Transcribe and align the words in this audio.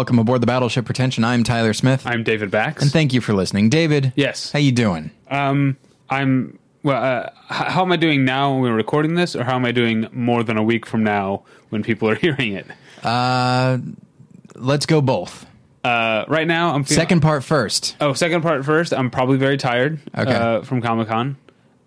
welcome 0.00 0.18
aboard 0.18 0.40
the 0.40 0.46
Battleship 0.46 0.86
Pretension. 0.86 1.24
I'm 1.24 1.44
Tyler 1.44 1.74
Smith, 1.74 2.06
I'm 2.06 2.22
David 2.24 2.50
Bax. 2.50 2.82
and 2.82 2.90
thank 2.90 3.12
you 3.12 3.20
for 3.20 3.34
listening, 3.34 3.68
David. 3.68 4.14
Yes. 4.16 4.50
how 4.50 4.58
you 4.58 4.72
doing? 4.72 5.10
um, 5.30 5.76
I'm 6.08 6.58
well. 6.82 7.04
Uh, 7.04 7.26
h- 7.26 7.68
how 7.72 7.82
am 7.82 7.92
I 7.92 7.96
doing 7.96 8.24
now 8.24 8.50
when 8.54 8.62
we're 8.62 8.72
recording 8.74 9.14
this, 9.14 9.36
or 9.36 9.44
how 9.44 9.56
am 9.56 9.66
I 9.66 9.72
doing 9.72 10.06
more 10.10 10.42
than 10.42 10.56
a 10.56 10.62
week 10.62 10.86
from 10.86 11.04
now 11.04 11.42
when 11.68 11.82
people 11.82 12.08
are 12.08 12.14
hearing 12.26 12.54
it? 12.54 12.66
Uh, 13.04 13.76
let's 14.54 14.86
go 14.86 15.02
both. 15.02 15.44
Uh, 15.84 16.24
right 16.28 16.46
now, 16.46 16.72
I'm 16.74 16.82
feeling, 16.84 16.98
Second 17.02 17.20
part 17.20 17.44
first. 17.44 17.94
Oh, 18.00 18.14
second 18.14 18.40
part 18.40 18.64
first. 18.64 18.94
I'm 18.94 19.10
probably 19.10 19.36
very 19.36 19.58
tired. 19.58 20.00
Okay. 20.16 20.32
Uh, 20.32 20.62
from 20.62 20.80
Comic 20.80 21.08
Con, 21.08 21.36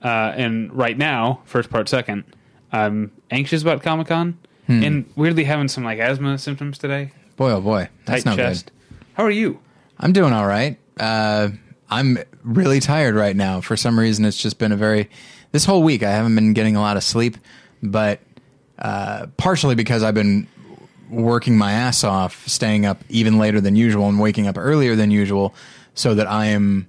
uh, 0.04 0.08
and 0.08 0.72
right 0.72 0.96
now, 1.00 1.42
first 1.46 1.72
part 1.72 1.90
second. 1.90 2.26
I'm 2.72 3.12
anxious 3.32 3.64
about 3.64 3.82
Comic 3.82 4.06
Con, 4.06 4.38
Hmm. 4.68 4.84
and 4.84 5.06
weirdly 5.16 5.46
having 5.46 5.68
some 5.68 5.84
like 5.84 5.98
asthma 5.98 6.38
symptoms 6.38 6.78
today. 6.78 7.12
Boy, 7.36 7.52
oh 7.52 7.62
boy, 7.62 7.90
that's 8.06 8.24
Tight 8.24 8.30
no 8.30 8.36
chest. 8.36 8.66
good. 8.90 9.06
How 9.14 9.24
are 9.24 9.32
you? 9.32 9.60
I'm 10.00 10.14
doing 10.14 10.34
all 10.34 10.46
right. 10.48 10.78
Uh, 11.00 11.50
I'm 11.90 12.18
really 12.44 12.80
tired 12.80 13.16
right 13.16 13.36
now. 13.36 13.62
For 13.62 13.78
some 13.78 14.00
reason, 14.00 14.26
it's 14.26 14.38
just 14.42 14.58
been 14.60 14.72
a 14.72 14.78
very 14.78 15.10
this 15.52 15.66
whole 15.66 15.84
week. 15.84 16.04
I 16.04 16.12
haven't 16.12 16.36
been 16.36 16.54
getting 16.54 16.76
a 16.76 16.82
lot 16.82 16.98
of 16.98 17.04
sleep, 17.04 17.38
but 17.82 18.20
uh, 18.80 19.28
partially 19.38 19.76
because 19.76 20.04
I've 20.04 20.14
been 20.16 20.48
working 21.10 21.58
my 21.58 21.72
ass 21.74 22.04
off, 22.04 22.48
staying 22.48 22.86
up 22.86 23.04
even 23.10 23.38
later 23.38 23.62
than 23.62 23.76
usual, 23.76 24.10
and 24.10 24.20
waking 24.20 24.48
up 24.48 24.58
earlier 24.58 24.96
than 24.96 25.12
usual, 25.12 25.54
so 25.94 26.16
that 26.16 26.28
I 26.28 26.48
am 26.48 26.88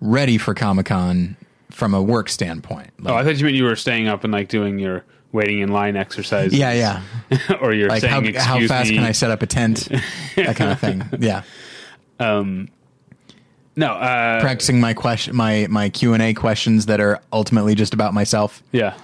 ready 0.00 0.36
for 0.38 0.54
Comic 0.54 0.86
Con 0.86 1.36
from 1.70 1.94
a 1.94 2.02
work 2.02 2.28
standpoint. 2.28 2.90
Oh, 3.04 3.14
I 3.14 3.24
thought 3.24 3.36
you 3.38 3.44
meant 3.44 3.56
you 3.56 3.64
were 3.64 3.76
staying 3.76 4.08
up 4.08 4.24
and 4.24 4.32
like 4.32 4.48
doing 4.48 4.78
your 4.78 5.04
waiting 5.36 5.60
in 5.60 5.68
line 5.70 5.94
exercise. 5.96 6.52
yeah, 6.52 6.72
yeah. 6.72 7.02
or 7.60 7.72
you're 7.72 7.88
Like 7.88 8.00
saying, 8.00 8.34
how, 8.34 8.58
how 8.60 8.66
fast 8.66 8.90
me." 8.90 8.96
can 8.96 9.04
I 9.04 9.12
set 9.12 9.30
up 9.30 9.42
a 9.42 9.46
tent? 9.46 9.88
that 10.34 10.56
kind 10.56 10.72
of 10.72 10.80
thing. 10.86 11.04
Yeah. 11.20 11.42
Um, 12.18 12.68
no, 13.76 13.92
uh, 13.92 14.40
Practicing 14.40 14.80
my 14.80 14.94
question, 14.94 15.36
my 15.36 15.66
my 15.68 15.88
Q 15.90 16.14
and 16.14 16.22
A 16.22 16.32
questions 16.34 16.86
that 16.86 16.98
are 17.00 17.20
ultimately 17.32 17.74
just 17.74 17.92
about 17.94 18.14
myself. 18.14 18.62
yeah. 18.72 18.96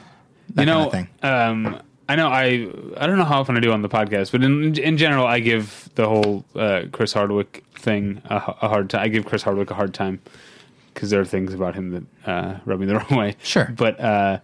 That 0.54 0.62
you 0.62 0.66
know, 0.66 0.90
kind 0.90 1.08
um, 1.22 1.80
I 2.08 2.16
know 2.16 2.28
I 2.28 2.68
I 2.96 3.06
don't 3.06 3.16
know 3.18 3.24
how 3.24 3.40
often 3.40 3.56
I 3.56 3.60
do 3.60 3.70
on 3.72 3.82
the 3.82 3.88
podcast, 3.88 4.32
but 4.32 4.42
in 4.42 4.76
in 4.78 4.96
general, 4.98 5.26
I 5.26 5.40
give 5.40 5.88
the 5.94 6.06
whole 6.08 6.44
uh, 6.54 6.82
Chris 6.90 7.12
Hardwick 7.12 7.64
thing 7.74 8.20
a, 8.26 8.36
a 8.62 8.68
hard 8.68 8.90
time. 8.90 9.02
I 9.02 9.08
give 9.08 9.24
Chris 9.24 9.42
Hardwick 9.42 9.70
a 9.70 9.74
hard 9.74 9.92
time 9.94 10.20
because 10.92 11.08
there 11.10 11.20
are 11.20 11.24
things 11.24 11.54
about 11.54 11.74
him 11.74 11.90
that 12.24 12.30
uh, 12.30 12.58
rub 12.66 12.80
me 12.80 12.86
the 12.86 12.96
wrong 12.98 13.18
way. 13.18 13.36
Sure. 13.42 13.72
but 13.76 13.98
uh, 14.00 14.38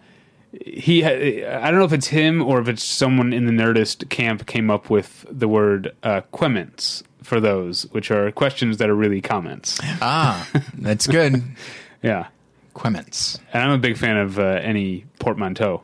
he 0.53 1.03
ha- 1.03 1.61
I 1.63 1.71
don't 1.71 1.79
know 1.79 1.85
if 1.85 1.93
it's 1.93 2.09
him 2.09 2.43
or 2.43 2.61
if 2.61 2.69
it's 2.69 2.83
someone 2.83 3.33
in 3.33 3.45
the 3.47 3.53
Nerdist 3.53 4.09
camp 4.09 4.47
came 4.47 4.71
up 4.71 4.89
with 4.91 5.27
the 5.31 5.47
word 5.49 5.95
uh, 6.03 6.23
quements 6.33 7.03
for 7.23 7.41
those, 7.41 7.83
which 7.93 8.11
are 8.11 8.31
questions 8.33 8.79
that 8.79 8.89
are 8.89 8.95
really 8.95 9.21
comments. 9.21 9.79
Ah, 10.01 10.49
that's 10.75 11.07
good. 11.07 11.43
Yeah. 12.03 12.29
Quements. 12.75 13.41
and 13.53 13.63
I'm 13.65 13.73
a 13.73 13.79
big 13.79 13.97
fan 13.99 14.17
of 14.17 14.39
uh, 14.39 14.43
any 14.63 15.05
portmanteau. 15.19 15.83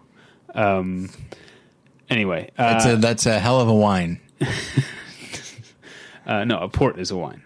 Um, 0.54 1.10
anyway, 2.08 2.50
uh, 2.56 2.72
That's 2.72 2.86
a 2.86 2.96
that's 2.96 3.26
a 3.26 3.40
hell 3.40 3.60
of 3.60 3.66
a 3.68 3.74
wine. 3.74 4.20
uh, 6.26 6.44
no, 6.44 6.58
a 6.58 6.68
port 6.68 6.98
is 6.98 7.10
a 7.10 7.16
wine. 7.16 7.42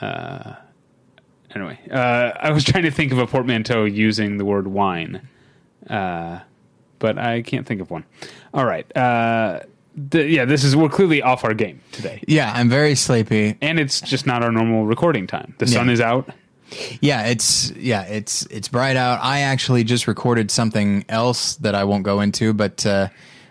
Uh, 0.00 0.54
anyway, 1.54 1.78
uh, 1.90 2.32
I 2.40 2.50
was 2.50 2.64
trying 2.64 2.84
to 2.84 2.90
think 2.90 3.12
of 3.12 3.18
a 3.18 3.26
portmanteau 3.26 3.84
using 3.84 4.38
the 4.38 4.44
word 4.44 4.66
wine, 4.68 5.28
uh, 5.90 6.40
but 6.98 7.18
I 7.18 7.42
can't 7.42 7.66
think 7.66 7.80
of 7.80 7.90
one. 7.90 8.04
All 8.52 8.64
right, 8.64 8.86
uh, 8.96 9.60
th- 10.10 10.30
yeah, 10.30 10.44
this 10.44 10.64
is 10.64 10.74
we're 10.76 10.88
clearly 10.88 11.22
off 11.22 11.44
our 11.44 11.54
game 11.54 11.80
today, 11.92 12.22
Yeah, 12.26 12.52
I'm 12.54 12.68
very 12.68 12.94
sleepy. 12.94 13.56
and 13.60 13.78
it's 13.78 14.00
just 14.00 14.26
not 14.26 14.42
our 14.42 14.52
normal 14.52 14.86
recording 14.86 15.26
time. 15.26 15.54
The 15.58 15.66
sun 15.66 15.86
Yeah. 15.88 15.92
is 15.92 16.00
out. 16.00 16.30
Yeah, 17.00 17.26
it's 17.26 17.70
yeah, 17.76 18.02
it's 18.04 18.46
it's 18.46 18.68
bright 18.68 18.96
out. 18.96 19.20
I 19.22 19.40
actually 19.40 19.84
just 19.84 20.08
recorded 20.08 20.50
something 20.50 21.04
else 21.08 21.56
that 21.56 21.74
I 21.74 21.84
won't 21.84 22.02
go 22.04 22.20
into, 22.20 22.52
but 22.54 22.84
uh, 22.86 23.08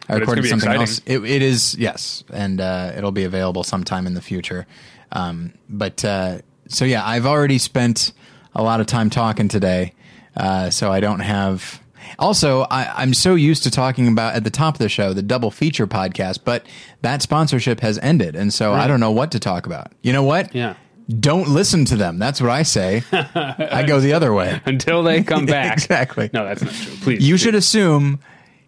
I 0.09 0.13
it's 0.13 0.19
recorded 0.21 0.41
be 0.41 0.49
something 0.49 0.71
else. 0.71 0.99
It, 1.05 1.23
it 1.23 1.41
is 1.41 1.75
yes, 1.77 2.23
and 2.33 2.59
uh, 2.59 2.91
it'll 2.97 3.11
be 3.13 3.23
available 3.23 3.63
sometime 3.63 4.07
in 4.07 4.13
the 4.15 4.21
future. 4.21 4.65
Um, 5.11 5.53
but 5.69 6.03
uh, 6.03 6.39
so 6.67 6.85
yeah, 6.85 7.05
I've 7.05 7.25
already 7.27 7.59
spent 7.59 8.13
a 8.55 8.63
lot 8.63 8.81
of 8.81 8.87
time 8.87 9.09
talking 9.11 9.47
today, 9.47 9.93
uh, 10.35 10.69
so 10.71 10.91
I 10.91 10.99
don't 10.99 11.19
have. 11.21 11.79
Also, 12.19 12.61
I, 12.69 13.01
I'm 13.01 13.13
so 13.13 13.35
used 13.35 13.63
to 13.63 13.71
talking 13.71 14.07
about 14.07 14.35
at 14.35 14.43
the 14.43 14.49
top 14.49 14.75
of 14.75 14.79
the 14.79 14.89
show 14.89 15.13
the 15.13 15.21
double 15.21 15.51
feature 15.51 15.87
podcast, 15.87 16.39
but 16.43 16.65
that 17.01 17.21
sponsorship 17.21 17.79
has 17.81 17.97
ended, 17.99 18.35
and 18.35 18.53
so 18.53 18.73
I 18.73 18.87
don't 18.87 18.99
know 18.99 19.11
what 19.11 19.31
to 19.31 19.39
talk 19.39 19.65
about. 19.65 19.91
You 20.01 20.13
know 20.13 20.23
what? 20.23 20.53
Yeah. 20.53 20.75
Don't 21.19 21.49
listen 21.49 21.83
to 21.85 21.97
them. 21.97 22.17
That's 22.17 22.39
what 22.39 22.49
I 22.49 22.63
say. 22.63 23.03
I 23.11 23.83
go 23.85 23.99
the 23.99 24.13
other 24.13 24.33
way. 24.33 24.61
Until 24.65 25.03
they 25.03 25.21
come 25.21 25.45
back. 25.45 25.73
Exactly. 25.83 26.29
No, 26.33 26.45
that's 26.45 26.61
not 26.61 26.73
true. 26.73 26.95
Please. 27.01 27.27
You 27.27 27.35
should 27.35 27.55
assume 27.55 28.19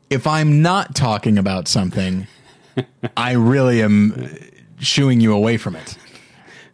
if 0.10 0.28
I'm 0.28 0.62
not 0.62 0.96
talking 0.96 1.38
about 1.38 1.68
something, 1.70 2.28
I 3.18 3.34
really 3.34 3.82
am 3.82 4.38
shooing 4.80 5.22
you 5.22 5.34
away 5.34 5.56
from 5.58 5.76
it. 5.78 5.98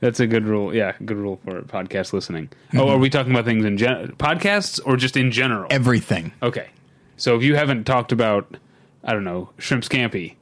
That's 0.02 0.20
a 0.20 0.28
good 0.28 0.46
rule. 0.46 0.76
Yeah, 0.76 0.94
good 1.06 1.16
rule 1.18 1.40
for 1.46 1.62
podcast 1.62 2.12
listening. 2.12 2.48
Mm-hmm. 2.70 2.80
Oh, 2.82 2.90
are 2.90 2.98
we 2.98 3.10
talking 3.10 3.32
about 3.32 3.46
things 3.46 3.64
in 3.64 3.78
gen- 3.78 4.10
podcasts 4.18 4.80
or 4.86 4.98
just 4.98 5.16
in 5.16 5.32
general? 5.32 5.68
Everything. 5.70 6.34
okay. 6.44 6.68
So 7.18 7.36
if 7.36 7.44
you 7.44 7.56
haven't 7.56 7.84
talked 7.86 8.12
about, 8.12 8.58
I 9.04 9.14
don't 9.14 9.24
know, 9.24 9.50
shrimp 9.60 9.84
scampi, 9.84 10.36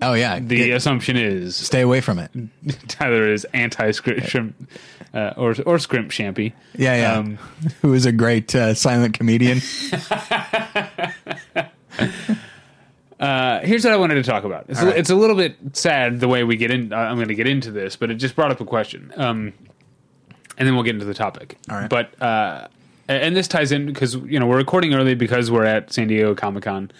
Oh 0.00 0.14
yeah. 0.14 0.38
the 0.40 0.56
Get- 0.56 0.70
assumption 0.76 1.16
is 1.16 1.54
stay 1.56 1.80
away 1.80 2.00
from 2.00 2.18
it. 2.18 2.30
Tyler 2.88 3.28
is 3.28 3.44
anti 3.52 3.90
shrimp 3.90 4.54
uh, 5.14 5.32
or 5.36 5.54
or 5.66 5.78
scrimp 5.78 6.10
champy. 6.10 6.52
Yeah, 6.76 6.96
yeah. 6.96 7.14
Um, 7.18 7.36
Who 7.82 7.92
is 7.94 8.06
a 8.06 8.12
great 8.12 8.54
uh, 8.54 8.74
silent 8.74 9.18
comedian? 9.18 9.60
Uh, 13.22 13.60
here's 13.60 13.84
what 13.84 13.92
I 13.92 13.96
wanted 13.96 14.14
to 14.16 14.22
talk 14.24 14.42
about. 14.42 14.64
It's, 14.68 14.82
a, 14.82 14.86
right. 14.86 14.96
it's 14.96 15.10
a 15.10 15.14
little 15.14 15.36
bit 15.36 15.56
sad 15.74 16.18
the 16.18 16.26
way 16.26 16.42
we 16.42 16.56
get 16.56 16.72
in. 16.72 16.92
Uh, 16.92 16.96
I'm 16.96 17.16
going 17.16 17.28
to 17.28 17.34
get 17.36 17.46
into 17.46 17.70
this, 17.70 17.94
but 17.94 18.10
it 18.10 18.16
just 18.16 18.34
brought 18.34 18.50
up 18.50 18.60
a 18.60 18.64
question, 18.64 19.12
um, 19.16 19.52
and 20.58 20.66
then 20.66 20.74
we'll 20.74 20.82
get 20.82 20.94
into 20.94 21.04
the 21.06 21.14
topic. 21.14 21.56
All 21.70 21.76
right. 21.76 21.88
But 21.88 22.20
uh, 22.20 22.66
and 23.08 23.36
this 23.36 23.46
ties 23.46 23.70
in 23.70 23.86
because 23.86 24.16
you 24.16 24.40
know 24.40 24.46
we're 24.46 24.56
recording 24.56 24.92
early 24.92 25.14
because 25.14 25.50
we're 25.52 25.64
at 25.64 25.92
San 25.92 26.08
Diego 26.08 26.34
Comic 26.34 26.64
Con, 26.64 26.90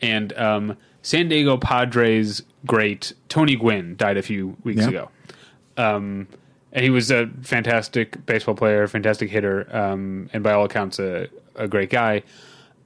and 0.00 0.32
um, 0.38 0.76
San 1.02 1.28
Diego 1.28 1.56
Padres 1.56 2.42
great 2.64 3.12
Tony 3.28 3.56
Gwynn 3.56 3.96
died 3.96 4.16
a 4.16 4.22
few 4.22 4.56
weeks 4.62 4.82
Yeah. 4.82 4.88
ago. 4.88 5.08
Um, 5.76 6.28
and 6.72 6.84
he 6.84 6.90
was 6.90 7.10
a 7.10 7.28
fantastic 7.42 8.24
baseball 8.24 8.54
player, 8.54 8.86
fantastic 8.86 9.30
hitter, 9.30 9.66
um, 9.76 10.30
and 10.32 10.44
by 10.44 10.52
all 10.52 10.64
accounts, 10.64 10.98
a, 11.00 11.28
a 11.56 11.66
great 11.66 11.90
guy. 11.90 12.22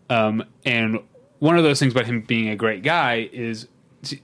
Um, 0.09 0.45
and 0.65 1.01
one 1.39 1.57
of 1.59 1.65
those 1.65 1.79
things 1.79 1.93
about 1.93 2.07
him 2.07 2.21
being 2.23 2.49
a 2.49 2.57
great 2.57 2.83
guy 2.83 3.29
is, 3.33 3.69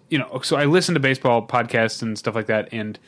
you 0.09 0.19
know, 0.19 0.41
so 0.43 0.57
I 0.57 0.65
listen 0.65 0.95
to 0.95 1.01
baseball 1.01 1.47
podcasts 1.47 2.03
and 2.03 2.19
stuff 2.19 2.35
like 2.35 2.47
that, 2.47 2.69
and 2.73 2.99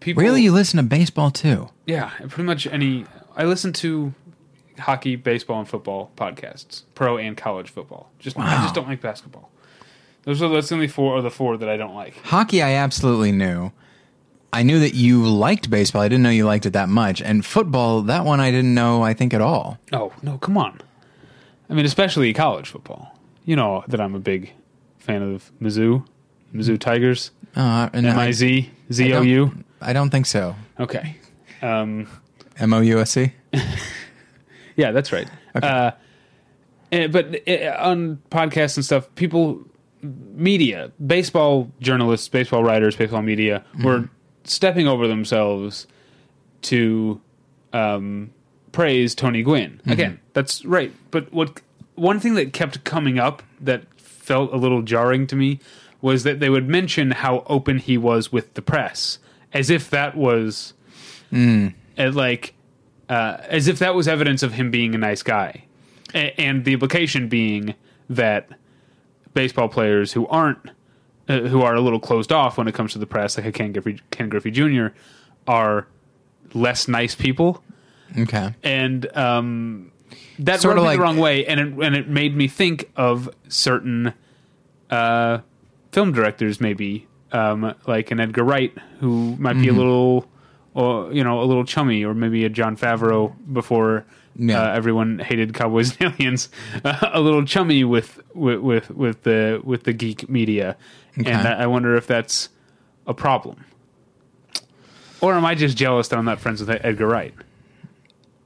people 0.00 0.22
Really, 0.22 0.42
you 0.42 0.52
listen 0.52 0.76
to 0.78 0.82
baseball 0.82 1.30
too? 1.30 1.70
yeah, 1.86 2.10
pretty 2.28 2.42
much 2.44 2.66
any. 2.66 3.06
I 3.36 3.44
listen 3.44 3.72
to 3.74 4.12
hockey, 4.78 5.16
baseball, 5.16 5.58
and 5.60 5.68
football 5.68 6.10
podcasts, 6.16 6.82
pro 6.94 7.16
and 7.18 7.36
college 7.36 7.70
football. 7.70 8.10
Just 8.18 8.38
I 8.38 8.62
just 8.62 8.74
don't 8.74 8.88
like 8.88 9.00
basketball. 9.00 9.50
Those 10.24 10.42
are 10.42 10.48
that's 10.48 10.68
the 10.68 10.74
only 10.74 10.88
four 10.88 11.14
or 11.14 11.22
the 11.22 11.30
four 11.30 11.56
that 11.56 11.68
I 11.68 11.76
don't 11.76 11.94
like. 11.94 12.16
Hockey, 12.24 12.62
I 12.62 12.72
absolutely 12.72 13.32
knew. 13.32 13.72
I 14.52 14.62
knew 14.64 14.80
that 14.80 14.94
you 14.94 15.26
liked 15.28 15.70
baseball. 15.70 16.02
I 16.02 16.08
didn't 16.08 16.24
know 16.24 16.30
you 16.30 16.44
liked 16.44 16.66
it 16.66 16.72
that 16.72 16.88
much. 16.88 17.22
And 17.22 17.46
football, 17.46 18.02
that 18.02 18.24
one 18.24 18.40
I 18.40 18.50
didn't 18.50 18.74
know. 18.74 19.00
I 19.02 19.14
think 19.14 19.32
at 19.32 19.40
all. 19.40 19.78
Oh 19.92 20.12
no, 20.22 20.38
come 20.38 20.58
on! 20.58 20.80
I 21.70 21.74
mean, 21.74 21.84
especially 21.86 22.32
college 22.32 22.68
football. 22.68 23.16
You 23.44 23.56
know 23.56 23.84
that 23.88 24.00
I'm 24.00 24.14
a 24.14 24.18
big 24.20 24.52
fan 24.98 25.22
of 25.22 25.50
Mizzou, 25.62 26.04
Mizzou 26.54 26.78
Tigers, 26.78 27.30
Uh, 27.56 27.88
and 27.92 28.06
M 28.06 28.18
I- 28.18 28.26
I 28.26 28.32
Z 28.32 28.70
Z 28.92 29.04
I 29.12 29.16
O 29.16 29.24
don't- 29.24 29.64
don't 29.92 30.10
think 30.10 30.26
so. 30.26 30.54
Okay, 30.78 31.16
um, 31.62 32.06
M 32.58 32.72
O 32.74 32.80
U 32.80 33.00
S 33.00 33.10
C. 33.12 33.32
yeah, 34.76 34.92
that's 34.92 35.12
right. 35.12 35.28
Uh, 35.54 35.90
eh, 36.92 37.06
but 37.06 37.36
eh, 37.46 37.68
on 37.78 38.18
podcasts 38.30 38.76
and 38.76 38.84
stuff, 38.84 39.08
people, 39.14 39.60
media, 40.02 40.92
baseball 41.04 41.70
journalists, 41.80 42.28
baseball 42.28 42.62
writers, 42.62 42.94
baseball 42.96 43.22
media 43.22 43.64
were 43.82 44.08
stepping 44.44 44.86
over 44.86 45.08
themselves 45.08 45.86
to 46.62 47.20
um, 47.72 48.30
praise 48.72 49.14
Tony 49.14 49.42
Gwynn. 49.42 49.80
Again, 49.86 50.19
that's 50.40 50.64
right. 50.64 50.92
But 51.10 51.32
what 51.32 51.60
one 51.94 52.18
thing 52.20 52.34
that 52.34 52.52
kept 52.52 52.84
coming 52.84 53.18
up 53.18 53.42
that 53.60 53.82
felt 53.98 54.52
a 54.52 54.56
little 54.56 54.82
jarring 54.82 55.26
to 55.28 55.36
me 55.36 55.60
was 56.00 56.22
that 56.22 56.40
they 56.40 56.48
would 56.48 56.68
mention 56.68 57.10
how 57.10 57.44
open 57.46 57.78
he 57.78 57.98
was 57.98 58.32
with 58.32 58.54
the 58.54 58.62
press, 58.62 59.18
as 59.52 59.68
if 59.70 59.90
that 59.90 60.16
was 60.16 60.72
uh, 61.32 61.68
like 61.98 62.54
uh, 63.08 63.36
as 63.48 63.68
if 63.68 63.78
that 63.80 63.94
was 63.94 64.08
evidence 64.08 64.42
of 64.42 64.52
him 64.54 64.70
being 64.70 64.94
a 64.94 64.98
nice 64.98 65.22
guy, 65.22 65.64
a- 66.14 66.38
and 66.40 66.64
the 66.64 66.72
implication 66.72 67.28
being 67.28 67.74
that 68.08 68.48
baseball 69.34 69.68
players 69.68 70.12
who 70.12 70.26
aren't 70.28 70.58
uh, 71.28 71.40
who 71.40 71.62
are 71.62 71.74
a 71.74 71.80
little 71.80 72.00
closed 72.00 72.32
off 72.32 72.56
when 72.56 72.66
it 72.66 72.74
comes 72.74 72.92
to 72.92 72.98
the 72.98 73.06
press, 73.06 73.36
like 73.36 73.46
a 73.46 73.52
Ken 73.52 73.72
Griffey, 73.72 74.00
Ken 74.10 74.28
Griffey 74.28 74.50
Jr., 74.50 74.88
are 75.46 75.86
less 76.54 76.88
nice 76.88 77.14
people, 77.14 77.62
Okay. 78.18 78.54
and 78.64 79.14
um, 79.16 79.89
that 80.44 80.64
rubbed 80.64 80.76
me 80.78 80.82
like- 80.84 80.98
the 80.98 81.02
wrong 81.02 81.16
way, 81.18 81.46
and 81.46 81.60
it, 81.60 81.66
and 81.86 81.94
it 81.96 82.08
made 82.08 82.36
me 82.36 82.48
think 82.48 82.90
of 82.96 83.28
certain 83.48 84.12
uh, 84.90 85.38
film 85.92 86.12
directors, 86.12 86.60
maybe 86.60 87.06
um, 87.32 87.74
like 87.86 88.10
an 88.10 88.20
Edgar 88.20 88.44
Wright, 88.44 88.72
who 89.00 89.36
might 89.36 89.54
be 89.54 89.68
a 89.68 89.70
Mm-hmm. 89.70 89.78
little, 89.78 90.28
or 90.74 91.12
you 91.12 91.22
know, 91.24 91.40
a 91.40 91.44
little 91.46 91.64
chummy, 91.64 92.04
or 92.04 92.14
maybe 92.14 92.44
a 92.44 92.48
Jon 92.48 92.76
Favreau 92.76 93.34
before 93.52 94.04
Yeah. 94.36 94.60
uh, 94.62 94.74
everyone 94.74 95.18
hated 95.18 95.54
Cowboys 95.54 95.96
and 96.00 96.12
Aliens, 96.18 96.48
uh, 96.84 97.10
a 97.12 97.20
little 97.20 97.44
chummy 97.44 97.84
with 97.84 98.20
with 98.34 98.60
with, 98.60 98.90
with 98.90 99.22
the 99.24 99.60
with 99.64 99.84
the 99.84 99.92
geek 99.92 100.28
media, 100.28 100.76
and 101.16 101.26
Okay. 101.28 101.36
I, 101.36 101.64
I 101.64 101.66
wonder 101.66 101.94
if 101.96 102.06
that's 102.06 102.48
a 103.06 103.14
problem. 103.14 103.64
Or 105.20 105.34
am 105.34 105.44
I 105.44 105.54
just 105.54 105.76
jealous 105.76 106.08
that 106.08 106.18
I'm 106.18 106.24
not 106.24 106.40
friends 106.40 106.60
with 106.64 106.70
Edgar 106.70 107.06
Wright? 107.06 107.34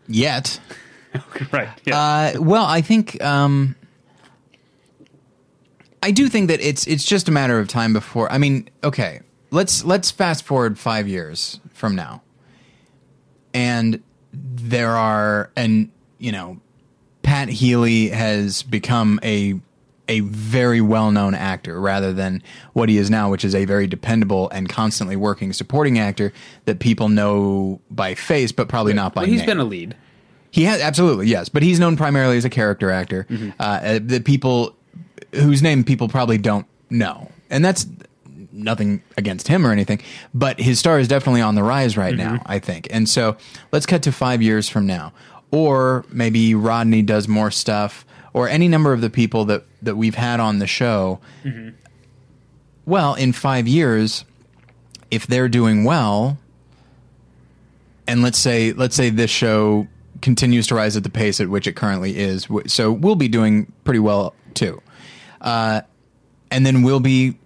Yet. 0.08 0.58
right. 1.52 1.68
Yeah. 1.84 1.98
Uh, 1.98 2.40
well, 2.40 2.64
I 2.64 2.80
think 2.80 3.22
um, 3.22 3.76
I 6.02 6.10
do 6.10 6.28
think 6.28 6.48
that 6.48 6.60
it's 6.60 6.86
it's 6.86 7.04
just 7.04 7.28
a 7.28 7.32
matter 7.32 7.58
of 7.58 7.68
time 7.68 7.92
before. 7.92 8.30
I 8.30 8.38
mean, 8.38 8.68
okay, 8.82 9.20
let's 9.50 9.84
let's 9.84 10.10
fast 10.10 10.44
forward 10.44 10.78
five 10.78 11.08
years 11.08 11.60
from 11.72 11.94
now, 11.96 12.22
and 13.52 14.02
there 14.32 14.90
are 14.90 15.50
and 15.56 15.90
you 16.18 16.32
know, 16.32 16.60
Pat 17.22 17.48
Healy 17.48 18.08
has 18.08 18.62
become 18.62 19.20
a 19.22 19.60
a 20.08 20.20
very 20.20 20.80
well 20.80 21.10
known 21.10 21.34
actor 21.34 21.80
rather 21.80 22.12
than 22.12 22.42
what 22.72 22.88
he 22.88 22.98
is 22.98 23.08
now, 23.10 23.30
which 23.30 23.44
is 23.44 23.54
a 23.54 23.64
very 23.64 23.86
dependable 23.86 24.50
and 24.50 24.68
constantly 24.68 25.16
working 25.16 25.52
supporting 25.52 25.98
actor 25.98 26.32
that 26.66 26.78
people 26.78 27.08
know 27.08 27.80
by 27.90 28.14
face, 28.14 28.52
but 28.52 28.68
probably 28.68 28.92
not 28.92 29.14
by 29.14 29.22
well, 29.22 29.30
he's 29.30 29.40
name. 29.40 29.46
been 29.46 29.60
a 29.60 29.64
lead. 29.64 29.96
He 30.54 30.62
has 30.64 30.80
absolutely 30.80 31.26
yes, 31.26 31.48
but 31.48 31.64
he's 31.64 31.80
known 31.80 31.96
primarily 31.96 32.36
as 32.36 32.44
a 32.44 32.48
character 32.50 32.88
actor. 32.88 33.26
Mm-hmm. 33.28 33.50
Uh, 33.58 33.98
the 34.00 34.20
people 34.20 34.76
whose 35.34 35.62
name 35.62 35.82
people 35.82 36.06
probably 36.08 36.38
don't 36.38 36.64
know, 36.90 37.28
and 37.50 37.64
that's 37.64 37.88
nothing 38.52 39.02
against 39.16 39.48
him 39.48 39.66
or 39.66 39.72
anything. 39.72 40.00
But 40.32 40.60
his 40.60 40.78
star 40.78 41.00
is 41.00 41.08
definitely 41.08 41.40
on 41.40 41.56
the 41.56 41.64
rise 41.64 41.96
right 41.96 42.14
Mm-hmm. 42.14 42.34
now, 42.36 42.42
I 42.46 42.60
think. 42.60 42.86
And 42.92 43.08
so 43.08 43.36
let's 43.72 43.84
cut 43.84 44.04
to 44.04 44.12
five 44.12 44.42
years 44.42 44.68
from 44.68 44.86
now, 44.86 45.12
or 45.50 46.04
maybe 46.08 46.54
Rodney 46.54 47.02
does 47.02 47.26
more 47.26 47.50
stuff, 47.50 48.06
or 48.32 48.48
any 48.48 48.68
number 48.68 48.92
of 48.92 49.00
the 49.00 49.10
people 49.10 49.44
that 49.46 49.64
that 49.82 49.96
we've 49.96 50.14
had 50.14 50.38
on 50.38 50.60
the 50.60 50.68
show. 50.68 51.18
Mm-hmm. 51.42 51.70
Well, 52.86 53.14
in 53.14 53.32
five 53.32 53.66
years, 53.66 54.24
if 55.10 55.26
they're 55.26 55.48
doing 55.48 55.82
well, 55.82 56.38
and 58.06 58.22
let's 58.22 58.38
say 58.38 58.72
let's 58.72 58.94
say 58.94 59.10
this 59.10 59.32
show 59.32 59.88
continues 60.24 60.66
to 60.66 60.74
rise 60.74 60.96
at 60.96 61.04
the 61.04 61.10
pace 61.10 61.38
at 61.40 61.48
which 61.48 61.66
it 61.68 61.76
currently 61.76 62.16
is 62.18 62.48
so 62.66 62.90
we'll 62.90 63.14
be 63.14 63.28
doing 63.28 63.70
pretty 63.84 64.00
well 64.00 64.34
too 64.54 64.80
uh, 65.42 65.80
and 66.50 66.64
then 66.66 66.82
we'll 66.82 66.98
be 67.00 67.36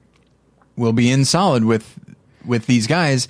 we'll 0.77 0.93
be 0.95 1.11
in 1.11 1.25
solid 1.27 1.65
with 1.65 1.99
with 2.47 2.65
these 2.67 2.87
guys 2.87 3.29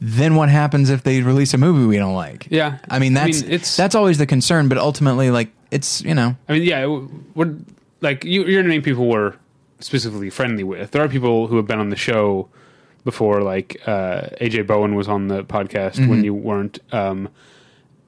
then 0.00 0.34
what 0.34 0.48
happens 0.48 0.90
if 0.90 1.02
they 1.02 1.22
release 1.22 1.54
a 1.54 1.58
movie 1.58 1.86
we 1.86 1.96
don't 1.96 2.14
like 2.14 2.46
Yeah. 2.50 2.78
i 2.90 2.98
mean 2.98 3.16
I 3.16 3.26
that's 3.26 3.42
mean, 3.42 3.50
it's- 3.52 3.76
that's 3.76 3.94
always 3.94 4.18
the 4.18 4.26
concern 4.26 4.68
but 4.68 4.76
ultimately 4.78 5.30
like 5.30 5.48
it's 5.70 6.02
you 6.02 6.14
know 6.14 6.36
I 6.48 6.52
mean, 6.54 6.62
yeah, 6.62 6.86
we're 7.34 7.54
like 8.00 8.24
you, 8.24 8.44
you're 8.44 8.62
naming 8.62 8.82
people 8.82 9.06
we're 9.06 9.34
specifically 9.80 10.30
friendly 10.30 10.64
with. 10.64 10.90
There 10.92 11.02
are 11.04 11.08
people 11.08 11.46
who 11.46 11.56
have 11.56 11.66
been 11.66 11.78
on 11.78 11.90
the 11.90 11.96
show 11.96 12.48
before, 13.04 13.42
like 13.42 13.76
uh, 13.86 14.22
AJ 14.40 14.66
Bowen 14.66 14.94
was 14.94 15.08
on 15.08 15.28
the 15.28 15.44
podcast 15.44 15.94
Mm-hmm. 15.96 16.08
when 16.08 16.24
you 16.24 16.32
weren't, 16.34 16.78
um, 16.92 17.28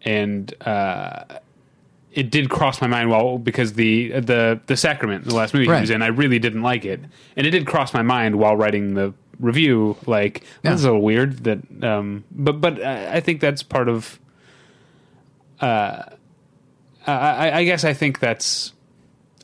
and 0.05 0.53
uh, 0.67 1.25
it 2.13 2.31
did 2.31 2.51
cross 2.51 2.81
my 2.81 2.87
mind. 2.87 3.11
Well, 3.11 3.39
because 3.39 3.75
the 3.75 4.09
the 4.21 4.61
the 4.67 4.77
Sacrament, 4.77 5.25
the 5.25 5.35
last 5.35 5.55
movie 5.55 5.69
Right. 5.69 5.77
he 5.77 5.81
was 5.83 5.91
in, 5.91 6.03
I 6.03 6.09
really 6.09 6.39
didn't 6.39 6.63
like 6.63 6.85
it, 6.85 7.01
and 7.37 7.47
it 7.47 7.51
did 7.51 7.67
cross 7.67 7.93
my 7.95 8.03
mind 8.03 8.37
while 8.37 8.57
writing 8.57 8.95
the 8.95 9.13
review. 9.39 9.97
Like 10.07 10.43
Yeah. 10.63 10.71
that's 10.71 10.83
a 10.83 10.87
little 10.87 11.03
weird. 11.03 11.45
That, 11.45 11.61
um, 11.85 12.25
but 12.31 12.61
but 12.61 12.83
I 12.83 13.17
I 13.17 13.21
think 13.21 13.41
that's 13.41 13.63
part 13.63 13.89
of. 13.89 14.19
I, 15.61 16.07
I, 17.07 17.51
I 17.59 17.65
guess 17.65 17.85
I 17.85 17.93
think 17.93 18.19
that's 18.21 18.73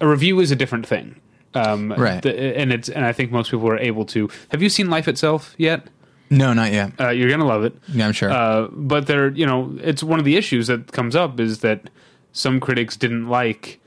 a 0.01 0.07
review 0.09 0.41
is 0.41 0.51
a 0.51 0.57
different 0.57 0.87
thing, 0.87 1.17
um, 1.55 1.93
Right. 1.93 2.23
the- 2.23 2.57
and 2.57 2.73
it's 2.73 2.89
and 2.89 3.05
I 3.05 3.13
think 3.13 3.31
most 3.33 3.51
people 3.51 3.69
are 3.69 3.79
able 3.79 4.05
to. 4.07 4.29
Have 4.51 4.63
you 4.63 4.69
seen 4.69 4.91
Life 4.91 5.09
Itself 5.09 5.55
yet? 5.59 5.89
No 6.31 6.53
not 6.53 6.73
yet 6.73 6.93
Uh, 7.01 7.11
you're 7.11 7.31
gonna 7.31 7.47
love 7.47 7.65
it. 7.65 7.75
yeah 7.89 8.07
i'm 8.07 8.13
sure 8.13 8.31
Uh, 8.31 8.69
but 8.73 9.07
there, 9.07 9.29
you 9.31 9.47
know, 9.47 9.77
it's 9.83 10.03
one 10.03 10.19
of 10.19 10.25
the 10.25 10.37
issues 10.37 10.67
that 10.67 10.93
comes 10.93 11.15
up 11.17 11.39
is 11.41 11.61
that 11.61 11.89
some 12.33 12.61
critics 12.61 12.97
didn't 12.97 13.29
like 13.29 13.81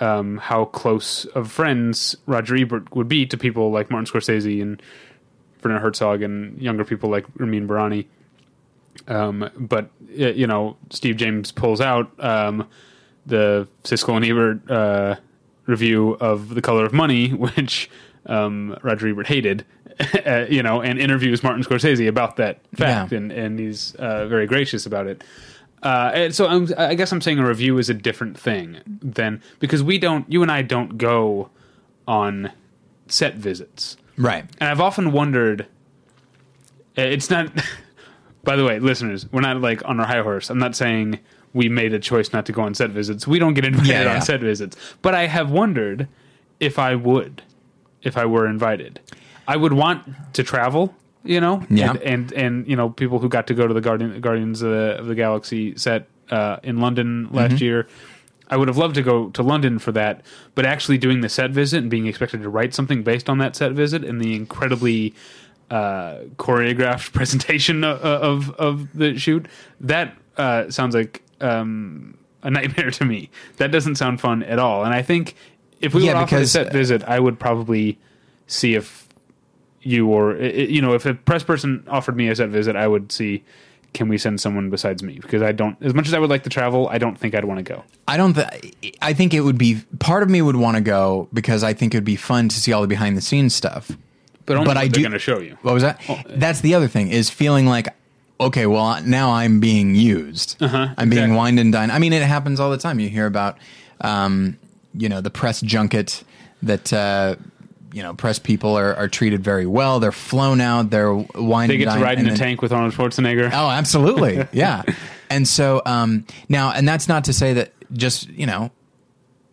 um, 0.00 0.38
how 0.38 0.64
close 0.64 1.24
of 1.34 1.50
friends 1.52 2.16
Roger 2.26 2.56
Ebert 2.56 2.94
would 2.96 3.08
be 3.08 3.26
to 3.26 3.36
people 3.36 3.70
like 3.70 3.90
Martin 3.90 4.06
Scorsese 4.12 4.60
and 4.62 4.82
Werner 5.62 5.78
Herzog 5.80 6.22
and 6.22 6.58
younger 6.60 6.84
people 6.84 7.10
like 7.10 7.26
Ramin 7.36 7.68
Bahrani. 7.68 8.06
Um, 9.08 9.48
but 9.56 9.90
you 10.08 10.46
know, 10.46 10.76
Steve 10.90 11.16
James 11.16 11.52
pulls 11.52 11.80
out 11.80 12.10
um, 12.18 12.66
the 13.26 13.68
Siskel 13.84 14.16
and 14.16 14.24
Ebert 14.24 14.70
uh, 14.70 15.16
review 15.66 16.16
of 16.20 16.54
The 16.54 16.62
Color 16.62 16.84
of 16.86 16.92
Money, 16.92 17.28
which 17.34 17.90
um, 18.26 18.76
Roger 18.82 19.08
Ebert 19.08 19.26
hated. 19.28 19.64
uh, 20.26 20.46
you 20.48 20.62
know, 20.62 20.80
and 20.82 20.98
interviews 20.98 21.42
Martin 21.42 21.62
Scorsese 21.62 22.08
about 22.08 22.36
that 22.36 22.60
fact, 22.74 23.12
Yeah. 23.12 23.18
and 23.18 23.32
and 23.32 23.58
he's 23.58 23.94
uh, 23.96 24.26
very 24.26 24.46
gracious 24.46 24.86
about 24.86 25.06
it. 25.06 25.22
Uh, 25.82 26.10
and 26.14 26.34
so 26.34 26.46
I'm, 26.46 26.68
I 26.76 26.94
guess 26.94 27.10
I'm 27.10 27.20
saying 27.22 27.38
a 27.38 27.46
review 27.46 27.78
is 27.78 27.88
a 27.88 27.94
different 27.94 28.38
thing 28.38 28.78
than 28.86 29.40
because 29.60 29.82
we 29.82 29.98
don't, 29.98 30.30
you 30.30 30.42
and 30.42 30.52
I 30.52 30.60
don't 30.60 30.98
go 30.98 31.48
on 32.06 32.52
set 33.06 33.36
visits. 33.36 33.96
right 34.18 34.44
And 34.60 34.68
I've 34.68 34.80
often 34.80 35.10
wondered. 35.12 35.62
uh, 36.98 37.02
It's 37.02 37.30
not. 37.30 37.50
By 38.44 38.56
the 38.56 38.64
way, 38.64 38.78
listeners, 38.78 39.26
we're 39.32 39.40
not 39.42 39.60
like 39.60 39.82
on 39.86 40.00
our 40.00 40.06
high 40.06 40.22
horse. 40.22 40.48
I'm 40.50 40.58
not 40.58 40.74
saying 40.76 41.18
we 41.52 41.68
made 41.68 41.92
a 41.92 41.98
choice 41.98 42.32
not 42.32 42.46
to 42.46 42.52
go 42.52 42.62
on 42.62 42.74
set 42.74 42.90
visits. 42.90 43.26
We 43.26 43.38
don't 43.38 43.54
get 43.54 43.64
invited 43.66 43.88
Yeah, 43.88 44.02
yeah. 44.04 44.14
on 44.16 44.22
set 44.22 44.40
visits. 44.40 44.76
But 45.02 45.14
I 45.14 45.26
have 45.26 45.50
wondered 45.50 46.08
if 46.58 46.78
I 46.78 46.94
would, 46.94 47.42
if 48.02 48.16
I 48.16 48.24
were 48.26 48.46
invited. 48.46 49.00
I 49.48 49.56
would 49.56 49.72
want 49.72 50.04
to 50.34 50.42
travel. 50.42 50.94
You 51.22 51.38
know, 51.38 51.62
Yeah. 51.68 51.90
and, 51.90 52.02
and 52.02 52.32
and 52.32 52.66
you 52.66 52.76
know 52.76 52.88
people 52.88 53.18
who 53.18 53.28
got 53.28 53.46
to 53.48 53.54
go 53.54 53.66
to 53.66 53.74
the 53.74 53.82
Guardian, 53.82 54.18
Guardians 54.22 54.62
of 54.62 54.70
the, 54.70 54.96
of 54.98 55.06
the 55.06 55.14
Galaxy 55.14 55.76
set 55.76 56.08
uh, 56.30 56.56
in 56.62 56.78
London 56.78 57.28
last 57.30 57.56
Mm-hmm. 57.56 57.64
year. 57.64 57.88
I 58.48 58.56
would 58.56 58.68
have 58.68 58.78
loved 58.78 58.94
to 58.96 59.02
go 59.02 59.28
to 59.30 59.42
London 59.42 59.78
for 59.78 59.92
that, 59.92 60.22
but 60.54 60.64
actually 60.66 60.96
doing 60.98 61.20
the 61.20 61.28
set 61.28 61.50
visit 61.50 61.78
and 61.82 61.90
being 61.90 62.06
expected 62.06 62.42
to 62.42 62.48
write 62.48 62.72
something 62.74 63.02
based 63.02 63.28
on 63.28 63.36
that 63.38 63.54
set 63.54 63.72
visit 63.72 64.02
and 64.02 64.20
the 64.20 64.34
incredibly 64.34 65.14
uh, 65.70 66.20
choreographed 66.36 67.12
presentation 67.18 67.84
of, 67.84 68.00
of 68.00 68.50
of 68.58 68.88
the 68.94 69.18
shoot 69.18 69.46
that 69.78 70.16
uh, 70.38 70.70
sounds 70.70 70.94
like 70.94 71.22
um, 71.42 72.16
a 72.42 72.50
nightmare 72.50 72.90
to 72.98 73.04
me. 73.04 73.28
That 73.58 73.70
doesn't 73.70 73.96
sound 73.96 74.20
fun 74.22 74.42
at 74.44 74.58
all. 74.58 74.84
And 74.84 74.94
I 74.94 75.02
think 75.02 75.34
if 75.82 75.92
we 75.94 76.06
Yeah, 76.06 76.14
were 76.14 76.20
offered 76.20 76.40
a 76.40 76.46
set 76.46 76.72
visit, 76.72 77.04
I 77.04 77.20
would 77.20 77.38
probably 77.38 77.98
see 78.46 78.74
if 78.74 78.99
you 79.82 80.08
or 80.08 80.36
you 80.36 80.80
know 80.82 80.94
if 80.94 81.06
a 81.06 81.14
press 81.14 81.42
person 81.42 81.84
offered 81.88 82.16
me 82.16 82.28
a 82.28 82.36
set 82.36 82.48
visit, 82.50 82.76
I 82.76 82.86
would 82.86 83.12
see. 83.12 83.42
Can 83.92 84.06
we 84.08 84.18
send 84.18 84.40
someone 84.40 84.70
besides 84.70 85.02
me? 85.02 85.18
Because 85.20 85.42
I 85.42 85.50
don't, 85.50 85.76
as 85.82 85.94
much 85.94 86.06
as 86.06 86.14
I 86.14 86.20
would 86.20 86.30
like 86.30 86.44
to 86.44 86.48
travel, 86.48 86.88
I 86.90 86.98
don't 86.98 87.18
think 87.18 87.34
I'd 87.34 87.44
want 87.44 87.58
to 87.58 87.64
go. 87.64 87.82
I 88.06 88.16
don't. 88.16 88.34
Th- 88.34 88.94
I 89.02 89.12
think 89.14 89.34
it 89.34 89.40
would 89.40 89.58
be 89.58 89.82
part 89.98 90.22
of 90.22 90.30
me 90.30 90.40
would 90.40 90.54
want 90.54 90.76
to 90.76 90.80
go 90.80 91.26
because 91.32 91.64
I 91.64 91.74
think 91.74 91.92
it 91.92 91.96
would 91.96 92.04
be 92.04 92.14
fun 92.14 92.48
to 92.50 92.60
see 92.60 92.72
all 92.72 92.82
the 92.82 92.86
behind 92.86 93.16
the 93.16 93.20
scenes 93.20 93.52
stuff. 93.52 93.90
But 94.46 94.58
only 94.58 94.66
But 94.68 94.76
I 94.76 94.86
do- 94.86 95.00
going 95.00 95.10
to 95.10 95.18
show 95.18 95.40
you. 95.40 95.58
What 95.62 95.74
was 95.74 95.82
that? 95.82 96.00
That's 96.28 96.60
the 96.60 96.76
other 96.76 96.86
thing 96.86 97.08
is 97.08 97.30
feeling 97.30 97.66
like, 97.66 97.88
okay, 98.38 98.66
well 98.66 99.02
now 99.02 99.32
I'm 99.32 99.58
being 99.58 99.96
used. 99.96 100.56
Uh-huh, 100.62 100.94
I'm 100.96 101.10
being 101.10 101.22
exactly. 101.24 101.36
wined 101.36 101.58
and 101.58 101.72
dined. 101.72 101.90
I 101.90 101.98
mean, 101.98 102.12
it 102.12 102.22
happens 102.22 102.60
all 102.60 102.70
the 102.70 102.78
time. 102.78 103.00
You 103.00 103.08
hear 103.08 103.26
about, 103.26 103.58
um, 104.02 104.56
you 104.94 105.08
know, 105.08 105.20
the 105.20 105.30
press 105.30 105.60
junket 105.62 106.22
that. 106.62 106.92
Uh, 106.92 107.34
you 107.92 108.02
know, 108.02 108.14
press 108.14 108.38
people 108.38 108.76
are, 108.78 108.94
are 108.94 109.08
treated 109.08 109.42
very 109.42 109.66
well. 109.66 110.00
They're 110.00 110.12
flown 110.12 110.60
out. 110.60 110.90
They're 110.90 111.12
wined. 111.12 111.70
They 111.70 111.76
get 111.76 111.92
to 111.92 112.00
ride 112.00 112.18
in 112.18 112.28
a 112.28 112.36
tank 112.36 112.62
with 112.62 112.72
Arnold 112.72 112.94
Schwarzenegger. 112.94 113.50
Oh, 113.52 113.68
absolutely. 113.70 114.46
Yeah. 114.52 114.82
and 115.28 115.46
so 115.46 115.82
um, 115.86 116.24
now, 116.48 116.72
and 116.72 116.88
that's 116.88 117.08
not 117.08 117.24
to 117.24 117.32
say 117.32 117.54
that 117.54 117.72
just, 117.92 118.28
you 118.28 118.46
know, 118.46 118.70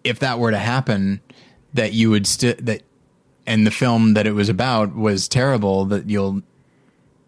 if 0.03 0.20
that 0.20 0.39
were 0.39 0.51
to 0.51 0.58
happen, 0.58 1.22
that 1.74 1.94
you 1.94 2.10
would 2.12 2.27
still, 2.27 2.56
that, 2.60 2.84
and 3.46 3.65
the 3.65 3.72
film 3.72 4.13
that 4.15 4.27
it 4.27 4.34
was 4.34 4.50
about 4.50 4.96
was 4.96 5.27
terrible, 5.27 5.86
that 5.86 6.10
you'll, 6.10 6.41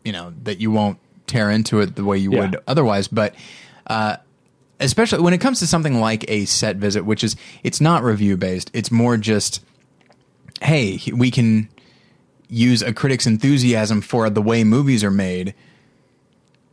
you 0.04 0.12
know, 0.12 0.34
that 0.44 0.60
you 0.60 0.70
won't 0.72 1.00
tear 1.28 1.50
into 1.50 1.80
it 1.80 1.96
the 1.96 2.04
way 2.04 2.18
you 2.18 2.32
Yeah. 2.34 2.40
would 2.42 2.58
otherwise. 2.68 3.08
But, 3.08 3.36
uh, 3.88 4.18
especially 4.80 5.22
when 5.22 5.34
it 5.34 5.40
comes 5.40 5.60
to 5.60 5.68
something 5.68 6.00
like 6.00 6.24
a 6.30 6.46
set 6.46 6.78
visit, 6.78 7.04
which 7.06 7.24
is, 7.24 7.36
it's 7.64 7.82
not 7.82 8.04
review 8.04 8.38
based, 8.38 8.70
it's 8.74 8.92
more 8.92 9.18
just, 9.18 9.64
hey, 10.62 11.00
we 11.14 11.32
can, 11.32 11.70
use 12.52 12.82
a 12.82 12.92
critic's 12.92 13.28
enthusiasm 13.28 14.02
for 14.02 14.28
the 14.28 14.42
way 14.42 14.64
movies 14.64 15.04
are 15.04 15.12
made 15.12 15.54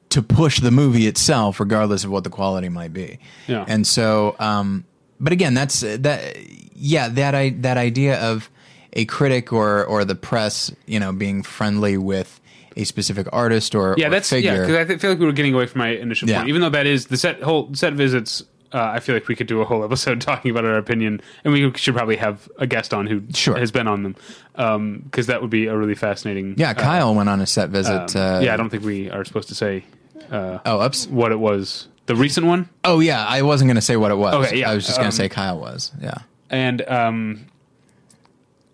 to 0.09 0.23
push 0.23 0.61
the 0.61 0.71
movie 0.71 1.07
itself, 1.07 1.61
regardless 1.61 2.03
of 2.05 2.11
what 2.11 2.25
the 2.25 2.31
quality 2.31 2.69
might 2.71 2.93
be. 2.95 3.19
Yeah. 3.47 3.65
And 3.69 3.87
so, 3.87 4.37
um, 4.39 4.85
but 5.21 5.33
again, 5.35 5.53
that's 5.55 5.81
that. 5.81 6.37
Yeah, 6.79 7.09
that 7.09 7.35
I 7.35 7.51
that 7.61 7.77
idea 7.77 8.19
of 8.21 8.49
a 8.95 9.05
critic 9.07 9.53
or 9.53 9.85
or 9.85 10.05
the 10.05 10.15
press, 10.15 10.71
you 10.87 10.99
know, 11.01 11.13
being 11.13 11.43
friendly 11.43 11.99
with 11.99 12.41
a 12.77 12.85
specific 12.85 13.27
artist 13.33 13.75
or 13.75 13.95
Yeah, 13.99 14.07
or 14.07 14.11
that's 14.11 14.29
figure. 14.31 14.53
yeah. 14.55 14.61
Because 14.67 14.91
I 14.91 14.97
feel 14.99 15.11
like 15.11 15.19
we 15.19 15.27
were 15.27 15.33
getting 15.33 15.55
away 15.55 15.67
from 15.67 15.81
my 15.81 15.89
initial 15.89 16.29
Yeah. 16.29 16.39
point, 16.39 16.49
even 16.51 16.61
though 16.63 16.71
that 16.71 16.87
is 16.87 17.07
the 17.07 17.17
set 17.19 17.43
whole 17.43 17.75
set 17.75 17.93
visits. 17.95 18.43
Uh, 18.73 18.83
I 18.95 19.01
feel 19.01 19.15
like 19.15 19.29
we 19.29 19.37
could 19.37 19.47
do 19.47 19.61
a 19.61 19.65
whole 19.65 19.85
episode 19.89 20.21
talking 20.21 20.51
about 20.51 20.65
our 20.65 20.77
opinion, 20.77 21.21
and 21.45 21.53
we 21.53 21.73
should 21.77 21.95
probably 21.95 22.17
have 22.17 22.49
a 22.59 22.67
guest 22.67 22.93
on 22.93 23.07
who 23.07 23.23
Sure. 23.33 23.57
has 23.57 23.71
been 23.71 23.87
on 23.87 24.03
them, 24.03 25.03
because 25.05 25.27
that 25.29 25.41
would 25.41 25.51
be 25.51 25.67
a 25.67 25.77
really 25.77 25.95
fascinating. 25.95 26.55
yeah, 26.59 26.71
uh, 26.71 26.75
Kyle 26.75 27.15
went 27.15 27.29
on 27.29 27.41
a 27.41 27.47
set 27.47 27.71
visit. 27.71 28.17
um, 28.17 28.23
uh, 28.37 28.41
yeah, 28.41 28.53
I 28.55 28.57
don't 28.57 28.71
think 28.71 28.85
we 28.85 29.09
are 29.11 29.25
supposed 29.25 29.49
to 29.49 29.55
say 29.55 29.85
Oh, 30.31 30.59
ups. 30.81 31.07
what 31.07 31.31
it 31.33 31.39
was. 31.39 31.89
The 32.07 32.15
recent 32.17 32.47
one, 32.47 32.69
Oh, 32.85 33.01
yeah. 33.01 33.25
I 33.27 33.43
wasn't 33.43 33.69
going 33.69 33.75
to 33.77 33.81
say 33.83 33.97
what 33.97 34.11
it 34.13 34.17
was. 34.17 34.47
Okay, 34.47 34.61
yeah, 34.61 34.71
I 34.71 34.75
was 34.75 34.85
just 34.87 34.97
going 34.99 35.07
um, 35.07 35.11
to 35.13 35.17
say 35.17 35.29
Kyle 35.29 35.59
was. 35.59 35.93
Yeah. 36.01 36.19
and 36.51 36.83
um, 36.89 37.47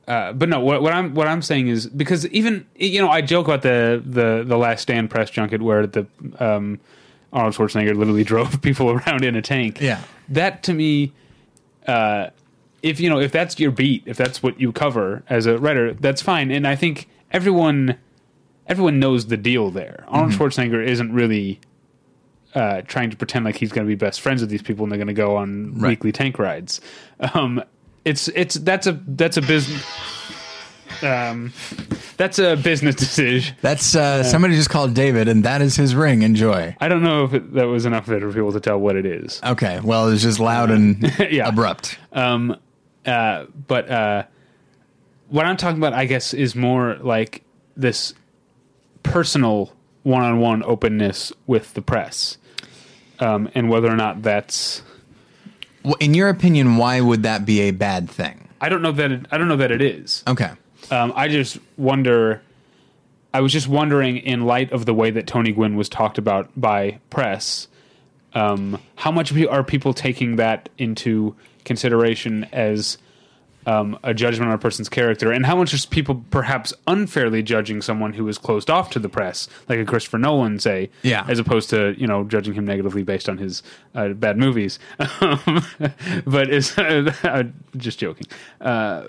uh, 0.08 0.32
but 0.32 0.48
no, 0.48 0.60
what, 0.60 0.82
what 0.82 0.92
I'm 0.92 1.14
what 1.14 1.28
I'm 1.28 1.40
saying 1.42 1.68
is 1.68 1.86
because 1.86 2.26
even 2.28 2.66
you 2.74 3.00
know 3.00 3.08
I 3.08 3.20
joke 3.22 3.46
about 3.46 3.62
the 3.62 4.02
the 4.04 4.42
the 4.46 4.56
Last 4.58 4.82
Stand 4.82 5.10
press 5.10 5.30
junket 5.30 5.62
where 5.62 5.86
the 5.86 6.06
um, 6.40 6.80
Arnold 7.32 7.54
Schwarzenegger 7.54 7.94
literally 7.96 8.24
drove 8.32 8.60
people 8.62 8.90
around 8.90 9.24
in 9.24 9.34
a 9.36 9.42
tank. 9.42 9.80
Yeah. 9.80 10.00
that 10.28 10.62
to 10.64 10.72
me, 10.74 11.12
uh, 11.86 12.28
if 12.82 12.98
you 13.00 13.08
know 13.08 13.18
if 13.20 13.32
that's 13.32 13.58
your 13.60 13.70
beat, 13.70 14.02
if 14.06 14.16
that's 14.16 14.42
what 14.42 14.60
you 14.60 14.72
cover 14.72 15.22
as 15.28 15.46
a 15.46 15.58
writer, 15.58 15.94
that's 15.94 16.20
fine. 16.22 16.50
And 16.50 16.66
I 16.66 16.74
think 16.76 17.08
everyone 17.30 17.96
everyone 18.66 18.98
knows 19.00 19.26
the 19.26 19.36
deal 19.36 19.70
there. 19.70 20.04
Arnold 20.08 20.32
Mm-hmm. 20.32 20.42
Schwarzenegger 20.42 20.84
isn't 20.86 21.12
really. 21.12 21.60
Uh, 22.54 22.82
trying 22.82 23.08
to 23.08 23.16
pretend 23.16 23.46
like 23.46 23.56
he's 23.56 23.72
going 23.72 23.82
to 23.86 23.88
be 23.88 23.94
best 23.94 24.20
friends 24.20 24.42
with 24.42 24.50
these 24.50 24.60
people 24.60 24.82
and 24.84 24.92
they're 24.92 24.98
going 24.98 25.06
to 25.06 25.14
go 25.14 25.36
on 25.36 25.72
Right. 25.78 25.88
weekly 25.92 26.12
tank 26.12 26.38
rides. 26.38 26.82
Um, 27.32 27.62
it's 28.04 28.28
it's 28.28 28.56
that's 28.56 28.86
a 28.86 29.00
that's 29.06 29.38
a 29.38 29.40
business. 29.40 29.82
Um, 31.02 31.50
that's 32.16 32.38
a 32.38 32.56
business 32.56 32.94
decision. 32.94 33.56
That's 33.62 33.94
uh, 33.94 34.22
somebody 34.22 34.54
just 34.54 34.70
called 34.70 34.94
David, 34.94 35.28
and 35.28 35.44
that 35.44 35.62
is 35.62 35.76
his 35.76 35.94
ring. 35.94 36.22
Enjoy. 36.22 36.76
I 36.80 36.88
don't 36.88 37.02
know 37.02 37.24
if 37.24 37.34
it, 37.34 37.54
that 37.54 37.64
was 37.66 37.86
enough 37.86 38.06
for 38.06 38.18
people 38.32 38.52
to 38.52 38.60
tell 38.60 38.78
what 38.78 38.96
it 38.96 39.06
is. 39.06 39.40
Okay. 39.44 39.80
Well, 39.82 40.08
it's 40.08 40.22
just 40.22 40.38
loud 40.40 40.70
and 40.70 41.12
Yeah. 41.30 41.48
abrupt. 41.48 41.98
Um, 42.12 42.56
uh, 43.06 43.46
but 43.66 43.90
uh, 43.90 44.22
what 45.28 45.46
I'm 45.46 45.56
talking 45.56 45.78
about, 45.78 45.92
I 45.94 46.04
guess, 46.06 46.34
is 46.34 46.54
more 46.54 46.96
like 47.00 47.42
this 47.76 48.14
personal 49.02 49.72
one-on-one 50.04 50.62
openness 50.64 51.32
with 51.46 51.74
the 51.74 51.82
press, 51.82 52.36
um, 53.20 53.48
and 53.54 53.68
whether 53.70 53.88
or 53.90 53.96
not 53.96 54.22
that's. 54.22 54.82
Well, 55.84 55.96
in 56.00 56.14
your 56.14 56.28
opinion, 56.28 56.76
why 56.76 57.00
would 57.00 57.22
that 57.24 57.44
be 57.44 57.60
a 57.62 57.70
bad 57.72 58.08
thing? 58.08 58.48
I 58.60 58.68
don't 58.68 58.82
know 58.82 58.92
that. 58.92 59.10
It, 59.10 59.26
I 59.32 59.38
don't 59.38 59.48
know 59.48 59.56
that 59.56 59.70
it 59.72 59.82
is. 59.82 60.22
Okay. 60.28 60.50
Um, 60.90 61.12
I 61.16 61.28
just 61.28 61.58
wonder. 61.76 62.42
I 63.34 63.40
was 63.40 63.50
just 63.52 63.66
wondering, 63.66 64.18
in 64.18 64.44
light 64.44 64.72
of 64.72 64.84
the 64.84 64.92
way 64.92 65.10
that 65.10 65.26
Tony 65.26 65.52
Gwynn 65.52 65.74
was 65.76 65.88
talked 65.88 66.18
about 66.18 66.50
by 66.54 66.98
press, 67.08 67.66
um, 68.34 68.78
how 68.96 69.10
much 69.10 69.32
are 69.34 69.64
people 69.64 69.94
taking 69.94 70.36
that 70.36 70.68
into 70.76 71.34
consideration 71.64 72.44
as 72.52 72.98
um, 73.64 73.98
a 74.02 74.12
judgment 74.12 74.48
on 74.50 74.54
a 74.54 74.58
person's 74.58 74.90
character, 74.90 75.32
and 75.32 75.46
how 75.46 75.56
much 75.56 75.72
are 75.72 75.86
people 75.88 76.22
perhaps 76.30 76.74
unfairly 76.86 77.42
judging 77.42 77.80
someone 77.80 78.12
who 78.12 78.28
is 78.28 78.36
closed 78.36 78.68
off 78.68 78.90
to 78.90 78.98
the 78.98 79.08
press, 79.08 79.48
like 79.68 79.78
a 79.78 79.84
Christopher 79.86 80.18
Nolan, 80.18 80.58
say, 80.58 80.90
Yeah. 81.02 81.24
as 81.28 81.38
opposed 81.38 81.70
to 81.70 81.94
you 81.96 82.06
know 82.06 82.24
judging 82.24 82.52
him 82.52 82.66
negatively 82.66 83.02
based 83.02 83.30
on 83.30 83.38
his 83.38 83.62
uh, 83.94 84.08
bad 84.10 84.36
movies. 84.36 84.78
But 86.26 86.50
it's 86.50 86.76
uh, 86.76 87.44
just 87.76 87.98
joking. 87.98 88.26
Uh, 88.60 89.04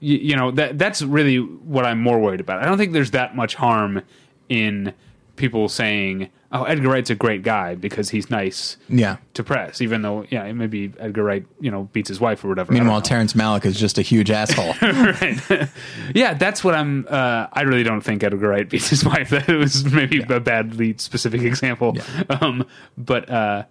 you, 0.00 0.18
you 0.18 0.36
know 0.36 0.50
that 0.52 0.78
that's 0.78 1.02
really 1.02 1.38
what 1.38 1.84
I'm 1.84 2.00
more 2.00 2.18
worried 2.18 2.40
about. 2.40 2.62
I 2.62 2.66
don't 2.66 2.78
think 2.78 2.92
there's 2.92 3.12
that 3.12 3.36
much 3.36 3.54
harm 3.54 4.02
in 4.48 4.92
people 5.36 5.68
saying, 5.68 6.28
"Oh, 6.52 6.64
Edgar 6.64 6.88
Wright's 6.88 7.10
a 7.10 7.14
great 7.14 7.42
guy 7.42 7.74
because 7.74 8.10
he's 8.10 8.30
nice." 8.30 8.76
Yeah. 8.88 9.16
To 9.34 9.44
press, 9.44 9.80
even 9.80 10.02
though 10.02 10.26
yeah, 10.30 10.50
maybe 10.52 10.92
Edgar 10.98 11.24
Wright 11.24 11.46
you 11.60 11.70
know 11.70 11.84
beats 11.92 12.08
his 12.08 12.20
wife 12.20 12.44
or 12.44 12.48
whatever. 12.48 12.72
Meanwhile. 12.72 13.02
Terrence 13.02 13.32
Malick 13.32 13.64
is 13.64 13.78
just 13.78 13.98
a 13.98 14.02
huge 14.02 14.30
asshole. 14.30 14.74
right. 14.82 15.68
yeah, 16.14 16.34
that's 16.34 16.62
what 16.64 16.74
I'm. 16.74 17.06
Uh, 17.08 17.46
I 17.52 17.62
really 17.62 17.82
don't 17.82 18.02
think 18.02 18.22
Edgar 18.22 18.48
Wright 18.48 18.68
beats 18.70 18.88
his 18.88 19.04
wife. 19.04 19.30
That 19.30 19.48
was 19.48 19.84
maybe 19.92 20.22
a 20.22 20.40
badly 20.40 20.94
specific 20.98 21.42
example. 21.42 21.96
Um, 22.28 22.66
but 22.96 23.28
uh, 23.30 23.64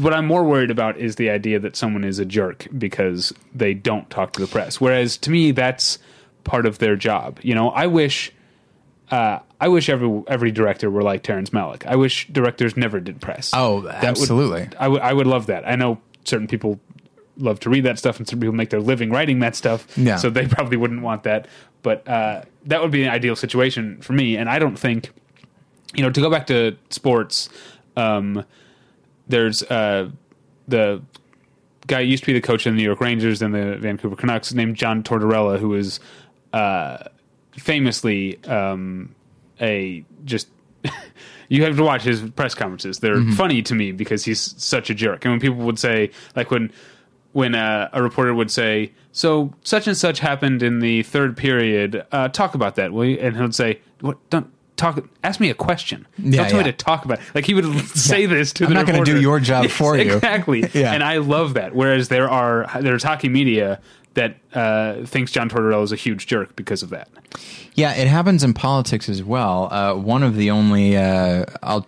what 0.00 0.12
I'm 0.14 0.26
more 0.26 0.44
worried 0.44 0.70
about 0.70 0.96
is 0.98 1.16
the 1.16 1.30
idea 1.30 1.58
that 1.60 1.76
someone 1.76 2.04
is 2.04 2.18
a 2.18 2.24
jerk 2.24 2.66
because 2.76 3.32
they 3.54 3.74
don't 3.74 4.08
talk 4.10 4.32
to 4.34 4.40
the 4.40 4.46
press. 4.46 4.80
Whereas 4.80 5.16
to 5.18 5.30
me, 5.30 5.50
that's 5.52 5.98
part 6.44 6.66
of 6.66 6.78
their 6.78 6.96
job. 6.96 7.38
You 7.42 7.54
know, 7.54 7.70
I 7.70 7.86
wish. 7.86 8.32
Uh, 9.10 9.38
I 9.58 9.68
wish 9.68 9.88
every 9.88 10.22
every 10.28 10.50
director 10.50 10.90
were 10.90 11.02
like 11.02 11.22
Terrence 11.22 11.50
Malick. 11.50 11.86
I 11.86 11.96
wish 11.96 12.28
directors 12.28 12.76
never 12.76 13.00
did 13.00 13.20
press. 13.22 13.52
Oh, 13.54 13.80
That 13.80 13.94
would- 14.02 14.04
absolutely. 14.04 14.68
I 14.78 14.86
would 14.88 15.00
I 15.00 15.12
would 15.14 15.26
love 15.26 15.46
that. 15.46 15.66
I 15.66 15.76
know 15.76 15.98
certain 16.24 16.46
people 16.46 16.78
love 17.38 17.58
to 17.60 17.70
read 17.70 17.84
that 17.84 17.98
stuff, 17.98 18.18
and 18.18 18.26
certain 18.28 18.40
people 18.40 18.54
make 18.54 18.68
their 18.68 18.80
living 18.82 19.10
writing 19.10 19.38
that 19.38 19.56
stuff. 19.56 19.86
Yeah. 19.96 20.16
So 20.16 20.28
they 20.28 20.46
probably 20.46 20.76
wouldn't 20.76 21.00
want 21.02 21.22
that. 21.22 21.48
But 21.82 22.06
uh, 22.06 22.42
that 22.66 22.82
would 22.82 22.90
be 22.90 23.04
an 23.04 23.08
ideal 23.10 23.34
situation 23.36 24.00
for 24.02 24.12
me. 24.12 24.36
And 24.36 24.48
I 24.50 24.58
don't 24.58 24.78
think, 24.78 25.10
you 25.94 26.02
know, 26.02 26.10
to 26.10 26.20
go 26.20 26.28
back 26.28 26.46
to 26.48 26.76
sports, 26.90 27.48
um, 27.96 28.44
there's 29.28 29.62
uh, 29.64 30.10
the 30.66 31.02
guy 31.86 32.00
used 32.00 32.22
to 32.24 32.26
be 32.26 32.32
the 32.32 32.40
coach 32.40 32.66
of 32.66 32.72
the 32.72 32.76
New 32.76 32.84
York 32.84 33.00
Rangers 33.00 33.42
and 33.42 33.54
the 33.54 33.76
Vancouver 33.76 34.16
Canucks 34.16 34.52
named 34.52 34.76
John 34.76 35.02
Tortorella, 35.02 35.58
who 35.58 35.74
is 35.74 36.00
uh, 36.52 37.04
famously 37.52 38.42
um, 38.44 39.14
a 39.60 40.04
just. 40.24 40.48
you 41.48 41.64
have 41.64 41.76
to 41.76 41.82
watch 41.82 42.02
his 42.02 42.22
press 42.30 42.54
conferences. 42.54 43.00
They're 43.00 43.22
funny 43.32 43.62
to 43.62 43.74
me 43.74 43.90
because 43.90 44.24
he's 44.24 44.54
such 44.62 44.90
a 44.90 44.94
jerk. 44.94 45.24
And 45.24 45.32
when 45.32 45.40
people 45.40 45.56
would 45.56 45.78
say, 45.78 46.10
like 46.36 46.50
when 46.50 46.70
when 47.32 47.54
uh, 47.54 47.88
a 47.92 48.02
reporter 48.02 48.34
would 48.34 48.50
say, 48.50 48.92
"So 49.12 49.52
such 49.64 49.86
and 49.86 49.96
such 49.96 50.20
happened 50.20 50.62
in 50.62 50.80
the 50.80 51.02
third 51.02 51.36
period. 51.36 52.06
Uh, 52.12 52.28
talk 52.28 52.54
about 52.54 52.76
that, 52.76 52.92
will 52.92 53.04
you?" 53.04 53.18
And 53.18 53.36
he'll 53.36 53.52
say, 53.52 53.80
"What? 54.00 54.18
Don't 54.30 54.50
talk. 54.78 55.06
Ask 55.22 55.40
me 55.40 55.50
a 55.50 55.54
question. 55.54 56.06
Yeah, 56.16 56.42
don't 56.42 56.48
tell 56.50 56.58
me 56.58 56.64
to 56.64 56.72
talk 56.72 57.04
about." 57.04 57.18
It. 57.18 57.24
Like 57.34 57.44
he 57.44 57.52
would 57.54 57.66
say 57.88 58.26
this 58.26 58.52
to 58.54 58.64
the. 58.64 58.68
I'm 58.68 58.74
not 58.74 58.86
gonna 58.86 59.04
do 59.04 59.20
your 59.20 59.40
job 59.40 59.68
for 59.68 59.96
you. 59.98 60.14
Exactly. 60.14 60.64
Yeah. 60.74 60.92
And 60.92 61.02
I 61.02 61.18
love 61.18 61.54
that. 61.54 61.74
Whereas 61.74 62.08
there 62.08 62.30
are 62.30 62.68
there's 62.80 63.02
hockey 63.02 63.28
media 63.28 63.80
that 64.14 64.36
uh, 64.54 65.04
thinks 65.04 65.30
John 65.32 65.48
Tortorella 65.50 65.82
is 65.84 65.92
a 65.92 65.96
huge 65.96 66.26
jerk 66.26 66.56
because 66.56 66.82
of 66.82 66.90
that. 66.90 67.08
Yeah, 67.74 67.92
it 67.94 68.08
happens 68.08 68.42
in 68.42 68.54
politics 68.54 69.08
as 69.08 69.22
well. 69.22 69.68
Uh, 69.72 69.94
one 69.94 70.22
of 70.22 70.34
the 70.36 70.50
only 70.50 70.96
uh, 70.96 71.44
I'll 71.62 71.86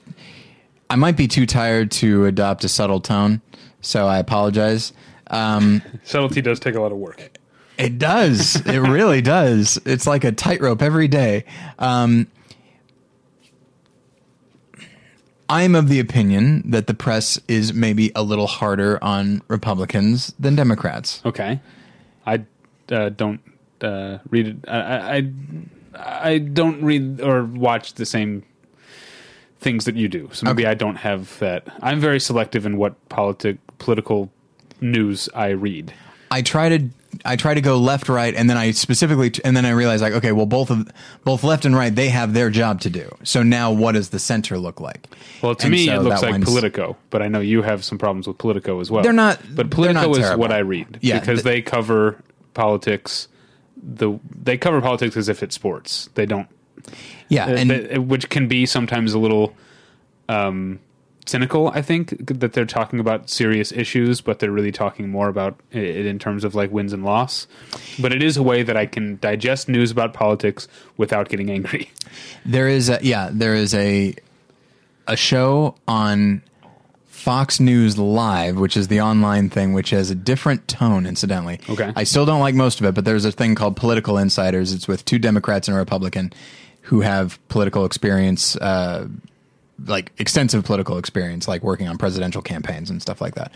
I 0.88 0.96
might 0.96 1.16
be 1.16 1.28
too 1.28 1.46
tired 1.46 1.90
to 1.92 2.26
adopt 2.26 2.64
a 2.64 2.68
subtle 2.68 3.00
tone, 3.00 3.40
so 3.80 4.06
I 4.06 4.18
apologize. 4.18 4.92
Um, 5.28 5.82
Subtlety 6.04 6.40
does 6.42 6.58
take 6.58 6.74
a 6.74 6.80
lot 6.80 6.90
of 6.90 6.98
work. 6.98 7.38
it 7.78 7.98
does. 7.98 8.56
It 8.66 8.78
really 8.80 9.20
does. 9.22 9.78
It's 9.86 10.04
like 10.06 10.24
a 10.24 10.32
tightrope 10.32 10.82
every 10.82 11.06
day. 11.08 11.44
Um, 11.78 12.26
I'm 15.50 15.74
of 15.74 15.88
the 15.88 15.98
opinion 15.98 16.62
that 16.70 16.86
the 16.86 16.94
press 16.94 17.40
is 17.48 17.74
maybe 17.74 18.12
a 18.14 18.22
little 18.22 18.46
harder 18.46 19.02
on 19.02 19.42
Republicans 19.48 20.32
than 20.38 20.54
Democrats. 20.54 21.20
Okay. 21.24 21.60
I 22.24 22.44
uh, 22.90 23.08
don't 23.08 23.40
uh, 23.80 24.18
read 24.30 24.46
it. 24.46 24.56
I, 24.68 25.16
I 25.16 25.32
I 25.96 26.38
don't 26.38 26.82
read 26.82 27.20
or 27.20 27.44
watch 27.44 27.94
the 27.94 28.06
same 28.06 28.44
things 29.58 29.84
that 29.84 29.96
you 29.96 30.08
do. 30.08 30.30
So 30.32 30.46
maybe 30.46 30.66
I 30.66 30.74
don't 30.74 30.96
have 30.96 31.38
that. 31.40 31.66
I'm 31.82 32.00
very 32.00 32.20
selective 32.20 32.64
in 32.64 32.76
what 32.76 33.08
politic 33.08 33.58
political 33.78 34.30
news 34.80 35.28
I 35.34 35.48
read. 35.48 35.92
I 36.30 36.42
try 36.42 36.68
to 36.68 36.88
I 37.24 37.36
try 37.36 37.54
to 37.54 37.60
go 37.60 37.78
left 37.78 38.08
right 38.08 38.34
and 38.34 38.48
then 38.48 38.56
I 38.56 38.70
specifically 38.70 39.32
and 39.44 39.56
then 39.56 39.66
I 39.66 39.70
realize 39.70 40.00
like 40.00 40.12
okay 40.14 40.32
well 40.32 40.46
both 40.46 40.70
of 40.70 40.88
both 41.24 41.42
left 41.44 41.64
and 41.64 41.74
right 41.74 41.94
they 41.94 42.08
have 42.08 42.34
their 42.34 42.50
job 42.50 42.80
to 42.82 42.90
do 42.90 43.10
so 43.24 43.42
now 43.42 43.72
what 43.72 43.92
does 43.92 44.10
the 44.10 44.18
center 44.18 44.58
look 44.58 44.80
like 44.80 45.06
Well, 45.42 45.54
to 45.56 45.64
And 45.64 45.72
me, 45.72 45.86
so 45.86 45.94
it 45.94 46.02
looks 46.02 46.22
like 46.22 46.42
Politico, 46.44 46.96
but 47.10 47.20
I 47.22 47.28
know 47.28 47.40
you 47.40 47.62
have 47.62 47.84
some 47.84 47.98
problems 47.98 48.26
with 48.28 48.38
Politico 48.38 48.80
as 48.80 48.90
well. 48.90 49.02
They're 49.02 49.12
not- 49.12 49.38
but 49.54 49.70
they're 49.70 49.92
not 49.92 50.04
Politico 50.04 50.10
is 50.12 50.18
terrible. 50.18 50.40
what 50.40 50.52
I 50.52 50.58
read 50.58 50.98
Yeah, 51.02 51.18
because 51.18 51.42
th- 51.42 51.44
they 51.44 51.62
cover 51.62 52.22
politics. 52.54 53.26
The 53.82 54.18
they 54.42 54.56
cover 54.58 54.80
politics 54.80 55.16
as 55.16 55.28
if 55.28 55.42
it's 55.42 55.54
sports. 55.54 56.10
They 56.14 56.26
don't 56.26 56.48
yeah 57.28 57.46
Uh, 57.46 57.50
and 57.56 57.70
th- 57.70 57.98
which 57.98 58.28
can 58.28 58.46
be 58.48 58.66
sometimes 58.66 59.14
a 59.14 59.18
little 59.18 59.54
um, 60.28 60.78
cynical. 61.26 61.68
I 61.68 61.82
think 61.82 62.26
that 62.26 62.52
they're 62.52 62.64
talking 62.64 63.00
about 63.00 63.30
serious 63.30 63.72
issues, 63.72 64.20
but 64.20 64.38
they're 64.38 64.50
really 64.50 64.72
talking 64.72 65.08
more 65.08 65.28
about 65.28 65.58
it 65.70 66.06
in 66.06 66.18
terms 66.18 66.44
of 66.44 66.54
like 66.54 66.70
wins 66.70 66.92
and 66.92 67.04
loss. 67.04 67.46
But 68.00 68.12
it 68.12 68.22
is 68.22 68.36
a 68.36 68.42
way 68.42 68.62
that 68.62 68.76
I 68.76 68.86
can 68.86 69.18
digest 69.20 69.68
news 69.68 69.90
about 69.90 70.12
politics 70.12 70.68
without 70.96 71.28
getting 71.28 71.50
angry. 71.50 71.90
There 72.44 72.68
is 72.68 72.88
a 72.88 72.98
yeah, 73.02 73.28
there 73.30 73.54
is 73.54 73.74
a 73.74 74.14
a 75.06 75.16
show 75.16 75.76
on 75.86 76.42
Fox 77.20 77.60
News 77.60 77.98
Live, 77.98 78.56
which 78.56 78.78
is 78.78 78.88
the 78.88 79.02
online 79.02 79.50
thing, 79.50 79.74
which 79.74 79.90
has 79.90 80.10
a 80.10 80.14
different 80.14 80.66
tone, 80.68 81.04
incidentally. 81.04 81.60
Okay. 81.68 81.92
I 81.94 82.04
still 82.04 82.24
don't 82.24 82.40
like 82.40 82.54
most 82.54 82.80
of 82.80 82.86
it, 82.86 82.94
but 82.94 83.04
there's 83.04 83.26
a 83.26 83.30
thing 83.30 83.54
called 83.54 83.76
Political 83.76 84.16
Insiders. 84.16 84.72
It's 84.72 84.88
with 84.88 85.04
two 85.04 85.18
Democrats 85.18 85.68
and 85.68 85.76
a 85.76 85.78
Republican 85.78 86.32
who 86.80 87.02
have 87.02 87.38
political 87.48 87.84
experience, 87.84 88.56
uh, 88.56 89.06
like 89.86 90.12
extensive 90.18 90.64
political 90.64 90.98
experience, 90.98 91.48
like 91.48 91.62
working 91.62 91.88
on 91.88 91.98
presidential 91.98 92.42
campaigns 92.42 92.90
and 92.90 93.00
stuff 93.00 93.20
like 93.20 93.34
that. 93.34 93.52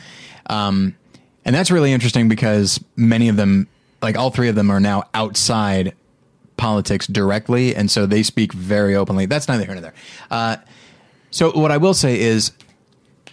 Um, 0.47 0.97
and 1.45 1.54
that's 1.54 1.71
really 1.71 1.93
interesting 1.93 2.28
because 2.28 2.83
many 2.97 3.28
of 3.28 3.37
them, 3.37 3.69
like 4.00 4.16
all 4.16 4.31
three 4.31 4.49
of 4.49 4.54
them, 4.54 4.71
are 4.71 4.81
now 4.81 5.04
outside 5.12 5.95
politics 6.57 7.07
directly, 7.07 7.75
and 7.75 7.90
so 7.90 8.07
they 8.07 8.23
speak 8.23 8.52
very 8.52 8.95
openly. 8.95 9.26
That's 9.26 9.49
neither 9.49 9.64
here 9.64 9.75
nor 9.75 9.83
there. 9.83 9.95
Uh, 10.31 10.57
so 11.31 11.50
what 11.52 11.71
I 11.71 11.76
will 11.76 11.95
say 11.95 12.21
is, 12.21 12.52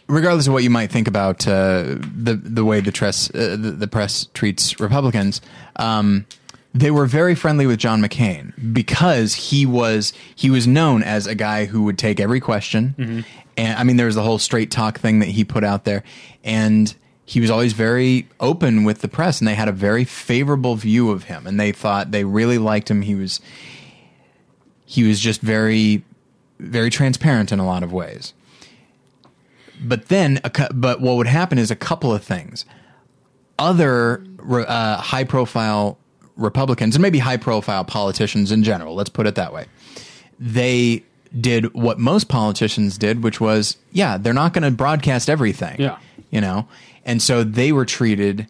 regardless 0.07 0.47
of 0.47 0.53
what 0.53 0.63
you 0.63 0.69
might 0.69 0.91
think 0.91 1.07
about 1.07 1.47
uh, 1.47 1.83
the 2.15 2.39
the 2.43 2.65
way 2.65 2.81
the 2.81 2.91
press 2.91 3.29
uh, 3.29 3.55
the, 3.59 3.71
the 3.71 3.87
press 3.87 4.27
treats 4.33 4.79
Republicans, 4.79 5.39
um, 5.77 6.25
they 6.73 6.91
were 6.91 7.05
very 7.05 7.35
friendly 7.35 7.65
with 7.65 7.79
John 7.79 8.01
McCain 8.01 8.73
because 8.73 9.33
he 9.33 9.65
was 9.65 10.13
he 10.35 10.49
was 10.49 10.67
known 10.67 11.03
as 11.03 11.27
a 11.27 11.35
guy 11.35 11.65
who 11.65 11.83
would 11.83 11.97
take 11.97 12.19
every 12.19 12.39
question, 12.39 13.25
and 13.57 13.77
I 13.77 13.83
mean 13.83 13.97
there 13.97 14.05
was 14.05 14.15
the 14.15 14.23
whole 14.23 14.39
straight 14.39 14.71
talk 14.71 14.99
thing 14.99 15.19
that 15.19 15.29
he 15.29 15.43
put 15.43 15.63
out 15.63 15.83
there, 15.83 16.03
and 16.43 16.93
he 17.25 17.39
was 17.41 17.49
always 17.49 17.73
very 17.73 18.27
open 18.39 18.83
with 18.83 19.01
the 19.01 19.07
press, 19.07 19.39
and 19.39 19.47
they 19.47 19.55
had 19.55 19.67
a 19.67 19.73
very 19.73 20.03
favorable 20.05 20.75
view 20.75 21.11
of 21.11 21.23
him, 21.25 21.45
and 21.45 21.59
they 21.59 21.71
thought 21.71 22.11
they 22.11 22.23
really 22.23 22.57
liked 22.57 22.89
him. 22.89 23.01
He 23.01 23.15
was 23.15 23.41
he 24.85 25.03
was 25.03 25.19
just 25.19 25.41
very 25.41 26.03
very 26.59 26.89
transparent 26.89 27.51
in 27.51 27.59
a 27.59 27.65
lot 27.65 27.83
of 27.83 27.91
ways. 27.91 28.33
But 29.83 30.09
then, 30.09 30.39
a, 30.43 30.73
but 30.73 31.01
what 31.01 31.17
would 31.17 31.27
happen 31.27 31.57
is 31.57 31.71
a 31.71 31.75
couple 31.75 32.13
of 32.13 32.23
things. 32.23 32.65
Other 33.57 34.23
uh, 34.39 34.97
high 34.97 35.23
profile 35.23 35.97
Republicans, 36.41 36.95
and 36.95 37.01
maybe 37.01 37.19
high 37.19 37.37
profile 37.37 37.83
politicians 37.83 38.51
in 38.51 38.63
general, 38.63 38.95
let's 38.95 39.09
put 39.09 39.27
it 39.27 39.35
that 39.35 39.53
way, 39.53 39.65
they 40.39 41.03
did 41.39 41.73
what 41.73 41.97
most 41.99 42.27
politicians 42.27 42.97
did, 42.97 43.23
which 43.23 43.39
was, 43.39 43.77
yeah, 43.91 44.17
they're 44.17 44.33
not 44.33 44.53
going 44.53 44.63
to 44.63 44.71
broadcast 44.71 45.29
everything. 45.29 45.79
Yeah. 45.79 45.97
You 46.29 46.41
know? 46.41 46.67
And 47.05 47.21
so 47.21 47.43
they 47.43 47.71
were 47.71 47.85
treated, 47.85 48.47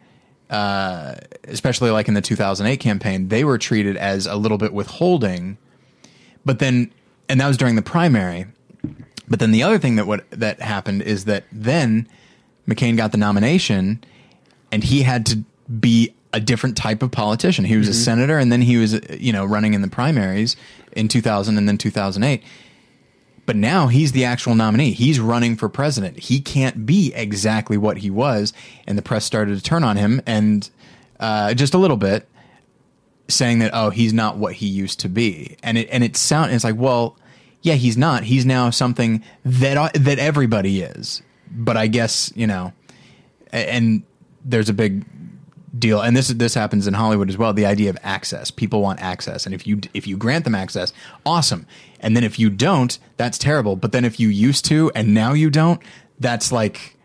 uh, 0.49 1.15
especially 1.43 1.91
like 1.91 2.07
in 2.07 2.15
the 2.15 2.21
2008 2.21 2.77
campaign, 2.77 3.27
they 3.27 3.43
were 3.43 3.57
treated 3.57 3.97
as 3.97 4.25
a 4.25 4.35
little 4.35 4.57
bit 4.57 4.73
withholding 4.73 5.57
but 6.45 6.59
then 6.59 6.91
and 7.29 7.39
that 7.39 7.47
was 7.47 7.57
during 7.57 7.75
the 7.75 7.81
primary 7.81 8.45
but 9.27 9.39
then 9.39 9.51
the 9.51 9.63
other 9.63 9.77
thing 9.77 9.95
that 9.95 10.07
what 10.07 10.29
that 10.31 10.61
happened 10.61 11.01
is 11.01 11.25
that 11.25 11.45
then 11.51 12.07
McCain 12.67 12.97
got 12.97 13.11
the 13.11 13.17
nomination 13.17 14.03
and 14.71 14.83
he 14.83 15.03
had 15.03 15.25
to 15.27 15.43
be 15.79 16.13
a 16.33 16.39
different 16.39 16.77
type 16.77 17.03
of 17.03 17.11
politician. 17.11 17.65
He 17.65 17.75
was 17.77 17.87
a 17.87 17.93
senator 17.93 18.37
and 18.37 18.51
then 18.51 18.61
he 18.61 18.77
was 18.77 18.99
you 19.19 19.33
know 19.33 19.45
running 19.45 19.73
in 19.73 19.81
the 19.81 19.87
primaries 19.87 20.55
in 20.93 21.07
2000 21.07 21.57
and 21.57 21.67
then 21.67 21.77
2008 21.77 22.43
but 23.45 23.55
now 23.55 23.87
he's 23.87 24.11
the 24.11 24.23
actual 24.23 24.55
nominee. 24.55 24.91
He's 24.91 25.19
running 25.19 25.55
for 25.57 25.67
president. 25.67 26.17
He 26.17 26.39
can't 26.39 26.85
be 26.85 27.13
exactly 27.13 27.75
what 27.75 27.97
he 27.97 28.09
was 28.09 28.53
and 28.87 28.97
the 28.97 29.01
press 29.01 29.25
started 29.25 29.57
to 29.57 29.63
turn 29.63 29.83
on 29.83 29.97
him 29.97 30.21
and 30.25 30.69
uh, 31.19 31.53
just 31.53 31.73
a 31.73 31.77
little 31.77 31.97
bit 31.97 32.27
saying 33.27 33.59
that 33.59 33.71
oh 33.73 33.89
he's 33.89 34.13
not 34.13 34.37
what 34.37 34.53
he 34.53 34.67
used 34.67 34.99
to 35.01 35.09
be. 35.09 35.57
And 35.63 35.77
it 35.77 35.89
and 35.91 36.03
it 36.03 36.15
sound 36.15 36.53
it's 36.53 36.63
like 36.63 36.77
well 36.77 37.17
yeah 37.61 37.73
he's 37.73 37.97
not. 37.97 38.23
He's 38.23 38.45
now 38.45 38.69
something 38.69 39.23
that 39.43 39.93
that 39.95 40.19
everybody 40.19 40.81
is. 40.81 41.21
But 41.53 41.75
i 41.75 41.87
guess 41.87 42.31
you 42.35 42.47
know 42.47 42.71
and 43.51 44.03
there's 44.45 44.69
a 44.69 44.73
big 44.73 45.05
deal 45.81 45.99
and 45.99 46.15
this 46.15 46.29
this 46.29 46.53
happens 46.53 46.87
in 46.87 46.93
hollywood 46.93 47.29
as 47.29 47.37
well 47.37 47.51
the 47.53 47.65
idea 47.65 47.89
of 47.89 47.97
access 48.03 48.49
people 48.51 48.81
want 48.81 48.99
access 49.01 49.45
and 49.45 49.53
if 49.53 49.67
you 49.67 49.81
if 49.93 50.07
you 50.07 50.15
grant 50.15 50.45
them 50.45 50.55
access 50.55 50.93
awesome 51.25 51.65
and 51.99 52.15
then 52.15 52.23
if 52.23 52.39
you 52.39 52.49
don't 52.49 52.99
that's 53.17 53.37
terrible 53.37 53.75
but 53.75 53.91
then 53.91 54.05
if 54.05 54.19
you 54.19 54.29
used 54.29 54.63
to 54.63 54.89
and 54.95 55.13
now 55.13 55.33
you 55.33 55.49
don't 55.49 55.81
that's 56.19 56.51
like 56.51 56.95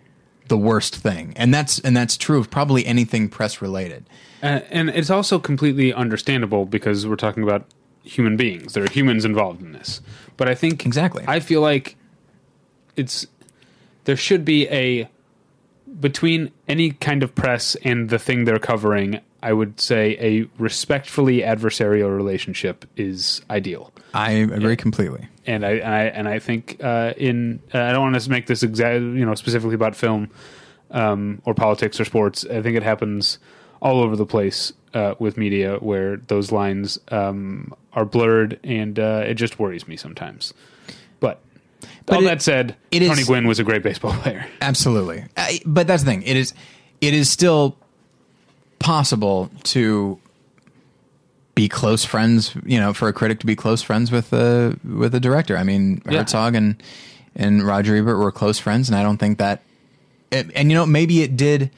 the 0.48 0.56
worst 0.56 0.94
thing 0.94 1.32
and 1.36 1.52
that's 1.52 1.80
and 1.80 1.96
that's 1.96 2.16
true 2.16 2.38
of 2.38 2.48
probably 2.50 2.86
anything 2.86 3.28
press 3.28 3.60
related 3.60 4.04
Uh, 4.42 4.60
and 4.70 4.90
it's 4.90 5.10
also 5.10 5.38
completely 5.40 5.92
understandable 5.92 6.66
because 6.66 7.06
we're 7.06 7.16
talking 7.16 7.42
about 7.42 7.64
human 8.04 8.36
beings. 8.36 8.74
There 8.74 8.84
are 8.84 8.90
humans 8.90 9.24
involved 9.24 9.60
in 9.62 9.72
this. 9.72 10.00
But 10.36 10.46
I 10.48 10.54
think 10.54 10.86
Exactly. 10.86 11.24
I 11.26 11.40
feel 11.40 11.60
like 11.60 11.96
it's 12.94 13.26
there 14.04 14.16
should 14.16 14.44
be 14.44 14.68
a 14.68 15.08
between 15.98 16.50
any 16.68 16.90
kind 16.92 17.22
of 17.22 17.34
press 17.34 17.76
and 17.82 18.10
the 18.10 18.18
thing 18.18 18.44
they're 18.44 18.58
covering. 18.58 19.20
I 19.42 19.52
would 19.52 19.80
say 19.80 20.16
a 20.18 20.48
respectfully 20.60 21.40
adversarial 21.40 22.14
relationship 22.14 22.84
is 22.96 23.42
ideal. 23.48 23.92
i 24.12 24.30
agree 24.30 24.76
completely 24.76 25.28
and 25.46 25.64
I 25.64 25.70
and 25.72 25.94
I 25.94 26.02
and 26.04 26.28
I 26.28 26.38
think 26.38 26.82
uh, 26.82 27.14
in 27.16 27.60
uh, 27.72 27.80
I 27.80 27.92
don't 27.92 28.12
want 28.12 28.20
to 28.20 28.30
make 28.30 28.46
this 28.46 28.62
exact 28.62 29.00
you 29.00 29.24
know 29.24 29.34
specifically 29.34 29.74
about 29.74 29.96
film 29.96 30.30
um, 30.90 31.40
or 31.44 31.54
politics 31.54 32.00
or 32.00 32.04
sports. 32.04 32.44
I 32.44 32.62
think 32.62 32.76
it 32.76 32.82
happens 32.82 33.38
all 33.80 34.00
over 34.00 34.16
the 34.16 34.26
place 34.26 34.72
uh, 34.94 35.14
with 35.18 35.36
media 35.36 35.76
where 35.76 36.16
those 36.16 36.50
lines 36.52 36.98
um, 37.08 37.72
are 37.92 38.04
blurred, 38.04 38.58
and 38.64 38.98
uh, 38.98 39.22
it 39.26 39.34
just 39.34 39.58
worries 39.58 39.86
me 39.86 39.96
sometimes. 39.96 40.52
But, 42.06 42.16
all 42.16 42.22
it- 42.22 42.26
that 42.26 42.42
said, 42.42 42.76
it 42.90 43.00
Tony 43.00 43.20
is- 43.20 43.26
Gwynn 43.26 43.46
was 43.46 43.58
a 43.58 43.64
great 43.64 43.82
baseball 43.82 44.12
player. 44.22 44.46
Absolutely. 44.60 45.24
I, 45.36 45.60
but 45.66 45.86
that's 45.86 46.02
the 46.04 46.10
thing. 46.10 46.22
It 46.22 46.36
is 46.36 46.54
it 47.00 47.12
is 47.14 47.28
still 47.30 47.76
possible 48.78 49.50
to 49.64 50.18
be 51.54 51.68
close 51.68 52.04
friends, 52.04 52.54
you 52.64 52.78
know, 52.78 52.92
for 52.92 53.08
a 53.08 53.12
critic 53.12 53.40
to 53.40 53.46
be 53.46 53.56
close 53.56 53.82
friends 53.82 54.12
with 54.12 54.32
a 54.32 54.76
with 54.84 55.14
a 55.14 55.20
director. 55.20 55.56
I 55.56 55.62
mean, 55.64 56.02
Yeah. 56.08 56.18
Herzog 56.20 56.54
and 56.54 56.82
and 57.34 57.62
Roger 57.66 57.96
Ebert 57.96 58.18
were 58.18 58.32
close 58.32 58.58
friends 58.58 58.88
and 58.88 58.96
I 58.96 59.02
don't 59.02 59.18
think 59.18 59.38
that 59.38 59.62
and, 60.32 60.50
and 60.52 60.70
you 60.70 60.76
know, 60.76 60.86
maybe 60.86 61.22
it 61.22 61.36
did 61.36 61.70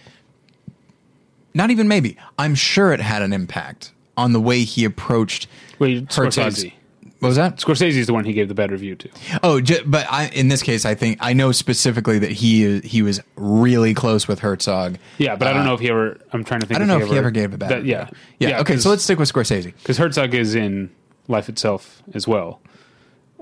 not 1.55 1.71
even 1.71 1.89
maybe. 1.89 2.17
I'm 2.39 2.55
sure 2.55 2.93
it 2.93 3.01
had 3.01 3.23
an 3.23 3.33
impact 3.33 3.93
on 4.17 4.33
the 4.33 4.41
way 4.41 4.63
he 4.65 4.85
approached 4.85 5.47
Wait, 5.79 6.13
Herzog's- 6.13 6.65
Scorsese. 6.65 6.73
What 7.21 7.29
was 7.29 7.37
that? 7.37 7.57
Scorsese 7.57 7.97
is 7.97 8.07
the 8.07 8.13
one 8.13 8.25
he 8.25 8.33
gave 8.33 8.47
the 8.47 8.55
bad 8.55 8.71
review 8.71 8.95
to. 8.95 9.09
Oh, 9.43 9.61
j- 9.61 9.83
but 9.85 10.07
I, 10.09 10.29
in 10.29 10.47
this 10.49 10.63
case, 10.63 10.85
I 10.85 10.95
think 10.95 11.19
I 11.21 11.33
know 11.33 11.51
specifically 11.51 12.21
that 12.21 12.31
he 12.31 12.79
he 12.81 13.03
was 13.03 13.21
really 13.35 13.93
close 13.93 14.29
with 14.29 14.39
Herzog. 14.39 14.99
Yeah, 15.19 15.35
but 15.35 15.49
I 15.49 15.53
don't 15.53 15.65
know 15.65 15.75
if 15.75 15.81
he 15.81 15.89
ever. 15.91 16.21
I'm 16.33 16.45
trying 16.45 16.61
to 16.61 16.67
think. 16.67 16.79
Uh, 16.79 16.85
I 16.85 16.87
don't 16.87 16.99
know 16.99 17.05
if 17.05 17.11
he 17.11 17.19
ever 17.19 17.33
gave 17.33 17.53
a 17.53 17.59
bad. 17.59 17.71
that- 17.71 17.77
review. 17.79 17.93
yeah, 17.93 18.11
yeah, 18.39 18.61
Okay, 18.61 18.77
so 18.77 18.89
let's 18.91 19.03
stick 19.03 19.19
with 19.19 19.33
Scorsese. 19.33 19.75
because 19.75 19.99
Herzog 19.99 20.33
is 20.35 20.55
in 20.55 20.91
Life 21.27 21.49
Itself 21.49 22.03
as 22.15 22.29
well. 22.29 22.61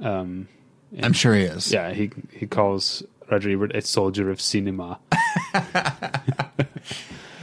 Um, 0.00 0.48
I'm 1.02 1.12
sure 1.12 1.34
he 1.34 1.42
is. 1.42 1.70
Yeah, 1.70 1.92
he 1.92 2.10
he 2.32 2.46
calls 2.46 3.02
Roger 3.30 3.50
Ebert 3.50 3.76
a 3.76 3.82
soldier 3.82 4.30
of 4.30 4.40
cinema. 4.40 4.98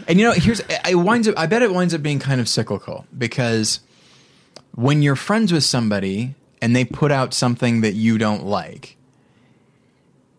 And 0.05 0.19
you 0.19 0.25
know, 0.25 0.33
here's 0.33 0.59
it 0.59 0.95
winds 0.95 1.29
up. 1.29 1.37
I 1.37 1.45
bet 1.45 1.61
it 1.61 1.71
winds 1.73 1.93
up 1.93 2.01
being 2.03 2.19
kind 2.19 2.41
of 2.41 2.49
cyclical 2.49 3.05
because 3.17 3.79
when 4.75 5.01
you're 5.01 5.15
friends 5.15 5.51
with 5.51 5.63
somebody 5.63 6.35
and 6.61 6.75
they 6.75 6.85
put 6.85 7.11
out 7.11 7.33
something 7.33 7.81
that 7.81 7.93
you 7.93 8.17
don't 8.17 8.45
like, 8.45 8.97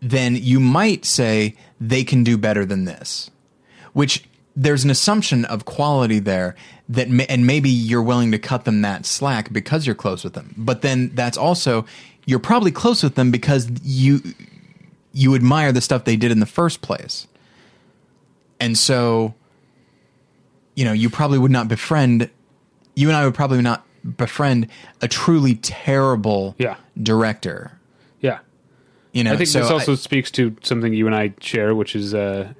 then 0.01 0.35
you 0.35 0.59
might 0.59 1.05
say 1.05 1.55
they 1.79 2.03
can 2.03 2.23
do 2.23 2.37
better 2.37 2.65
than 2.65 2.85
this, 2.85 3.31
which 3.93 4.25
there's 4.55 4.83
an 4.83 4.89
assumption 4.89 5.45
of 5.45 5.65
quality 5.65 6.19
there 6.19 6.55
that 6.87 7.07
and 7.29 7.47
maybe 7.47 7.69
you're 7.69 8.01
willing 8.01 8.31
to 8.31 8.39
cut 8.39 8.65
them 8.65 8.81
that 8.81 9.05
slack 9.05 9.51
because 9.51 9.85
you're 9.85 9.95
close 9.95 10.23
with 10.23 10.33
them. 10.33 10.53
But 10.57 10.81
then 10.81 11.11
that's 11.13 11.37
also 11.37 11.85
you're 12.25 12.39
probably 12.39 12.71
close 12.71 13.03
with 13.03 13.15
them 13.15 13.31
because 13.31 13.69
you 13.83 14.21
you 15.11 15.35
admire 15.35 15.71
the 15.71 15.81
stuff 15.81 16.03
they 16.03 16.15
did 16.15 16.31
in 16.31 16.39
the 16.39 16.45
first 16.45 16.81
place. 16.81 17.27
And 18.59 18.77
so 18.77 19.33
you 20.75 20.83
know, 20.83 20.93
you 20.93 21.09
probably 21.09 21.39
would 21.39 21.51
not 21.51 21.67
befriend 21.67 22.29
you 22.95 23.07
and 23.07 23.17
I 23.17 23.25
would 23.25 23.35
probably 23.35 23.61
not 23.61 23.84
befriend 24.17 24.67
a 25.01 25.07
truly 25.07 25.55
terrible 25.55 26.55
Yeah. 26.57 26.75
director. 27.01 27.71
Yeah, 28.21 28.39
You 29.13 29.23
know, 29.23 29.33
I 29.33 29.37
think 29.37 29.49
so 29.49 29.59
this 29.61 29.71
also 29.71 29.93
I- 29.93 29.95
speaks 29.95 30.31
to 30.31 30.55
something 30.61 30.93
you 30.93 31.05
and 31.07 31.15
I 31.15 31.33
share, 31.39 31.73
which 31.75 31.95
is 31.95 32.13
uh, 32.13 32.53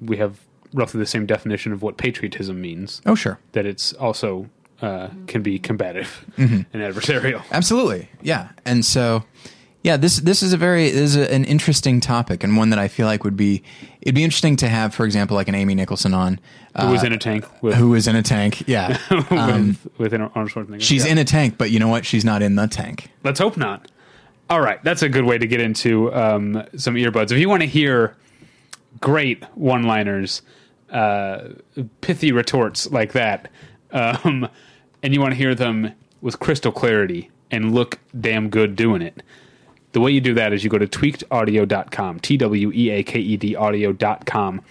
we 0.00 0.16
have 0.18 0.38
roughly 0.74 0.98
the 1.00 1.06
same 1.06 1.26
definition 1.26 1.72
of 1.72 1.82
what 1.82 1.96
patriotism 1.96 2.60
means. 2.60 3.02
oh 3.06 3.14
sure. 3.14 3.38
That 3.52 3.66
it's 3.66 3.92
also 3.94 4.48
uh, 4.80 5.08
can 5.26 5.42
be 5.42 5.58
combative 5.58 6.24
Mm-hmm. 6.38 6.62
and 6.72 6.82
adversarial. 6.82 7.42
Absolutely. 7.52 8.08
Yeah. 8.22 8.48
And 8.64 8.84
so 8.84 9.24
Yeah, 9.82 9.96
this 9.96 10.18
this 10.18 10.42
is 10.44 10.52
a 10.52 10.56
very 10.56 10.90
this 10.90 11.14
is 11.14 11.16
a, 11.16 11.32
an 11.34 11.44
interesting 11.44 12.00
topic 12.00 12.44
and 12.44 12.56
one 12.56 12.70
that 12.70 12.78
I 12.78 12.86
feel 12.88 13.06
like 13.06 13.24
would 13.24 13.36
be 13.36 13.62
it'd 14.00 14.14
be 14.14 14.22
interesting 14.22 14.54
to 14.56 14.68
have, 14.68 14.94
for 14.94 15.04
example, 15.04 15.36
like 15.36 15.48
an 15.48 15.56
Amy 15.56 15.74
Nicholson 15.74 16.14
on, 16.14 16.38
uh, 16.76 16.86
Who 16.86 16.92
was 16.92 17.02
in 17.02 17.12
a 17.12 17.18
tank 17.18 17.44
with 17.62 17.74
who 17.74 17.90
was 17.90 18.06
in 18.06 18.14
a 18.14 18.22
tank. 18.22 18.62
Yeah, 18.68 18.96
with, 19.10 19.88
with 19.98 20.14
Arnold 20.14 20.50
Schwarzenegger? 20.50 20.80
she's 20.80 21.04
Yeah. 21.04 21.12
in 21.12 21.18
a 21.18 21.24
tank, 21.24 21.56
but 21.58 21.70
you 21.72 21.80
know 21.80 21.88
what? 21.88 22.06
She's 22.06 22.24
not 22.24 22.42
in 22.42 22.54
the 22.54 22.68
tank. 22.68 23.10
Let's 23.24 23.40
hope 23.40 23.56
not. 23.56 23.90
All 24.48 24.60
right, 24.60 24.82
that's 24.84 25.02
a 25.02 25.08
good 25.08 25.24
way 25.24 25.38
to 25.38 25.46
get 25.46 25.60
into 25.60 26.12
um, 26.14 26.62
some 26.76 26.94
earbuds. 26.94 27.32
If 27.32 27.38
you 27.38 27.48
want 27.48 27.62
to 27.62 27.68
hear 27.68 28.16
great 29.00 29.42
one-liners, 29.54 30.42
uh, 30.90 31.48
pithy 32.02 32.32
retorts 32.32 32.90
like 32.90 33.12
that, 33.12 33.50
um, 33.92 34.48
and 35.02 35.14
you 35.14 35.20
want 35.20 35.32
to 35.32 35.36
hear 35.38 35.54
them 35.54 35.92
with 36.20 36.38
crystal 36.38 36.70
clarity 36.70 37.30
and 37.50 37.74
look 37.74 37.98
damn 38.20 38.48
good 38.50 38.76
doing 38.76 39.00
it, 39.02 39.22
the 39.92 40.00
way 40.00 40.10
you 40.10 40.20
do 40.20 40.34
that 40.34 40.52
is 40.52 40.64
you 40.64 40.70
go 40.70 40.78
to 40.78 40.86
tweakedaudio.com, 40.86 42.20
T 42.20 42.36
W 42.36 42.72
E 42.72 42.90
A 42.90 43.02
K 43.02 43.20
E 43.20 43.36
D 43.36 43.56
audio.com. 43.56 44.62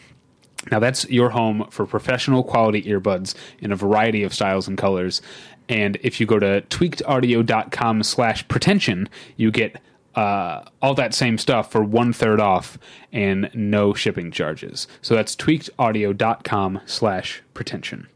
Now 0.70 0.80
that's 0.80 1.10
your 1.10 1.30
home 1.30 1.68
for 1.70 1.86
professional 1.86 2.44
quality 2.44 2.84
earbuds 2.84 3.34
in 3.60 3.72
a 3.72 3.76
variety 3.76 4.24
of 4.24 4.34
styles 4.34 4.68
and 4.68 4.78
colors. 4.78 5.22
And 5.70 5.98
if 6.02 6.20
you 6.20 6.26
go 6.26 6.38
to 6.38 6.62
tweakedaudio.com 6.62 8.04
slash 8.04 8.48
pretension, 8.48 9.10
you 9.38 9.52
get 9.52 9.82
uh, 10.16 10.66
all 10.82 10.94
that 10.96 11.14
same 11.14 11.38
stuff 11.38 11.72
for 11.72 11.84
one 11.84 12.14
third 12.14 12.40
off 12.40 12.78
and 13.12 13.50
no 13.54 13.94
shipping 13.94 14.32
charges. 14.32 14.88
So 15.02 15.16
that's 15.16 15.36
tweakedaudio.com 15.36 16.82
slash 16.86 17.42
pretension. 17.54 18.08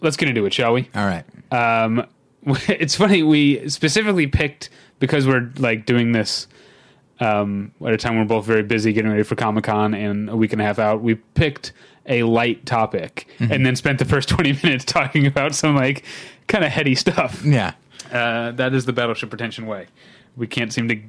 Let's 0.00 0.16
get 0.16 0.28
into 0.28 0.46
it, 0.46 0.52
shall 0.52 0.74
we? 0.74 0.90
All 0.94 1.06
right. 1.06 1.24
Um, 1.52 2.06
it's 2.68 2.94
funny 2.94 3.22
we 3.22 3.68
specifically 3.68 4.26
picked 4.26 4.70
because 4.98 5.26
we're 5.26 5.50
like 5.58 5.86
doing 5.86 6.12
this 6.12 6.46
um, 7.20 7.72
at 7.84 7.92
a 7.92 7.96
time 7.96 8.16
we're 8.18 8.24
both 8.24 8.44
very 8.44 8.62
busy 8.62 8.92
getting 8.92 9.10
ready 9.10 9.22
for 9.24 9.34
Comic 9.34 9.64
Con 9.64 9.94
and 9.94 10.30
a 10.30 10.36
week 10.36 10.52
and 10.52 10.62
a 10.62 10.64
half 10.64 10.78
out. 10.78 11.02
We 11.02 11.16
picked 11.16 11.72
a 12.06 12.22
light 12.22 12.64
topic 12.64 13.26
and 13.38 13.66
then 13.66 13.76
spent 13.76 13.98
the 13.98 14.04
first 14.04 14.28
twenty 14.30 14.52
minutes 14.62 14.84
talking 14.84 15.26
about 15.26 15.54
some 15.54 15.74
like 15.74 16.04
kind 16.46 16.64
of 16.64 16.70
heady 16.70 16.94
stuff. 16.94 17.44
Yeah. 17.44 17.74
Uh, 18.12 18.52
that 18.52 18.72
is 18.72 18.86
the 18.86 18.92
Battleship 18.92 19.28
Pretension 19.30 19.66
way. 19.66 19.86
We 20.36 20.46
can't 20.46 20.72
seem 20.72 20.88
to 20.88 21.00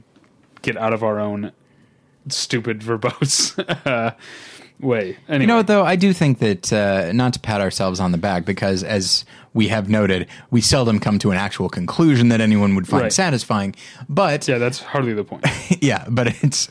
get 0.62 0.75
out 0.75 0.91
of 0.93 1.04
our 1.04 1.19
own 1.19 1.52
stupid 2.28 2.82
verbose 2.82 3.58
uh, 3.86 4.12
way. 4.80 5.17
Anyway, 5.28 5.41
You 5.43 5.47
know 5.47 5.58
what, 5.58 5.67
though? 5.67 5.86
I 5.86 5.95
do 5.95 6.12
think 6.12 6.39
that, 6.39 6.73
uh, 6.73 7.12
not 7.13 7.34
to 7.34 7.39
pat 7.39 7.62
ourselves 7.62 7.99
on 8.02 8.12
the 8.12 8.17
back, 8.17 8.43
because 8.43 8.84
as 8.84 9.23
we 9.54 9.68
have 9.70 9.90
noted, 9.90 10.28
we 10.52 10.62
seldom 10.62 11.00
come 11.00 11.20
to 11.20 11.32
an 11.32 11.38
actual 11.38 11.70
conclusion 11.70 12.30
that 12.30 12.42
anyone 12.42 12.76
would 12.76 12.88
find 12.88 13.04
Right. 13.04 13.14
satisfying. 13.14 13.76
But 14.08 14.48
yeah, 14.48 14.58
that's 14.58 14.80
hardly 14.80 15.14
the 15.14 15.24
point. 15.24 15.46
yeah, 15.82 16.06
but 16.10 16.28
it's 16.44 16.70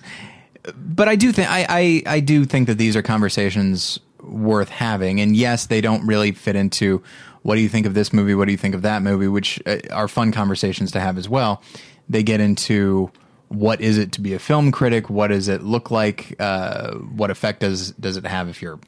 but 0.77 1.09
I 1.09 1.17
do 1.17 1.33
think 1.33 1.51
I, 1.51 1.67
I 1.69 2.03
I 2.07 2.21
do 2.21 2.45
think 2.45 2.67
that 2.69 2.79
these 2.79 2.95
are 2.97 3.03
conversations 3.03 3.99
worth 4.23 4.69
having, 4.69 5.21
and 5.21 5.35
yes, 5.37 5.67
they 5.67 5.81
don't 5.81 6.07
really 6.07 6.33
fit 6.33 6.57
into 6.57 7.03
what 7.43 7.55
do 7.55 7.61
you 7.62 7.69
think 7.69 7.87
of 7.87 7.95
this 7.95 8.12
movie, 8.12 8.35
what 8.35 8.45
do 8.47 8.53
you 8.53 8.59
think 8.59 8.75
of 8.75 8.83
that 8.83 9.01
movie, 9.03 9.29
which 9.29 9.61
uh, 9.64 9.79
are 9.93 10.09
fun 10.09 10.33
conversations 10.33 10.91
to 10.93 11.01
have 11.01 11.17
as 11.17 11.29
well. 11.29 11.62
They 12.09 12.23
get 12.23 12.41
into 12.41 13.11
what 13.49 13.81
is 13.81 13.97
it 13.97 14.12
to 14.12 14.21
be 14.21 14.35
a 14.35 14.38
film 14.38 14.71
critic, 14.71 15.09
what 15.09 15.29
does 15.29 15.49
it 15.49 15.62
look 15.62 15.91
like, 15.91 16.35
uh, 16.38 16.95
what 16.97 17.31
effect 17.31 17.61
does 17.61 17.93
does 17.93 18.17
it 18.19 18.27
have 18.27 18.49
if 18.49 18.61
you're 18.61 18.79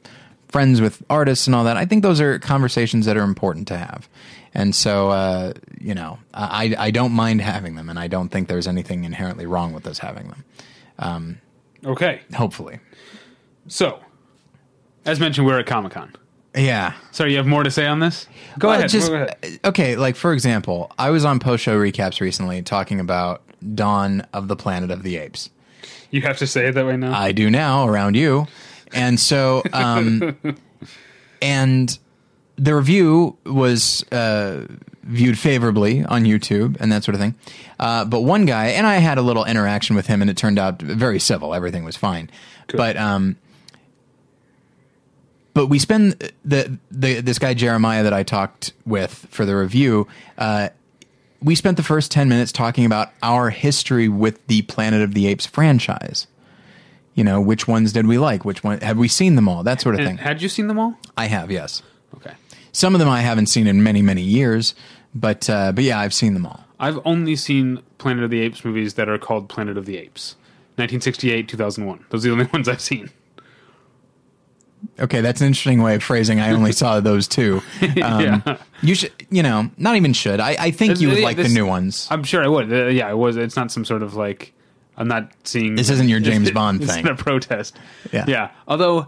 friends 0.51 0.81
with 0.81 1.01
artists 1.09 1.47
and 1.47 1.55
all 1.55 1.63
that. 1.63 1.77
I 1.77 1.85
think 1.85 2.03
those 2.03 2.21
are 2.21 2.37
conversations 2.39 3.05
that 3.05 3.17
are 3.17 3.23
important 3.23 3.67
to 3.69 3.77
have. 3.77 4.07
And 4.53 4.75
so, 4.75 5.09
uh, 5.09 5.53
you 5.79 5.95
know, 5.95 6.19
I, 6.33 6.75
I 6.77 6.91
don't 6.91 7.13
mind 7.13 7.41
having 7.41 7.75
them, 7.75 7.89
and 7.89 7.97
I 7.97 8.07
don't 8.07 8.29
think 8.29 8.49
there's 8.49 8.67
anything 8.67 9.05
inherently 9.05 9.45
wrong 9.45 9.71
with 9.73 9.87
us 9.87 9.97
having 9.99 10.27
them. 10.99 11.39
Okay, 11.85 12.21
Hopefully. 12.35 12.79
so 13.67 13.99
as 15.05 15.19
mentioned, 15.19 15.47
we're 15.47 15.57
at 15.59 15.65
Comic 15.65 15.93
Con. 15.93 16.13
Yeah. 16.55 16.93
Sorry, 17.11 17.31
you 17.31 17.37
have 17.37 17.47
more 17.47 17.63
to 17.63 17.71
say 17.71 17.87
on 17.87 17.99
this? 18.01 18.27
Go 18.59 18.67
Well, 18.67 18.77
ahead. 18.77 18.89
Just, 18.89 19.07
go 19.09 19.15
ahead. 19.15 19.59
Okay, 19.63 19.95
like 19.95 20.15
for 20.15 20.33
example, 20.33 20.91
I 20.99 21.09
was 21.09 21.23
on 21.25 21.39
post 21.39 21.63
show 21.63 21.79
recaps 21.79 22.19
recently 22.21 22.61
talking 22.61 22.99
about 22.99 23.41
Dawn 23.73 24.27
of 24.33 24.47
the 24.47 24.55
Planet 24.55 24.91
of 24.91 25.01
the 25.03 25.15
Apes. 25.17 25.49
You 26.11 26.21
have 26.23 26.37
to 26.39 26.45
say 26.47 26.67
it 26.67 26.73
that 26.73 26.85
way 26.85 26.97
now. 26.97 27.17
I 27.17 27.31
do 27.31 27.49
now 27.49 27.87
around 27.87 28.15
you. 28.15 28.47
And 28.93 29.19
so, 29.19 29.63
um, 29.73 30.37
and 31.41 31.97
the 32.55 32.75
review 32.75 33.37
was 33.45 34.03
uh, 34.11 34.67
viewed 35.03 35.37
favorably 35.39 36.05
on 36.05 36.23
YouTube 36.23 36.77
and 36.79 36.91
that 36.91 37.03
sort 37.03 37.15
of 37.15 37.21
thing. 37.21 37.35
Uh, 37.79 38.05
but 38.05 38.21
one 38.21 38.45
guy, 38.45 38.67
and 38.67 38.85
I 38.85 38.95
had 38.95 39.17
a 39.17 39.21
little 39.21 39.45
interaction 39.45 39.95
with 39.95 40.07
him, 40.07 40.21
and 40.21 40.29
it 40.29 40.37
turned 40.37 40.59
out 40.59 40.81
very 40.81 41.19
civil. 41.19 41.53
Everything 41.53 41.83
was 41.83 41.97
fine. 41.97 42.29
But 42.77 42.97
um, 42.97 43.37
but 45.53 45.67
we 45.67 45.79
spend 45.79 46.31
the, 46.45 46.77
the 46.89 47.21
this 47.21 47.39
guy 47.39 47.53
Jeremiah 47.53 48.03
that 48.03 48.13
I 48.13 48.23
talked 48.23 48.73
with 48.85 49.27
for 49.29 49.45
the 49.45 49.55
review. 49.55 50.07
Uh, 50.37 50.69
we 51.41 51.55
spent 51.55 51.77
the 51.77 51.83
first 51.83 52.11
ten 52.11 52.29
minutes 52.29 52.51
talking 52.51 52.85
about 52.85 53.09
our 53.23 53.49
history 53.49 54.07
with 54.07 54.45
the 54.47 54.61
Planet 54.63 55.01
of 55.01 55.13
the 55.13 55.27
Apes 55.27 55.45
franchise. 55.45 56.27
You 57.13 57.23
know, 57.25 57.41
which 57.41 57.67
ones 57.67 57.91
did 57.93 58.07
we 58.07 58.17
like? 58.17 58.45
Which 58.45 58.63
one 58.63 58.79
have 58.79 58.97
we 58.97 59.07
seen 59.09 59.35
them 59.35 59.49
all? 59.49 59.63
That 59.63 59.81
sort 59.81 59.95
of 59.95 59.99
And 59.99 60.07
thing. 60.09 60.17
had 60.17 60.41
you 60.41 60.47
seen 60.49 60.67
them 60.67 60.79
all? 60.79 60.95
I 61.17 61.27
have, 61.27 61.51
yes. 61.51 61.81
Okay. 62.15 62.31
Some 62.71 62.95
of 62.95 62.99
them 62.99 63.09
I 63.09 63.19
haven't 63.21 63.47
seen 63.47 63.67
in 63.67 63.83
many, 63.83 64.01
many 64.01 64.21
years, 64.21 64.73
but 65.13 65.49
uh, 65.49 65.73
but 65.73 65.83
yeah, 65.83 65.99
I've 65.99 66.13
seen 66.13 66.33
them 66.33 66.45
all. 66.45 66.63
I've 66.79 66.99
only 67.05 67.35
seen 67.35 67.81
Planet 67.97 68.23
of 68.23 68.29
the 68.29 68.39
Apes 68.41 68.63
movies 68.63 68.93
that 68.95 69.09
are 69.09 69.17
called 69.17 69.49
Planet 69.49 69.77
of 69.77 69.85
the 69.85 69.97
Apes. 69.97 70.35
1968, 70.77 71.47
2001. 71.49 72.05
Those 72.09 72.25
are 72.25 72.29
the 72.29 72.33
only 72.33 72.45
ones 72.53 72.69
I've 72.69 72.81
seen. 72.81 73.09
Okay, 74.99 75.21
that's 75.21 75.41
an 75.41 75.47
interesting 75.47 75.81
way 75.81 75.95
of 75.95 76.03
phrasing. 76.03 76.39
I 76.39 76.51
only 76.51 76.71
saw 76.71 76.99
those 77.01 77.27
two. 77.27 77.61
Um, 77.81 78.21
yeah. 78.21 78.57
You 78.81 78.95
should, 78.95 79.11
you 79.29 79.43
know, 79.43 79.69
not 79.77 79.95
even 79.95 80.13
should. 80.13 80.39
I, 80.39 80.55
I 80.59 80.71
think 80.71 80.99
you 80.99 81.09
would 81.09 81.19
Yeah, 81.19 81.23
like 81.25 81.37
this- 81.37 81.49
the 81.49 81.53
new 81.53 81.65
ones. 81.67 82.07
I'm 82.09 82.23
sure 82.23 82.43
I 82.43 82.47
would. 82.47 82.71
Uh, 82.71 82.85
yeah, 82.87 83.09
it 83.11 83.17
was. 83.17 83.35
It's 83.37 83.55
not 83.55 83.71
some 83.71 83.85
sort 83.85 84.01
of 84.01 84.15
like. 84.15 84.53
I'm 84.97 85.07
not 85.07 85.31
seeing. 85.43 85.75
This 85.75 85.89
isn't 85.89 86.09
your 86.09 86.19
James 86.29 86.51
Bond 86.51 86.81
it's 86.83 86.93
thing. 86.93 87.05
not 87.05 87.19
a 87.19 87.23
protest. 87.23 87.77
Yeah. 88.11 88.25
Yeah. 88.27 88.51
Although, 88.67 89.07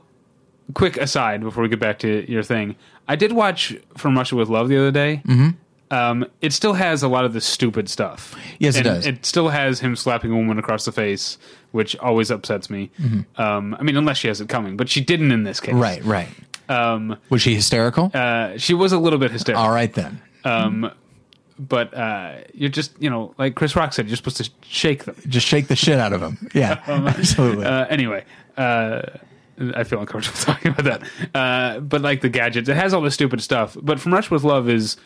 quick 0.74 0.98
aside 0.98 1.42
before 1.42 1.64
we 1.64 1.70
get 1.70 1.80
back 1.80 2.00
to 2.00 2.30
your 2.32 2.44
thing, 2.44 2.76
I 3.08 3.16
did 3.16 3.32
watch 3.34 3.76
From 3.98 4.18
Russia 4.18 4.36
with 4.36 4.50
Love 4.50 4.70
the 4.70 4.78
other 4.78 4.92
day. 4.92 5.22
Mm-hmm. 5.28 5.50
Um, 5.92 6.26
it 6.42 6.54
still 6.54 6.74
has 6.74 7.04
a 7.04 7.08
lot 7.08 7.24
of 7.24 7.34
the 7.34 7.42
stupid 7.42 7.88
stuff. 7.88 8.36
Yes, 8.58 8.78
it 8.78 8.84
does. 8.84 9.06
It 9.06 9.26
still 9.28 9.50
has 9.50 9.80
him 9.80 9.96
slapping 9.96 10.32
a 10.32 10.36
woman 10.36 10.58
across 10.58 10.86
the 10.86 10.92
face, 10.92 11.38
which 11.72 11.96
always 11.98 12.32
upsets 12.32 12.68
me. 12.68 12.90
Um, 13.38 13.76
I 13.80 13.84
mean, 13.84 13.96
unless 13.96 14.18
she 14.18 14.28
has 14.28 14.42
it 14.42 14.50
coming, 14.50 14.76
but 14.76 14.90
she 14.90 15.02
didn't 15.02 15.32
in 15.32 15.44
this 15.44 15.60
case. 15.60 15.76
Mm-hmm. 15.76 15.82
Right, 15.82 16.04
right. 16.04 16.30
Um, 16.70 17.18
Was 17.30 17.44
she 17.44 17.54
hysterical? 17.54 18.10
uh, 18.14 18.58
she 18.58 18.74
was 18.74 18.92
a 18.92 18.98
little 18.98 19.20
bit 19.20 19.30
hysterical. 19.32 19.64
all 19.64 19.72
right 19.72 19.94
then. 19.94 20.20
Um, 20.46 20.90
but 21.60 21.94
uh, 21.94 22.36
you're 22.54 22.70
just, 22.70 23.00
you 23.02 23.10
know, 23.10 23.34
like 23.38 23.56
Chris 23.56 23.76
Rock 23.76 23.94
said, 23.94 24.08
you're 24.08 24.18
supposed 24.18 24.38
to 24.38 24.50
shake 24.64 25.06
them. 25.06 25.16
Just 25.28 25.46
shake 25.48 25.68
the 25.68 25.76
shit 25.76 26.00
out 26.00 26.14
of 26.14 26.22
him. 26.22 26.50
Yeah, 26.54 26.82
absolutely. 26.88 27.66
Uh, 27.66 27.86
anyway, 27.88 28.24
uh, 28.58 29.02
I 29.76 29.84
feel 29.84 30.00
uncomfortable 30.00 30.38
talking 30.42 30.72
about 30.72 30.86
that. 30.86 31.36
Uh, 31.36 31.80
but 31.80 32.02
like 32.02 32.22
the 32.22 32.30
gadgets, 32.30 32.70
it 32.70 32.76
has 32.76 32.94
all 32.94 33.02
this 33.02 33.14
stupid 33.14 33.42
stuff. 33.42 33.78
But 33.82 34.00
From 34.00 34.14
Russia 34.14 34.34
with 34.34 34.44
Love 34.44 34.68
is, 34.70 34.98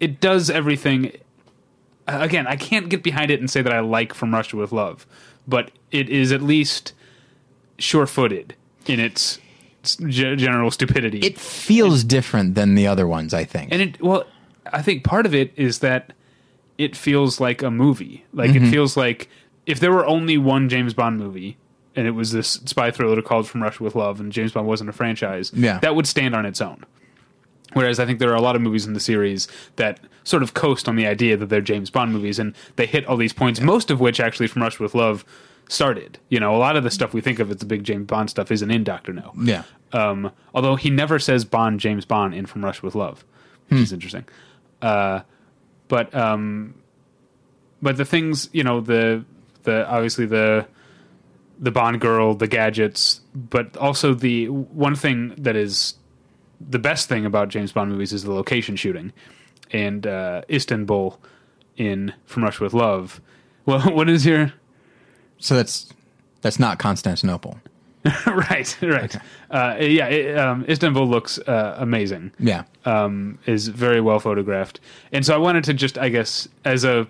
it 0.00 0.20
does 0.20 0.50
everything. 0.50 1.12
uh, 2.08 2.18
Again, 2.20 2.46
I 2.46 2.56
can't 2.56 2.88
get 2.88 3.02
behind 3.02 3.30
it 3.30 3.40
and 3.40 3.50
say 3.50 3.62
that 3.62 3.72
I 3.72 3.80
like 3.80 4.12
From 4.14 4.32
Russia 4.34 4.56
with 4.56 4.72
Love, 4.72 5.06
but 5.48 5.70
it 5.90 6.08
is 6.10 6.32
at 6.32 6.42
least 6.42 6.92
sure-footed 7.78 8.54
in 8.86 9.00
its 9.00 9.38
general 10.06 10.70
stupidity. 10.70 11.18
it 11.20 11.38
feels 11.38 12.04
different 12.04 12.54
than 12.54 12.74
the 12.76 12.86
other 12.86 13.06
ones, 13.06 13.34
I 13.34 13.44
think. 13.44 13.72
and 13.72 13.82
it 13.82 14.00
well 14.00 14.24
i 14.72 14.82
think 14.82 15.04
part 15.04 15.26
of 15.26 15.34
it 15.34 15.52
is 15.56 15.78
that 15.80 16.12
it 16.78 16.96
feels 16.96 17.40
like 17.40 17.62
a 17.62 17.70
movie 17.70 18.24
like 18.32 18.50
Mm-hmm. 18.50 18.64
it 18.66 18.70
feels 18.70 18.96
like 18.96 19.28
if 19.66 19.78
there 19.80 19.92
were 19.92 20.06
only 20.06 20.38
one 20.38 20.68
james 20.68 20.94
bond 20.94 21.18
movie 21.18 21.56
and 21.94 22.06
it 22.06 22.12
was 22.12 22.32
this 22.32 22.48
spy 22.64 22.90
thriller 22.90 23.20
called 23.22 23.48
from 23.48 23.62
russia 23.62 23.82
with 23.84 23.94
love 23.94 24.18
and 24.20 24.32
james 24.32 24.52
bond 24.52 24.66
wasn't 24.66 24.88
a 24.90 24.92
franchise 24.92 25.52
Yeah. 25.54 25.78
that 25.80 25.94
would 25.94 26.06
stand 26.06 26.34
on 26.34 26.46
its 26.46 26.60
own 26.60 26.84
whereas 27.74 27.98
i 28.00 28.06
think 28.06 28.18
there 28.18 28.30
are 28.30 28.34
a 28.36 28.40
lot 28.42 28.56
of 28.56 28.62
movies 28.62 28.86
in 28.86 28.92
the 28.94 29.00
series 29.00 29.48
that 29.76 30.00
sort 30.24 30.42
of 30.42 30.54
coast 30.54 30.88
on 30.88 30.96
the 30.96 31.06
idea 31.06 31.36
that 31.36 31.46
they're 31.46 31.60
james 31.60 31.90
bond 31.90 32.12
movies 32.12 32.38
and 32.38 32.54
they 32.76 32.86
hit 32.86 33.06
all 33.06 33.16
these 33.16 33.32
points 33.32 33.60
most 33.60 33.90
of 33.90 34.00
which 34.00 34.20
actually 34.20 34.46
from 34.46 34.62
russia 34.62 34.82
with 34.82 34.94
love 34.94 35.24
started 35.68 36.18
you 36.28 36.38
know 36.40 36.54
a 36.54 36.58
lot 36.58 36.76
of 36.76 36.82
the 36.84 36.90
stuff 36.90 37.14
we 37.14 37.20
think 37.20 37.38
of 37.38 37.50
as 37.50 37.56
the 37.58 37.66
big 37.66 37.82
james 37.84 38.06
bond 38.06 38.28
stuff 38.28 38.50
isn't 38.50 38.70
in 38.70 38.84
dr 38.84 39.12
no 39.12 39.32
yeah. 39.42 39.62
um, 39.92 40.30
although 40.54 40.76
he 40.76 40.90
never 40.90 41.18
says 41.18 41.44
Bond, 41.44 41.80
James 41.80 42.04
Bond 42.04 42.34
in 42.34 42.46
From 42.46 42.64
Russia 42.64 42.80
with 42.84 42.94
Love, 42.94 43.24
which 43.68 43.80
is 43.80 43.92
interesting. 43.92 44.24
Uh, 44.82 45.20
but 45.88 46.14
um, 46.14 46.74
but 47.80 47.96
the 47.96 48.04
things 48.04 48.50
you 48.52 48.64
know 48.64 48.80
the 48.80 49.24
the 49.62 49.88
obviously 49.88 50.26
the 50.26 50.66
the 51.58 51.70
Bond 51.70 52.00
girl, 52.00 52.34
the 52.34 52.48
gadgets, 52.48 53.20
but 53.34 53.76
also 53.76 54.14
the 54.14 54.48
one 54.48 54.96
thing 54.96 55.34
that 55.38 55.54
is 55.54 55.94
the 56.60 56.78
best 56.78 57.08
thing 57.08 57.24
about 57.24 57.48
James 57.48 57.72
Bond 57.72 57.90
movies 57.90 58.12
is 58.12 58.24
the 58.24 58.32
location 58.32 58.76
shooting, 58.76 59.12
and 59.70 60.06
uh, 60.06 60.42
Istanbul 60.50 61.18
in 61.76 62.12
From 62.26 62.44
Russia 62.44 62.64
with 62.64 62.74
Love 62.74 63.20
Well, 63.66 63.92
what 63.92 64.08
is 64.08 64.26
your 64.26 64.52
So 65.38 65.54
that's 65.54 65.92
that's 66.40 66.58
not 66.58 66.78
Constantinople. 66.78 67.60
right? 68.26 68.76
Right. 68.82 69.16
Uh, 69.50 69.76
yeah. 69.80 70.06
It, 70.08 70.38
um, 70.38 70.64
Istanbul 70.68 71.06
looks 71.08 71.38
uh, 71.38 71.76
amazing. 71.78 72.32
Yeah. 72.38 72.64
um, 72.84 73.38
is 73.46 73.68
very 73.68 74.00
well 74.00 74.18
photographed. 74.18 74.80
And 75.12 75.24
so 75.24 75.34
I 75.34 75.38
wanted 75.38 75.64
to 75.64 75.74
just, 75.74 75.98
I 75.98 76.08
guess, 76.08 76.48
as 76.64 76.84
a, 76.84 77.06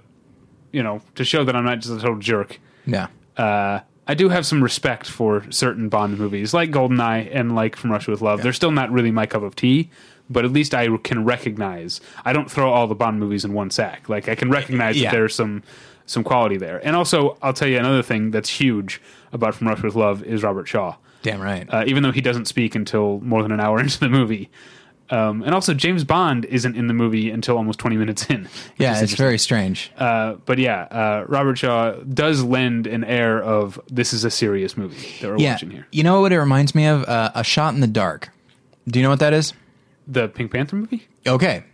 you 0.73 0.83
know, 0.83 1.01
to 1.15 1.25
show 1.25 1.45
that 1.45 1.57
I'm 1.57 1.65
not 1.65 1.81
just 1.81 1.95
a 1.95 1.99
total 2.01 2.19
jerk, 2.19 2.61
Yeah. 2.87 3.07
uh, 3.37 3.81
I 4.07 4.15
do 4.15 4.29
have 4.29 4.45
some 4.45 4.63
respect 4.63 5.07
for 5.07 5.45
certain 5.51 5.89
Bond 5.89 6.19
movies, 6.19 6.53
like 6.53 6.71
Goldeneye 6.71 7.31
and 7.33 7.55
like 7.55 7.77
From 7.77 7.93
Russia 7.93 8.11
with 8.11 8.21
Love. 8.21 8.43
They're 8.43 8.53
still 8.53 8.73
not 8.73 8.91
really 8.91 9.13
my 9.13 9.27
cup 9.27 9.43
of 9.43 9.55
tea, 9.55 9.91
but 10.29 10.45
at 10.45 10.51
least 10.51 10.75
I 10.75 10.89
can 10.99 11.25
recognize. 11.25 12.01
I 12.25 12.33
don't 12.33 12.51
throw 12.51 12.71
all 12.71 12.87
the 12.89 12.95
Bond 12.97 13.21
movies 13.21 13.45
in 13.45 13.53
one 13.55 13.71
sack. 13.71 14.09
Like 14.09 14.29
I 14.29 14.35
can 14.35 14.51
recognize 14.51 14.97
Yeah. 15.01 15.11
that 15.11 15.17
there's 15.17 15.35
some 15.35 15.63
some 16.07 16.25
quality 16.25 16.57
there. 16.57 16.85
And 16.85 16.97
also, 16.97 17.37
I'll 17.43 17.53
tell 17.53 17.69
you 17.69 17.79
another 17.79 18.03
thing 18.03 18.31
that's 18.31 18.49
huge 18.49 19.01
about 19.33 19.55
From 19.55 19.69
Russia 19.69 19.87
with 19.87 19.95
Love 19.95 20.23
is 20.23 20.43
Robert 20.43 20.69
Shaw 20.69 20.97
Damn 21.23 21.41
right. 21.41 21.67
uh, 21.73 21.85
even 21.87 22.03
though 22.03 22.13
he 22.13 22.21
doesn't 22.21 22.47
speak 22.47 22.75
until 22.75 23.21
more 23.21 23.43
than 23.43 23.53
an 23.53 23.61
hour 23.61 23.81
into 23.81 23.99
the 23.99 24.09
movie. 24.09 24.51
Um, 25.11 25.43
and 25.43 25.55
also, 25.55 25.75
James 25.75 26.05
Bond 26.05 26.47
isn't 26.47 26.75
in 26.75 26.87
the 26.87 26.95
movie 26.95 27.31
until 27.31 27.59
almost 27.59 27.79
20 27.79 27.97
minutes 27.97 28.27
in. 28.27 28.49
yeah, 28.79 29.01
it's 29.03 29.13
very 29.13 29.37
strange. 29.37 29.93
Uh, 29.99 30.35
but 30.47 30.59
yeah, 30.59 30.83
uh, 30.85 31.25
Robert 31.29 31.59
Shaw 31.59 31.93
does 31.97 32.43
lend 32.43 32.87
an 32.87 33.05
air 33.05 33.43
of 33.43 33.79
this 33.89 34.15
is 34.15 34.25
a 34.25 34.31
serious 34.31 34.77
movie 34.77 35.13
that 35.21 35.29
we're 35.29 35.39
yeah. 35.39 35.53
watching 35.53 35.71
here. 35.71 35.87
You 35.93 36.03
know 36.03 36.23
what 36.23 36.33
it 36.33 36.39
reminds 36.39 36.75
me 36.75 36.87
of? 36.87 37.05
Uh, 37.05 37.31
a 37.35 37.45
Shot 37.45 37.75
in 37.75 37.81
the 37.81 37.87
Dark. 37.87 38.31
Do 38.89 38.99
you 38.99 39.03
know 39.03 39.11
what 39.11 39.21
that 39.21 39.35
is? 39.35 39.53
The 40.07 40.29
Pink 40.29 40.51
Panther 40.51 40.77
movie? 40.77 41.07
Okay. 41.27 41.65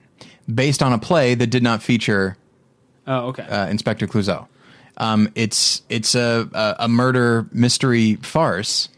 Based 0.53 0.83
on 0.83 0.93
a 0.93 0.99
play 0.99 1.37
that 1.37 1.47
did 1.47 1.63
not 1.63 1.81
feature 1.81 2.37
Oh, 3.09 3.29
okay. 3.29 3.43
uh, 3.43 3.67
Inspector 3.69 4.07
Clouseau. 4.07 4.47
Um, 4.99 5.31
it's 5.35 5.83
it's 5.89 6.15
a, 6.15 6.49
a 6.53 6.77
a 6.81 6.89
murder 6.89 7.49
mystery 7.53 8.17
farce, 8.17 8.89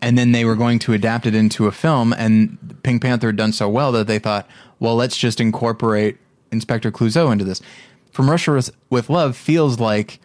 and 0.00 0.16
then 0.16 0.32
they 0.32 0.44
were 0.44 0.56
going 0.56 0.78
to 0.80 0.92
adapt 0.92 1.26
it 1.26 1.34
into 1.34 1.66
a 1.66 1.72
film, 1.72 2.12
and 2.12 2.80
Pink 2.82 3.02
Panther 3.02 3.28
had 3.28 3.36
done 3.36 3.52
so 3.52 3.68
well 3.68 3.92
that 3.92 4.06
they 4.06 4.18
thought, 4.18 4.48
well, 4.80 4.96
let's 4.96 5.16
just 5.16 5.40
incorporate 5.40 6.16
Inspector 6.50 6.90
Clouseau 6.92 7.30
into 7.30 7.44
this. 7.44 7.60
From 8.10 8.30
Russia 8.30 8.52
with, 8.52 8.70
with 8.90 9.10
Love 9.10 9.36
feels 9.36 9.78
like 9.80 10.20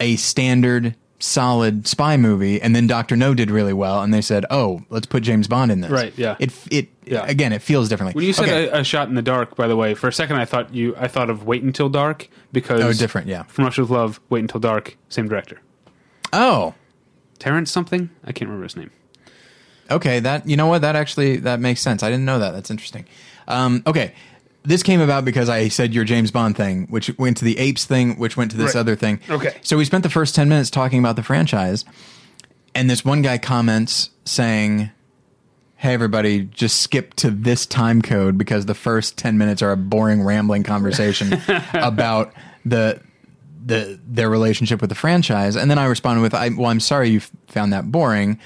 a 0.00 0.16
standard 0.16 0.94
solid 1.20 1.86
spy 1.86 2.16
movie, 2.16 2.60
and 2.62 2.76
then 2.76 2.86
Doctor 2.86 3.16
No 3.16 3.34
did 3.34 3.50
really 3.50 3.72
well, 3.72 4.02
and 4.02 4.14
they 4.14 4.20
said, 4.20 4.46
oh, 4.50 4.82
let's 4.90 5.06
put 5.06 5.22
James 5.24 5.48
Bond 5.48 5.72
in 5.72 5.80
this. 5.80 5.90
Right, 5.90 6.12
yeah. 6.16 6.36
It 6.38 6.52
it 6.70 6.88
Yeah. 7.04 7.24
again, 7.26 7.52
it 7.52 7.60
feels 7.62 7.88
differently. 7.88 8.14
when 8.14 8.24
you 8.24 8.32
said 8.32 8.44
Okay. 8.48 8.68
a, 8.68 8.80
a 8.80 8.84
shot 8.84 9.08
in 9.08 9.14
the 9.14 9.22
dark, 9.22 9.56
by 9.56 9.66
the 9.66 9.76
way, 9.76 9.94
for 9.94 10.06
a 10.08 10.12
second 10.12 10.36
I 10.36 10.44
thought 10.44 10.72
you 10.74 10.94
I 10.96 11.08
thought 11.08 11.28
of 11.30 11.44
Wait 11.44 11.62
Until 11.62 11.88
Dark 11.88 12.28
because 12.52 12.82
Oh, 12.82 12.92
different, 12.92 13.26
yeah. 13.26 13.42
From 13.44 13.64
Russia 13.64 13.80
with 13.82 13.90
Love, 13.90 14.20
Wait 14.30 14.40
Until 14.40 14.60
Dark, 14.60 14.96
same 15.08 15.28
director, 15.28 15.60
oh, 16.32 16.74
Terrence 17.38 17.70
something 17.70 18.10
I 18.24 18.32
can't 18.32 18.48
remember 18.48 18.64
his 18.64 18.76
name. 18.76 18.90
Okay, 19.90 20.20
that 20.20 20.46
you 20.48 20.56
know 20.56 20.66
what 20.66 20.82
that 20.82 20.96
actually 20.96 21.38
that 21.38 21.60
makes 21.60 21.80
sense. 21.80 22.02
I 22.02 22.10
didn't 22.10 22.26
know 22.26 22.38
that. 22.38 22.50
That's 22.52 22.70
interesting. 22.70 23.06
Um, 23.48 23.82
okay, 23.86 24.12
this 24.68 24.82
came 24.82 25.00
about 25.00 25.24
because 25.24 25.48
I 25.48 25.68
said 25.68 25.92
your 25.94 26.04
James 26.04 26.30
Bond 26.30 26.56
thing, 26.56 26.86
which 26.90 27.10
went 27.18 27.36
to 27.38 27.44
the 27.44 27.58
apes 27.58 27.84
thing, 27.84 28.18
which 28.18 28.36
went 28.36 28.50
to 28.52 28.56
this 28.56 28.74
Right. 28.74 28.80
other 28.80 28.94
thing. 28.94 29.18
Okay. 29.28 29.56
so 29.62 29.76
we 29.76 29.84
spent 29.84 30.02
the 30.04 30.10
first 30.10 30.34
ten 30.34 30.48
minutes 30.48 30.70
talking 30.70 30.98
about 31.00 31.16
the 31.16 31.22
franchise, 31.22 31.84
and 32.74 32.88
this 32.88 33.04
one 33.04 33.22
guy 33.22 33.38
comments 33.38 34.10
saying, 34.24 34.90
"Hey, 35.76 35.94
everybody, 35.94 36.42
just 36.52 36.80
skip 36.80 37.14
to 37.14 37.30
this 37.30 37.66
time 37.66 38.02
code 38.02 38.36
because 38.38 38.66
the 38.66 38.74
first 38.74 39.16
ten 39.16 39.38
minutes 39.38 39.62
are 39.62 39.72
a 39.72 39.76
boring, 39.76 40.22
rambling 40.22 40.62
conversation 40.62 41.40
about 41.74 42.32
the." 42.64 43.00
The, 43.66 44.00
their 44.08 44.30
relationship 44.30 44.80
with 44.80 44.88
the 44.88 44.96
franchise, 44.96 45.54
and 45.54 45.70
then 45.70 45.78
I 45.78 45.84
responded 45.84 46.22
with, 46.22 46.32
I, 46.32 46.48
"Well, 46.56 46.70
I'm 46.70 46.80
sorry 46.80 47.10
you 47.10 47.18
f- 47.18 47.30
found 47.48 47.74
that 47.74 47.92
boring. 47.92 48.38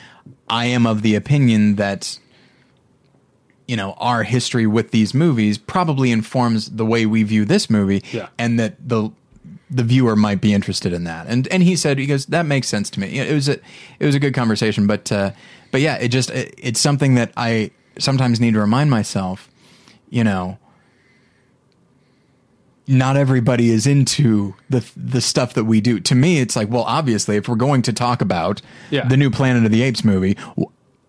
I 0.48 0.64
am 0.64 0.84
of 0.84 1.02
the 1.02 1.14
opinion 1.14 1.76
that 1.76 2.18
you 3.68 3.76
know 3.76 3.92
our 3.98 4.22
history 4.24 4.66
with 4.66 4.90
these 4.90 5.14
movies 5.14 5.58
probably 5.58 6.10
informs 6.10 6.70
the 6.70 6.84
way 6.86 7.06
we 7.06 7.22
view 7.22 7.44
this 7.44 7.68
movie 7.70 8.02
Yeah. 8.12 8.28
and 8.38 8.58
that 8.60 8.76
the 8.88 9.10
the 9.70 9.82
viewer 9.84 10.16
might 10.16 10.40
be 10.40 10.52
interested 10.52 10.92
in 10.92 11.04
that 11.04 11.26
and 11.28 11.48
and 11.48 11.62
he 11.62 11.76
said 11.76 11.98
he 11.98 12.06
goes 12.06 12.26
that 12.26 12.44
makes 12.44 12.68
sense 12.68 12.90
to 12.90 13.00
me 13.00 13.18
it 13.18 13.32
was 13.32 13.48
a 13.48 13.58
it 14.00 14.06
was 14.06 14.14
a 14.14 14.18
good 14.20 14.34
conversation 14.34 14.86
but 14.86 15.10
uh 15.10 15.30
but 15.70 15.80
yeah 15.80 15.96
it 15.96 16.08
just 16.08 16.30
it, 16.30 16.54
it's 16.58 16.80
something 16.80 17.14
that 17.14 17.32
i 17.36 17.70
sometimes 17.98 18.38
need 18.40 18.52
to 18.54 18.60
remind 18.60 18.90
myself 18.90 19.48
you 20.10 20.22
know 20.24 20.58
not 22.88 23.16
everybody 23.16 23.70
is 23.70 23.86
into 23.86 24.54
the 24.68 24.84
the 24.96 25.20
stuff 25.20 25.54
that 25.54 25.64
we 25.64 25.80
do. 25.80 26.00
To 26.00 26.14
me, 26.16 26.40
it's 26.40 26.56
like, 26.56 26.68
well, 26.68 26.82
obviously, 26.82 27.36
if 27.36 27.48
we're 27.48 27.54
going 27.54 27.80
to 27.82 27.92
talk 27.92 28.20
about 28.20 28.60
Yeah. 28.90 29.06
the 29.06 29.16
new 29.16 29.30
Planet 29.30 29.64
of 29.64 29.70
the 29.70 29.82
Apes 29.82 30.04
movie, 30.04 30.36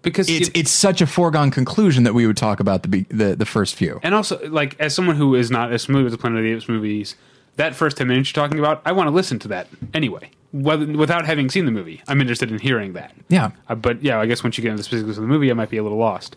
Because 0.03 0.29
it's 0.29 0.51
it's 0.53 0.69
such 0.71 1.01
a 1.01 1.07
foregone 1.07 1.49
conclusion 1.49 2.03
that 2.03 2.13
we 2.13 2.27
would 2.27 2.37
talk 2.37 2.59
about 2.59 2.83
the 2.83 3.05
the 3.09 3.35
the 3.35 3.45
first 3.45 3.73
few. 3.75 3.99
And 4.03 4.13
also, 4.13 4.39
like, 4.49 4.79
as 4.79 4.93
someone 4.93 5.15
who 5.15 5.33
is 5.33 5.49
not 5.49 5.71
as 5.71 5.85
familiar 5.85 6.03
with 6.03 6.11
the 6.13 6.17
Planet 6.19 6.39
of 6.39 6.43
the 6.43 6.51
Apes 6.53 6.69
movies, 6.69 7.15
that 7.55 7.73
first 7.73 7.97
10 7.97 8.07
minutes 8.07 8.29
you're 8.35 8.43
talking 8.45 8.59
about, 8.59 8.81
I 8.85 8.91
want 8.91 9.07
to 9.07 9.11
listen 9.11 9.39
to 9.39 9.47
that 9.49 9.67
anyway. 9.93 10.29
Whether, 10.51 10.85
without 10.85 11.25
having 11.25 11.49
seen 11.49 11.65
the 11.65 11.71
movie, 11.71 12.01
I'm 12.07 12.21
interested 12.21 12.51
in 12.51 12.59
hearing 12.59 12.93
that. 12.93 13.11
Yeah. 13.29 13.51
Uh, 13.69 13.75
but 13.75 14.03
yeah, 14.03 14.19
I 14.19 14.25
guess 14.27 14.43
once 14.43 14.57
you 14.57 14.61
get 14.61 14.69
into 14.69 14.81
the 14.81 14.83
specifics 14.83 15.17
of 15.17 15.23
the 15.23 15.27
movie, 15.27 15.49
I 15.49 15.53
might 15.53 15.69
be 15.69 15.77
a 15.77 15.83
little 15.83 15.97
lost. 15.97 16.35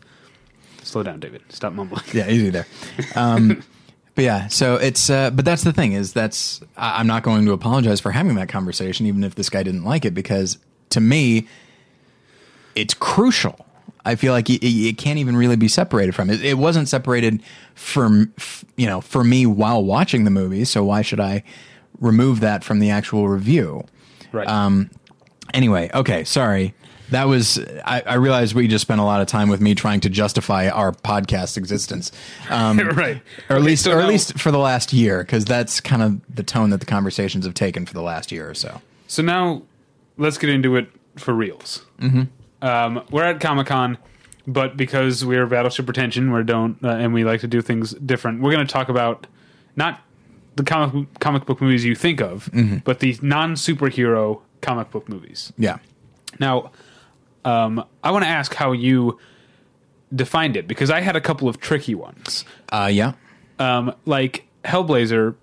Slow 0.83 1.03
down, 1.03 1.21
David. 1.21 1.43
Stop 1.49 1.73
mumbling. 1.73 2.05
Yeah, 2.13 2.31
easy 2.31 2.49
there. 2.51 2.67
Um, 3.15 3.63
but 4.15 4.25
yeah, 4.25 4.47
so 4.49 4.77
it's 4.77 5.11
uh, 5.11 5.31
but 5.31 5.45
that's 5.45 5.65
the 5.65 5.73
thing 5.73 5.93
is 5.93 6.13
that's 6.13 6.61
I- 6.77 7.01
I'm 7.01 7.07
not 7.07 7.25
going 7.25 7.45
to 7.47 7.53
apologize 7.53 8.01
for 8.01 8.13
having 8.13 8.37
that 8.37 8.49
conversation, 8.49 9.05
even 9.07 9.25
if 9.25 9.35
this 9.35 9.51
guy 9.51 9.63
didn't 9.65 9.85
like 9.85 10.05
it, 10.05 10.15
because 10.15 10.59
to 10.91 11.01
me, 11.01 11.49
it's 12.77 12.95
crucial. 12.95 13.67
I 14.05 14.15
feel 14.15 14.33
like 14.33 14.49
it, 14.49 14.65
it 14.65 14.99
can't 14.99 15.19
even 15.19 15.37
really 15.37 15.57
be 15.57 15.67
separated 15.67 16.15
from 16.15 16.31
it. 16.31 16.45
It 16.45 16.59
wasn't 16.59 16.89
separated 16.89 17.43
from 17.75 18.33
you 18.77 18.87
know 18.87 19.01
for 19.01 19.25
me 19.25 19.47
while 19.47 19.83
watching 19.85 20.23
the 20.25 20.31
movie, 20.31 20.65
so 20.65 20.85
why 20.85 21.03
should 21.03 21.19
I 21.21 21.43
remove 22.01 22.41
that 22.41 22.63
from 22.63 22.79
the 22.79 22.91
actual 22.91 23.29
review? 23.29 23.85
Right. 24.31 24.47
Um, 24.47 24.91
anyway, 25.53 25.91
okay, 25.93 26.23
sorry. 26.25 26.75
That 27.11 27.29
was 27.29 27.59
I, 27.85 28.03
I 28.05 28.15
realized 28.15 28.55
we 28.55 28.67
just 28.69 28.83
spent 28.83 29.01
a 29.01 29.05
lot 29.05 29.21
of 29.21 29.29
time 29.29 29.49
with 29.49 29.61
me 29.61 29.75
trying 29.77 30.01
to 30.01 30.09
justify 30.09 30.69
our 30.69 30.91
podcast 30.93 31.57
existence, 31.57 32.11
um, 32.51 32.79
Right. 32.97 33.17
Or 33.49 33.57
at 33.57 33.59
Okay, 33.59 33.61
least, 33.61 33.85
so 33.85 33.93
or 33.93 34.01
at 34.01 34.09
least 34.09 34.39
for 34.39 34.51
the 34.51 34.59
last 34.59 34.93
year, 34.93 35.23
because 35.23 35.45
that's 35.45 35.81
kind 35.81 36.03
of 36.03 36.21
the 36.35 36.43
tone 36.43 36.71
that 36.71 36.81
the 36.81 36.87
conversations 36.87 37.45
have 37.45 37.55
taken 37.55 37.87
for 37.87 37.95
the 37.95 38.03
last 38.03 38.31
year 38.33 38.51
or 38.51 38.55
so. 38.55 38.81
So 39.07 39.23
now 39.23 39.63
let's 40.17 40.37
get 40.37 40.51
into 40.51 40.75
it 40.75 40.89
for 41.17 41.33
reals. 41.33 41.85
Mm-hmm. 42.01 42.23
Um, 42.63 43.03
we're 43.11 43.25
at 43.25 43.41
Comic 43.41 43.67
Con, 43.67 43.99
but 44.47 44.77
because 44.77 45.25
we're 45.25 45.47
Battleship 45.47 45.85
Pretension, 45.87 46.33
we 46.33 46.43
don't, 46.43 46.83
uh, 46.83 46.89
and 46.89 47.13
we 47.13 47.25
like 47.25 47.41
to 47.41 47.47
do 47.49 47.61
things 47.63 47.93
different. 47.95 48.41
We're 48.43 48.53
going 48.53 48.67
to 48.67 48.73
talk 48.73 48.89
about 48.89 49.27
not 49.77 50.01
the 50.57 50.63
comic 50.65 51.19
comic 51.21 51.45
book 51.45 51.61
movies 51.61 51.85
you 51.85 51.95
think 51.95 52.21
of, 52.21 52.49
but 52.85 53.01
the 53.01 53.19
non 53.23 53.55
superhero 53.55 54.41
comic 54.63 54.91
book 54.91 55.09
movies. 55.09 55.53
Yeah, 55.59 55.79
Now, 56.41 56.71
um, 57.45 57.85
I 58.03 58.11
want 58.11 58.25
to 58.25 58.29
ask 58.29 58.55
how 58.55 58.73
you 58.73 59.19
defined 60.15 60.57
it 60.57 60.67
because 60.67 60.91
I 60.91 61.01
had 61.01 61.15
a 61.15 61.21
couple 61.21 61.49
of 61.49 61.61
tricky 61.61 61.95
ones, 61.95 62.45
uh, 62.71 62.89
yeah, 62.91 63.13
um, 63.59 63.95
like 64.07 64.47
Hellblazer 64.65 65.35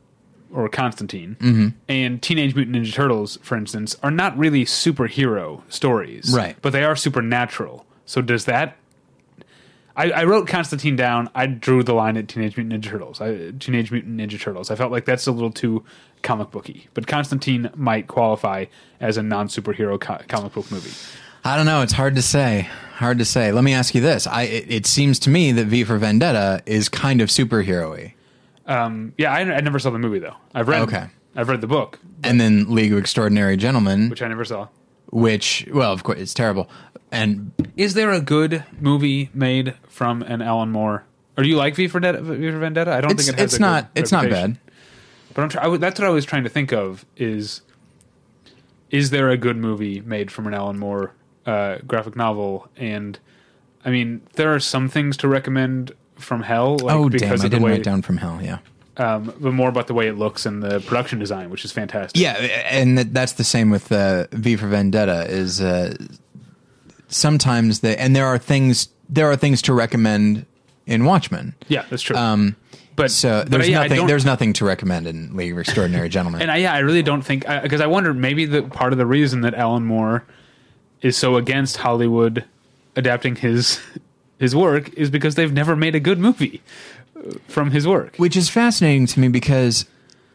or 0.54 0.70
Constantine 0.70 1.36
mm-hmm. 1.40 1.68
and 1.90 2.22
Teenage 2.22 2.56
Mutant 2.56 2.76
Ninja 2.76 2.94
Turtles, 2.94 3.38
for 3.42 3.58
instance, 3.58 3.96
are 4.04 4.12
not 4.12 4.38
really 4.38 4.66
superhero 4.66 5.62
stories, 5.70 6.34
Right. 6.34 6.56
But 6.62 6.74
they 6.74 6.84
are 6.84 6.96
supernatural. 6.96 7.86
So 8.06 8.22
does 8.22 8.46
that? 8.46 8.78
I, 9.96 10.12
I 10.12 10.24
wrote 10.24 10.48
Constantine 10.48 10.96
down. 10.96 11.30
I 11.36 11.46
drew 11.46 11.84
the 11.84 11.94
line 11.94 12.18
at 12.18 12.28
Teenage 12.28 12.58
Mutant 12.58 12.84
Ninja 12.84 12.90
Turtles. 12.90 13.22
I, 13.22 13.52
Teenage 13.60 13.92
Mutant 13.92 14.20
Ninja 14.20 14.40
Turtles. 14.40 14.72
I 14.72 14.76
felt 14.76 14.92
like 14.92 15.06
that's 15.06 15.28
a 15.28 15.32
little 15.32 15.52
too 15.52 15.84
comic 16.24 16.52
booky, 16.52 16.88
but 16.94 17.06
Constantine 17.06 17.70
might 17.76 18.08
qualify 18.08 18.66
as 19.00 19.18
a 19.18 19.24
non 19.24 19.48
superhero 19.48 20.00
co- 20.00 20.22
comic 20.28 20.54
book 20.54 20.72
movie. 20.72 20.92
I 21.46 21.58
don't 21.58 21.66
know. 21.66 21.82
It's 21.82 21.94
hard 21.94 22.16
to 22.16 22.22
say. 22.22 22.70
Hard 22.96 23.18
to 23.20 23.26
say. 23.26 23.52
Let 23.52 23.64
me 23.64 23.74
ask 23.74 23.94
you 23.94 24.02
this. 24.02 24.26
I 24.26 24.44
it, 24.44 24.66
it 24.70 24.86
seems 24.86 25.20
to 25.20 25.30
me 25.30 25.52
that 25.52 25.66
V 25.66 25.84
for 25.84 25.98
Vendetta 25.98 26.64
is 26.66 26.90
kind 26.90 27.22
of 27.22 27.30
superhero-y. 27.30 28.16
Um, 28.66 29.14
yeah, 29.18 29.32
I, 29.34 29.40
I 29.42 29.62
never 29.62 29.80
saw 29.80 29.90
the 29.90 30.00
movie 30.00 30.20
though. 30.20 30.36
I've 30.54 30.68
read. 30.68 30.82
Okay. 30.84 31.08
I've 31.36 31.50
read 31.50 31.62
the 31.62 31.68
book, 31.68 32.00
and 32.24 32.40
then 32.40 32.74
League 32.74 32.92
of 32.94 33.00
Extraordinary 33.00 33.58
Gentlemen, 33.58 34.10
which 34.10 34.22
I 34.22 34.28
never 34.28 34.46
saw. 34.46 34.68
which 35.08 35.68
well, 35.74 35.92
of 35.92 36.04
course, 36.04 36.20
it's 36.20 36.34
terrible. 36.34 36.70
And 37.12 37.52
Is 37.76 37.94
there 37.96 38.12
a 38.12 38.22
good 38.22 38.64
movie 38.80 39.30
made 39.34 39.76
from 39.88 40.22
an 40.24 40.42
Alan 40.42 40.70
Moore? 40.72 41.04
Or 41.38 41.44
do 41.44 41.50
you 41.50 41.56
like 41.58 41.76
V 41.76 41.88
for 41.88 42.00
Vendetta? 42.00 42.22
V 42.22 42.52
for 42.52 42.60
Vendetta? 42.60 42.92
I 42.94 43.02
don't 43.02 43.12
it's 43.12 43.26
think 43.26 43.36
it 43.38 43.42
has 43.42 43.54
it's 43.54 43.58
a 43.58 43.62
not 43.62 43.94
good 43.94 44.02
it's 44.02 44.12
not 44.12 44.30
bad. 44.30 44.58
But 45.34 45.42
I'm 45.42 45.50
try- 45.50 45.62
I 45.62 45.66
w- 45.66 45.80
that's 45.80 46.00
what 46.00 46.08
I 46.08 46.12
was 46.12 46.26
trying 46.26 46.44
to 46.44 46.50
think 46.50 46.72
of 46.72 47.06
is 47.18 47.62
is 48.92 49.10
there 49.10 49.30
a 49.30 49.38
good 49.38 49.58
movie 49.58 50.02
made 50.02 50.32
from 50.32 50.46
an 50.48 50.54
Alan 50.54 50.78
Moore 50.78 51.14
uh, 51.48 51.78
graphic 51.88 52.16
novel? 52.16 52.68
And 52.78 53.18
I 53.84 53.90
mean, 53.90 54.22
there 54.34 54.54
are 54.54 54.60
some 54.60 54.88
things 54.90 55.18
to 55.18 55.28
recommend 55.28 55.92
from 56.24 56.42
Hell. 56.42 56.78
Like 56.78 56.96
oh 56.96 57.10
because 57.10 57.42
damn! 57.42 57.48
I 57.48 57.50
didn't 57.50 57.64
way, 57.64 57.72
write 57.72 57.84
down 57.84 58.02
from 58.02 58.18
hell. 58.18 58.40
Yeah. 58.42 58.60
um, 58.98 59.34
but 59.40 59.52
more 59.54 59.70
about 59.70 59.88
the 59.88 59.94
way 59.94 60.08
it 60.08 60.18
looks 60.18 60.46
and 60.46 60.62
the 60.62 60.80
production 60.82 61.20
design, 61.20 61.50
which 61.50 61.66
is 61.66 61.72
fantastic. 61.72 62.20
Yeah, 62.22 62.34
and 62.34 62.98
that's 62.98 63.34
the 63.34 63.44
same 63.44 63.70
with 63.70 63.92
uh, 63.92 64.28
V 64.32 64.56
for 64.56 64.68
Vendetta. 64.68 65.26
Is 65.30 65.62
uh, 65.62 65.96
sometimes 67.08 67.80
the 67.82 68.00
and 68.00 68.16
there 68.16 68.26
are 68.26 68.38
things 68.38 68.90
there 69.10 69.30
are 69.30 69.36
things 69.36 69.62
to 69.64 69.74
recommend 69.74 70.46
in 70.86 71.06
Watchmen. 71.06 71.56
yeah, 71.68 71.86
that's 71.90 72.04
true. 72.04 72.16
Um, 72.16 72.56
but 72.96 73.10
so 73.12 73.42
but 73.42 73.52
there's 73.52 73.70
yeah, 73.70 73.82
I 73.82 73.88
nothing 73.88 74.08
there's 74.08 74.26
nothing 74.26 74.54
to 74.54 74.66
recommend 74.66 75.08
in 75.08 75.36
League 75.36 75.52
of 75.52 75.60
Extraordinary 75.60 76.10
Gentlemen. 76.10 76.42
And 76.44 76.52
I, 76.52 76.58
yeah, 76.58 76.74
I 76.74 76.80
really 76.80 77.04
don't 77.04 77.22
think 77.22 77.46
because 77.64 77.82
I 77.82 77.88
wonder 77.88 78.14
maybe 78.14 78.46
the 78.46 78.64
part 78.64 78.92
of 78.94 79.00
the 79.00 79.06
reason 79.06 79.42
that 79.42 79.56
Alan 79.56 79.84
Moore 79.84 80.24
is 81.02 81.18
so 81.18 81.36
against 81.36 81.78
Hollywood 81.78 82.46
adapting 82.96 83.36
his 83.36 83.82
his 84.44 84.56
work 84.56 84.94
is 84.94 85.10
because 85.10 85.34
they've 85.36 85.54
never 85.54 85.76
made 85.76 85.96
a 85.96 86.00
good 86.00 86.20
movie 86.20 86.62
uh, 87.18 87.34
from 87.48 87.72
his 87.72 87.88
work. 87.88 88.16
which 88.18 88.38
is 88.38 88.50
fascinating 88.50 89.08
to 89.08 89.20
me 89.20 89.28
because 89.30 89.86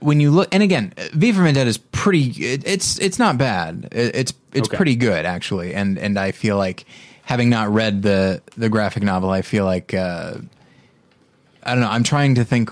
when 0.00 0.20
you 0.20 0.30
look 0.30 0.48
and 0.54 0.62
again 0.62 0.92
v 1.12 1.32
for 1.32 1.42
vendetta 1.42 1.68
is 1.68 1.78
pretty 1.78 2.26
it, 2.52 2.62
it's 2.66 2.98
it's 3.00 3.18
not 3.18 3.36
bad 3.38 3.88
it, 3.92 4.14
it's 4.14 4.32
it's 4.52 4.68
Okay. 4.68 4.76
pretty 4.76 4.96
good 4.96 5.24
actually 5.26 5.74
and 5.74 5.98
and 5.98 6.18
i 6.18 6.30
feel 6.32 6.56
like 6.56 6.84
having 7.24 7.48
not 7.50 7.68
read 7.72 8.02
the 8.02 8.40
the 8.56 8.68
graphic 8.68 9.02
novel 9.02 9.28
i 9.30 9.42
feel 9.42 9.64
like 9.64 9.92
uh 9.94 10.34
i 11.64 11.72
don't 11.74 11.80
know 11.80 11.90
i'm 11.90 12.04
trying 12.04 12.34
to 12.36 12.44
think 12.44 12.70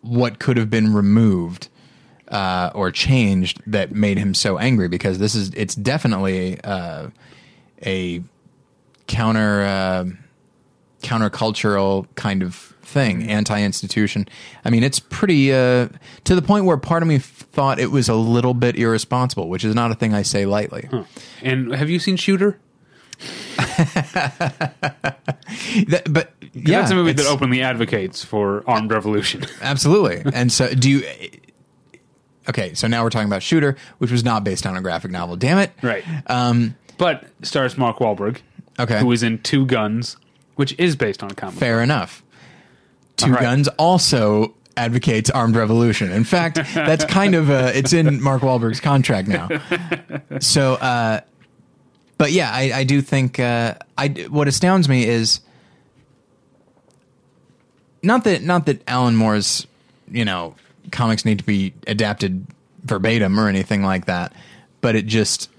what 0.00 0.38
could 0.38 0.56
have 0.56 0.70
been 0.70 0.94
removed 0.94 1.68
uh 2.28 2.70
or 2.74 2.90
changed 2.90 3.60
that 3.66 3.92
made 3.92 4.16
him 4.18 4.32
so 4.34 4.56
angry 4.58 4.88
because 4.88 5.18
this 5.18 5.34
is 5.34 5.50
it's 5.54 5.74
definitely 5.74 6.58
uh 6.64 7.08
a 7.84 8.22
counter 9.06 9.62
uh 9.64 10.04
countercultural 11.02 12.06
kind 12.14 12.42
of 12.42 12.54
thing, 12.82 13.28
anti-institution. 13.28 14.26
I 14.64 14.70
mean, 14.70 14.82
it's 14.82 14.98
pretty 14.98 15.52
uh, 15.52 15.88
to 16.24 16.34
the 16.34 16.42
point 16.42 16.64
where 16.64 16.76
part 16.78 17.02
of 17.02 17.08
me 17.08 17.18
thought 17.18 17.78
it 17.78 17.90
was 17.90 18.08
a 18.08 18.14
little 18.14 18.54
bit 18.54 18.76
irresponsible, 18.76 19.48
which 19.48 19.64
is 19.64 19.74
not 19.74 19.90
a 19.90 19.94
thing 19.94 20.14
I 20.14 20.22
say 20.22 20.46
lightly. 20.46 20.88
And 21.42 21.74
have 21.74 21.90
you 21.90 21.98
seen 21.98 22.16
Shooter? 22.16 22.58
That- 25.88 26.04
but 26.10 26.32
yeah, 26.52 26.80
That's 26.80 26.90
a 26.90 26.94
movie 26.94 27.12
that 27.12 27.26
openly 27.26 27.62
advocates 27.62 28.24
for 28.24 28.64
armed 28.66 28.90
revolution. 28.90 29.44
absolutely. 29.62 30.22
And 30.32 30.50
so, 30.50 30.72
do 30.74 30.90
you? 30.90 31.02
Okay, 32.48 32.74
so 32.74 32.86
now 32.88 33.02
we're 33.04 33.10
talking 33.10 33.28
about 33.28 33.42
Shooter, 33.42 33.76
which 33.98 34.10
was 34.10 34.24
not 34.24 34.44
based 34.44 34.66
on 34.66 34.76
a 34.76 34.80
graphic 34.80 35.10
novel. 35.10 35.36
Damn 35.36 35.58
it! 35.58 35.72
right. 35.82 36.04
Um, 36.26 36.76
but 36.96 37.26
stars 37.42 37.76
Mark 37.76 37.98
Wahlberg, 37.98 38.38
okay, 38.78 39.02
was 39.02 39.22
in 39.22 39.38
Two 39.40 39.66
Guns, 39.66 40.16
which 40.58 40.74
is 40.76 40.96
based 40.96 41.22
on 41.22 41.30
a 41.30 41.34
comic. 41.34 41.56
fair 41.56 41.80
enough. 41.80 42.24
Two 43.16 43.30
right. 43.30 43.40
Guns 43.42 43.68
also 43.78 44.54
advocates 44.76 45.30
armed 45.30 45.54
revolution. 45.54 46.10
In 46.10 46.24
fact, 46.24 46.56
that's 46.74 47.04
kind 47.04 47.36
of 47.36 47.48
uh, 47.48 47.70
it's 47.72 47.92
in 47.92 48.20
Mark 48.20 48.42
Wahlberg's 48.42 48.80
contract 48.80 49.28
now. 49.28 49.48
So, 50.40 50.74
uh, 50.74 51.20
but 52.16 52.32
yeah, 52.32 52.50
I, 52.52 52.72
I 52.72 52.84
do 52.84 53.00
think 53.00 53.40
uh, 53.40 53.74
I 53.96 54.08
what 54.28 54.46
astounds 54.46 54.88
me 54.88 55.04
is 55.04 55.40
not 58.02 58.24
that 58.24 58.42
not 58.42 58.66
that 58.66 58.82
Alan 58.88 59.16
Moore's 59.16 59.66
you 60.10 60.24
know 60.24 60.54
comics 60.90 61.24
need 61.24 61.38
to 61.38 61.44
be 61.44 61.72
adapted 61.86 62.46
verbatim 62.84 63.38
or 63.38 63.48
anything 63.48 63.82
like 63.82 64.06
that, 64.06 64.32
but 64.80 64.96
it 64.96 65.06
just 65.06 65.50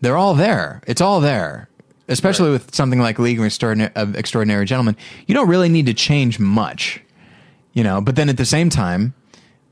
they're 0.00 0.16
all 0.16 0.34
there. 0.34 0.82
It's 0.86 1.00
all 1.00 1.20
there. 1.20 1.68
Especially 2.12 2.46
Right. 2.50 2.52
with 2.64 2.74
something 2.74 3.00
like 3.00 3.18
League 3.18 3.38
of 3.38 3.44
Extraordinary, 3.44 3.92
of 3.96 4.14
Extraordinary 4.16 4.64
Gentlemen, 4.66 4.96
you 5.26 5.34
don't 5.34 5.48
really 5.48 5.68
need 5.68 5.86
to 5.86 5.94
change 5.94 6.38
much, 6.38 7.00
you 7.72 7.82
know. 7.82 8.00
But 8.00 8.16
then 8.16 8.28
at 8.28 8.36
the 8.36 8.44
same 8.44 8.68
time, 8.70 9.14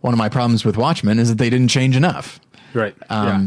one 0.00 0.14
of 0.14 0.18
my 0.18 0.28
problems 0.28 0.64
with 0.64 0.76
Watchmen 0.76 1.18
is 1.18 1.28
that 1.28 1.38
they 1.38 1.50
didn't 1.50 1.68
change 1.68 1.96
enough. 1.96 2.40
Right. 2.74 2.94
Um, 3.10 3.26
yeah. 3.26 3.38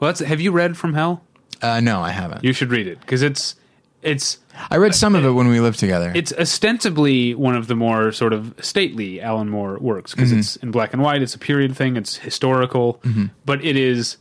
Well, 0.00 0.08
that's, 0.10 0.20
have 0.20 0.40
you 0.40 0.52
read 0.52 0.76
From 0.76 0.94
Hell? 0.94 1.22
Uh, 1.62 1.80
no, 1.80 2.00
I 2.00 2.10
haven't. 2.10 2.44
You 2.44 2.52
should 2.52 2.70
read 2.70 2.86
it 2.86 3.00
because 3.00 3.22
it's 3.22 3.56
it's 4.02 4.38
I 4.70 4.76
read 4.76 4.94
some 4.94 5.14
of 5.16 5.24
it 5.24 5.30
when 5.30 5.48
we 5.48 5.58
lived 5.58 5.78
together. 5.80 6.12
it's 6.14 6.32
ostensibly 6.34 7.34
one 7.34 7.56
of 7.56 7.66
the 7.66 7.74
more 7.74 8.12
sort 8.12 8.32
of 8.32 8.54
stately 8.60 9.20
Alan 9.20 9.48
Moore 9.48 9.78
works 9.80 10.14
because 10.14 10.30
Mm-hmm. 10.30 10.38
it's 10.40 10.56
in 10.56 10.70
black 10.70 10.92
and 10.92 11.02
white. 11.02 11.22
It's 11.22 11.34
a 11.34 11.38
period 11.38 11.74
thing. 11.76 11.96
It's 11.96 12.16
historical, 12.16 13.00
but 13.46 13.64
it 13.64 13.76
is 13.76 14.18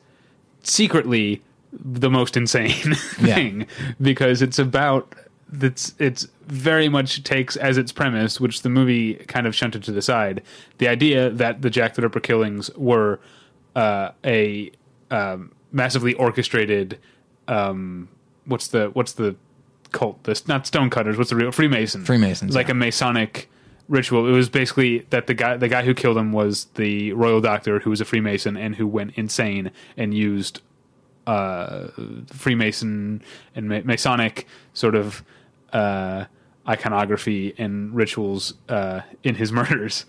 secretly 0.63 1.43
the 1.83 2.09
most 2.09 2.37
insane 2.37 2.95
Yeah. 3.21 3.35
thing 3.35 3.67
because 4.01 4.41
it's 4.41 4.59
about 4.59 5.15
that's 5.49 5.93
it's 5.99 6.27
very 6.47 6.89
much 6.89 7.23
takes 7.23 7.55
as 7.55 7.77
its 7.77 7.91
premise, 7.91 8.39
which 8.39 8.61
the 8.61 8.69
movie 8.69 9.15
kind 9.27 9.47
of 9.47 9.55
shunted 9.55 9.83
to 9.83 9.91
the 9.91 10.01
side, 10.01 10.41
the 10.77 10.87
idea 10.87 11.29
that 11.29 11.61
the 11.61 11.69
Jack 11.69 11.95
the 11.95 12.01
Ripper 12.01 12.19
killings 12.19 12.69
were 12.75 13.19
uh, 13.75 14.11
a 14.23 14.71
um, 15.11 15.51
massively 15.71 16.13
orchestrated. 16.15 16.99
Um, 17.47 18.09
what's 18.45 18.67
the 18.67 18.87
what's 18.89 19.13
the 19.13 19.35
cult? 19.91 20.23
This 20.23 20.47
not 20.47 20.67
stonecutters. 20.67 21.17
What's 21.17 21.29
the 21.29 21.35
real 21.35 21.51
Freemason? 21.51 22.03
Freemasons, 22.03 22.55
like 22.55 22.67
yeah. 22.67 22.73
a 22.73 22.75
Masonic 22.75 23.49
ritual. 23.87 24.27
It 24.27 24.31
was 24.31 24.49
basically 24.49 24.99
that 25.09 25.27
the 25.27 25.33
guy 25.33 25.57
the 25.57 25.67
guy 25.67 25.83
who 25.83 25.93
killed 25.93 26.17
him 26.17 26.31
was 26.31 26.65
the 26.75 27.13
royal 27.13 27.41
doctor 27.41 27.79
who 27.79 27.89
was 27.89 28.01
a 28.01 28.05
Freemason 28.05 28.57
and 28.57 28.75
who 28.75 28.87
went 28.87 29.11
insane 29.15 29.71
and 29.95 30.13
used 30.13 30.61
uh, 31.27 31.87
Freemason 32.27 33.21
and 33.55 33.69
Ma- 33.69 33.81
Masonic 33.83 34.47
sort 34.73 34.95
of 34.95 35.23
uh, 35.73 36.25
iconography 36.67 37.53
and 37.57 37.93
rituals 37.95 38.53
uh, 38.69 39.01
in 39.23 39.35
his 39.35 39.51
murders. 39.51 40.05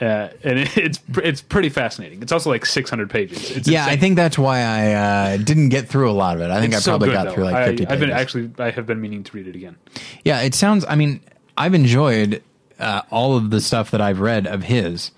Uh, 0.00 0.28
and 0.42 0.58
it, 0.58 0.76
it's 0.76 1.00
it's 1.22 1.40
pretty 1.40 1.68
fascinating. 1.68 2.20
It's 2.20 2.32
also 2.32 2.50
like 2.50 2.66
600 2.66 3.08
pages. 3.08 3.52
It's 3.56 3.68
yeah, 3.68 3.86
I 3.86 3.96
think 3.96 4.16
that's 4.16 4.36
why 4.36 4.58
I 4.60 4.92
uh, 4.94 5.36
didn't 5.36 5.68
get 5.68 5.88
through 5.88 6.10
a 6.10 6.12
lot 6.12 6.34
of 6.34 6.42
it. 6.42 6.50
I 6.50 6.60
think 6.60 6.72
It's 6.74 6.82
I 6.82 6.84
so 6.84 6.90
probably 6.92 7.08
good, 7.10 7.14
got 7.14 7.24
though. 7.26 7.34
through 7.34 7.44
like 7.44 7.54
I- 7.54 7.66
fifty 7.68 7.86
I've 7.86 8.00
been 8.00 8.10
actually 8.10 8.50
I 8.58 8.70
have 8.70 8.86
been 8.86 9.00
meaning 9.00 9.22
to 9.22 9.32
read 9.36 9.46
it 9.46 9.54
again. 9.54 9.76
Yeah, 10.24 10.40
it 10.40 10.52
sounds. 10.56 10.84
I 10.88 10.96
mean, 10.96 11.20
I've 11.56 11.74
enjoyed 11.74 12.42
uh, 12.80 13.02
all 13.12 13.36
of 13.36 13.50
the 13.50 13.60
stuff 13.60 13.92
that 13.92 14.00
I've 14.00 14.18
read 14.18 14.48
of 14.48 14.64
his, 14.64 15.12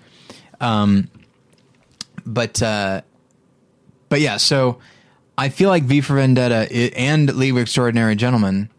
um, 0.61 1.09
but 2.23 2.61
uh, 2.61 3.01
but 4.09 4.21
yeah. 4.21 4.37
So 4.37 4.77
I 5.37 5.49
feel 5.49 5.69
like 5.69 5.83
V 5.83 6.01
for 6.01 6.15
Vendetta 6.15 6.67
and 6.97 7.33
League 7.35 7.51
of 7.51 7.57
Extraordinary 7.59 8.15
Gentlemen. 8.15 8.69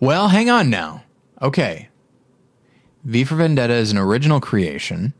Well, 0.00 0.28
hang 0.28 0.50
on 0.50 0.68
now. 0.68 1.04
Okay, 1.40 1.88
V 3.04 3.24
for 3.24 3.34
Vendetta 3.36 3.74
is 3.74 3.90
an 3.90 3.98
original 3.98 4.40
creation. 4.40 5.14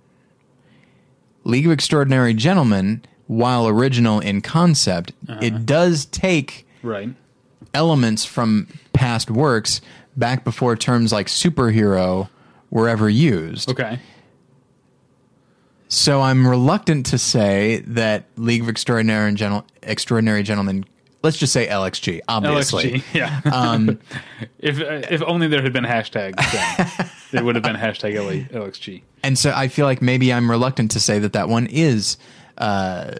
League 1.44 1.66
of 1.66 1.72
Extraordinary 1.72 2.34
Gentlemen, 2.34 3.02
while 3.26 3.66
original 3.66 4.20
in 4.20 4.40
concept, 4.40 5.12
uh-huh. 5.28 5.40
it 5.42 5.66
does 5.66 6.04
take 6.06 6.66
Right. 6.82 7.10
elements 7.74 8.24
from 8.24 8.68
past 8.92 9.30
works 9.30 9.80
back 10.16 10.44
before 10.44 10.76
terms 10.76 11.12
like 11.12 11.26
superhero 11.26 12.28
were 12.70 12.88
ever 12.88 13.08
used. 13.08 13.70
Okay. 13.70 13.98
So 15.92 16.22
I'm 16.22 16.46
reluctant 16.48 17.04
to 17.06 17.18
say 17.18 17.82
that 17.88 18.24
League 18.36 18.62
of 18.62 18.68
Extraordinary 18.70 19.28
and 19.28 19.36
Gentle- 19.36 19.66
Extraordinary 19.82 20.42
Gentlemen, 20.42 20.86
let's 21.22 21.36
just 21.36 21.52
say 21.52 21.66
LXG, 21.66 22.22
obviously. 22.28 22.84
LXG. 23.00 23.14
Yeah. 23.14 23.40
Um, 23.52 23.98
if 24.58 24.80
uh, 24.80 25.06
if 25.10 25.22
only 25.22 25.48
there 25.48 25.60
had 25.60 25.74
been 25.74 25.84
hashtags, 25.84 26.36
then 26.50 27.10
it 27.42 27.44
would 27.44 27.56
have 27.56 27.62
been 27.64 27.76
hashtag 27.76 28.14
LA 28.16 28.48
LXG. 28.58 29.02
and 29.22 29.38
so 29.38 29.52
I 29.54 29.68
feel 29.68 29.84
like 29.84 30.00
maybe 30.00 30.32
I'm 30.32 30.50
reluctant 30.50 30.92
to 30.92 31.00
say 31.00 31.18
that 31.18 31.34
that 31.34 31.50
one 31.50 31.66
is. 31.66 32.16
Uh, 32.56 33.12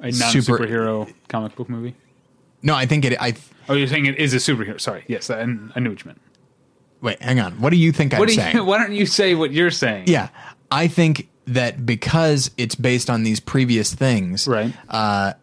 A 0.00 0.10
non 0.10 0.12
Super- 0.12 0.58
superhero 0.58 1.10
comic 1.28 1.56
book 1.56 1.70
movie. 1.70 1.94
no, 2.62 2.74
I 2.74 2.84
think 2.84 3.06
it. 3.06 3.16
I 3.18 3.34
Oh, 3.66 3.72
you're 3.72 3.88
saying 3.88 4.04
it 4.04 4.18
is 4.18 4.34
a 4.34 4.36
superhero. 4.36 4.78
Sorry. 4.78 5.04
Yes, 5.08 5.30
I, 5.30 5.40
I 5.40 5.46
knew 5.46 5.88
what 5.88 6.04
you 6.04 6.06
meant. 6.08 6.20
wait. 7.00 7.22
Hang 7.22 7.40
on. 7.40 7.58
What 7.62 7.70
do 7.70 7.76
you 7.76 7.92
think 7.92 8.12
What 8.12 8.20
I'm 8.22 8.26
do 8.26 8.34
saying? 8.34 8.56
you, 8.56 8.64
why 8.64 8.76
don't 8.76 8.92
you 8.92 9.06
say 9.06 9.34
what 9.34 9.52
you're 9.52 9.70
saying? 9.70 10.04
Yeah, 10.06 10.28
I 10.70 10.86
think 10.88 11.28
that 11.46 11.84
because 11.84 12.50
it's 12.56 12.74
based 12.74 13.10
on 13.10 13.22
these 13.22 13.40
previous 13.40 13.94
things, 13.94 14.46
Right. 14.48 14.72
Uh, 14.88 15.34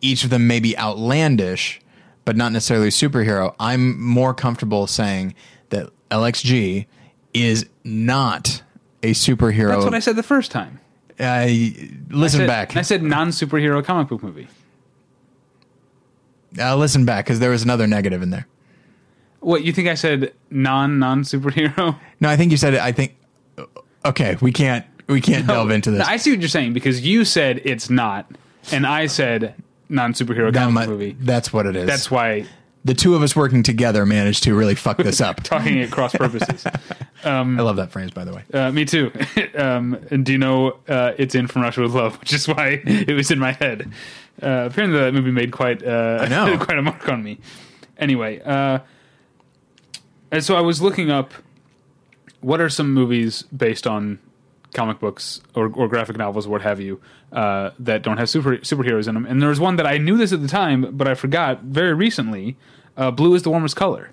each 0.00 0.24
of 0.24 0.30
them 0.30 0.46
may 0.46 0.58
be 0.60 0.76
outlandish, 0.76 1.80
but 2.24 2.36
not 2.36 2.52
necessarily 2.52 2.88
superhero. 2.88 3.54
I'm 3.60 4.00
more 4.00 4.34
comfortable 4.34 4.86
saying 4.86 5.34
that 5.70 5.90
LXG 6.10 6.86
is 7.34 7.66
not 7.84 8.62
a 9.02 9.12
superhero. 9.12 9.68
That's 9.68 9.84
what 9.84 9.94
I 9.94 10.00
said 10.00 10.16
the 10.16 10.22
first 10.22 10.50
time. 10.50 10.80
Uh, 11.20 11.46
listen 12.10 12.10
I 12.10 12.28
said, 12.28 12.46
back. 12.46 12.76
I 12.76 12.82
said 12.82 13.02
non 13.02 13.28
superhero 13.28 13.84
comic 13.84 14.08
book 14.08 14.22
movie. 14.22 14.48
Uh, 16.58 16.76
listen 16.76 17.04
back 17.04 17.24
because 17.24 17.38
there 17.38 17.50
was 17.50 17.62
another 17.62 17.86
negative 17.86 18.22
in 18.22 18.30
there. 18.30 18.46
What 19.40 19.64
you 19.64 19.72
think 19.72 19.88
I 19.88 19.94
said 19.94 20.32
non 20.50 20.98
non 20.98 21.22
superhero? 21.22 21.98
No, 22.20 22.28
I 22.28 22.36
think 22.36 22.50
you 22.50 22.56
said 22.56 22.74
it. 22.74 22.80
I 22.80 22.92
think. 22.92 23.16
Okay, 24.04 24.36
we 24.40 24.52
can't. 24.52 24.84
We 25.08 25.20
can't 25.20 25.46
delve 25.46 25.70
into 25.70 25.90
this. 25.90 26.06
I 26.06 26.16
see 26.16 26.30
what 26.30 26.40
you're 26.40 26.48
saying 26.48 26.72
because 26.72 27.00
you 27.00 27.24
said 27.24 27.60
it's 27.64 27.90
not, 27.90 28.30
and 28.70 28.86
I 28.86 29.06
said 29.06 29.54
non 29.88 30.12
superhero 30.14 30.52
That 30.52 30.60
comic 30.60 30.74
might- 30.74 30.88
movie. 30.88 31.16
That's 31.20 31.52
what 31.52 31.66
it 31.66 31.76
is. 31.76 31.86
That's 31.86 32.10
why 32.10 32.46
the 32.84 32.94
two 32.94 33.14
of 33.14 33.22
us 33.22 33.36
working 33.36 33.62
together 33.62 34.04
managed 34.04 34.42
to 34.44 34.54
really 34.54 34.74
fuck 34.74 34.96
this 34.96 35.20
up. 35.20 35.42
talking 35.42 35.80
at 35.80 35.90
cross 35.90 36.12
purposes. 36.14 36.64
I 37.24 37.42
love 37.42 37.76
that 37.76 37.92
phrase, 37.92 38.10
by 38.10 38.24
the 38.24 38.34
way. 38.34 38.42
Uh, 38.52 38.72
me 38.72 38.84
too. 38.84 39.12
um, 39.54 40.04
and 40.10 40.26
do 40.26 40.32
you 40.32 40.38
know 40.38 40.78
uh, 40.88 41.12
it's 41.16 41.34
in 41.34 41.46
From 41.46 41.62
Russia 41.62 41.82
with 41.82 41.92
Love, 41.94 42.18
which 42.18 42.32
is 42.32 42.48
why 42.48 42.82
it 42.84 43.14
was 43.14 43.30
in 43.30 43.38
my 43.38 43.52
head. 43.52 43.92
Uh, 44.42 44.68
apparently, 44.70 44.98
that 44.98 45.14
movie 45.14 45.30
made 45.30 45.52
quite 45.52 45.84
uh, 45.84 46.26
know. 46.26 46.58
quite 46.58 46.78
a 46.78 46.82
mark 46.82 47.08
on 47.08 47.22
me. 47.22 47.38
Anyway, 47.98 48.40
uh, 48.40 48.80
and 50.32 50.42
so 50.42 50.56
I 50.56 50.60
was 50.60 50.82
looking 50.82 51.10
up 51.10 51.32
what 52.40 52.60
are 52.60 52.68
some 52.68 52.92
movies 52.92 53.42
based 53.42 53.86
on 53.86 54.18
comic 54.74 54.98
books 55.00 55.40
or, 55.54 55.66
or 55.74 55.88
graphic 55.88 56.16
novels, 56.16 56.46
what 56.48 56.62
have 56.62 56.80
you, 56.80 57.00
uh, 57.32 57.70
that 57.78 58.02
don't 58.02 58.18
have 58.18 58.28
super 58.30 58.56
superheroes 58.58 59.06
in 59.08 59.14
them. 59.14 59.26
And 59.26 59.40
there 59.42 59.48
was 59.48 59.60
one 59.60 59.76
that 59.76 59.86
I 59.86 59.98
knew 59.98 60.16
this 60.16 60.32
at 60.32 60.40
the 60.42 60.48
time, 60.48 60.96
but 60.96 61.06
I 61.08 61.14
forgot 61.14 61.60
very 61.62 61.94
recently. 61.94 62.56
Uh, 62.96 63.10
Blue 63.10 63.34
is 63.34 63.42
the 63.42 63.50
warmest 63.50 63.76
color. 63.76 64.10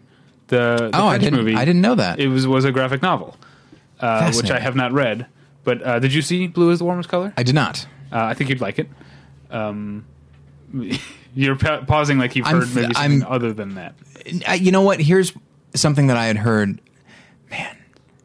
The, 0.48 0.90
the 0.92 0.98
Oh, 1.00 1.08
I 1.08 1.18
didn't. 1.18 1.38
movie. 1.40 1.56
I 1.56 1.64
didn't 1.66 1.82
know 1.82 1.96
that. 1.96 2.20
It 2.20 2.28
was 2.28 2.48
was 2.48 2.66
a 2.66 2.72
graphic 2.72 3.02
novel, 3.02 3.38
uh, 4.00 4.32
which 4.34 4.50
I 4.52 4.60
have 4.60 4.76
not 4.76 4.92
read. 4.94 5.28
But 5.64 5.82
uh, 5.84 6.00
did 6.00 6.14
you 6.14 6.22
see 6.22 6.48
Blue 6.48 6.72
is 6.72 6.80
the 6.80 6.86
warmest 6.86 7.10
color? 7.10 7.34
I 7.38 7.44
did 7.44 7.54
not. 7.56 7.86
Uh, 8.12 8.24
I 8.24 8.34
think 8.34 8.50
you'd 8.50 8.62
like 8.62 8.80
it. 8.80 8.90
Um, 9.52 10.06
you're 11.36 11.56
pa- 11.56 11.84
pausing 11.86 12.18
like 12.18 12.36
you've 12.36 12.48
I'm 12.48 12.56
heard 12.60 12.64
f- 12.64 12.76
maybe 12.76 12.94
something 12.94 13.24
I'm- 13.24 13.32
other 13.32 13.54
than 13.54 13.76
that. 13.76 13.96
You 14.60 14.72
know 14.72 14.82
what? 14.82 15.00
Here's 15.00 15.34
something 15.76 16.08
that 16.08 16.18
I 16.18 16.26
had 16.26 16.38
heard. 16.38 16.82
Man, 17.52 17.78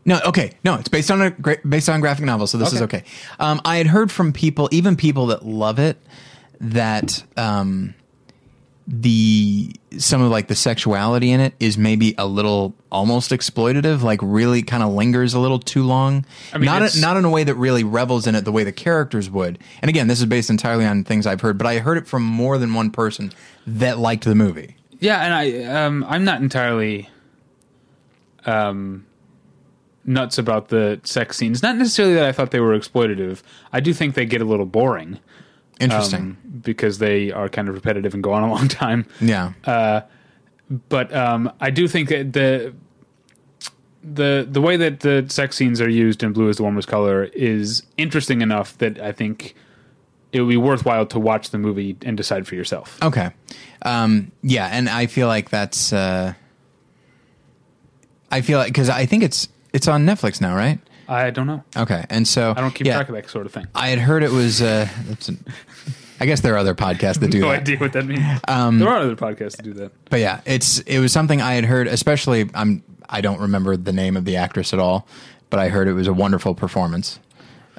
no, 0.04 0.20
okay, 0.26 0.52
no, 0.64 0.74
it's 0.74 0.88
based 0.88 1.10
on 1.10 1.22
a 1.22 1.30
gra- 1.30 1.58
based 1.68 1.88
on 1.88 1.96
a 1.96 2.00
graphic 2.00 2.24
novel, 2.24 2.46
so 2.46 2.58
this 2.58 2.72
is 2.72 2.82
Okay. 2.82 2.98
okay. 2.98 3.06
Um, 3.38 3.60
I 3.64 3.76
had 3.76 3.86
heard 3.86 4.10
from 4.12 4.32
people, 4.32 4.68
even 4.72 4.96
people 4.96 5.26
that 5.26 5.44
love 5.44 5.78
it, 5.78 5.96
that 6.60 7.22
um, 7.36 7.94
the 8.86 9.74
some 9.96 10.20
of 10.20 10.30
like 10.30 10.48
the 10.48 10.54
sexuality 10.54 11.30
in 11.30 11.40
it 11.40 11.54
is 11.58 11.78
maybe 11.78 12.14
a 12.18 12.26
little 12.26 12.74
almost 12.92 13.30
exploitative, 13.30 14.02
like 14.02 14.20
really 14.22 14.62
kind 14.62 14.82
of 14.82 14.92
lingers 14.92 15.32
a 15.32 15.38
little 15.38 15.58
too 15.58 15.84
long. 15.84 16.26
I 16.52 16.58
mean, 16.58 16.66
not 16.66 16.82
a, 16.82 17.00
not 17.00 17.16
in 17.16 17.24
a 17.24 17.30
way 17.30 17.44
that 17.44 17.54
really 17.54 17.82
revels 17.84 18.26
in 18.26 18.34
it 18.34 18.44
the 18.44 18.52
way 18.52 18.62
the 18.64 18.72
characters 18.72 19.30
would. 19.30 19.58
And 19.80 19.88
again, 19.88 20.06
this 20.06 20.20
is 20.20 20.26
based 20.26 20.50
entirely 20.50 20.84
on 20.84 21.04
things 21.04 21.26
I've 21.26 21.40
heard, 21.40 21.56
but 21.56 21.66
I 21.66 21.78
heard 21.78 21.96
it 21.96 22.06
from 22.06 22.22
more 22.24 22.58
than 22.58 22.74
one 22.74 22.90
person 22.90 23.32
that 23.66 23.98
liked 23.98 24.24
the 24.24 24.34
movie. 24.34 24.76
Yeah, 25.00 25.18
and 25.24 25.32
I 25.34 25.84
um, 25.84 26.04
I'm 26.06 26.24
not 26.24 26.42
entirely 26.42 27.08
um, 28.46 29.06
nuts 30.04 30.38
about 30.38 30.68
the 30.68 31.00
sex 31.04 31.36
scenes. 31.36 31.62
Not 31.62 31.76
necessarily 31.76 32.14
that 32.14 32.24
I 32.24 32.32
thought 32.32 32.50
they 32.50 32.60
were 32.60 32.78
exploitative. 32.78 33.42
I 33.72 33.80
do 33.80 33.92
think 33.94 34.14
they 34.14 34.26
get 34.26 34.40
a 34.40 34.44
little 34.44 34.66
boring. 34.66 35.18
Interesting. 35.80 36.20
um, 36.20 36.38
because 36.62 36.98
they 36.98 37.32
are 37.32 37.48
kind 37.48 37.68
of 37.68 37.74
repetitive 37.74 38.14
and 38.14 38.22
go 38.22 38.32
on 38.32 38.42
a 38.44 38.50
long 38.52 38.68
time. 38.68 39.06
yeah. 39.20 39.52
but 39.64 41.14
um, 41.14 41.52
I 41.60 41.70
do 41.70 41.88
think 41.88 42.08
that 42.10 42.32
the 42.32 42.74
the 44.02 44.46
the 44.48 44.60
way 44.60 44.76
that 44.76 45.00
the 45.00 45.24
sex 45.28 45.56
scenes 45.56 45.80
are 45.80 45.88
used 45.88 46.22
in 46.22 46.32
Blue 46.32 46.48
is 46.48 46.58
the 46.58 46.62
warmest 46.62 46.88
color 46.88 47.24
is 47.24 47.82
interesting 47.96 48.42
enough 48.42 48.76
that 48.78 48.98
I 49.00 49.12
think 49.12 49.54
it 50.32 50.40
would 50.42 50.50
be 50.50 50.56
worthwhile 50.58 51.06
to 51.06 51.18
watch 51.18 51.50
the 51.50 51.58
movie 51.58 51.96
and 52.02 52.16
decide 52.16 52.46
for 52.46 52.54
yourself. 52.54 52.98
Okay. 53.02 53.30
Um, 53.82 54.30
yeah, 54.42 54.66
and 54.66 54.88
I 54.88 55.06
feel 55.06 55.26
like 55.26 55.48
that's. 55.50 55.92
Uh, 55.92 56.34
I 58.30 58.40
feel 58.40 58.58
like 58.58 58.68
because 58.68 58.88
I 58.88 59.06
think 59.06 59.22
it's 59.22 59.48
it's 59.74 59.88
on 59.88 60.06
Netflix 60.06 60.40
now, 60.40 60.56
right? 60.56 60.78
I 61.06 61.28
don't 61.30 61.46
know. 61.46 61.62
Okay, 61.76 62.04
and 62.08 62.26
so 62.26 62.54
I 62.56 62.60
don't 62.62 62.74
keep 62.74 62.86
yeah, 62.86 62.94
track 62.94 63.10
of 63.10 63.14
that 63.14 63.28
sort 63.28 63.44
of 63.44 63.52
thing. 63.52 63.66
I 63.74 63.88
had 63.88 63.98
heard 63.98 64.22
it 64.22 64.30
was. 64.30 64.62
Uh, 64.62 64.88
an, 65.28 65.44
I 66.20 66.26
guess 66.26 66.40
there 66.40 66.54
are 66.54 66.58
other 66.58 66.74
podcasts 66.74 67.18
that 67.20 67.30
do 67.30 67.40
no 67.42 67.50
that. 67.50 67.60
idea 67.60 67.76
what 67.76 67.92
that 67.92 68.06
means. 68.06 68.22
Um, 68.48 68.78
there 68.78 68.88
are 68.88 68.98
other 68.98 69.16
podcasts 69.16 69.56
that 69.56 69.64
do 69.64 69.74
that. 69.74 69.92
But 70.08 70.20
yeah, 70.20 70.40
it's 70.46 70.78
it 70.80 71.00
was 71.00 71.12
something 71.12 71.42
I 71.42 71.54
had 71.54 71.64
heard. 71.66 71.88
Especially, 71.88 72.48
I'm 72.54 72.82
I 73.06 73.20
don't 73.20 73.40
remember 73.40 73.76
the 73.76 73.92
name 73.92 74.16
of 74.16 74.24
the 74.24 74.36
actress 74.36 74.72
at 74.72 74.78
all, 74.78 75.06
but 75.50 75.60
I 75.60 75.68
heard 75.68 75.88
it 75.88 75.92
was 75.92 76.06
a 76.06 76.14
wonderful 76.14 76.54
performance. 76.54 77.18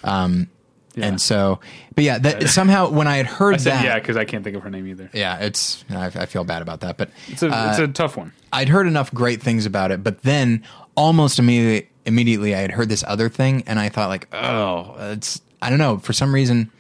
Um, 0.04 0.50
Yeah. 0.94 1.08
and 1.08 1.20
so, 1.22 1.60
but 1.96 2.04
yeah, 2.04 2.20
that 2.20 2.50
somehow 2.50 2.90
when 2.90 3.08
I 3.08 3.16
had 3.18 3.26
heard 3.26 3.56
I 3.56 3.58
said 3.58 3.74
that, 3.74 3.86
yeah 3.86 3.96
because 4.00 4.18
I 4.18 4.26
can't 4.26 4.44
think 4.44 4.56
of 4.56 4.62
her 4.64 4.70
name 4.70 4.86
either. 4.88 5.10
yeah, 5.14 5.38
it's 5.40 5.84
I, 5.90 6.06
I 6.06 6.26
feel 6.28 6.44
bad 6.44 6.62
about 6.62 6.82
that, 6.82 6.98
but 6.98 7.10
It's 7.28 7.42
a 7.42 7.50
uh, 7.50 7.70
it's 7.72 7.80
a 7.80 7.88
tough 7.88 8.16
one. 8.18 8.34
I'd 8.54 8.70
heard 8.70 8.86
enough 8.86 9.12
great 9.14 9.42
things 9.42 9.66
about 9.66 9.92
it, 9.92 10.04
but 10.04 10.22
then 10.22 10.64
almost 10.96 11.40
immediately, 11.40 11.90
immediately 12.06 12.56
I 12.56 12.60
had 12.60 12.72
heard 12.72 12.90
this 12.90 13.04
other 13.08 13.30
thing, 13.30 13.64
and 13.68 13.80
I 13.80 13.90
thought 13.90 14.10
like, 14.10 14.34
oh, 14.34 14.96
it's 15.12 15.42
I 15.62 15.70
don't 15.70 15.80
know 15.80 15.98
for 15.98 16.14
some 16.14 16.34
reason 16.34 16.72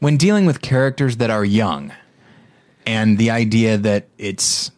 when 0.00 0.16
dealing 0.16 0.46
with 0.46 0.60
characters 0.60 1.16
that 1.18 1.30
are 1.30 1.44
young, 1.44 1.92
and 2.86 3.18
the 3.18 3.30
idea 3.30 3.78
that 3.78 4.08
it's 4.18 4.70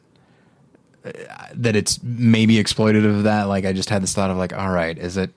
uh, 1.04 1.10
that 1.54 1.76
it's 1.76 2.02
maybe 2.02 2.56
exploitative 2.56 3.16
of 3.16 3.22
that, 3.24 3.44
like 3.44 3.64
I 3.64 3.72
just 3.72 3.90
had 3.90 4.02
this 4.02 4.14
thought 4.14 4.30
of 4.30 4.36
like, 4.36 4.52
all 4.52 4.70
right, 4.70 4.96
is 4.96 5.16
it 5.16 5.30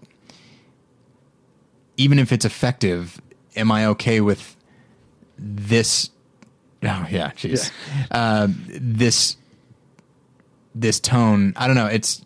even 1.98 2.20
if 2.20 2.32
it's 2.32 2.46
effective, 2.46 3.22
am 3.56 3.72
I 3.72 3.86
okay 3.88 4.22
with 4.22 4.56
this? 5.38 6.10
Oh 6.84 7.06
yeah, 7.10 7.32
jeez, 7.32 7.72
uh, 8.10 8.48
this 8.50 9.38
this 10.74 11.00
tone. 11.00 11.54
I 11.56 11.68
don't 11.68 11.76
know. 11.76 11.88
It's 11.88 12.24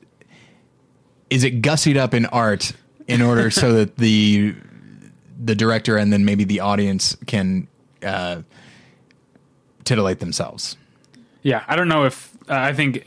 is 1.35 1.43
it 1.43 1.61
gussied 1.61 1.97
up 1.97 2.13
in 2.13 2.25
art 2.27 2.71
in 3.07 3.21
order 3.21 3.51
so 3.51 3.73
that 3.73 3.97
the 3.97 4.55
the 5.43 5.53
director 5.55 5.97
and 5.97 6.11
then 6.13 6.23
maybe 6.23 6.45
the 6.45 6.61
audience 6.61 7.15
can 7.27 7.67
uh, 8.03 8.41
titillate 9.83 10.19
themselves. 10.19 10.77
Yeah, 11.43 11.63
I 11.67 11.75
don't 11.75 11.89
know 11.89 12.05
if 12.05 12.33
uh, 12.49 12.53
I 12.53 12.73
think 12.73 13.05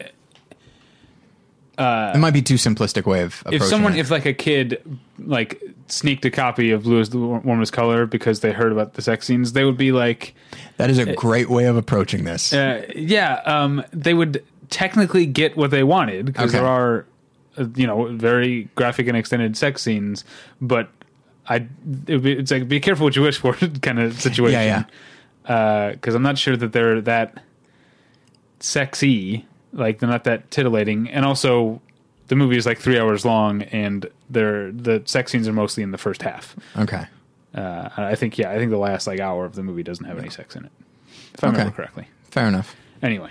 it 1.78 2.18
might 2.18 2.32
be 2.34 2.42
too 2.42 2.54
simplistic 2.54 3.06
way 3.06 3.22
of 3.22 3.40
approaching 3.40 3.62
if 3.62 3.68
someone 3.68 3.92
it. 3.94 4.00
if 4.00 4.10
like 4.10 4.26
a 4.26 4.32
kid 4.34 4.82
like 5.18 5.62
sneaked 5.86 6.24
a 6.24 6.30
copy 6.30 6.70
of 6.70 6.82
Blue 6.82 7.00
is 7.00 7.10
the 7.10 7.18
warmest 7.18 7.72
color 7.72 8.04
because 8.06 8.40
they 8.40 8.52
heard 8.52 8.72
about 8.72 8.94
the 8.94 9.02
sex 9.02 9.26
scenes, 9.26 9.52
they 9.52 9.64
would 9.64 9.78
be 9.78 9.90
like, 9.92 10.34
that 10.76 10.90
is 10.90 10.98
a 10.98 11.14
great 11.14 11.48
way 11.48 11.64
of 11.64 11.76
approaching 11.76 12.24
this. 12.24 12.52
uh, 12.52 12.86
yeah, 12.94 13.40
um, 13.46 13.82
they 13.92 14.12
would 14.12 14.44
technically 14.70 15.24
get 15.24 15.56
what 15.56 15.70
they 15.70 15.82
wanted 15.82 16.26
because 16.26 16.50
Okay. 16.50 16.58
there 16.58 16.66
are, 16.68 17.00
uh, 17.00 17.02
you 17.76 17.86
know, 17.86 18.06
very 18.16 18.68
graphic 18.74 19.06
and 19.08 19.16
extended 19.16 19.56
sex 19.56 19.82
scenes, 19.82 20.24
but 20.60 20.88
I, 21.48 21.56
it 22.06 22.14
would 22.14 22.22
be, 22.22 22.32
it's 22.32 22.50
like 22.50 22.68
be 22.68 22.80
careful 22.80 23.04
what 23.04 23.16
you 23.16 23.22
wish 23.22 23.38
for 23.38 23.54
kind 23.82 23.98
of 23.98 24.20
situation. 24.20 24.60
Yeah, 24.60 24.84
yeah. 25.46 25.92
Because 25.92 26.14
I'm 26.14 26.22
not 26.22 26.36
sure 26.38 26.56
that 26.56 26.72
they're 26.72 27.00
that 27.02 27.42
sexy, 28.60 29.46
like 29.72 29.98
they're 29.98 30.08
not 30.08 30.24
that 30.24 30.50
titillating, 30.50 31.08
and 31.10 31.24
also 31.24 31.80
the 32.28 32.36
movie 32.36 32.56
is 32.56 32.66
like 32.66 32.78
three 32.78 32.98
hours 32.98 33.24
long, 33.24 33.62
and 33.62 34.06
they're 34.28 34.70
the 34.72 35.02
sex 35.06 35.32
scenes 35.32 35.48
are 35.48 35.52
mostly 35.52 35.82
in 35.82 35.90
the 35.90 35.98
first 35.98 36.22
half. 36.22 36.54
okay. 36.76 37.06
Uh, 37.54 37.88
I 37.96 38.14
think 38.14 38.36
yeah, 38.36 38.50
I 38.50 38.58
think 38.58 38.70
the 38.70 38.76
last 38.78 39.06
like 39.06 39.20
hour 39.20 39.44
of 39.46 39.54
the 39.54 39.62
movie 39.62 39.82
doesn't 39.82 40.04
have 40.04 40.18
any 40.18 40.28
sex 40.28 40.54
in 40.54 40.66
it, 40.66 40.72
if 41.34 41.42
I 41.42 41.48
Okay. 41.48 41.56
remember 41.58 41.74
correctly. 41.76 42.06
Fair 42.30 42.46
enough. 42.46 42.76
Anyway, 43.02 43.30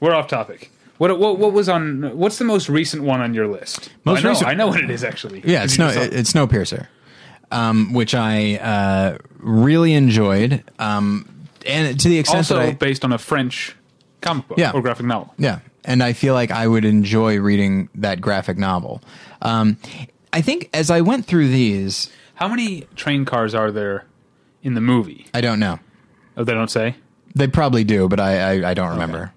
we're 0.00 0.14
off 0.14 0.26
topic. 0.26 0.70
What, 0.98 1.18
what 1.18 1.38
what 1.38 1.52
was 1.52 1.68
on? 1.68 2.16
What's 2.16 2.38
the 2.38 2.44
most 2.44 2.68
recent 2.68 3.02
one 3.02 3.20
on 3.20 3.34
your 3.34 3.46
list? 3.48 3.90
Most 4.04 4.20
I 4.20 4.22
know, 4.22 4.28
recent- 4.30 4.48
I 4.48 4.54
know 4.54 4.66
what 4.68 4.80
it 4.80 4.90
is 4.90 5.04
actually. 5.04 5.42
Yeah, 5.44 5.64
it's 5.64 5.78
no, 5.78 5.90
saw- 5.90 6.00
it's 6.00 6.32
Snowpiercer, 6.32 6.86
um, 7.50 7.92
which 7.92 8.14
I 8.14 8.56
uh, 8.56 9.18
really 9.38 9.92
enjoyed, 9.92 10.62
um, 10.78 11.28
and 11.66 11.98
to 12.00 12.08
the 12.08 12.18
extent 12.18 12.38
also 12.38 12.56
that 12.56 12.68
I, 12.68 12.72
based 12.72 13.04
on 13.04 13.12
a 13.12 13.18
French 13.18 13.76
comic 14.22 14.48
book 14.48 14.58
Yeah. 14.58 14.72
or 14.72 14.80
graphic 14.80 15.06
novel. 15.06 15.34
Yeah, 15.38 15.58
and 15.84 16.02
I 16.02 16.12
feel 16.14 16.34
like 16.34 16.50
I 16.50 16.66
would 16.66 16.84
enjoy 16.84 17.38
reading 17.40 17.88
that 17.96 18.20
graphic 18.20 18.56
novel. 18.56 19.02
Um, 19.42 19.76
I 20.32 20.40
think 20.40 20.70
as 20.72 20.90
I 20.90 21.02
went 21.02 21.26
through 21.26 21.48
these, 21.48 22.10
How 22.36 22.48
many 22.48 22.86
train 22.96 23.24
cars 23.24 23.54
are 23.54 23.70
there 23.70 24.04
in 24.62 24.74
the 24.74 24.80
movie? 24.80 25.26
I 25.34 25.40
don't 25.42 25.60
know. 25.60 25.78
Oh, 26.38 26.44
they 26.44 26.54
don't 26.54 26.70
say. 26.70 26.96
They 27.34 27.46
probably 27.48 27.84
do, 27.84 28.08
but 28.08 28.18
I 28.18 28.62
I, 28.62 28.70
I 28.70 28.74
don't 28.74 28.90
remember. 28.90 29.32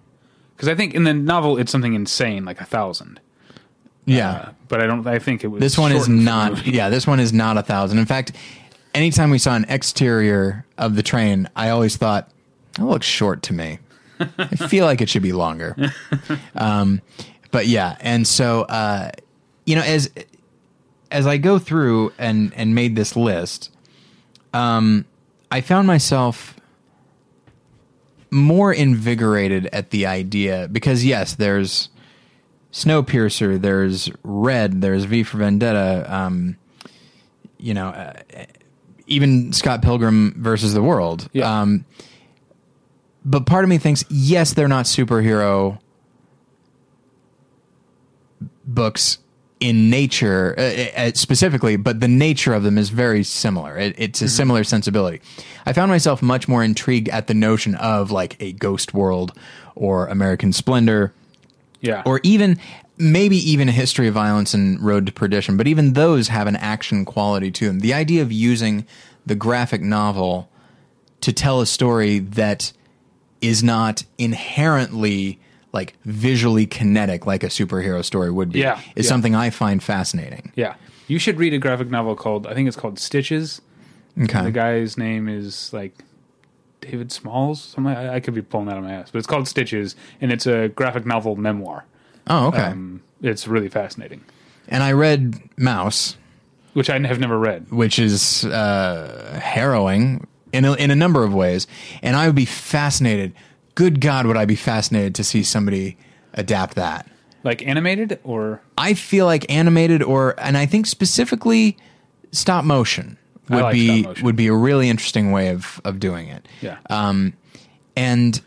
Because 0.60 0.68
I 0.68 0.76
think 0.76 0.94
in 0.94 1.06
the 1.06 1.14
novel 1.14 1.58
it's 1.58 1.72
something 1.72 1.94
insane, 1.94 2.44
like 2.44 2.60
a 2.60 2.66
thousand. 2.66 3.22
Yeah, 4.04 4.32
Uh, 4.32 4.52
but 4.68 4.82
I 4.82 4.88
don't. 4.88 5.08
I 5.08 5.18
think 5.18 5.46
it 5.46 5.48
was. 5.48 5.62
this 5.62 5.78
one 5.78 5.94
is 5.94 6.00
shortened 6.00 6.18
for 6.20 6.24
the 6.26 6.26
not. 6.26 6.68
Yeah, 6.68 6.90
this 6.90 7.08
one 7.08 7.22
is 7.22 7.32
not 7.32 7.56
a 7.58 7.62
thousand. 7.62 7.98
In 7.98 8.06
fact, 8.06 8.34
anytime 8.94 9.30
we 9.30 9.38
saw 9.38 9.56
an 9.56 9.66
exterior 9.70 10.66
of 10.78 10.96
the 10.98 11.04
train, 11.04 11.48
I 11.56 11.70
always 11.70 11.96
thought 11.96 12.30
that 12.74 12.84
looks 12.84 13.06
short 13.08 13.42
to 13.44 13.54
me. 13.54 13.80
I 14.20 14.48
feel 14.68 14.86
like 14.86 15.00
it 15.00 15.08
should 15.08 15.24
be 15.24 15.32
longer. 15.32 15.78
Um, 16.56 17.02
but 17.52 17.68
yeah, 17.68 17.96
and 18.02 18.28
so 18.28 18.64
uh, 18.64 19.12
you 19.66 19.76
know, 19.76 19.82
as 19.84 20.12
as 21.10 21.26
I 21.26 21.38
go 21.38 21.58
through 21.58 22.12
and 22.18 22.52
and 22.54 22.76
made 22.76 22.98
this 22.98 23.16
list, 23.16 23.72
um, 24.54 25.06
I 25.50 25.62
found 25.62 25.88
myself 25.88 26.59
more 28.32 28.74
invigorated 28.74 29.68
at 29.68 29.90
the 29.92 30.06
idea 30.06 30.68
because 30.72 31.04
yes, 31.06 31.36
there's 31.36 31.90
Snowpiercer, 32.72 33.60
there's 33.60 34.10
Red, 34.24 34.82
there's 34.82 35.06
V 35.06 35.24
for 35.24 35.38
Vendetta, 35.38 36.06
um, 36.08 36.58
you 37.58 37.74
know, 37.74 37.88
uh, 37.88 38.14
even 39.08 39.52
Scott 39.54 39.82
Pilgrim 39.82 40.36
versus 40.38 40.74
the 40.74 40.84
World. 40.84 41.28
Yeah. 41.34 41.62
Um, 41.62 41.86
but 43.26 43.46
part 43.46 43.66
of 43.66 43.70
me 43.70 43.78
thinks, 43.78 44.06
yes, 44.10 44.54
they're 44.54 44.68
not 44.68 44.86
superhero 44.86 45.80
books 48.66 49.18
in 49.60 49.90
nature 49.90 50.56
uh, 50.58 50.62
uh, 50.98 51.12
specifically, 51.16 51.76
but 51.76 52.00
the 52.00 52.08
nature 52.08 52.54
of 52.54 52.64
them 52.64 52.78
is 52.78 52.90
very 52.90 53.24
similar. 53.24 53.78
It, 53.78 53.96
it's 53.98 54.22
a 54.22 54.26
Mm-hmm. 54.26 54.30
similar 54.32 54.64
sensibility. 54.64 55.22
I 55.66 55.74
found 55.74 55.90
myself 55.92 56.22
much 56.22 56.48
more 56.48 56.64
intrigued 56.64 57.10
at 57.10 57.28
the 57.28 57.34
notion 57.34 57.76
of 57.76 58.10
like 58.12 58.38
a 58.42 58.54
ghost 58.54 58.94
world 58.94 59.34
or 59.76 60.08
American 60.08 60.54
Splendor 60.54 61.14
Yeah. 61.82 62.04
or 62.06 62.22
even 62.24 62.58
maybe 62.98 63.38
even 63.52 63.68
a 63.70 63.72
history 63.74 64.08
of 64.08 64.14
violence 64.14 64.54
and 64.54 64.82
road 64.82 65.06
to 65.06 65.12
perdition 65.14 65.56
but 65.56 65.68
even 65.68 65.94
those 65.94 66.28
have 66.28 66.48
an 66.48 66.58
action 66.58 67.06
quality 67.06 67.50
to 67.50 67.68
them 67.68 67.80
the 67.80 67.94
idea 67.94 68.22
of 68.22 68.30
using 68.30 68.86
the 69.26 69.36
graphic 69.36 69.82
novel 69.82 70.50
to 71.22 71.32
tell 71.32 71.62
a 71.62 71.66
story 71.66 72.20
that 72.20 72.74
is 73.40 73.64
not 73.64 74.04
inherently 74.18 75.40
like 75.72 75.96
visually 76.06 76.66
kinetic 76.66 77.26
like 77.26 77.44
a 77.44 77.48
superhero 77.48 78.04
story 78.04 78.32
would 78.32 78.52
be 78.52 78.60
Yeah, 78.60 78.80
is 78.96 79.06
yeah. 79.06 79.10
something 79.10 79.36
i 79.36 79.50
find 79.50 79.82
fascinating 79.84 80.52
yeah. 80.56 80.76
You 81.08 81.18
should 81.18 81.40
read 81.40 81.54
a 81.56 81.58
graphic 81.58 81.90
novel 81.90 82.16
called 82.16 82.46
I 82.46 82.54
think 82.54 82.68
it's 82.68 82.78
called 82.78 83.00
Stitches. 83.00 83.62
okay 84.22 84.44
The 84.44 84.52
guy's 84.52 84.96
name 84.98 85.28
is 85.28 85.74
like 85.74 85.94
David 86.82 87.12
Smalls. 87.12 87.62
Something 87.62 87.96
I, 87.96 88.16
I 88.16 88.20
could 88.20 88.34
be 88.36 88.42
pulling 88.44 88.68
that 88.68 88.74
out 88.74 88.78
of 88.80 88.84
my 88.84 88.94
ass, 88.94 89.10
but 89.12 89.18
it's 89.18 89.28
called 89.28 89.48
Stitches, 89.48 89.96
and 90.22 90.32
it's 90.32 90.46
a 90.48 90.70
graphic 90.70 91.06
novel 91.08 91.36
memoir. 91.36 91.86
oh 92.28 92.48
okay 92.50 92.64
Um, 92.72 93.02
it's 93.24 93.48
really 93.48 93.70
fascinating, 93.70 94.22
and 94.68 94.84
i 94.84 94.92
read 94.92 95.34
Maus 95.58 96.16
which 96.74 96.90
I 96.92 97.00
have 97.00 97.20
never 97.20 97.38
read. 97.40 97.72
which 97.72 97.98
is 97.98 98.46
uh, 98.46 99.40
harrowing 99.42 100.28
in 100.54 100.64
a, 100.66 100.74
in 100.74 100.92
a 100.92 100.96
number 100.96 101.24
of 101.24 101.34
ways. 101.34 101.66
And 102.04 102.16
I 102.16 102.28
would 102.28 102.36
be 102.36 102.46
fascinated. 102.46 103.34
Good 103.76 104.02
God, 104.02 104.26
would 104.26 104.38
I 104.38 104.46
be 104.46 104.56
fascinated 104.56 105.16
to 105.16 105.24
see 105.24 105.44
somebody 105.44 105.98
adapt 106.34 106.76
that? 106.76 107.08
Like 107.44 107.66
animated 107.66 108.20
or 108.24 108.62
I 108.78 108.94
feel 108.94 109.26
like 109.26 109.50
animated 109.50 110.04
or, 110.04 110.36
and 110.40 110.58
I 110.58 110.66
think 110.66 110.86
specifically 110.86 111.78
stop 112.32 112.66
motion 112.66 113.18
would 113.50 113.64
like 113.64 113.74
be 113.74 114.04
motion. 114.04 114.26
would 114.26 114.36
be 114.36 114.48
a 114.48 114.54
really 114.54 114.90
interesting 114.90 115.32
way 115.32 115.50
of 115.50 115.82
of 115.86 116.00
doing 116.00 116.28
it. 116.28 116.48
yeah. 116.62 116.78
Um, 116.90 117.34
and 117.96 118.42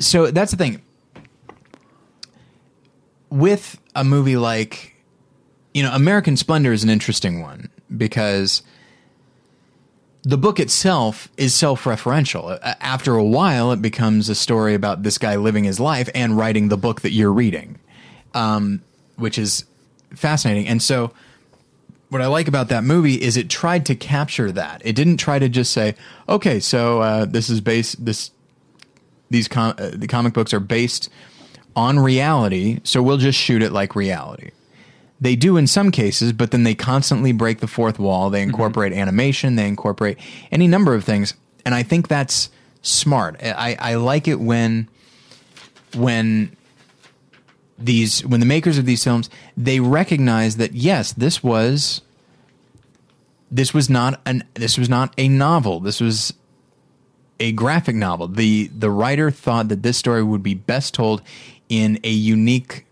so 0.00 0.30
that's 0.30 0.50
the 0.50 0.56
thing. 0.56 0.82
With 3.30 3.78
a 3.94 4.04
movie 4.04 4.36
like, 4.36 4.94
you 5.74 5.82
know, 5.82 5.92
American 5.92 6.36
Splendor 6.36 6.72
is 6.72 6.84
an 6.84 6.90
interesting 6.90 7.42
one 7.42 7.70
because 7.96 8.62
the 10.22 10.36
book 10.36 10.58
itself 10.58 11.28
is 11.36 11.54
self 11.54 11.84
referential. 11.84 12.58
After 12.80 13.14
a 13.14 13.24
while, 13.24 13.72
it 13.72 13.80
becomes 13.80 14.28
a 14.28 14.34
story 14.34 14.74
about 14.74 15.02
this 15.02 15.18
guy 15.18 15.36
living 15.36 15.64
his 15.64 15.78
life 15.78 16.08
and 16.14 16.36
writing 16.36 16.68
the 16.68 16.76
book 16.76 17.02
that 17.02 17.12
you're 17.12 17.32
reading, 17.32 17.78
um, 18.34 18.82
which 19.16 19.38
is 19.38 19.64
fascinating. 20.14 20.66
And 20.66 20.82
so, 20.82 21.12
what 22.08 22.20
I 22.22 22.26
like 22.26 22.48
about 22.48 22.68
that 22.68 22.84
movie 22.84 23.14
is 23.14 23.36
it 23.36 23.48
tried 23.48 23.86
to 23.86 23.94
capture 23.94 24.50
that. 24.52 24.82
It 24.84 24.94
didn't 24.94 25.18
try 25.18 25.38
to 25.38 25.48
just 25.48 25.72
say, 25.72 25.94
"Okay, 26.28 26.58
so 26.60 27.00
uh, 27.00 27.24
this 27.24 27.48
is 27.48 27.60
based 27.60 28.04
this 28.04 28.30
these 29.30 29.46
com- 29.46 29.74
uh, 29.78 29.90
the 29.92 30.06
comic 30.06 30.32
books 30.32 30.52
are 30.52 30.60
based 30.60 31.10
on 31.76 31.98
reality, 31.98 32.80
so 32.82 33.02
we'll 33.02 33.18
just 33.18 33.38
shoot 33.38 33.62
it 33.62 33.72
like 33.72 33.94
reality." 33.94 34.50
They 35.20 35.34
do 35.34 35.56
in 35.56 35.66
some 35.66 35.90
cases, 35.90 36.32
but 36.32 36.52
then 36.52 36.62
they 36.62 36.74
constantly 36.74 37.32
break 37.32 37.58
the 37.58 37.66
fourth 37.66 37.98
wall. 37.98 38.30
They 38.30 38.40
mm-hmm. 38.40 38.50
incorporate 38.50 38.92
animation, 38.92 39.56
they 39.56 39.66
incorporate 39.66 40.18
any 40.52 40.68
number 40.68 40.94
of 40.94 41.04
things, 41.04 41.34
and 41.64 41.74
I 41.74 41.82
think 41.82 42.08
that's 42.08 42.50
smart. 42.82 43.42
I, 43.42 43.76
I 43.78 43.94
like 43.96 44.28
it 44.28 44.40
when 44.40 44.88
when 45.94 46.56
these 47.78 48.24
when 48.26 48.40
the 48.40 48.46
makers 48.46 48.76
of 48.76 48.86
these 48.86 49.04
films 49.04 49.30
they 49.56 49.78
recognize 49.78 50.56
that 50.56 50.72
yes 50.72 51.12
this 51.12 51.44
was 51.44 52.02
this 53.50 53.72
was 53.72 53.88
not 53.88 54.20
an 54.26 54.44
this 54.54 54.76
was 54.78 54.88
not 54.88 55.14
a 55.16 55.28
novel. 55.28 55.80
This 55.80 56.00
was 56.00 56.34
a 57.40 57.52
graphic 57.52 57.96
novel. 57.96 58.28
The 58.28 58.68
the 58.68 58.90
writer 58.90 59.30
thought 59.30 59.68
that 59.68 59.82
this 59.82 59.96
story 59.96 60.22
would 60.22 60.42
be 60.42 60.54
best 60.54 60.94
told 60.94 61.22
in 61.68 61.98
a 62.04 62.10
unique 62.10 62.86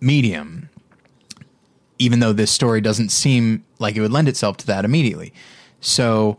medium 0.00 0.67
even 1.98 2.20
though 2.20 2.32
this 2.32 2.50
story 2.50 2.80
doesn't 2.80 3.10
seem 3.10 3.64
like 3.78 3.96
it 3.96 4.00
would 4.00 4.12
lend 4.12 4.28
itself 4.28 4.56
to 4.56 4.66
that 4.66 4.84
immediately 4.84 5.32
so 5.80 6.36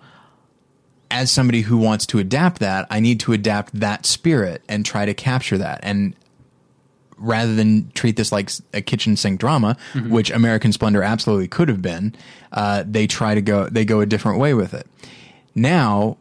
as 1.12 1.32
somebody 1.32 1.62
who 1.62 1.78
wants 1.78 2.06
to 2.06 2.20
adapt 2.20 2.60
that 2.60 2.86
i 2.90 3.00
need 3.00 3.20
to 3.20 3.34
adapt 3.34 3.78
that 3.80 4.06
spirit 4.06 4.62
and 4.68 4.86
try 4.86 5.06
to 5.06 5.14
capture 5.14 5.58
that 5.58 5.80
and 5.84 6.16
rather 7.20 7.54
than 7.54 7.92
treat 7.92 8.16
this 8.16 8.32
like 8.32 8.50
a 8.74 8.82
kitchen 8.82 9.16
sink 9.16 9.40
drama, 9.40 9.76
which 10.08 10.32
American 10.32 10.72
Splendor 10.72 11.04
absolutely 11.04 11.48
could 11.48 11.68
have 11.68 11.82
been, 11.82 12.16
uh, 12.54 12.84
they 12.88 13.08
try 13.08 13.36
to 13.36 13.42
go 13.42 13.68
they 13.68 13.86
go 13.86 14.00
a 14.00 14.06
different 14.06 14.40
way 14.40 14.54
with 14.54 14.74
it. 14.74 14.88
Now, 15.54 16.18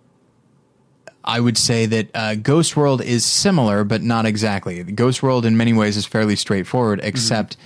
I 1.24 1.40
would 1.40 1.56
say 1.56 1.86
that 1.86 2.10
uh, 2.14 2.34
Ghost 2.36 2.76
World 2.76 3.02
is 3.02 3.24
similar, 3.24 3.84
but 3.84 4.02
not 4.02 4.26
exactly. 4.26 4.82
Ghost 4.82 5.22
World, 5.22 5.44
in 5.44 5.56
many 5.56 5.72
ways, 5.72 5.96
is 5.96 6.06
fairly 6.06 6.36
straightforward, 6.36 7.00
except 7.02 7.56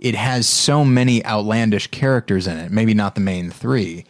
it 0.00 0.14
has 0.14 0.46
so 0.46 0.84
many 0.84 1.24
outlandish 1.24 1.88
characters 1.88 2.46
in 2.46 2.58
it. 2.58 2.70
Maybe 2.70 2.94
not 2.94 3.14
the 3.14 3.20
main 3.20 3.50
three, 3.50 4.04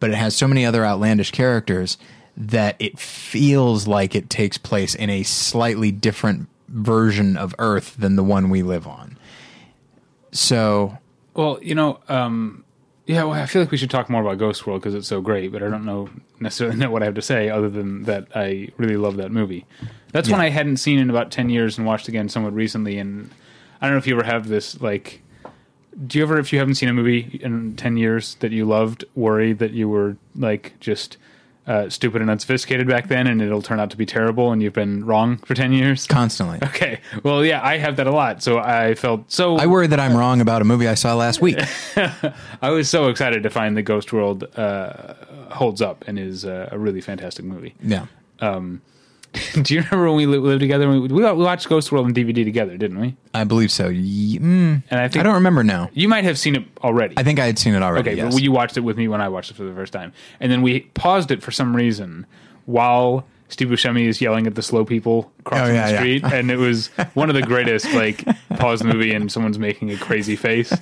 but 0.00 0.10
it 0.10 0.16
has 0.16 0.36
so 0.36 0.48
many 0.48 0.64
other 0.64 0.84
outlandish 0.84 1.30
characters 1.30 1.98
that 2.36 2.76
it 2.78 2.98
feels 2.98 3.86
like 3.86 4.14
it 4.14 4.28
takes 4.28 4.58
place 4.58 4.94
in 4.94 5.08
a 5.08 5.22
slightly 5.22 5.90
different 5.90 6.48
version 6.68 7.36
of 7.36 7.54
Earth 7.58 7.96
than 7.98 8.16
the 8.16 8.24
one 8.24 8.50
we 8.50 8.62
live 8.62 8.86
on. 8.86 9.18
So, 10.32 10.98
Well, 11.34 11.58
you 11.62 11.74
know, 11.74 12.00
um, 12.08 12.64
yeah. 13.06 13.24
Well, 13.24 13.34
I 13.40 13.46
feel 13.46 13.62
like 13.62 13.70
we 13.70 13.76
should 13.76 13.90
talk 13.90 14.10
more 14.10 14.20
about 14.20 14.38
Ghost 14.38 14.66
World 14.66 14.82
because 14.82 14.94
it's 14.94 15.08
so 15.08 15.20
great. 15.20 15.52
But 15.52 15.62
I 15.62 15.68
don't 15.68 15.84
know 15.84 16.10
necessarily 16.40 16.76
know 16.78 16.90
what 16.90 17.02
I 17.02 17.06
have 17.06 17.14
to 17.14 17.22
say 17.22 17.48
other 17.48 17.70
than 17.70 18.02
that 18.04 18.28
I 18.34 18.68
really 18.76 18.96
love 18.96 19.16
that 19.16 19.30
movie. 19.30 19.64
That's 20.12 20.30
one 20.30 20.40
I 20.40 20.48
hadn't 20.48 20.78
seen 20.78 20.98
in 20.98 21.10
about 21.10 21.30
ten 21.30 21.48
years 21.48 21.78
and 21.78 21.86
watched 21.86 22.08
again 22.08 22.28
somewhat 22.28 22.54
recently. 22.54 22.98
And 22.98 23.30
I 23.80 23.86
don't 23.86 23.94
know 23.94 23.98
if 23.98 24.06
you 24.06 24.14
ever 24.14 24.24
have 24.24 24.48
this 24.48 24.80
like. 24.80 25.22
Do 26.06 26.18
you 26.18 26.24
ever, 26.24 26.38
if 26.38 26.52
you 26.52 26.58
haven't 26.58 26.74
seen 26.74 26.88
a 26.88 26.92
movie 26.92 27.40
in 27.42 27.76
ten 27.76 27.96
years 27.96 28.34
that 28.40 28.52
you 28.52 28.64
loved, 28.66 29.04
worry 29.14 29.52
that 29.54 29.70
you 29.72 29.88
were 29.88 30.16
like 30.34 30.74
just 30.78 31.16
uh, 31.66 31.88
stupid 31.88 32.20
and 32.20 32.30
unsophisticated 32.30 32.86
back 32.86 33.08
then, 33.08 33.26
and 33.26 33.40
it'll 33.42 33.62
turn 33.62 33.80
out 33.80 33.90
to 33.90 33.96
be 33.96 34.06
terrible, 34.06 34.52
and 34.52 34.62
you've 34.62 34.72
been 34.74 35.04
wrong 35.04 35.38
for 35.38 35.54
ten 35.54 35.72
years? 35.72 36.06
constantly. 36.06 36.58
Okay, 36.76 37.00
well, 37.22 37.42
yeah, 37.44 37.64
I 37.64 37.78
have 37.78 37.96
that 37.96 38.06
a 38.06 38.10
lot. 38.12 38.42
So 38.42 38.58
I 38.58 38.94
felt 38.94 39.32
so. 39.32 39.56
I 39.56 39.66
worry 39.66 39.86
that 39.86 39.98
I'm 39.98 40.14
wrong 40.16 40.40
about 40.42 40.60
a 40.60 40.64
movie 40.64 40.86
I 40.86 40.94
saw 40.94 41.14
last 41.14 41.40
week. 41.40 41.56
I 42.62 42.70
was 42.70 42.90
so 42.90 43.08
excited 43.08 43.42
to 43.44 43.50
find 43.50 43.76
that 43.76 43.82
Ghost 43.82 44.12
World 44.12 44.44
uh, 44.56 45.14
holds 45.50 45.80
up 45.80 46.04
and 46.06 46.18
is 46.18 46.44
uh, 46.44 46.68
a 46.70 46.78
really 46.78 47.00
fantastic 47.00 47.44
movie. 47.46 47.74
Yeah. 47.82 48.06
Do 49.62 49.74
you 49.74 49.80
remember 49.82 50.06
when 50.08 50.16
we 50.16 50.26
lived 50.26 50.60
together? 50.60 50.88
We, 50.90 51.00
we 51.00 51.22
watched 51.22 51.68
Ghost 51.68 51.90
World 51.92 52.06
on 52.06 52.14
DVD 52.14 52.44
together, 52.44 52.76
didn't 52.76 53.00
we? 53.00 53.16
I 53.34 53.44
believe 53.44 53.70
so. 53.72 53.88
Ye- 53.88 54.38
mm, 54.38 54.82
And 54.90 55.00
I 55.00 55.04
I 55.04 55.08
don't 55.08 55.34
remember 55.34 55.62
now. 55.64 55.90
you 55.94 56.08
might 56.08 56.24
have 56.24 56.38
seen 56.38 56.56
it 56.56 56.64
already. 56.82 57.14
I 57.16 57.22
think 57.22 57.38
I 57.38 57.46
had 57.46 57.58
seen 57.58 57.74
it 57.74 57.82
already. 57.82 58.10
okay, 58.10 58.16
yes. 58.16 58.34
but 58.34 58.42
you 58.42 58.52
watched 58.52 58.76
it 58.76 58.80
with 58.80 58.96
me 58.96 59.08
when 59.08 59.20
I 59.20 59.28
watched 59.28 59.50
it 59.50 59.54
for 59.54 59.64
the 59.64 59.74
first 59.74 59.92
time, 59.92 60.12
and 60.40 60.50
then 60.50 60.62
we 60.62 60.80
paused 60.94 61.30
it 61.30 61.42
for 61.42 61.50
some 61.50 61.74
reason 61.76 62.26
while 62.66 63.26
Steve 63.48 63.68
Buscemi 63.68 64.06
is 64.06 64.20
yelling 64.20 64.46
at 64.46 64.54
the 64.56 64.62
slow 64.62 64.84
people 64.84 65.32
crossing 65.44 65.70
Oh, 65.70 65.74
yeah, 65.74 65.86
the 65.86 65.92
yeah. 65.92 65.98
street, 65.98 66.24
and 66.24 66.50
it 66.50 66.56
was 66.56 66.88
one 67.14 67.28
of 67.28 67.34
the 67.36 67.42
greatest. 67.42 67.92
Like 67.92 68.24
pause 68.56 68.80
the 68.80 68.86
movie 68.86 69.12
and 69.12 69.30
someone's 69.30 69.58
making 69.58 69.90
a 69.92 69.96
crazy 69.96 70.34
face. 70.36 70.72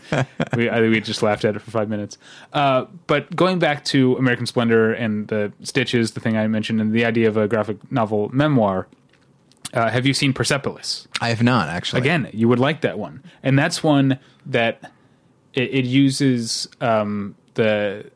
We 0.56 0.70
I 0.70 0.76
think 0.78 0.92
we 0.92 1.00
just 1.00 1.22
laughed 1.22 1.44
at 1.44 1.56
it 1.56 1.58
for 1.60 1.70
five 1.70 1.88
minutes. 1.88 2.16
Uh, 2.52 2.86
but 3.06 3.34
going 3.36 3.58
back 3.58 3.84
to 3.86 4.16
American 4.16 4.46
Splendor 4.46 4.92
and 4.94 5.28
the 5.28 5.52
Stitches, 5.62 6.12
the 6.12 6.20
thing 6.20 6.36
I 6.36 6.46
mentioned, 6.46 6.80
and 6.80 6.92
the 6.92 7.04
idea 7.04 7.28
of 7.28 7.36
a 7.36 7.46
graphic 7.48 7.76
novel 7.92 8.30
memoir. 8.32 8.86
Uh, 9.72 9.90
have 9.90 10.06
you 10.06 10.14
seen 10.14 10.32
Persepolis? 10.32 11.08
I 11.20 11.30
have 11.30 11.42
not 11.42 11.68
actually. 11.68 12.00
Again, 12.00 12.30
you 12.32 12.48
would 12.48 12.60
like 12.60 12.82
that 12.82 12.96
one, 12.98 13.24
and 13.42 13.58
that's 13.58 13.82
one 13.82 14.20
that 14.46 14.92
it, 15.52 15.74
it 15.74 15.84
uses 15.84 16.68
um, 16.80 17.34
the 17.54 18.10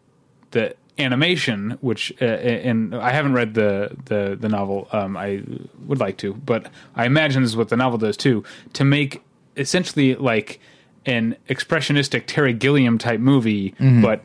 the 0.52 0.74
animation, 0.98 1.78
which 1.80 2.12
uh, 2.20 2.24
and 2.24 2.94
I 2.94 3.10
haven't 3.10 3.34
read 3.34 3.54
the 3.54 3.96
the 4.06 4.36
the 4.38 4.48
novel. 4.48 4.88
Um, 4.92 5.16
I 5.16 5.42
would 5.86 5.98
like 6.00 6.16
to, 6.18 6.34
but 6.34 6.70
I 6.96 7.06
imagine 7.06 7.42
this 7.42 7.50
is 7.52 7.56
what 7.56 7.68
the 7.68 7.76
novel 7.76 7.98
does 7.98 8.16
too, 8.16 8.44
to 8.74 8.84
make 8.84 9.22
essentially 9.56 10.14
like 10.14 10.60
an 11.06 11.36
expressionistic 11.48 12.24
Terry 12.26 12.52
Gilliam 12.52 12.98
type 12.98 13.20
movie, 13.20 13.74
but 13.78 14.22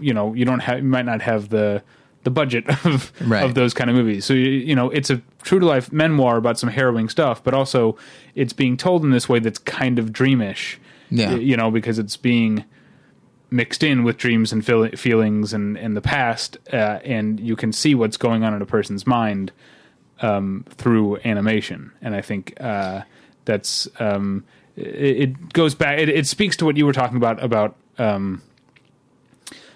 you 0.00 0.14
know 0.14 0.32
you 0.34 0.44
don't 0.44 0.60
have 0.60 0.78
you 0.78 0.84
might 0.84 1.04
not 1.06 1.22
have 1.22 1.48
the 1.48 1.82
the 2.24 2.30
budget 2.30 2.64
of 2.86 3.12
Right. 3.20 3.44
of 3.44 3.54
those 3.54 3.74
kind 3.74 3.90
of 3.90 3.96
movies. 3.96 4.24
So 4.24 4.32
you, 4.34 4.48
you 4.50 4.74
know 4.76 4.90
it's 4.90 5.10
a 5.10 5.20
true 5.42 5.58
to 5.58 5.66
life 5.66 5.92
memoir 5.92 6.36
about 6.36 6.58
some 6.58 6.70
harrowing 6.70 7.08
stuff, 7.08 7.42
but 7.42 7.52
also 7.54 7.96
it's 8.34 8.52
being 8.52 8.76
told 8.76 9.02
in 9.04 9.10
this 9.10 9.28
way 9.28 9.40
that's 9.40 9.58
kind 9.58 9.98
of 9.98 10.12
dreamish. 10.12 10.76
Yeah. 11.10 11.34
You 11.34 11.56
know 11.56 11.70
because 11.70 11.98
it's 11.98 12.16
being 12.16 12.64
mixed 13.52 13.82
in 13.82 14.02
with 14.02 14.16
dreams 14.16 14.52
and 14.52 14.64
feel- 14.64 14.88
feelings 14.96 15.52
and, 15.52 15.76
and 15.76 15.96
the 15.96 16.00
past, 16.00 16.56
uh, 16.72 16.98
and 17.04 17.38
you 17.38 17.54
can 17.54 17.72
see 17.72 17.94
what's 17.94 18.16
going 18.16 18.42
on 18.44 18.54
in 18.54 18.62
a 18.62 18.66
person's 18.66 19.06
mind 19.06 19.52
um, 20.20 20.64
through 20.70 21.18
animation. 21.24 21.92
And 22.00 22.14
I 22.14 22.20
think 22.22 22.54
uh, 22.60 23.02
that's 23.44 23.86
um, 24.00 24.44
it, 24.76 24.84
it 25.30 25.52
goes 25.52 25.74
back. 25.74 25.98
It, 25.98 26.08
it 26.08 26.26
speaks 26.26 26.56
to 26.56 26.64
what 26.64 26.76
you 26.76 26.86
were 26.86 26.92
talking 26.92 27.16
about 27.16 27.42
about 27.42 27.76
um, 27.98 28.40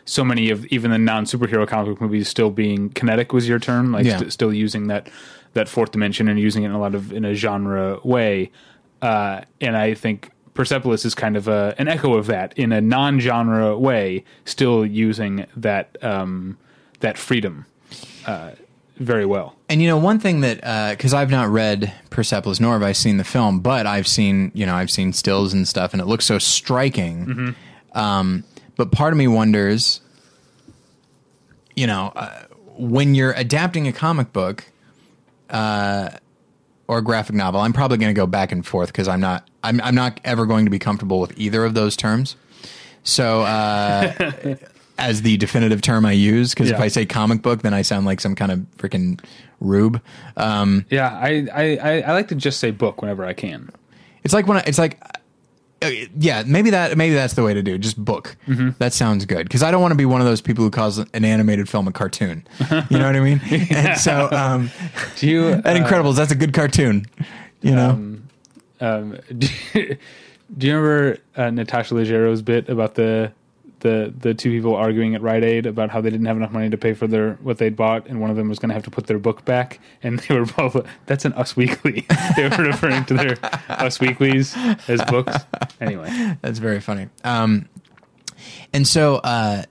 so 0.05 0.24
many 0.24 0.51
of 0.51 0.64
even 0.66 0.91
the 0.91 0.99
non 0.99 1.24
superhero 1.24 1.66
comic 1.66 1.89
book 1.89 2.01
movies 2.01 2.29
still 2.29 2.51
being 2.51 2.91
kinetic 2.91 3.33
was 3.33 3.49
your 3.49 3.59
term, 3.59 3.93
like 3.93 4.07
Yeah. 4.07 4.18
st- 4.18 4.33
still 4.33 4.53
using 4.55 4.87
that 4.89 5.09
that 5.55 5.68
fourth 5.68 5.91
dimension 5.91 6.29
and 6.29 6.39
using 6.39 6.62
it 6.62 6.66
in 6.66 6.72
a 6.72 6.79
lot 6.81 6.95
of 6.95 7.12
in 7.12 7.24
a 7.24 7.35
genre 7.35 7.99
way. 8.05 8.51
Uh, 9.03 9.43
and 9.61 9.77
I 9.77 9.95
think 9.95 10.31
Persepolis 10.57 11.04
is 11.04 11.14
kind 11.14 11.36
of 11.36 11.46
a, 11.46 11.74
an 11.78 11.86
echo 11.86 12.14
of 12.14 12.26
that 12.26 12.59
in 12.59 12.72
a 12.72 12.80
non 12.80 13.20
genre 13.20 13.78
way, 13.78 14.24
still 14.44 14.84
using 14.84 15.46
that 15.57 15.96
um, 16.02 16.59
that 17.00 17.18
freedom 17.18 17.66
uh, 18.26 18.52
very 18.96 19.26
well. 19.26 19.54
And 19.68 19.82
you 19.82 19.88
know, 19.88 19.98
one 19.98 20.18
thing 20.18 20.40
that 20.40 20.96
because 20.96 21.14
I've 21.14 21.30
not 21.30 21.48
read 21.48 21.92
Persepolis 22.11 22.59
nor 22.59 22.72
have 22.72 22.82
I 22.82 22.92
seen 22.92 23.18
the 23.18 23.24
film, 23.24 23.61
but 23.61 23.86
I've 23.86 24.09
seen 24.09 24.50
you 24.54 24.66
know 24.66 24.74
I've 24.74 24.90
seen 24.90 25.12
stills 25.12 25.52
and 25.52 25.68
stuff, 25.68 25.92
and 25.92 26.00
it 26.00 26.07
looks 26.07 26.24
so 26.24 26.38
striking. 26.38 27.54
Um, 27.92 28.44
but 28.76 28.92
part 28.92 29.12
of 29.12 29.18
me 29.18 29.26
wonders, 29.28 30.00
you 31.74 31.86
know, 31.86 32.12
uh, 32.14 32.44
when 32.76 33.14
you're 33.14 33.32
adapting 33.32 33.88
a 33.88 33.92
comic 33.92 34.32
book 34.32 34.64
uh, 35.50 36.11
or 36.89 37.01
graphic 37.01 37.34
novel, 37.34 37.61
I'm 37.61 37.72
probably 37.72 37.99
going 37.99 38.14
to 38.14 38.18
go 38.18 38.26
back 38.26 38.53
and 38.53 38.64
forth 38.64 38.89
because 38.89 39.09
I'm 39.09 39.20
not 39.20 39.49
I'm 39.62 39.80
I'm 39.80 39.95
not 39.95 40.20
ever 40.24 40.47
going 40.47 40.64
to 40.66 40.70
be 40.70 40.78
comfortable 40.78 41.20
with 41.20 41.39
either 41.39 41.64
of 41.64 41.74
those 41.74 41.97
terms. 41.97 42.37
So. 43.03 43.43
Uh, 43.43 44.57
as 44.99 45.22
the 45.22 45.37
definitive 45.37 45.82
term 45.82 46.07
I 46.07 46.12
use, 46.12 46.55
because 46.55 46.70
if 46.70 46.80
I 46.80 46.89
say 46.89 47.05
comic 47.05 47.43
book, 47.43 47.62
then 47.62 47.74
I 47.74 47.82
sound 47.82 48.07
like 48.07 48.20
some 48.20 48.34
kind 48.34 48.51
of 48.51 48.61
freaking 48.78 49.22
rube. 49.61 50.01
Um, 50.37 50.87
Yeah, 50.91 51.11
I, 51.11 51.47
I, 51.53 51.76
I, 51.76 52.01
I 52.01 52.12
like 52.12 52.28
to 52.28 52.34
just 52.34 52.61
say 52.61 52.70
book 52.70 53.03
whenever 53.03 53.24
I 53.24 53.34
can. 53.34 53.70
it's 54.24 54.32
like 54.32 54.47
when 54.47 54.57
I, 54.59 54.61
it's 54.66 54.78
like, 54.78 54.99
uh, 55.83 55.91
yeah, 56.18 56.43
maybe 56.47 56.70
that 56.70 56.97
maybe 56.97 57.14
that's 57.14 57.35
the 57.35 57.43
way 57.43 57.53
to 57.55 57.62
do. 57.62 57.74
it. 57.74 57.79
Just 57.79 58.03
book. 58.03 58.37
That 58.79 58.93
sounds 58.93 59.27
good 59.27 59.45
because 59.45 59.62
I 59.62 59.70
don't 59.70 59.83
want 59.83 59.93
to 59.93 59.97
be 59.97 60.07
one 60.07 60.20
of 60.20 60.27
those 60.27 60.41
people 60.41 60.64
who 60.64 60.70
calls 60.70 60.99
an 60.99 61.24
animated 61.24 61.68
film 61.68 61.87
a 61.87 61.93
cartoon. 61.93 62.47
You 62.91 62.99
know 62.99 63.07
what 63.07 63.16
I 63.16 63.20
mean? 63.20 63.41
And 63.70 63.99
so, 63.99 64.31
um, 64.33 64.70
Do 65.16 65.29
you? 65.29 65.49
at 65.51 65.64
Incredibles, 65.64 66.16
that's 66.16 66.33
a 66.33 66.35
good 66.37 66.53
cartoon. 66.55 67.07
You 67.62 67.72
know, 67.74 68.18
um, 68.81 69.18
do, 69.37 69.49
you, 69.74 69.97
do 70.59 70.66
you 70.66 70.77
remember 70.77 71.18
uh, 71.37 71.51
Natasha 71.51 71.95
Leggero's 71.95 72.43
bit 72.43 72.68
about 72.68 72.95
the 72.95 73.33
the 73.81 74.12
the 74.18 74.35
two 74.35 74.51
people 74.51 74.74
arguing 74.74 75.14
at 75.14 75.22
Rite 75.22 75.45
Aid 75.45 75.66
about 75.66 75.91
how 75.91 76.01
they 76.01 76.11
didn't 76.11 76.27
have 76.27 76.37
enough 76.37 76.53
money 76.53 76.70
to 76.70 76.77
pay 76.77 76.95
for 76.95 77.07
their 77.07 77.35
what 77.35 77.59
they'd 77.59 77.77
bought, 77.77 78.07
and 78.07 78.20
one 78.20 78.31
of 78.31 78.37
them 78.37 78.49
was 78.49 78.59
going 78.59 78.70
to 78.70 78.74
have 78.74 78.85
to 78.85 78.91
put 78.91 79.07
their 79.07 79.18
book 79.18 79.45
back, 79.45 79.81
and 80.03 80.18
they 80.20 80.39
were 80.39 80.47
both 80.47 80.77
that's 81.07 81.24
an 81.24 81.33
Us 81.35 81.57
Weekly. 81.57 82.07
they 82.37 82.49
were 82.49 82.64
referring 82.64 83.05
to 83.07 83.14
their 83.14 83.37
Us 83.68 84.01
Weeklies 84.01 84.57
as 84.89 85.03
books. 85.05 85.37
Anyway, 85.81 86.37
That's 86.41 86.59
very 86.59 86.81
funny. 86.81 87.09
Um, 87.24 87.68
and 88.72 88.87
so 88.87 89.16
uh, 89.16 89.64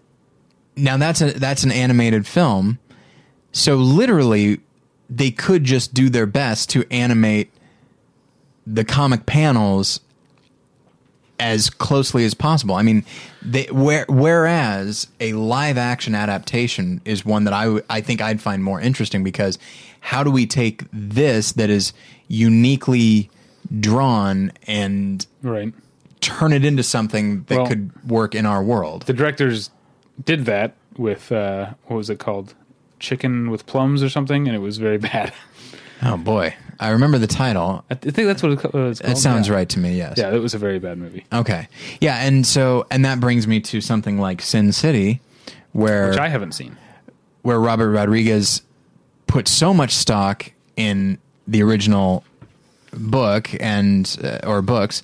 now 0.76 0.98
that's 0.98 1.22
a 1.22 1.32
that's 1.34 1.64
an 1.64 1.72
animated 1.72 2.28
film. 2.28 2.80
So 3.52 3.76
literally, 3.76 4.60
they 5.10 5.32
could 5.32 5.64
just 5.64 5.94
do 5.94 6.10
their 6.10 6.26
best 6.26 6.70
to 6.72 6.86
animate 6.92 7.52
the 8.68 8.84
comic 8.84 9.26
panels 9.26 10.00
as 11.40 11.70
closely 11.70 12.24
as 12.26 12.34
possible. 12.34 12.76
I 12.76 12.82
mean, 12.82 13.04
they, 13.42 13.66
where, 13.66 14.06
whereas 14.08 15.08
a 15.20 15.34
live 15.34 15.78
action 15.78 16.16
adaptation 16.16 17.02
is 17.06 17.26
one 17.26 17.44
that 17.44 17.54
I 17.54 17.66
w- 17.66 17.84
I 17.90 18.02
think 18.02 18.22
I'd 18.22 18.42
find 18.42 18.64
more 18.64 18.80
interesting 18.80 19.24
because 19.24 19.60
how 20.00 20.24
do 20.24 20.32
we 20.32 20.46
take 20.48 20.84
this 20.94 21.52
that 21.54 21.70
is 21.70 21.92
uniquely 22.28 23.30
drawn 23.80 24.52
and 24.68 25.26
right. 25.42 25.74
turn 26.22 26.54
it 26.54 26.64
into 26.64 26.84
something 26.84 27.44
that 27.44 27.58
Well- 27.58 27.68
could 27.68 27.92
work 28.10 28.36
in 28.36 28.46
our 28.46 28.64
world. 28.64 29.04
The 29.04 29.14
directors 29.14 29.72
did 30.24 30.46
that 30.46 30.76
with 30.98 31.32
uh, 31.32 31.74
what 31.86 31.98
was 31.98 32.10
it 32.10 32.20
called? 32.20 32.54
Chicken 33.00 33.52
with 33.52 33.66
plums 33.66 34.02
or 34.02 34.08
something, 34.10 34.48
and 34.48 34.56
it 34.56 34.60
was 34.60 34.78
very 34.78 34.98
bad. 35.12 35.34
Oh 36.02 36.16
boy, 36.18 36.56
I 36.80 36.90
remember 36.90 37.18
the 37.18 37.28
title. 37.28 37.84
I 37.90 37.96
th- 37.96 38.14
think 38.14 38.28
that's 38.28 38.44
what 38.44 38.52
it 38.54 38.60
co- 38.60 38.88
it's 38.90 39.00
called. 39.00 39.12
It 39.14 39.18
sounds 39.18 39.48
yeah. 39.48 39.54
right 39.54 39.70
to 39.70 39.80
me. 39.80 39.98
Yes. 39.98 40.16
Yeah, 40.18 40.34
it 40.34 40.40
was 40.40 40.54
a 40.54 40.58
very 40.58 40.80
bad 40.80 40.98
movie, 40.98 41.26
Okay. 41.32 41.68
Yeah, 42.02 42.18
and 42.26 42.46
so 42.46 42.86
and 42.92 43.06
that 43.06 43.20
brings 43.20 43.48
me 43.48 43.60
to 43.62 43.82
something 43.82 44.20
like 44.20 44.42
Sin 44.42 44.72
City, 44.72 45.22
where 45.74 46.10
which 46.10 46.20
I 46.20 46.28
haven't 46.30 46.54
seen. 46.54 46.78
where 47.44 47.60
Robert 47.60 47.92
Rodriguez 47.92 48.62
put 49.28 49.48
so 49.48 49.74
much 49.74 49.94
stock 49.94 50.52
in 50.76 51.18
the 51.48 51.62
original 51.64 52.24
book 52.94 53.50
and 53.60 54.18
uh, 54.24 54.40
or 54.48 54.62
books 54.62 55.04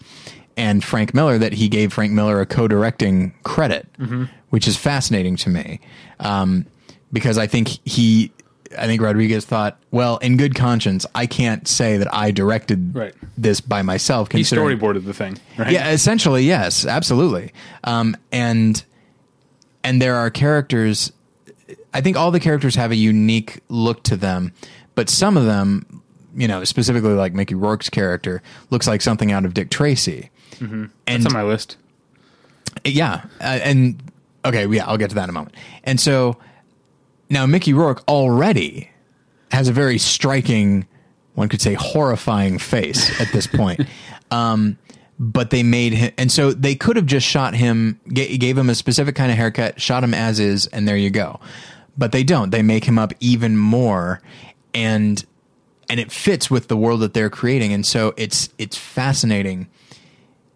and 0.58 0.84
Frank 0.84 1.14
Miller 1.14 1.38
that 1.38 1.54
he 1.54 1.70
gave 1.70 1.94
Frank 1.94 2.12
Miller 2.12 2.42
a 2.42 2.46
co-directing 2.46 3.34
credit, 3.44 3.88
which 4.50 4.68
is 4.68 4.78
fascinating 4.78 5.36
to 5.38 5.50
me 5.50 5.80
um, 6.20 6.66
because 7.14 7.38
I 7.38 7.48
think 7.48 7.68
he. 7.86 8.32
I 8.78 8.86
think 8.88 9.02
Rodriguez 9.02 9.46
thought, 9.46 9.78
well, 9.92 10.18
in 10.18 10.38
good 10.38 10.56
conscience, 10.56 11.06
I 11.14 11.26
can't 11.26 11.68
say 11.68 11.98
that 11.98 12.14
I 12.14 12.32
directed 12.32 12.96
Right. 12.96 13.14
this 13.38 13.60
by 13.62 13.82
myself. 13.82 14.32
He 14.32 14.42
storyboarded 14.42 15.06
the 15.06 15.14
thing, 15.14 15.38
right? 15.58 15.72
yeah, 15.72 15.90
essentially, 15.92 16.44
yes, 16.44 16.86
absolutely. 16.86 17.52
Um, 17.84 18.16
and 18.32 18.84
and 19.84 20.02
there 20.02 20.16
are 20.16 20.30
characters. 20.30 21.12
I 21.94 22.02
think 22.02 22.16
all 22.18 22.32
the 22.32 22.40
characters 22.40 22.76
have 22.76 22.92
a 22.92 22.96
unique 22.96 23.60
look 23.70 24.04
to 24.04 24.16
them, 24.16 24.54
but 24.96 25.10
some 25.10 25.36
of 25.38 25.46
them, 25.46 26.02
you 26.36 26.48
know, 26.48 26.64
specifically 26.64 27.14
like 27.14 27.34
Mickey 27.34 27.56
Rourke's 27.56 27.90
character, 27.90 28.42
looks 28.70 28.88
like 28.88 29.02
something 29.02 29.32
out 29.32 29.44
of 29.46 29.54
Dick 29.54 29.70
Tracy. 29.70 30.30
And 30.60 30.90
It's 31.08 31.26
on 31.26 31.34
my 31.34 31.44
list. 31.44 31.76
yeah, 32.86 33.24
uh, 33.40 33.44
and 33.64 34.02
okay, 34.46 34.66
yeah, 34.68 34.86
I'll 34.86 34.98
get 34.98 35.10
to 35.10 35.16
that 35.16 35.24
in 35.26 35.30
a 35.30 35.34
moment. 35.34 35.56
And 35.84 36.00
so 36.00 36.38
now 37.32 37.46
Mickey 37.46 37.74
Rourke 37.74 38.04
already 38.08 38.92
has 39.52 39.68
a 39.68 39.72
very 39.72 39.98
striking, 39.98 40.86
one 41.34 41.50
could 41.50 41.62
say 41.62 41.74
horrifying 41.74 42.60
face 42.60 43.20
at 43.20 43.32
this 43.32 43.48
point. 43.48 43.82
um, 44.32 44.78
but 45.18 45.50
they 45.50 45.64
made 45.64 45.94
him, 45.94 46.12
and 46.18 46.32
so 46.32 46.52
they 46.52 46.76
could 46.76 46.96
have 46.96 47.06
just 47.06 47.26
shot 47.26 47.54
him, 47.54 48.00
ga- 48.08 48.38
gave 48.38 48.58
him 48.58 48.70
a 48.70 48.76
specific 48.76 49.16
kind 49.16 49.32
of 49.32 49.38
haircut, 49.38 49.80
shot 49.80 50.04
him 50.04 50.14
as 50.14 50.40
is, 50.40 50.68
and 50.68 50.88
there 50.88 50.98
you 50.98 51.10
go. 51.10 51.40
But 51.98 52.12
they 52.12 52.24
don't. 52.24 52.50
They 52.50 52.64
make 52.64 52.86
him 52.86 52.98
up 52.98 53.14
even 53.20 53.58
more, 53.58 54.22
and 54.74 55.24
and 55.90 56.00
it 56.00 56.12
fits 56.12 56.50
with 56.50 56.70
the 56.70 56.78
world 56.78 57.02
that 57.02 57.14
they're 57.14 57.30
creating, 57.30 57.72
and 57.72 57.86
so 57.86 58.14
it's 58.18 58.50
it's 58.58 58.78
fascinating 58.78 59.68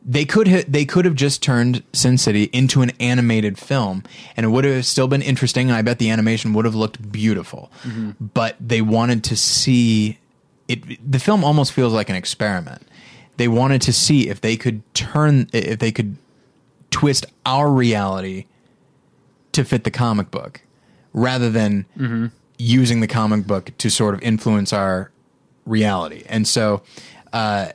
they 0.08 0.24
could 0.24 0.48
ha- 0.48 0.64
they 0.68 0.86
could 0.86 1.04
have 1.06 1.16
just 1.16 1.42
turned 1.42 1.82
Sin 1.92 2.18
City 2.18 2.44
into 2.54 2.82
an 2.84 2.92
animated 3.00 3.58
film, 3.58 4.04
and 4.38 4.46
it 4.46 4.50
would 4.50 4.64
have 4.64 4.86
still 4.86 5.08
been 5.08 5.24
interesting. 5.24 5.68
And 5.70 5.76
I 5.76 5.82
bet 5.82 5.98
the 5.98 6.12
animation 6.12 6.54
would 6.54 6.66
have 6.66 6.76
looked 6.76 7.12
beautiful. 7.12 7.72
But 8.20 8.56
they 8.60 8.82
wanted 8.82 9.24
to 9.26 9.36
see 9.36 10.20
it. 10.68 10.82
The 11.12 11.20
film 11.20 11.44
almost 11.44 11.72
feels 11.74 11.92
like 11.92 12.10
an 12.10 12.16
experiment. 12.16 12.84
They 13.38 13.48
wanted 13.48 13.82
to 13.82 13.92
see 13.94 14.30
if 14.30 14.42
they 14.42 14.56
could 14.58 14.82
turn 14.94 15.50
if 15.52 15.80
they 15.80 15.92
could 15.92 16.18
twist 16.92 17.26
our 17.46 17.70
reality 17.72 18.46
to 19.54 19.64
fit 19.66 19.84
the 19.86 19.92
comic 19.92 20.30
book, 20.32 20.62
rather 21.14 21.50
than 21.50 21.86
using 22.58 23.00
the 23.00 23.08
comic 23.08 23.48
book 23.48 23.72
to 23.80 23.90
sort 23.90 24.14
of 24.14 24.22
influence 24.22 24.72
our 24.72 25.10
reality. 25.66 26.24
And 26.30 26.48
so. 26.48 26.84
Uh, 27.34 27.70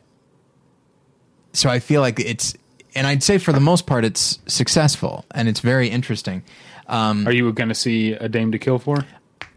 so 1.53 1.68
I 1.68 1.78
feel 1.78 2.01
like 2.01 2.20
it's, 2.20 2.55
and 2.94 3.07
I'd 3.07 3.22
say 3.22 3.38
for 3.38 3.53
the 3.53 3.61
most 3.61 3.86
part, 3.86 4.05
it's 4.05 4.38
successful 4.46 5.24
and 5.32 5.48
it's 5.48 5.61
very 5.61 5.88
interesting. 5.88 6.42
Um, 6.86 7.26
Are 7.26 7.32
you 7.32 7.53
going 7.53 7.68
to 7.68 7.74
see 7.74 8.12
a 8.12 8.28
Dame 8.28 8.53
to 8.53 8.59
Kill 8.59 8.78
for? 8.78 9.05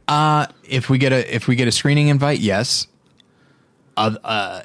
uh, 0.08 0.48
if 0.64 0.90
we 0.90 0.98
get 0.98 1.12
a 1.12 1.34
if 1.36 1.48
we 1.48 1.56
get 1.56 1.68
a 1.68 1.72
screening 1.72 2.08
invite, 2.10 2.40
yes. 2.40 2.88
Uh, 3.96 4.16
uh, 4.24 4.62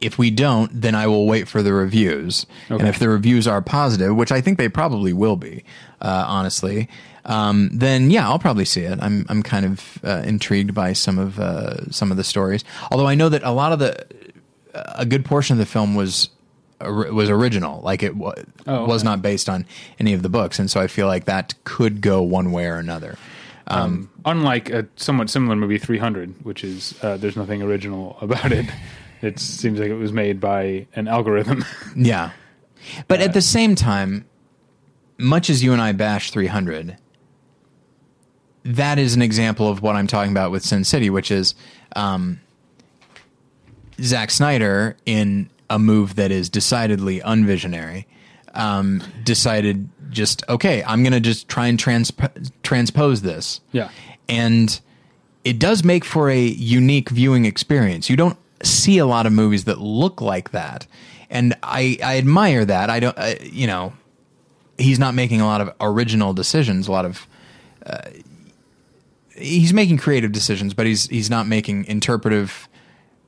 if 0.00 0.16
we 0.16 0.30
don't, 0.30 0.70
then 0.80 0.94
I 0.94 1.08
will 1.08 1.26
wait 1.26 1.48
for 1.48 1.62
the 1.62 1.72
reviews, 1.72 2.46
and 2.68 2.86
if 2.86 3.00
the 3.00 3.08
reviews 3.08 3.48
are 3.48 3.60
positive, 3.60 4.14
which 4.14 4.30
I 4.30 4.40
think 4.40 4.56
they 4.56 4.68
probably 4.68 5.12
will 5.12 5.34
be, 5.34 5.64
uh, 6.00 6.24
honestly, 6.28 6.88
um, 7.24 7.70
then 7.72 8.10
yeah, 8.10 8.28
I'll 8.28 8.38
probably 8.38 8.64
see 8.64 8.82
it. 8.82 8.98
I'm 9.02 9.26
I'm 9.28 9.42
kind 9.42 9.66
of 9.66 9.98
uh, 10.04 10.22
intrigued 10.24 10.72
by 10.72 10.92
some 10.92 11.18
of 11.18 11.40
uh, 11.40 11.90
some 11.90 12.12
of 12.12 12.16
the 12.16 12.24
stories, 12.24 12.64
although 12.90 13.08
I 13.08 13.16
know 13.16 13.28
that 13.28 13.42
a 13.42 13.50
lot 13.50 13.72
of 13.72 13.80
the 13.80 14.06
a 14.94 15.04
good 15.04 15.24
portion 15.24 15.54
of 15.54 15.58
the 15.58 15.66
film 15.66 15.96
was 15.96 16.28
or- 16.80 17.12
was 17.12 17.28
original, 17.30 17.80
like 17.82 18.02
it 18.02 18.16
wa- 18.16 18.34
Oh, 18.66 18.84
was 18.86 19.02
not 19.04 19.22
based 19.22 19.48
on 19.48 19.66
any 19.98 20.12
of 20.12 20.22
the 20.22 20.28
books, 20.28 20.58
and 20.58 20.70
so 20.70 20.80
I 20.80 20.86
feel 20.86 21.06
like 21.06 21.24
that 21.26 21.54
could 21.64 22.00
go 22.00 22.22
one 22.22 22.52
way 22.52 22.66
or 22.66 22.76
another. 22.76 23.16
Um, 23.66 24.08
unlike 24.24 24.70
a 24.70 24.86
somewhat 24.96 25.28
similar 25.28 25.54
movie, 25.54 25.76
300, 25.76 26.44
which 26.44 26.64
is 26.64 26.94
uh, 27.02 27.16
there's 27.18 27.36
nothing 27.36 27.62
original 27.62 28.16
about 28.20 28.52
it. 28.52 28.66
It 29.20 29.40
seems 29.40 29.80
like 29.80 29.88
it 29.90 29.94
was 29.94 30.12
made 30.12 30.38
by 30.38 30.86
an 30.94 31.08
algorithm. 31.08 31.64
Yeah. 31.96 32.30
But 33.08 33.20
at 33.20 33.32
the 33.34 33.42
same 33.42 33.74
time, 33.74 34.26
much 35.18 35.50
as 35.50 35.60
you 35.64 35.72
and 35.72 35.82
I 35.82 35.90
bash 35.90 36.30
300, 36.30 36.96
that 38.64 38.98
is 39.00 39.16
an 39.16 39.22
example 39.22 39.68
of 39.68 39.82
what 39.82 39.96
I'm 39.96 40.06
talking 40.06 40.30
about 40.30 40.52
with 40.52 40.64
Sin 40.64 40.84
City, 40.84 41.10
which 41.10 41.32
is 41.32 41.56
um, 41.96 42.40
Zack 44.00 44.30
Snyder 44.30 44.96
in 45.04 45.50
a 45.70 45.78
move 45.78 46.14
that 46.16 46.30
is 46.30 46.48
decidedly 46.48 47.20
unvisionary, 47.20 48.04
um, 48.54 49.02
decided 49.24 49.88
just 50.10 50.42
okay, 50.48 50.82
I'm 50.84 51.02
going 51.02 51.12
to 51.12 51.20
just 51.20 51.48
try 51.48 51.66
and 51.66 51.78
transp- 51.78 52.50
transpose 52.62 53.22
this. 53.22 53.60
Yeah. 53.72 53.90
and 54.28 54.80
it 55.44 55.58
does 55.58 55.84
make 55.84 56.04
for 56.04 56.28
a 56.28 56.40
unique 56.44 57.08
viewing 57.10 57.44
experience. 57.46 58.10
You 58.10 58.16
don't 58.16 58.36
see 58.62 58.98
a 58.98 59.06
lot 59.06 59.24
of 59.24 59.32
movies 59.32 59.64
that 59.64 59.78
look 59.80 60.20
like 60.20 60.50
that, 60.50 60.86
and 61.30 61.54
I 61.62 61.98
I 62.02 62.18
admire 62.18 62.64
that. 62.64 62.90
I 62.90 63.00
don't, 63.00 63.16
uh, 63.16 63.34
you 63.42 63.66
know, 63.66 63.92
he's 64.78 64.98
not 64.98 65.14
making 65.14 65.40
a 65.40 65.46
lot 65.46 65.60
of 65.60 65.72
original 65.80 66.34
decisions. 66.34 66.88
A 66.88 66.92
lot 66.92 67.04
of 67.04 67.26
uh, 67.86 68.10
he's 69.36 69.72
making 69.72 69.98
creative 69.98 70.32
decisions, 70.32 70.74
but 70.74 70.86
he's 70.86 71.06
he's 71.06 71.30
not 71.30 71.46
making 71.46 71.84
interpretive 71.86 72.67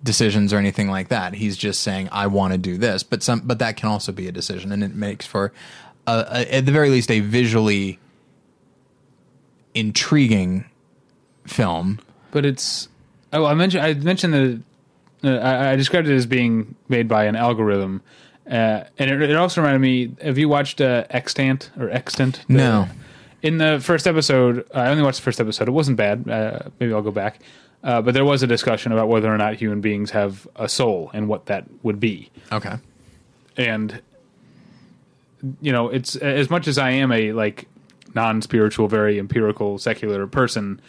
decisions 0.02 0.52
or 0.52 0.58
anything 0.58 0.88
like 0.88 1.08
that. 1.08 1.34
He's 1.34 1.56
just 1.56 1.80
saying 1.82 2.08
I 2.12 2.26
want 2.26 2.52
to 2.52 2.58
do 2.58 2.78
this, 2.78 3.02
but 3.02 3.22
some 3.22 3.40
but 3.44 3.58
that 3.58 3.76
can 3.76 3.88
also 3.88 4.12
be 4.12 4.26
a 4.28 4.32
decision, 4.32 4.72
and 4.72 4.82
it 4.82 4.94
makes 4.94 5.26
for 5.26 5.52
a, 6.06 6.12
a, 6.30 6.54
at 6.54 6.66
the 6.66 6.72
very 6.72 6.90
least 6.90 7.10
a 7.10 7.20
visually 7.20 7.98
intriguing 9.74 10.64
film. 11.46 12.00
But 12.30 12.44
it's 12.46 12.88
oh, 13.32 13.44
I 13.44 13.54
mentioned 13.54 13.84
I 13.84 13.94
mentioned 13.94 14.34
the 15.22 15.30
uh, 15.32 15.38
I, 15.40 15.72
I 15.72 15.76
described 15.76 16.08
it 16.08 16.14
as 16.14 16.26
being 16.26 16.74
made 16.88 17.08
by 17.08 17.24
an 17.24 17.36
algorithm, 17.36 18.02
uh, 18.46 18.84
and 18.98 19.10
it, 19.10 19.22
it 19.22 19.36
also 19.36 19.60
reminded 19.60 19.80
me. 19.80 20.14
Have 20.22 20.38
you 20.38 20.48
watched 20.48 20.80
uh, 20.80 21.04
Extant 21.10 21.70
or 21.78 21.90
Extant? 21.90 22.44
The- 22.48 22.54
No. 22.54 22.88
In 23.42 23.56
the 23.56 23.80
first 23.82 24.06
episode, 24.06 24.66
I 24.74 24.88
only 24.88 25.02
watched 25.02 25.16
the 25.20 25.22
first 25.22 25.40
episode. 25.40 25.66
It 25.66 25.70
wasn't 25.70 25.96
bad. 25.96 26.28
Uh, 26.28 26.58
maybe 26.78 26.92
I'll 26.92 27.00
go 27.00 27.10
back. 27.10 27.40
Uh, 27.82 28.02
but 28.02 28.12
there 28.12 28.24
was 28.24 28.42
a 28.42 28.46
discussion 28.46 28.92
about 28.92 29.08
whether 29.08 29.32
or 29.32 29.38
not 29.38 29.54
human 29.54 29.80
beings 29.80 30.10
have 30.10 30.46
a 30.56 30.68
soul 30.68 31.10
and 31.14 31.28
what 31.28 31.46
that 31.46 31.64
would 31.82 31.98
be. 31.98 32.30
Okay. 32.52 32.74
and 33.56 34.00
you 35.62 35.72
know 35.72 35.88
it's 35.88 36.16
as 36.16 36.50
much 36.50 36.68
as 36.68 36.76
i 36.76 36.90
am 36.90 37.10
a 37.10 37.32
like 37.32 37.66
non-spiritual 38.14 38.88
very 38.88 39.18
empirical 39.18 39.78
secular 39.78 40.26
person 40.26 40.80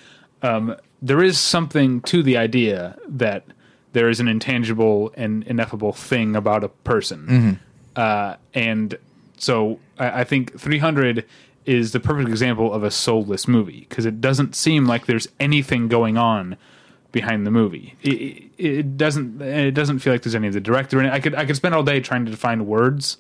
um, 0.43 0.75
there 1.01 1.23
is 1.23 1.39
something 1.39 2.01
to 2.01 2.21
the 2.21 2.35
idea 2.37 2.97
that 3.07 3.45
there 3.93 4.09
is 4.09 4.19
an 4.19 4.27
intangible 4.27 5.13
and 5.15 5.43
ineffable 5.43 5.93
thing 5.93 6.35
about 6.35 6.63
a 6.63 6.69
person 6.69 7.59
uh, 7.95 8.35
and 8.53 8.97
so 9.37 9.79
I, 9.97 10.21
I 10.21 10.23
think 10.25 10.59
300 10.59 11.25
is 11.65 11.91
the 11.93 11.99
perfect 11.99 12.27
example 12.29 12.73
of 12.73 12.83
a 12.83 12.91
soulless 12.91 13.47
movie 13.47 13.85
because 13.87 14.05
it 14.05 14.19
doesn't 14.19 14.55
seem 14.55 14.85
like 14.85 15.05
there's 15.05 15.27
anything 15.39 15.87
going 15.87 16.17
on 16.17 16.57
behind 17.11 17.45
the 17.45 17.51
movie. 17.51 17.95
It, 18.01 18.43
it, 18.57 18.97
doesn't. 18.97 19.41
It 19.41 19.71
doesn't 19.71 19.99
feel 19.99 20.13
like 20.13 20.21
there's 20.23 20.35
any 20.35 20.47
of 20.47 20.53
the 20.53 20.61
director 20.61 20.99
in 20.99 21.05
it. 21.05 21.11
I 21.13 21.19
could 21.19 21.35
I 21.35 21.45
could 21.45 21.55
spend 21.55 21.75
all 21.75 21.83
day 21.83 21.99
trying 21.99 22.25
to 22.25 22.35
find 22.37 22.65
words 22.67 23.17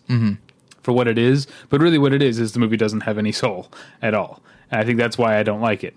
for 0.81 0.93
what 0.93 1.07
it 1.07 1.17
is, 1.17 1.47
but 1.69 1.79
really 1.81 1.97
what 1.97 2.13
it 2.13 2.21
is 2.23 2.39
is 2.39 2.53
the 2.53 2.59
movie 2.59 2.77
doesn't 2.77 3.01
have 3.01 3.17
any 3.17 3.31
soul 3.31 3.71
at 4.01 4.13
all. 4.13 4.41
And 4.71 4.79
I 4.81 4.85
think 4.85 4.97
that's 4.97 5.17
why 5.17 5.37
I 5.37 5.43
don't 5.43 5.59
like 5.61 5.83
it, 5.83 5.93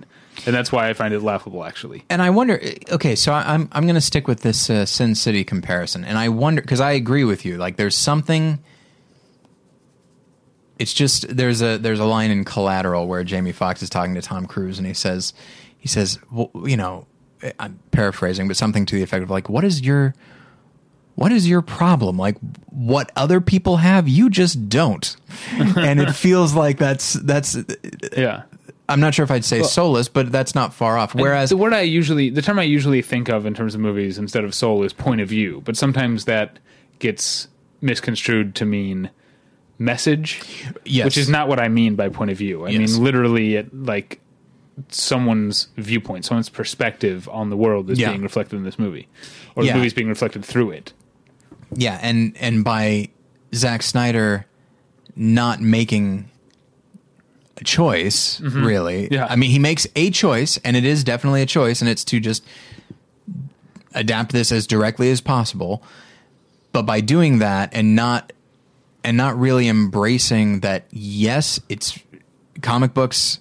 and 0.46 0.54
that's 0.54 0.72
why 0.72 0.88
I 0.88 0.94
find 0.94 1.14
it 1.14 1.20
laughable. 1.20 1.64
Actually, 1.64 2.04
And 2.10 2.20
I 2.20 2.30
wonder. 2.30 2.60
Okay, 2.90 3.14
so 3.14 3.32
I- 3.32 3.54
I'm 3.54 3.68
I'm 3.72 3.84
going 3.84 3.94
to 3.94 4.00
stick 4.00 4.26
with 4.26 4.40
this 4.40 4.68
uh, 4.68 4.84
Sin 4.84 5.14
City 5.14 5.44
comparison, 5.44 6.04
and 6.04 6.18
I 6.18 6.28
wonder 6.28 6.60
because 6.60 6.80
I 6.80 6.92
agree 6.92 7.22
with 7.24 7.44
you. 7.44 7.56
Like, 7.56 7.76
there's 7.76 7.96
something. 7.96 8.58
It's 10.78 10.92
just 10.92 11.34
there's 11.36 11.62
a 11.62 11.78
there's 11.78 12.00
a 12.00 12.04
line 12.04 12.32
in 12.32 12.44
Collateral 12.44 13.06
where 13.06 13.22
Jamie 13.22 13.52
Foxx 13.52 13.80
is 13.82 13.88
talking 13.88 14.14
to 14.16 14.22
Tom 14.22 14.46
Cruise, 14.46 14.76
and 14.78 14.86
he 14.88 14.94
says 14.94 15.32
he 15.78 15.86
says, 15.86 16.18
well, 16.32 16.50
you 16.66 16.76
know, 16.76 17.06
I'm 17.58 17.78
paraphrasing, 17.90 18.48
but 18.48 18.56
something 18.56 18.86
to 18.86 18.96
the 18.96 19.02
effect 19.02 19.22
of 19.22 19.30
like, 19.30 19.48
what 19.48 19.64
is 19.64 19.80
your 19.82 20.14
what 21.16 21.30
is 21.30 21.48
your 21.48 21.62
problem? 21.62 22.16
Like 22.18 22.36
what 22.70 23.12
other 23.16 23.40
people 23.40 23.76
have, 23.78 24.08
you 24.08 24.28
just 24.30 24.68
don't. 24.68 25.16
and 25.52 26.00
it 26.00 26.12
feels 26.12 26.54
like 26.54 26.78
that's 26.78 27.14
that's 27.14 27.56
yeah. 28.16 28.42
I'm 28.88 29.00
not 29.00 29.14
sure 29.14 29.24
if 29.24 29.30
I'd 29.30 29.44
say 29.46 29.62
soulless, 29.62 30.08
but 30.08 30.30
that's 30.30 30.54
not 30.54 30.74
far 30.74 30.98
off. 30.98 31.14
Whereas 31.14 31.48
the 31.48 31.56
word 31.56 31.72
I 31.72 31.80
usually, 31.82 32.28
the 32.28 32.42
term 32.42 32.58
I 32.58 32.64
usually 32.64 33.00
think 33.00 33.30
of 33.30 33.46
in 33.46 33.54
terms 33.54 33.74
of 33.74 33.80
movies 33.80 34.18
instead 34.18 34.44
of 34.44 34.54
soul 34.54 34.82
is 34.82 34.92
point 34.92 35.22
of 35.22 35.28
view, 35.28 35.62
but 35.64 35.74
sometimes 35.74 36.26
that 36.26 36.58
gets 36.98 37.48
misconstrued 37.80 38.54
to 38.56 38.66
mean 38.66 39.08
message, 39.78 40.42
Yes. 40.84 41.06
which 41.06 41.16
is 41.16 41.30
not 41.30 41.48
what 41.48 41.58
I 41.58 41.68
mean 41.68 41.94
by 41.94 42.10
point 42.10 42.30
of 42.30 42.36
view. 42.36 42.66
I 42.66 42.70
Yes. 42.70 42.92
mean 42.92 43.02
literally, 43.04 43.54
it 43.56 43.74
like 43.74 44.20
someone's 44.88 45.68
viewpoint, 45.76 46.24
someone's 46.24 46.48
perspective 46.48 47.28
on 47.30 47.50
the 47.50 47.56
world 47.56 47.90
is 47.90 47.98
Yeah. 47.98 48.10
being 48.10 48.22
reflected 48.22 48.56
in 48.56 48.64
this 48.64 48.78
movie, 48.78 49.08
or 49.54 49.64
Yeah. 49.64 49.72
the 49.72 49.78
movie's 49.78 49.94
being 49.94 50.08
reflected 50.08 50.44
through 50.44 50.70
it. 50.72 50.92
Yeah, 51.74 51.98
and 52.02 52.36
and 52.40 52.64
by 52.64 53.08
Zack 53.54 53.82
Snyder 53.82 54.46
not 55.16 55.60
making 55.60 56.28
a 57.56 57.64
choice, 57.64 58.40
really. 58.40 59.04
Mm-hmm. 59.04 59.14
Yeah. 59.14 59.26
I 59.30 59.36
mean, 59.36 59.50
he 59.50 59.60
makes 59.60 59.86
a 59.94 60.10
choice, 60.10 60.58
and 60.64 60.76
it 60.76 60.84
is 60.84 61.04
definitely 61.04 61.40
a 61.42 61.46
choice, 61.46 61.80
and 61.80 61.88
it's 61.88 62.02
to 62.04 62.18
just 62.18 62.44
adapt 63.94 64.32
this 64.32 64.50
as 64.50 64.66
directly 64.66 65.10
as 65.10 65.20
possible. 65.20 65.82
But 66.72 66.82
by 66.82 67.00
doing 67.00 67.38
that 67.38 67.70
and 67.72 67.94
not 67.94 68.32
and 69.04 69.16
not 69.16 69.38
really 69.38 69.68
embracing 69.68 70.60
that, 70.60 70.86
yes, 70.90 71.60
it's 71.68 71.98
comic 72.62 72.94
books 72.94 73.38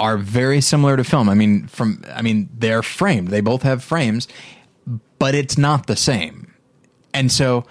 are 0.00 0.16
very 0.16 0.60
similar 0.60 0.96
to 0.96 1.04
film. 1.04 1.28
I 1.28 1.34
mean, 1.34 1.66
from 1.66 2.04
I 2.12 2.22
mean, 2.22 2.48
they're 2.52 2.82
framed. 2.82 3.28
They 3.28 3.40
both 3.40 3.62
have 3.62 3.82
frames, 3.82 4.28
but 5.18 5.34
it's 5.34 5.58
not 5.58 5.86
the 5.86 5.96
same. 5.96 6.54
And 7.14 7.32
so, 7.32 7.64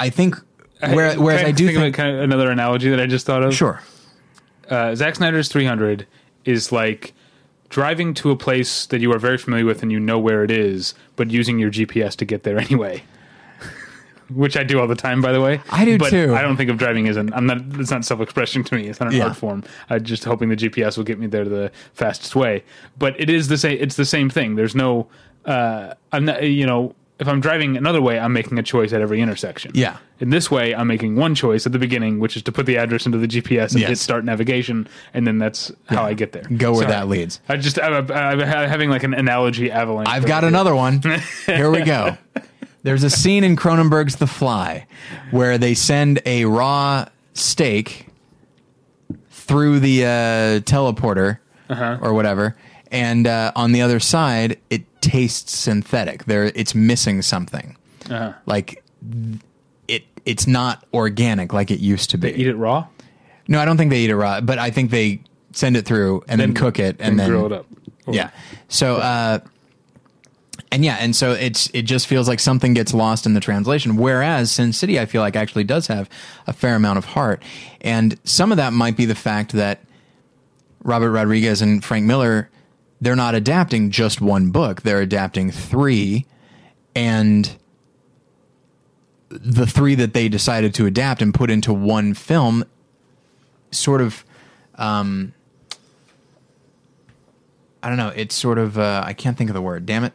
I 0.00 0.10
think 0.10 0.36
where, 0.80 1.14
whereas 1.14 1.40
Can 1.40 1.48
I 1.48 1.52
do 1.52 1.66
think, 1.66 1.78
think, 1.78 1.94
of 1.94 1.96
kind 1.96 2.16
of 2.16 2.22
another 2.22 2.50
analogy 2.50 2.90
that 2.90 3.00
I 3.00 3.06
just 3.06 3.24
thought 3.24 3.42
of. 3.42 3.54
sure, 3.54 3.80
uh, 4.68 4.94
Zack 4.94 5.14
Snyder's 5.14 5.48
300 5.48 6.06
is 6.44 6.72
like 6.72 7.14
driving 7.68 8.14
to 8.14 8.30
a 8.30 8.36
place 8.36 8.86
that 8.86 9.00
you 9.00 9.12
are 9.12 9.18
very 9.18 9.38
familiar 9.38 9.64
with 9.64 9.82
and 9.82 9.92
you 9.92 10.00
know 10.00 10.18
where 10.18 10.42
it 10.42 10.50
is, 10.50 10.94
but 11.16 11.30
using 11.30 11.58
your 11.58 11.70
GPS 11.70 12.16
to 12.16 12.24
get 12.24 12.42
there 12.42 12.58
anyway. 12.58 13.02
Which 14.34 14.56
I 14.56 14.62
do 14.62 14.80
all 14.80 14.86
the 14.86 14.94
time, 14.94 15.20
by 15.20 15.32
the 15.32 15.40
way. 15.40 15.60
I 15.70 15.84
do 15.84 15.98
but 15.98 16.10
too. 16.10 16.34
I 16.34 16.42
don't 16.42 16.56
think 16.56 16.70
of 16.70 16.78
driving 16.78 17.08
as 17.08 17.16
an. 17.16 17.32
I'm 17.34 17.46
not. 17.46 17.58
It's 17.78 17.90
not 17.90 18.04
self-expression 18.04 18.64
to 18.64 18.74
me. 18.74 18.88
It's 18.88 19.00
not 19.00 19.10
an 19.12 19.16
Yeah. 19.18 19.28
art 19.28 19.36
form. 19.36 19.64
I'm 19.90 20.02
just 20.04 20.24
hoping 20.24 20.48
the 20.48 20.56
GPS 20.56 20.96
will 20.96 21.04
get 21.04 21.18
me 21.18 21.26
there 21.26 21.44
the 21.44 21.70
fastest 21.94 22.34
way. 22.36 22.64
But 22.98 23.18
it 23.20 23.28
is 23.30 23.48
the 23.48 23.58
same. 23.58 23.78
It's 23.80 23.96
the 23.96 24.04
same 24.04 24.30
thing. 24.30 24.56
There's 24.56 24.74
no. 24.74 25.08
Uh, 25.44 25.94
I'm 26.12 26.24
not. 26.24 26.42
You 26.42 26.66
know, 26.66 26.94
if 27.18 27.28
I'm 27.28 27.40
driving 27.40 27.76
another 27.76 28.00
way, 28.00 28.18
I'm 28.18 28.32
making 28.32 28.58
a 28.58 28.62
choice 28.62 28.92
at 28.92 29.00
every 29.00 29.20
intersection. 29.20 29.72
Yeah. 29.74 29.96
In 30.20 30.30
this 30.30 30.50
way, 30.50 30.74
I'm 30.74 30.86
making 30.86 31.16
one 31.16 31.34
choice 31.34 31.66
at 31.66 31.72
the 31.72 31.78
beginning, 31.78 32.20
which 32.20 32.36
is 32.36 32.42
to 32.44 32.52
put 32.52 32.66
the 32.66 32.76
address 32.76 33.06
into 33.06 33.18
the 33.18 33.26
GPS 33.26 33.72
and 33.72 33.80
Yes. 33.80 33.88
hit 33.88 33.98
start 33.98 34.24
navigation, 34.24 34.88
and 35.14 35.26
then 35.26 35.38
that's 35.38 35.72
how 35.86 36.04
I 36.04 36.14
get 36.14 36.30
there. 36.32 36.44
go 36.56 36.70
where 36.72 36.82
Sorry. 36.82 36.92
that 36.92 37.08
leads. 37.08 37.40
I 37.48 37.56
just 37.56 37.80
I'm, 37.80 38.10
I'm 38.10 38.38
having 38.40 38.88
like 38.90 39.02
an 39.02 39.14
analogy 39.14 39.70
avalanche. 39.70 40.08
I've 40.08 40.26
got 40.26 40.44
another 40.44 40.74
one. 40.76 41.02
Here 41.46 41.70
we 41.70 41.82
go. 41.82 42.16
There's 42.82 43.04
a 43.04 43.10
scene 43.10 43.44
in 43.44 43.56
Cronenberg's 43.56 44.16
The 44.16 44.26
Fly 44.26 44.86
where 45.30 45.56
they 45.58 45.74
send 45.74 46.20
a 46.26 46.44
raw 46.46 47.06
steak 47.34 48.08
through 49.30 49.80
the 49.80 50.04
uh, 50.04 50.08
teleporter 50.60 51.38
or 51.68 52.12
whatever, 52.12 52.56
and 52.90 53.26
uh, 53.26 53.52
on 53.56 53.72
the 53.72 53.80
other 53.82 53.98
side, 54.00 54.58
it 54.68 54.82
tastes 55.00 55.56
synthetic. 55.56 56.24
There, 56.26 56.44
it's 56.54 56.74
missing 56.74 57.22
something. 57.22 57.76
Uh-huh. 58.10 58.32
Like 58.46 58.82
it, 59.88 60.04
it's 60.26 60.46
not 60.46 60.84
organic 60.92 61.52
like 61.52 61.70
it 61.70 61.80
used 61.80 62.10
to 62.10 62.18
be. 62.18 62.30
Eat 62.32 62.46
it 62.46 62.56
raw, 62.56 62.86
No, 63.48 63.60
I 63.60 63.64
don't 63.64 63.76
think 63.76 63.90
they 63.90 64.00
eat 64.00 64.10
it 64.10 64.16
raw, 64.16 64.40
but 64.40 64.58
I 64.58 64.70
think 64.70 64.90
they 64.90 65.20
send 65.52 65.76
it 65.76 65.84
through 65.86 66.24
and 66.28 66.40
then, 66.40 66.54
cook 66.54 66.78
it 66.78 66.96
and 66.98 67.18
then 67.18 67.28
grill 67.28 67.46
it 67.46 67.52
up. 67.52 67.66
Or- 68.06 68.14
yeah. 68.14 68.30
So, 68.68 68.96
uh, 68.96 69.38
and 70.72 70.82
yeah, 70.82 70.96
and 70.98 71.14
so 71.14 71.32
it's 71.32 71.68
it 71.74 71.82
just 71.82 72.06
feels 72.06 72.26
like 72.26 72.40
something 72.40 72.72
gets 72.72 72.94
lost 72.94 73.26
in 73.26 73.34
the 73.34 73.40
translation. 73.40 73.96
Whereas 73.96 74.50
Sin 74.50 74.72
City, 74.72 74.98
I 74.98 75.04
feel 75.04 75.20
like 75.20 75.36
actually 75.36 75.64
does 75.64 75.86
have 75.88 76.08
a 76.46 76.54
fair 76.54 76.74
amount 76.74 76.96
of 76.96 77.04
heart, 77.04 77.42
and 77.82 78.18
some 78.24 78.50
of 78.50 78.56
that 78.56 78.72
might 78.72 78.96
be 78.96 79.04
the 79.04 79.14
fact 79.14 79.52
that 79.52 79.80
Robert 80.82 81.10
Rodriguez 81.10 81.60
and 81.60 81.84
Frank 81.84 82.06
Miller 82.06 82.48
they're 83.02 83.16
not 83.16 83.34
adapting 83.34 83.90
just 83.90 84.22
one 84.22 84.50
book; 84.50 84.80
they're 84.80 85.02
adapting 85.02 85.50
three, 85.50 86.24
and 86.96 87.54
the 89.28 89.66
three 89.66 89.94
that 89.94 90.14
they 90.14 90.30
decided 90.30 90.72
to 90.74 90.86
adapt 90.86 91.20
and 91.20 91.34
put 91.34 91.50
into 91.50 91.74
one 91.74 92.14
film, 92.14 92.64
sort 93.70 94.00
of. 94.00 94.24
Um, 94.76 95.34
I 97.82 97.88
don't 97.88 97.98
know. 97.98 98.12
It's 98.16 98.34
sort 98.34 98.56
of 98.56 98.78
uh, 98.78 99.02
I 99.04 99.12
can't 99.12 99.36
think 99.36 99.50
of 99.50 99.54
the 99.54 99.60
word. 99.60 99.84
Damn 99.84 100.04
it! 100.04 100.14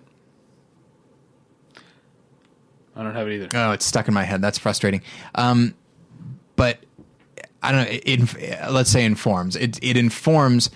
I 2.98 3.04
don't 3.04 3.14
have 3.14 3.28
it 3.28 3.36
either. 3.36 3.50
Oh, 3.54 3.72
it's 3.74 3.86
stuck 3.86 4.08
in 4.08 4.14
my 4.16 4.24
head. 4.24 4.42
That's 4.42 4.58
frustrating. 4.58 5.04
Um, 5.36 5.76
but 6.56 6.80
I 7.62 7.72
don't 7.72 7.82
know. 7.84 7.92
It, 7.92 8.36
it, 8.36 8.72
let's 8.72 8.90
say 8.90 9.06
informs. 9.06 9.56
It 9.56 9.78
it 9.84 9.96
informs 9.98 10.72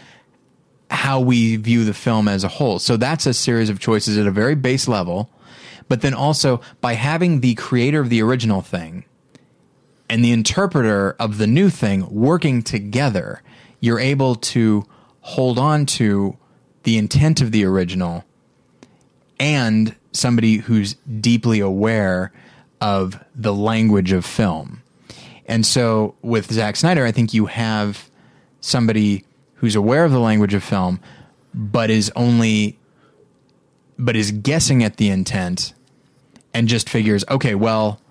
how 0.92 1.20
we 1.20 1.56
view 1.56 1.84
the 1.84 1.94
film 1.94 2.28
as 2.28 2.44
a 2.44 2.48
whole. 2.48 2.78
So 2.78 2.96
that's 2.98 3.26
a 3.26 3.34
series 3.34 3.70
of 3.70 3.80
choices 3.80 4.18
at 4.18 4.28
a 4.28 4.32
very 4.32 4.56
base 4.56 4.88
level. 4.88 5.30
but 5.92 6.00
then 6.00 6.14
also 6.14 6.62
by 6.80 6.94
having 6.94 7.42
the 7.42 7.54
creator 7.56 8.00
of 8.00 8.10
the 8.10 8.22
original 8.22 8.62
thing 8.62 9.04
and 10.10 10.24
the 10.24 10.32
interpreter 10.32 11.18
of 11.20 11.38
the 11.38 11.48
new 11.48 11.70
thing 11.70 12.08
working 12.10 12.62
together, 12.64 13.42
you're 13.82 14.00
able 14.00 14.36
to 14.36 14.86
hold 15.20 15.60
on 15.60 15.86
to 15.86 16.38
the 16.84 16.98
intent 16.98 17.42
of 17.42 17.52
the 17.52 17.66
original 17.66 18.24
and 19.38 19.94
somebody 20.12 20.58
who's 20.58 20.96
deeply 21.20 21.60
aware 21.60 22.32
of 22.80 23.24
the 23.36 23.54
language 23.54 24.12
of 24.12 24.26
film. 24.26 24.82
And 25.46 25.66
so 25.66 26.16
with 26.22 26.52
Zack 26.52 26.76
Snyder, 26.76 27.06
I 27.06 27.12
think 27.12 27.34
you 27.34 27.46
have 27.48 28.10
somebody 28.62 29.26
who's 29.56 29.76
aware 29.76 30.06
of 30.06 30.12
the 30.12 30.20
language 30.20 30.54
of 30.54 30.64
film, 30.64 31.00
but 31.54 31.90
is 31.90 32.12
only 32.16 32.78
but 33.98 34.16
is 34.16 34.32
guessing 34.32 34.84
at 34.84 34.98
the 34.98 35.10
intent 35.10 35.74
and 36.54 36.68
just 36.68 36.90
figures, 36.90 37.24
okay, 37.30 37.54
well, 37.54 38.02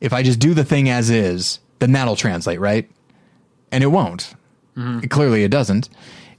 if 0.00 0.12
I 0.12 0.22
just 0.22 0.38
do 0.38 0.54
the 0.54 0.64
thing 0.64 0.88
as 0.88 1.10
is, 1.10 1.58
then 1.80 1.92
that'll 1.92 2.16
translate, 2.16 2.60
right? 2.60 2.90
And 3.70 3.84
it 3.84 3.88
won't. 3.88 4.34
It, 5.04 5.10
clearly, 5.10 5.44
it 5.44 5.50
doesn't. 5.50 5.90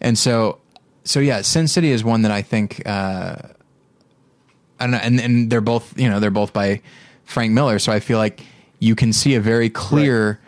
And 0.02 0.18
so, 0.18 0.60
so 1.04 1.20
yeah, 1.20 1.42
Sin 1.42 1.68
City 1.68 1.92
is 1.92 2.04
one 2.04 2.24
that 2.24 2.32
I 2.32 2.42
think, 2.42 2.82
uh, 2.86 3.38
I 4.80 4.86
don't 4.86 4.92
know, 4.92 4.98
and 4.98 5.20
and 5.22 5.50
they're 5.50 5.62
both, 5.62 5.98
you 6.00 6.10
know, 6.10 6.20
they're 6.20 6.32
both 6.32 6.54
by 6.54 6.82
Frank 7.24 7.54
Miller. 7.54 7.80
So 7.80 7.92
I 7.92 8.00
feel 8.00 8.18
like 8.18 8.42
you 8.80 8.96
can 8.96 9.14
see 9.14 9.36
a 9.36 9.40
very 9.40 9.70
clear 9.70 10.40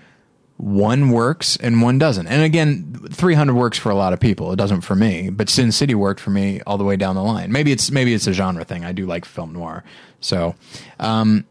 one 0.57 1.11
works 1.11 1.55
and 1.57 1.81
one 1.81 1.99
doesn't. 1.99 2.27
And 2.27 2.43
again, 2.43 2.99
300 3.11 3.53
works 3.53 3.77
for 3.77 3.91
a 3.91 3.95
lot 3.95 4.11
of 4.11 4.19
people. 4.19 4.51
It 4.51 4.55
doesn't 4.55 4.81
for 4.81 4.95
me, 4.95 5.29
but 5.29 5.49
Sin 5.49 5.71
City 5.71 5.93
worked 5.95 6.19
for 6.19 6.31
me 6.31 6.61
all 6.65 6.77
the 6.77 6.83
way 6.83 6.95
down 6.97 7.15
the 7.15 7.23
line. 7.23 7.51
Maybe 7.51 7.71
it's 7.71 7.91
maybe 7.91 8.13
it's 8.13 8.27
a 8.27 8.33
genre 8.33 8.65
thing. 8.65 8.83
I 8.83 8.91
do 8.91 9.05
like 9.05 9.25
film 9.25 9.53
noir. 9.53 9.83
So, 10.19 10.55
um, 10.99 11.45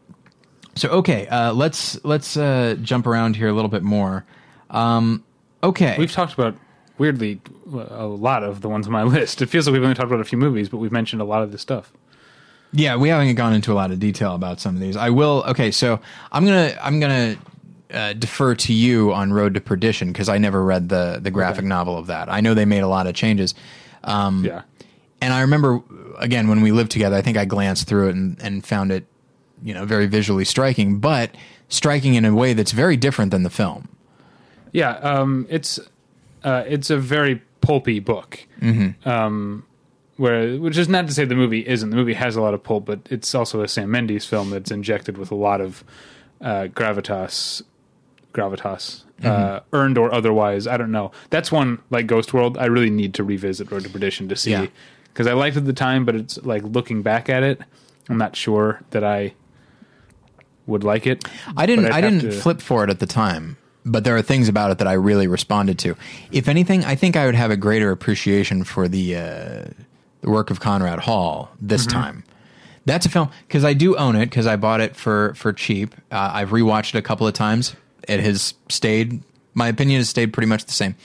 so 0.75 0.89
okay, 0.89 1.27
uh, 1.27 1.53
let's 1.53 2.03
let's 2.03 2.35
uh, 2.35 2.75
jump 2.81 3.07
around 3.07 3.37
here 3.37 3.47
a 3.47 3.53
little 3.53 3.69
bit 3.69 3.83
more. 3.83 4.25
Um, 4.69 5.23
okay, 5.63 5.95
We've 5.97 6.11
talked 6.11 6.33
about 6.33 6.55
weirdly 6.97 7.39
a 7.71 8.05
lot 8.05 8.43
of 8.43 8.61
the 8.61 8.69
ones 8.69 8.87
on 8.87 8.93
my 8.93 9.03
list. 9.15 9.41
It 9.41 9.47
feels 9.47 9.67
like 9.67 9.73
we've 9.73 9.83
only 9.83 9.95
talked 9.95 10.07
about 10.07 10.19
a 10.19 10.25
few 10.25 10.37
movies, 10.37 10.67
but 10.67 10.77
we've 10.77 10.91
mentioned 10.91 11.21
a 11.21 11.25
lot 11.25 11.43
of 11.43 11.51
this 11.51 11.61
stuff. 11.61 11.93
Yeah, 12.73 12.95
we 12.97 13.09
haven't 13.09 13.33
gone 13.35 13.53
into 13.53 13.71
a 13.71 13.75
lot 13.75 13.91
of 13.91 13.99
detail 13.99 14.35
about 14.35 14.59
some 14.59 14.75
of 14.75 14.81
these. 14.81 14.95
I 14.97 15.09
will. 15.09 15.43
Okay, 15.47 15.71
so 15.71 15.99
I'm 16.31 16.45
gonna 16.45 16.77
I'm 16.81 16.99
gonna 16.99 17.35
uh, 17.91 18.13
defer 18.13 18.55
to 18.55 18.73
you 18.73 19.13
on 19.13 19.31
Road 19.31 19.53
to 19.53 19.61
Perdition 19.61 20.09
because 20.11 20.27
I 20.29 20.37
never 20.37 20.63
read 20.63 20.89
the 20.89 21.19
the 21.21 21.31
graphic 21.31 21.65
novel 21.65 21.97
of 21.97 22.07
that. 22.07 22.29
I 22.29 22.41
know 22.41 22.53
they 22.53 22.65
made 22.65 22.81
a 22.81 22.87
lot 22.87 23.07
of 23.07 23.15
changes. 23.15 23.55
Um, 24.03 24.43
Yeah. 24.45 24.61
and 25.21 25.33
I 25.33 25.41
remember 25.41 25.81
again 26.19 26.47
when 26.49 26.61
we 26.61 26.71
lived 26.71 26.91
together. 26.91 27.15
I 27.15 27.21
think 27.21 27.37
I 27.37 27.45
glanced 27.45 27.87
through 27.87 28.09
it 28.09 28.15
and, 28.15 28.37
and 28.41 28.65
found 28.65 28.91
it, 28.91 29.05
you 29.63 29.73
know, 29.73 29.85
very 29.85 30.05
visually 30.07 30.45
striking, 30.45 30.99
but 30.99 31.31
striking 31.69 32.15
in 32.15 32.25
a 32.25 32.33
way 32.35 32.53
that's 32.53 32.71
very 32.73 32.97
different 32.97 33.31
than 33.31 33.43
the 33.43 33.49
film. 33.49 33.87
Yeah, 34.73 34.91
um, 34.97 35.47
it's 35.49 35.79
uh, 36.43 36.63
it's 36.67 36.89
a 36.89 36.97
very 36.97 37.41
pulpy 37.61 37.99
book. 37.99 38.45
Mm-hmm. 38.61 39.07
Um, 39.07 39.65
where, 40.17 40.57
which 40.57 40.77
is 40.77 40.89
not 40.89 41.07
to 41.07 41.13
say 41.13 41.25
the 41.25 41.35
movie 41.35 41.65
isn't. 41.67 41.89
The 41.89 41.95
movie 41.95 42.13
has 42.15 42.35
a 42.35 42.41
lot 42.41 42.53
of 42.53 42.63
pulp, 42.63 42.85
but 42.85 42.99
it's 43.09 43.33
also 43.33 43.61
a 43.61 43.67
Sam 43.67 43.89
Mendes 43.91 44.25
film 44.25 44.49
that's 44.49 44.71
injected 44.71 45.17
with 45.17 45.31
a 45.31 45.35
lot 45.35 45.61
of 45.61 45.83
uh, 46.41 46.67
gravitas, 46.73 47.61
gravitas, 48.33 49.03
uh, 49.23 49.61
earned 49.73 49.97
or 49.97 50.13
otherwise. 50.13 50.67
I 50.67 50.77
don't 50.77 50.91
know. 50.91 51.11
That's 51.29 51.51
one 51.51 51.79
like 51.89 52.07
Ghost 52.07 52.33
World. 52.33 52.57
I 52.57 52.65
really 52.65 52.89
need 52.89 53.13
to 53.15 53.23
revisit 53.23 53.71
Road 53.71 53.83
to 53.83 53.89
Perdition 53.89 54.27
to 54.29 54.35
see 54.35 54.51
Yeah. 54.51 54.67
because 55.05 55.27
I 55.27 55.33
liked 55.33 55.55
it 55.55 55.59
at 55.59 55.65
the 55.65 55.73
time, 55.73 56.05
but 56.05 56.15
it's 56.15 56.37
like 56.43 56.63
looking 56.63 57.01
back 57.01 57.29
at 57.29 57.43
it, 57.43 57.61
I'm 58.09 58.17
not 58.17 58.35
sure 58.35 58.81
that 58.91 59.03
I 59.03 59.33
would 60.65 60.83
like 60.83 61.07
it. 61.07 61.23
I 61.55 61.65
didn't. 61.65 61.85
I'd 61.85 61.93
I 61.93 62.01
didn't 62.01 62.21
to- 62.21 62.31
flip 62.31 62.61
for 62.61 62.83
it 62.83 62.89
at 62.89 62.99
the 62.99 63.05
time, 63.05 63.57
but 63.85 64.03
there 64.03 64.15
are 64.15 64.21
things 64.21 64.49
about 64.49 64.71
it 64.71 64.77
that 64.79 64.87
I 64.87 64.93
really 64.93 65.27
responded 65.27 65.79
to. 65.79 65.95
If 66.31 66.47
anything, 66.47 66.83
I 66.85 66.95
think 66.95 67.15
I 67.15 67.25
would 67.25 67.35
have 67.35 67.51
a 67.51 67.57
greater 67.57 67.91
appreciation 67.91 68.63
for 68.63 68.87
the 68.87 69.15
uh, 69.15 69.65
the 70.27 70.33
work 70.33 70.49
of 70.51 70.59
Conrad 70.59 70.99
Hall 70.99 71.49
this 71.61 71.85
Mm-hmm. 71.87 71.97
time. 71.99 72.23
That's 72.85 73.05
a 73.05 73.09
film 73.09 73.29
because 73.47 73.63
I 73.65 73.73
do 73.73 73.97
own 73.97 74.15
it 74.15 74.27
because 74.27 74.47
I 74.47 74.55
bought 74.55 74.79
it 74.81 74.95
for 74.95 75.33
for 75.35 75.51
cheap. 75.53 75.93
Uh, 76.11 76.31
I've 76.33 76.49
rewatched 76.49 76.95
it 76.95 76.97
a 76.99 77.01
couple 77.01 77.27
of 77.27 77.33
times. 77.33 77.75
It 78.07 78.19
has 78.21 78.53
stayed. 78.69 79.21
My 79.53 79.67
opinion 79.67 79.99
has 79.99 80.07
stayed 80.09 80.31
pretty 80.31 80.47
much 80.47 80.65
the 80.65 80.71
same. 80.71 80.95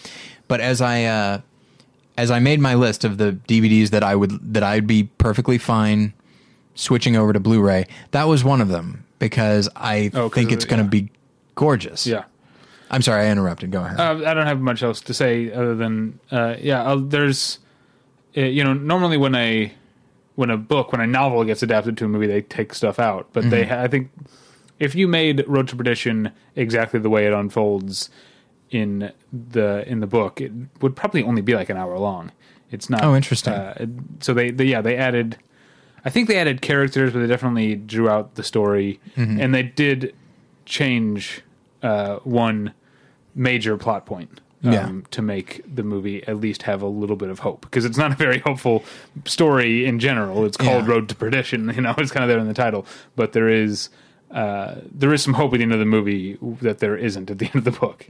But 0.47 0.61
as 0.61 0.81
I 0.81 1.05
uh, 1.05 1.41
as 2.17 2.31
I 2.31 2.39
made 2.39 2.61
my 2.61 2.75
list 2.77 3.05
of 3.05 3.19
the 3.19 3.33
DVDs 3.49 3.91
that 3.91 4.05
I 4.05 4.15
would 4.15 4.55
that 4.55 4.63
I'd 4.63 4.87
be 4.87 5.05
perfectly 5.19 5.59
fine 5.59 6.13
switching 6.77 7.17
over 7.17 7.33
to 7.33 7.41
Blu-ray, 7.41 7.87
that 8.13 8.29
was 8.29 8.45
one 8.45 8.61
of 8.61 8.69
them 8.69 9.05
because 9.19 9.69
I 9.75 10.11
Oh, 10.15 10.29
think 10.29 10.53
it's 10.53 10.65
going 10.65 10.79
to 10.89 10.97
yeah. 10.97 11.03
be 11.03 11.11
gorgeous. 11.57 12.07
Yeah. 12.07 12.25
I'm 12.93 13.03
sorry, 13.03 13.27
I 13.27 13.31
interrupted. 13.33 13.71
Go 13.73 13.83
ahead. 13.85 13.99
Uh, 13.99 14.23
I 14.31 14.35
don't 14.35 14.47
have 14.47 14.61
much 14.61 14.83
else 14.85 15.01
to 15.03 15.15
say 15.15 15.51
other 15.51 15.75
than 15.75 16.21
uh, 16.31 16.55
yeah. 16.61 16.83
Uh, 16.85 16.97
there's 17.03 17.59
uh, 18.37 18.41
you 18.41 18.63
know 18.65 18.73
normally 18.73 19.17
when 19.17 19.35
a 19.35 19.73
when 20.35 20.51
a 20.51 20.57
book 20.57 20.93
when 20.93 21.01
a 21.01 21.07
novel 21.07 21.45
gets 21.45 21.63
adapted 21.63 21.97
to 21.99 22.05
a 22.05 22.09
movie 22.09 22.27
they 22.27 22.41
take 22.43 22.75
stuff 22.75 22.99
out, 22.99 23.29
but 23.33 23.51
they 23.51 23.69
I 23.71 23.89
think 23.89 24.11
if 24.79 24.95
you 24.95 25.07
made 25.07 25.45
Road 25.47 25.69
to 25.69 25.77
Perdition 25.77 26.33
exactly 26.57 26.99
the 27.01 27.11
way 27.11 27.27
it 27.27 27.33
unfolds 27.33 28.11
in 28.71 29.13
the 29.33 29.85
in 29.87 30.01
the 30.01 30.07
book, 30.07 30.41
it 30.41 30.51
would 30.81 30.97
probably 30.97 31.23
only 31.23 31.43
be 31.43 31.55
like 31.55 31.69
an 31.69 31.77
hour 31.77 31.99
long. 31.99 32.33
It's 32.71 32.89
not. 32.89 33.05
Oh, 33.05 33.15
interesting. 33.15 33.53
Uh, 33.53 33.87
so 34.21 34.33
they, 34.33 34.51
they 34.51 34.65
yeah 34.65 34.81
they 34.81 34.97
added. 34.97 35.37
I 36.05 36.11
think 36.11 36.27
they 36.27 36.39
added 36.39 36.63
characters, 36.63 37.13
but 37.13 37.21
they 37.21 37.27
definitely 37.29 37.77
drew 37.77 38.09
out 38.09 38.35
the 38.35 38.43
story, 38.43 38.99
Mm-hmm. 39.17 39.41
and 39.41 39.55
they 39.55 39.63
did 39.63 40.15
change 40.65 41.43
uh, 41.83 42.17
one 42.25 42.73
major 43.35 43.77
plot 43.77 44.07
point 44.07 44.41
um, 44.65 44.73
Yeah. 44.73 44.91
to 45.11 45.23
make 45.23 45.63
the 45.73 45.83
movie 45.83 46.23
at 46.27 46.39
least 46.41 46.63
have 46.63 46.83
a 46.83 46.87
little 46.87 47.17
bit 47.17 47.29
of 47.31 47.41
hope 47.41 47.63
because 47.63 47.85
it's 47.85 47.99
not 47.99 48.13
a 48.13 48.17
very 48.17 48.39
hopeful 48.39 48.85
story 49.25 49.87
in 49.87 49.99
general. 49.99 50.45
It's 50.45 50.57
called 50.57 50.85
Yeah. 50.87 50.91
Road 50.91 51.09
to 51.09 51.15
Perdition, 51.15 51.73
you 51.75 51.81
know, 51.83 51.95
it's 51.99 52.11
kind 52.13 52.25
of 52.25 52.29
there 52.29 52.39
in 52.39 52.47
the 52.49 52.55
title, 52.55 52.87
but 53.17 53.33
there 53.33 53.49
is 53.49 53.89
uh, 54.31 54.77
there 54.91 55.13
is 55.13 55.23
some 55.23 55.35
hope 55.35 55.53
at 55.53 55.59
the 55.59 55.63
end 55.63 55.75
of 55.75 55.79
the 55.79 55.85
movie 55.85 56.39
that 56.63 56.79
there 56.79 56.97
isn't 56.97 57.31
at 57.31 57.39
the 57.39 57.45
end 57.55 57.55
of 57.57 57.65
the 57.65 57.71
book. 57.71 58.07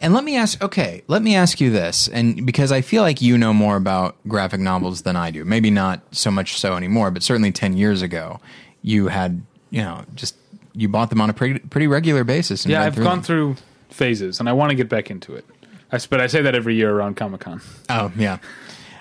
And 0.00 0.12
let 0.12 0.24
me 0.24 0.36
ask, 0.36 0.60
okay, 0.60 1.02
let 1.06 1.22
me 1.22 1.36
ask 1.36 1.60
you 1.60 1.70
this, 1.70 2.08
and 2.08 2.44
because 2.44 2.72
I 2.72 2.80
feel 2.80 3.02
like 3.02 3.22
you 3.22 3.38
know 3.38 3.52
more 3.54 3.76
about 3.76 4.16
graphic 4.26 4.58
novels 4.60 5.02
than 5.02 5.14
I 5.14 5.30
do. 5.30 5.44
Maybe 5.44 5.70
not 5.70 6.00
so 6.10 6.30
much 6.32 6.58
so 6.58 6.76
anymore, 6.76 7.12
but 7.12 7.22
certainly 7.22 7.52
ten 7.52 7.76
years 7.76 8.02
ago, 8.02 8.40
you 8.82 9.08
had, 9.08 9.42
you 9.70 9.82
know, 9.82 10.04
just 10.16 10.34
you 10.74 10.88
bought 10.88 11.08
them 11.10 11.20
on 11.20 11.30
a 11.30 11.32
pretty, 11.32 11.60
pretty 11.60 11.86
regular 11.86 12.24
basis. 12.24 12.64
And 12.64 12.72
Yeah, 12.72 12.82
I've 12.82 12.94
through 12.96 13.04
gone 13.04 13.18
them. 13.18 13.22
through 13.24 13.56
phases, 13.90 14.40
and 14.40 14.48
I 14.48 14.52
want 14.52 14.70
to 14.70 14.74
get 14.74 14.88
back 14.88 15.08
into 15.08 15.34
it. 15.36 15.44
I, 15.92 15.98
but 16.08 16.20
I 16.20 16.26
say 16.26 16.42
that 16.42 16.54
every 16.54 16.74
year 16.74 16.90
around 16.94 17.16
Comic 17.16 17.40
Con. 17.40 17.60
Oh 17.88 18.12
yeah, 18.16 18.38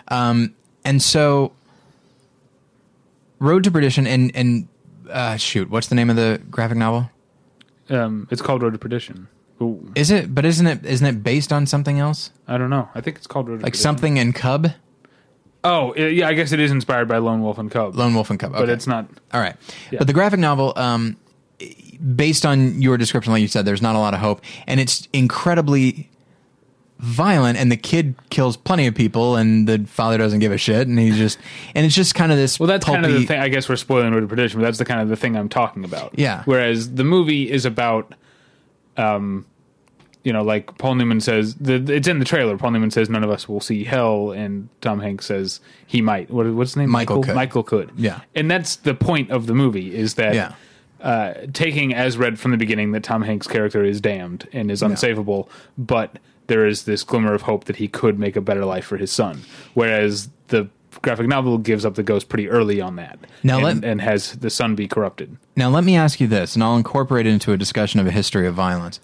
um, 0.07 0.55
and 0.83 1.01
so 1.01 1.51
Road 3.39 3.63
to 3.63 3.71
Perdition, 3.71 4.07
and 4.07 4.31
and 4.35 4.67
uh, 5.09 5.37
shoot, 5.37 5.69
what's 5.69 5.87
the 5.87 5.95
name 5.95 6.09
of 6.09 6.15
the 6.15 6.41
graphic 6.49 6.77
novel? 6.77 7.09
Um, 7.89 8.27
it's 8.31 8.41
called 8.41 8.61
Road 8.63 8.73
to 8.73 8.79
Perdition. 8.79 9.27
Ooh, 9.61 9.91
Is 9.95 10.09
it? 10.11 10.33
But 10.33 10.45
isn't 10.45 10.67
it? 10.67 10.85
Isn't 10.85 11.05
it 11.07 11.23
based 11.23 11.51
on 11.51 11.65
something 11.65 11.99
else? 11.99 12.31
I 12.47 12.57
don't 12.57 12.69
know. 12.69 12.87
I 12.95 13.01
think 13.01 13.17
it's 13.17 13.27
called 13.27 13.49
Road 13.49 13.57
to 13.59 13.63
Like 13.63 13.73
Perdition. 13.73 13.81
something 13.83 14.17
in 14.17 14.31
Cub, 14.33 14.69
Oh, 15.65 15.93
yeah. 15.95 16.27
I 16.29 16.33
guess 16.33 16.53
it 16.53 16.59
is 16.61 16.71
inspired 16.71 17.09
by 17.09 17.17
Lone 17.17 17.41
Wolf 17.41 17.57
and 17.57 17.69
Cub, 17.69 17.93
Lone 17.95 18.13
Wolf 18.13 18.29
and 18.29 18.39
Cub. 18.39 18.53
but 18.53 18.69
it's 18.69 18.87
not. 18.87 19.07
All 19.33 19.41
right. 19.41 19.55
Yeah. 19.91 19.97
But 19.99 20.07
the 20.07 20.13
graphic 20.13 20.39
novel, 20.39 20.71
um, 20.77 21.17
based 22.15 22.45
on 22.45 22.81
your 22.81 22.97
description, 22.97 23.33
like 23.33 23.41
you 23.41 23.49
said, 23.49 23.65
there's 23.65 23.81
not 23.81 23.95
a 23.95 23.99
lot 23.99 24.13
of 24.13 24.21
hope, 24.21 24.41
and 24.67 24.79
it's 24.79 25.09
incredibly 25.11 26.08
violent. 26.99 27.57
And 27.57 27.71
the 27.71 27.77
kid 27.77 28.15
kills 28.29 28.57
plenty 28.57 28.85
of 28.85 28.93
people, 28.93 29.35
and 29.35 29.67
the 29.67 29.85
father 29.87 30.17
doesn't 30.17 30.39
give 30.39 30.51
a 30.51 30.57
shit, 30.57 30.87
and 30.87 30.99
he's 30.99 31.17
just, 31.17 31.39
and 31.73 31.85
it's 31.85 31.95
just 31.95 32.13
kind 32.13 32.31
of 32.31 32.37
this. 32.37 32.59
Well, 32.59 32.67
that's 32.67 32.85
kind 32.85 33.05
of 33.05 33.11
the 33.11 33.25
thing. 33.25 33.39
I 33.39 33.47
guess 33.47 33.67
we're 33.67 33.77
spoiling 33.77 34.13
with 34.13 34.23
to 34.23 34.27
Perdition, 34.27 34.59
but 34.59 34.65
that's 34.65 34.77
the 34.77 34.85
kind 34.85 35.01
of 35.01 35.09
the 35.09 35.15
thing 35.15 35.35
I'm 35.35 35.49
talking 35.49 35.83
about. 35.83 36.17
Yeah. 36.17 36.43
Whereas 36.45 36.95
the 36.95 37.03
movie 37.03 37.49
is 37.49 37.65
about, 37.65 38.13
um, 38.97 39.45
you 40.23 40.33
know, 40.33 40.43
like 40.43 40.77
Paul 40.77 40.95
Newman 40.95 41.21
says, 41.21 41.55
the, 41.55 41.75
it's 41.93 42.07
in 42.07 42.19
the 42.19 42.25
trailer. 42.25 42.57
Paul 42.57 42.71
Newman 42.71 42.91
says 42.91 43.09
none 43.09 43.23
of 43.23 43.29
us 43.29 43.47
will 43.47 43.61
see 43.61 43.85
hell, 43.85 44.31
and 44.31 44.69
Tom 44.81 44.99
Hanks 44.99 45.25
says 45.25 45.61
he 45.87 46.01
might. 46.01 46.29
What, 46.29 46.47
what's 46.47 46.71
his 46.71 46.77
name? 46.77 46.89
Michael 46.89 47.23
could. 47.23 47.35
Michael 47.35 47.63
could. 47.63 47.91
Yeah. 47.95 48.21
And 48.35 48.51
that's 48.51 48.75
the 48.75 48.93
point 48.93 49.31
of 49.31 49.47
the 49.47 49.55
movie 49.55 49.95
is 49.95 50.15
that. 50.15 50.35
Yeah. 50.35 50.53
Uh, 51.01 51.45
taking 51.53 51.93
as 51.93 52.17
read 52.17 52.37
from 52.37 52.51
the 52.51 52.57
beginning 52.57 52.91
that 52.91 53.03
Tom 53.03 53.21
Hanks' 53.21 53.47
character 53.47 53.85
is 53.85 54.01
damned 54.01 54.49
and 54.51 54.69
is 54.69 54.81
unsavable, 54.81 55.47
but 55.77 56.19
there 56.49 56.67
is 56.67 56.83
this 56.83 57.03
glimmer 57.03 57.33
of 57.33 57.43
hope 57.43 57.63
that 57.65 57.77
he 57.77 57.87
could 57.87 58.19
make 58.19 58.35
a 58.35 58.41
better 58.41 58.65
life 58.65 58.83
for 58.85 58.97
his 58.97 59.11
son. 59.11 59.43
Whereas 59.73 60.29
the 60.49 60.67
graphic 61.01 61.27
novel 61.27 61.57
gives 61.57 61.85
up 61.85 61.95
the 61.95 62.03
ghost 62.03 62.27
pretty 62.27 62.49
early 62.49 62.81
on 62.81 62.97
that, 62.97 63.19
Now 63.43 63.55
and, 63.65 63.81
let- 63.81 63.89
and 63.89 64.01
has 64.01 64.33
the 64.33 64.49
son 64.49 64.75
be 64.75 64.87
corrupted. 64.87 65.37
Now, 65.55 65.69
let 65.69 65.83
me 65.85 65.95
ask 65.95 66.19
you 66.19 66.27
this, 66.27 66.55
and 66.55 66.63
I'll 66.63 66.75
incorporate 66.75 67.25
it 67.25 67.29
into 67.31 67.53
a 67.53 67.57
discussion 67.57 67.99
of 68.01 68.07
a 68.07 68.11
history 68.11 68.45
of 68.47 68.55
violence, 68.55 68.99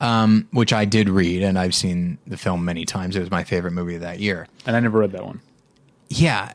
um, 0.00 0.48
which 0.52 0.72
I 0.72 0.84
did 0.86 1.08
read, 1.08 1.42
and 1.42 1.58
I've 1.58 1.74
seen 1.74 2.18
the 2.26 2.36
film 2.36 2.64
many 2.64 2.84
times. 2.84 3.16
It 3.16 3.20
was 3.20 3.30
my 3.30 3.44
favorite 3.44 3.72
movie 3.72 3.96
of 3.96 4.00
that 4.02 4.20
year. 4.20 4.46
And 4.66 4.76
I 4.76 4.80
never 4.80 4.98
read 4.98 5.12
that 5.12 5.24
one. 5.24 5.40
Yeah, 6.08 6.52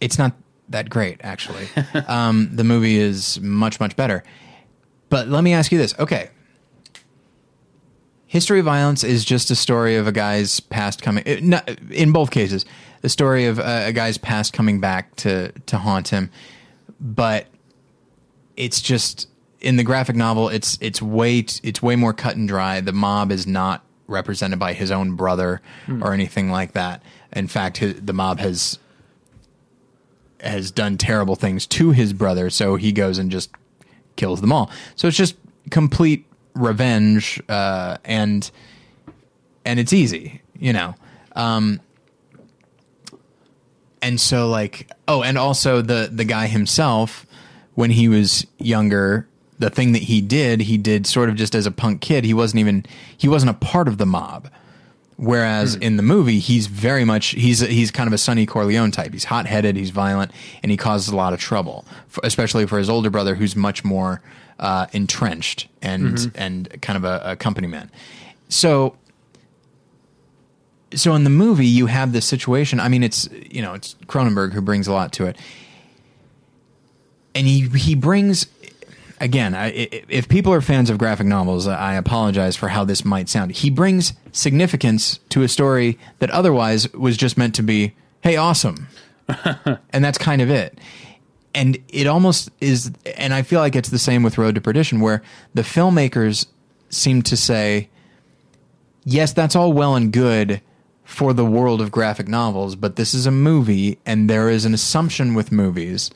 it's 0.00 0.18
not 0.18 0.32
that 0.68 0.88
great, 0.90 1.20
actually. 1.22 1.66
um, 2.08 2.48
the 2.52 2.64
movie 2.64 2.96
is 2.98 3.40
much 3.40 3.80
much 3.80 3.96
better. 3.96 4.22
But 5.08 5.28
let 5.28 5.42
me 5.44 5.52
ask 5.52 5.72
you 5.72 5.78
this: 5.78 5.94
Okay, 5.98 6.30
History 8.32 8.60
of 8.60 8.64
Violence 8.64 9.04
is 9.04 9.26
just 9.26 9.50
a 9.50 9.54
story 9.54 9.96
of 9.96 10.06
a 10.06 10.12
guy's 10.12 10.58
past 10.58 11.02
coming. 11.02 11.22
Eh, 11.26 11.60
in 11.90 12.12
both 12.12 12.30
cases, 12.30 12.64
the 13.02 13.10
story 13.10 13.44
of 13.44 13.58
a, 13.58 13.88
a 13.88 13.92
guy's 13.92 14.16
past 14.16 14.54
coming 14.54 14.80
back 14.80 15.14
to 15.16 15.52
to 15.66 15.76
haunt 15.76 16.08
him. 16.08 16.30
But 16.98 17.48
it's 18.56 18.80
just 18.80 19.28
in 19.60 19.76
the 19.76 19.84
graphic 19.84 20.16
novel. 20.16 20.48
It's 20.48 20.78
it's 20.80 21.02
way 21.02 21.42
t- 21.42 21.60
it's 21.62 21.82
way 21.82 21.94
more 21.94 22.14
cut 22.14 22.36
and 22.36 22.48
dry. 22.48 22.80
The 22.80 22.94
mob 22.94 23.30
is 23.32 23.46
not 23.46 23.84
represented 24.06 24.58
by 24.58 24.72
his 24.72 24.90
own 24.90 25.14
brother 25.14 25.60
hmm. 25.84 26.02
or 26.02 26.14
anything 26.14 26.50
like 26.50 26.72
that. 26.72 27.02
In 27.34 27.48
fact, 27.48 27.76
his, 27.76 28.00
the 28.00 28.14
mob 28.14 28.38
has 28.38 28.78
has 30.40 30.70
done 30.70 30.96
terrible 30.96 31.36
things 31.36 31.66
to 31.66 31.90
his 31.90 32.14
brother, 32.14 32.48
so 32.48 32.76
he 32.76 32.92
goes 32.92 33.18
and 33.18 33.30
just 33.30 33.50
kills 34.16 34.40
them 34.40 34.52
all. 34.52 34.70
So 34.96 35.06
it's 35.06 35.18
just 35.18 35.36
complete 35.68 36.24
revenge, 36.54 37.42
uh, 37.48 37.98
and 38.04 38.50
and 39.64 39.80
it's 39.80 39.92
easy, 39.92 40.42
you 40.58 40.72
know. 40.72 40.94
Um, 41.34 41.80
and 44.00 44.20
so 44.20 44.48
like, 44.48 44.90
oh, 45.08 45.22
and 45.22 45.38
also 45.38 45.80
the 45.80 46.08
the 46.12 46.24
guy 46.24 46.46
himself, 46.46 47.26
when 47.74 47.90
he 47.90 48.08
was 48.08 48.46
younger, 48.58 49.28
the 49.58 49.70
thing 49.70 49.92
that 49.92 50.02
he 50.02 50.20
did, 50.20 50.62
he 50.62 50.76
did 50.76 51.06
sort 51.06 51.28
of 51.28 51.36
just 51.36 51.54
as 51.54 51.66
a 51.66 51.70
punk 51.70 52.00
kid. 52.00 52.24
He 52.24 52.34
wasn't 52.34 52.60
even 52.60 52.84
he 53.16 53.28
wasn't 53.28 53.50
a 53.50 53.54
part 53.54 53.88
of 53.88 53.98
the 53.98 54.06
mob. 54.06 54.48
Whereas 55.16 55.76
in 55.76 55.98
the 55.98 56.02
movie, 56.02 56.40
he's 56.40 56.66
very 56.66 57.04
much 57.04 57.26
he's 57.28 57.60
he's 57.60 57.92
kind 57.92 58.08
of 58.08 58.12
a 58.12 58.18
Sonny 58.18 58.44
Corleone 58.44 58.90
type. 58.90 59.12
He's 59.12 59.24
hot 59.24 59.46
headed, 59.46 59.76
he's 59.76 59.90
violent, 59.90 60.32
and 60.62 60.70
he 60.72 60.76
causes 60.76 61.08
a 61.08 61.16
lot 61.16 61.32
of 61.32 61.38
trouble, 61.38 61.84
f 62.08 62.18
especially 62.24 62.66
for 62.66 62.78
his 62.78 62.90
older 62.90 63.08
brother, 63.08 63.36
who's 63.36 63.54
much 63.54 63.84
more 63.84 64.20
uh, 64.58 64.86
entrenched 64.92 65.68
and 65.80 66.30
and 66.34 66.80
kind 66.82 66.96
of 66.96 67.04
a, 67.04 67.32
a 67.32 67.36
company 67.36 67.66
man. 67.68 67.90
So 68.48 68.96
so 70.94 71.14
in 71.14 71.24
the 71.24 71.30
movie 71.30 71.66
you 71.66 71.86
have 71.86 72.12
this 72.12 72.26
situation. 72.26 72.78
I 72.80 72.88
mean 72.88 73.02
it's 73.02 73.28
you 73.50 73.62
know 73.62 73.74
it's 73.74 73.94
cronenberg 74.06 74.52
who 74.52 74.60
brings 74.60 74.86
a 74.86 74.92
lot 74.92 75.12
to 75.14 75.26
it. 75.26 75.36
And 77.34 77.46
he 77.46 77.68
he 77.68 77.94
brings 77.94 78.46
again 79.20 79.54
i- 79.54 79.88
if 80.08 80.28
people 80.28 80.52
are 80.52 80.60
fans 80.60 80.90
of 80.90 80.98
graphic 80.98 81.26
novels 81.26 81.66
i 81.68 81.94
apologize 81.94 82.56
for 82.56 82.68
how 82.68 82.84
this 82.84 83.04
might 83.04 83.28
sound. 83.28 83.52
He 83.52 83.70
brings 83.70 84.12
significance 84.32 85.18
to 85.30 85.42
a 85.42 85.48
story 85.48 85.98
that 86.18 86.30
otherwise 86.30 86.92
was 86.92 87.16
just 87.16 87.38
meant 87.38 87.54
to 87.56 87.62
be 87.62 87.94
hey 88.22 88.36
awesome. 88.36 88.88
And 89.94 90.04
that's 90.04 90.18
kind 90.18 90.42
of 90.42 90.50
it 90.50 90.78
and 91.54 91.78
it 91.88 92.06
almost 92.06 92.50
is 92.60 92.90
and 93.16 93.34
i 93.34 93.42
feel 93.42 93.60
like 93.60 93.76
it's 93.76 93.90
the 93.90 93.98
same 93.98 94.22
with 94.22 94.38
road 94.38 94.54
to 94.54 94.60
perdition 94.60 95.00
where 95.00 95.22
the 95.54 95.62
filmmakers 95.62 96.46
seem 96.88 97.22
to 97.22 97.36
say 97.36 97.88
yes, 99.04 99.32
that's 99.32 99.56
all 99.56 99.72
well 99.72 99.96
and 99.96 100.12
good 100.12 100.60
for 101.04 101.32
the 101.32 101.44
world 101.44 101.80
of 101.80 101.90
graphic 101.90 102.28
novels, 102.28 102.76
but 102.76 102.96
this 102.96 103.12
is 103.12 103.26
a 103.26 103.30
movie, 103.30 103.98
and 104.06 104.30
there 104.30 104.48
is 104.48 104.64
an 104.64 104.72
assumption 104.72 105.34
with 105.34 105.52
movies 105.52 106.10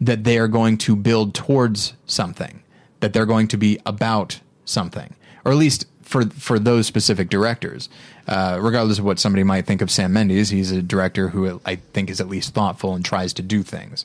that 0.00 0.24
they 0.24 0.38
are 0.38 0.48
going 0.48 0.78
to 0.78 0.94
build 0.94 1.34
towards 1.34 1.94
something, 2.06 2.62
that 3.00 3.12
they're 3.12 3.26
going 3.26 3.48
to 3.48 3.56
be 3.56 3.78
about 3.84 4.40
something, 4.64 5.14
or 5.44 5.52
at 5.52 5.58
least 5.58 5.86
for 6.02 6.24
for 6.26 6.58
those 6.58 6.86
specific 6.86 7.28
directors. 7.28 7.88
Uh, 8.26 8.58
regardless 8.60 8.98
of 8.98 9.04
what 9.04 9.18
somebody 9.18 9.42
might 9.42 9.66
think 9.66 9.82
of 9.82 9.90
Sam 9.90 10.12
Mendes, 10.12 10.50
he's 10.50 10.70
a 10.70 10.82
director 10.82 11.28
who 11.28 11.60
I 11.64 11.76
think 11.76 12.10
is 12.10 12.20
at 12.20 12.28
least 12.28 12.54
thoughtful 12.54 12.94
and 12.94 13.04
tries 13.04 13.32
to 13.34 13.42
do 13.42 13.62
things. 13.62 14.04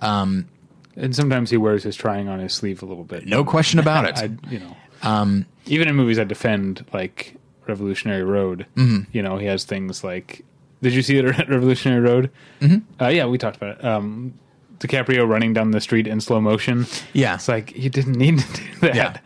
And 0.00 1.14
sometimes 1.14 1.50
he 1.50 1.56
wears 1.56 1.82
his 1.82 1.96
trying 1.96 2.28
on 2.28 2.38
his 2.38 2.52
sleeve 2.52 2.82
a 2.82 2.86
little 2.86 3.02
bit. 3.04 3.26
No 3.26 3.44
question 3.44 3.78
about 3.80 4.04
it. 4.04 4.16
I, 4.18 4.30
you 4.50 4.60
know, 4.60 4.76
um, 5.02 5.44
even 5.66 5.88
in 5.88 5.96
movies 5.96 6.18
I 6.20 6.24
defend, 6.24 6.84
like 6.92 7.34
Revolutionary 7.66 8.22
Road, 8.22 8.66
Mm-hmm. 8.76 9.10
you 9.12 9.22
know, 9.22 9.38
he 9.38 9.46
has 9.46 9.64
things 9.64 10.04
like. 10.04 10.44
Did 10.82 10.92
you 10.94 11.02
see 11.02 11.16
it 11.18 11.24
at 11.38 11.48
Revolutionary 11.48 12.00
Road? 12.00 12.30
Mm-hmm. 12.60 13.02
Uh, 13.02 13.08
yeah, 13.08 13.26
we 13.26 13.38
talked 13.38 13.56
about 13.56 13.78
it. 13.78 13.84
Um, 13.84 14.34
DiCaprio 14.78 15.26
running 15.26 15.52
down 15.54 15.70
the 15.70 15.80
street 15.80 16.06
in 16.06 16.20
slow 16.20 16.40
motion. 16.40 16.86
Yeah. 17.12 17.34
it's 17.36 17.48
like 17.48 17.70
he 17.70 17.88
didn't 17.88 18.16
need 18.16 18.38
to 18.40 18.52
do 18.60 18.74
that. 18.80 18.94
Yeah. 18.94 19.16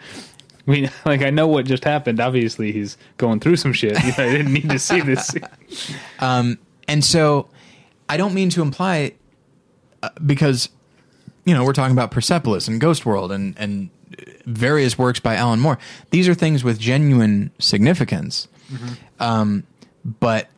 I 0.67 0.71
mean, 0.71 0.91
like 1.05 1.23
I 1.23 1.31
know 1.31 1.49
what 1.49 1.65
just 1.67 1.83
happened. 1.85 2.21
Obviously, 2.21 2.71
he's 2.73 2.97
going 3.17 3.41
through 3.41 3.57
some 3.57 3.73
shit. 3.73 3.93
You 4.05 4.09
know, 4.17 4.25
I 4.25 4.31
didn't 4.37 4.53
need 4.53 4.71
to 4.71 4.79
see 4.79 5.01
this. 5.01 5.35
And 6.21 7.05
so 7.05 7.49
I 8.09 8.17
don't 8.17 8.35
mean 8.35 8.51
to 8.51 8.63
imply 8.63 9.15
uh, 10.03 10.11
because 10.25 10.69
you 11.45 11.55
know 11.55 11.65
we're 11.65 11.73
talking 11.73 11.93
about 11.93 12.11
Persepolis 12.11 12.69
and 12.69 12.81
Ghost 12.81 13.05
World 13.07 13.33
and 13.33 13.55
and 13.59 13.91
various 14.47 14.97
works 14.99 15.21
by 15.21 15.35
Alan 15.35 15.61
Moore. 15.61 15.79
These 16.11 16.29
are 16.29 16.35
things 16.35 16.65
with 16.65 16.79
genuine 16.79 17.51
significance, 17.59 18.49
um, 19.21 19.65
but 20.21 20.49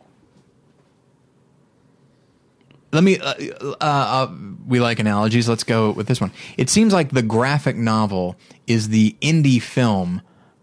let 2.93 3.05
me. 3.05 3.19
Uh, 3.19 3.35
uh, 3.63 3.75
uh, 3.81 4.31
we 4.67 4.81
like 4.81 4.99
analogies. 4.99 5.49
Let's 5.49 5.65
go 5.65 5.93
with 5.93 6.07
this 6.09 6.21
one. 6.21 6.33
It 6.57 6.69
seems 6.71 6.93
like 6.93 7.11
the 7.11 7.23
graphic 7.23 7.77
novel 7.77 8.37
is 8.67 8.89
the 8.89 9.17
indie 9.21 9.63
film 9.63 10.23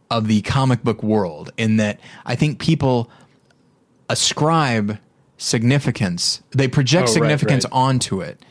of 0.10 0.28
the 0.28 0.42
comic 0.42 0.84
book 0.84 1.02
world. 1.04 1.52
In 1.58 1.78
that, 1.78 2.00
I 2.26 2.36
think 2.36 2.60
people 2.60 3.10
ascribe 4.10 4.98
significance. 5.38 6.42
They 6.52 6.68
project 6.68 7.04
Oh, 7.04 7.06
right, 7.06 7.14
significance 7.14 7.66
right. 7.66 7.74
onto 7.74 8.22
it 8.22 8.42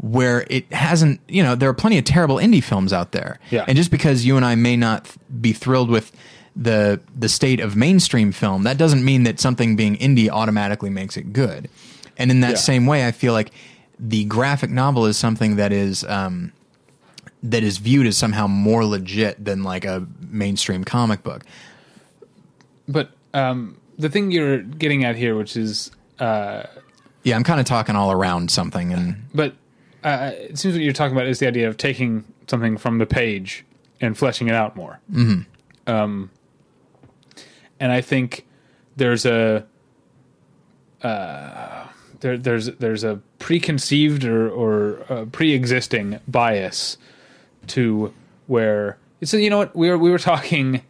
where 0.00 0.46
it 0.48 0.72
hasn't, 0.72 1.20
you 1.28 1.42
know, 1.42 1.54
there 1.54 1.68
are 1.68 1.74
plenty 1.74 1.98
of 1.98 2.04
terrible 2.04 2.36
indie 2.36 2.62
films 2.62 2.92
out 2.92 3.12
there. 3.12 3.38
Yeah. 3.50 3.64
And 3.66 3.76
just 3.76 3.90
because 3.90 4.24
you 4.24 4.36
and 4.36 4.44
I 4.44 4.54
may 4.54 4.76
not 4.76 5.04
th- 5.06 5.16
be 5.40 5.52
thrilled 5.52 5.90
with 5.90 6.12
the 6.54 7.00
the 7.16 7.28
state 7.28 7.60
of 7.60 7.76
mainstream 7.76 8.32
film, 8.32 8.62
that 8.64 8.78
doesn't 8.78 9.04
mean 9.04 9.24
that 9.24 9.38
something 9.40 9.76
being 9.76 9.96
indie 9.96 10.28
automatically 10.28 10.90
makes 10.90 11.16
it 11.16 11.32
good. 11.32 11.68
And 12.16 12.30
in 12.30 12.40
that 12.40 12.50
Yeah. 12.50 12.56
same 12.56 12.86
way, 12.86 13.06
I 13.06 13.12
feel 13.12 13.32
like 13.32 13.50
the 13.98 14.24
graphic 14.24 14.70
novel 14.70 15.06
is 15.06 15.16
something 15.16 15.56
that 15.56 15.72
is 15.72 16.04
um, 16.04 16.52
that 17.42 17.62
is 17.64 17.78
viewed 17.78 18.06
as 18.06 18.16
somehow 18.16 18.46
more 18.46 18.84
legit 18.84 19.44
than 19.44 19.62
like 19.64 19.84
a 19.84 20.06
mainstream 20.30 20.84
comic 20.84 21.22
book. 21.22 21.42
But 22.88 23.10
um, 23.34 23.76
the 23.98 24.08
thing 24.08 24.30
you're 24.30 24.58
getting 24.58 25.04
at 25.04 25.16
here, 25.16 25.36
which 25.36 25.56
is, 25.56 25.90
uh, 26.18 26.64
Yeah, 27.22 27.36
I'm 27.36 27.44
kind 27.44 27.60
of 27.60 27.66
talking 27.66 27.94
all 27.96 28.10
around 28.10 28.50
something, 28.50 28.92
and 28.92 29.24
but 29.34 29.54
uh, 30.14 30.30
it 30.34 30.58
seems 30.58 30.74
what 30.74 30.82
you're 30.82 30.92
talking 30.92 31.16
about 31.16 31.26
is 31.28 31.38
the 31.38 31.46
idea 31.46 31.68
of 31.68 31.76
taking 31.76 32.24
something 32.46 32.76
from 32.76 32.98
the 32.98 33.06
page 33.06 33.64
and 34.00 34.16
fleshing 34.16 34.48
it 34.48 34.54
out 34.54 34.76
more. 34.76 35.00
Mm-hmm. 35.12 35.90
Um, 35.90 36.30
and 37.80 37.92
I 37.92 38.00
think 38.00 38.46
there's 38.96 39.24
a 39.26 39.66
uh, 41.02 41.86
there, 42.20 42.36
there's 42.36 42.66
there's 42.76 43.04
a 43.04 43.20
preconceived 43.38 44.24
or 44.24 44.48
or 44.50 45.26
pre-existing 45.26 46.18
bias 46.26 46.98
to 47.68 48.12
where 48.46 48.98
it's 49.20 49.32
you 49.32 49.50
know 49.50 49.58
what 49.58 49.76
we 49.76 49.88
were 49.88 49.98
we 49.98 50.10
were 50.10 50.18
talking 50.18 50.82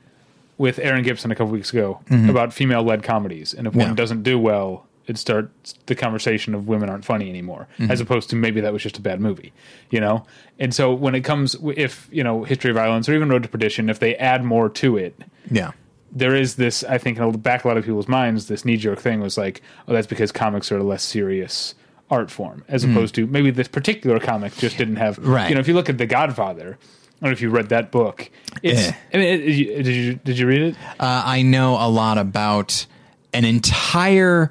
with 0.57 0.79
Aaron 0.81 1.05
Gibson 1.05 1.31
a 1.31 1.37
couple 1.37 1.53
weeks 1.53 1.73
ago 1.73 2.01
about 2.11 2.53
female-led 2.53 3.05
comedies, 3.05 3.55
and 3.55 3.69
if 3.69 3.75
Yeah. 3.77 3.85
one 3.87 3.95
doesn't 3.95 4.25
do 4.25 4.39
well, 4.41 4.87
it 5.09 5.19
starts 5.19 5.75
the 5.87 5.95
conversation 5.95 6.55
of 6.55 6.69
women 6.69 6.89
aren't 6.89 7.05
funny 7.05 7.29
anymore, 7.29 7.67
as 7.89 8.01
opposed 8.01 8.31
to 8.31 8.37
maybe 8.37 8.61
that 8.61 8.73
was 8.73 8.83
just 8.83 8.99
a 8.99 9.01
bad 9.01 9.21
movie, 9.21 9.53
you 9.91 10.01
know. 10.01 10.25
And 10.59 10.75
so 10.75 10.93
when 10.93 11.15
it 11.15 11.23
comes, 11.23 11.57
if 11.77 12.09
you 12.13 12.23
know, 12.23 12.45
History 12.45 12.71
of 12.71 12.77
Violence 12.77 13.09
or 13.09 13.15
even 13.15 13.29
Road 13.29 13.43
to 13.43 13.49
Perdition, 13.49 13.89
if 13.91 13.99
they 13.99 14.15
add 14.17 14.45
more 14.45 14.69
to 14.69 14.97
it, 14.97 15.19
yeah, 15.51 15.73
there 16.13 16.35
is 16.35 16.57
this 16.57 16.85
I 16.85 16.99
think 16.99 17.19
in 17.19 17.33
the 17.33 17.39
back 17.39 17.61
of 17.61 17.65
a 17.65 17.69
lot 17.69 17.77
of 17.79 17.85
people's 17.85 18.09
minds 18.09 18.49
this 18.49 18.65
knee 18.65 18.77
jerk 18.77 18.99
thing 18.99 19.21
was 19.21 19.37
like 19.37 19.61
oh 19.87 19.93
that's 19.93 20.07
because 20.07 20.33
comics 20.33 20.71
are 20.73 20.79
a 20.79 20.83
less 20.83 21.03
serious 21.03 21.75
art 22.11 22.31
form 22.31 22.65
as 22.69 22.83
opposed 22.85 23.15
to 23.17 23.27
maybe 23.27 23.51
this 23.51 23.69
particular 23.69 24.19
comic 24.19 24.57
just 24.57 24.79
didn't 24.79 24.97
have. 24.97 25.19
Right. 25.19 25.49
you 25.51 25.55
know 25.55 25.61
if 25.61 25.69
you 25.69 25.75
look 25.75 25.91
at 25.91 25.99
The 25.99 26.07
Godfather 26.07 26.79
I 26.81 27.21
don't 27.21 27.31
know 27.31 27.33
if 27.33 27.43
you 27.43 27.51
read 27.51 27.69
that 27.69 27.91
book 27.91 28.31
it's 28.63 28.89
Eh. 28.89 28.93
I 29.13 29.17
mean 29.19 29.27
it, 29.29 29.41
it- 29.43 29.83
did 29.83 29.95
you 29.95 30.15
did 30.15 30.39
you 30.39 30.47
read 30.47 30.63
it 30.63 30.77
uh, 30.99 31.23
I 31.27 31.43
know 31.43 31.75
a 31.75 31.89
lot 31.91 32.17
about 32.17 32.87
an 33.35 33.45
entire 33.45 34.51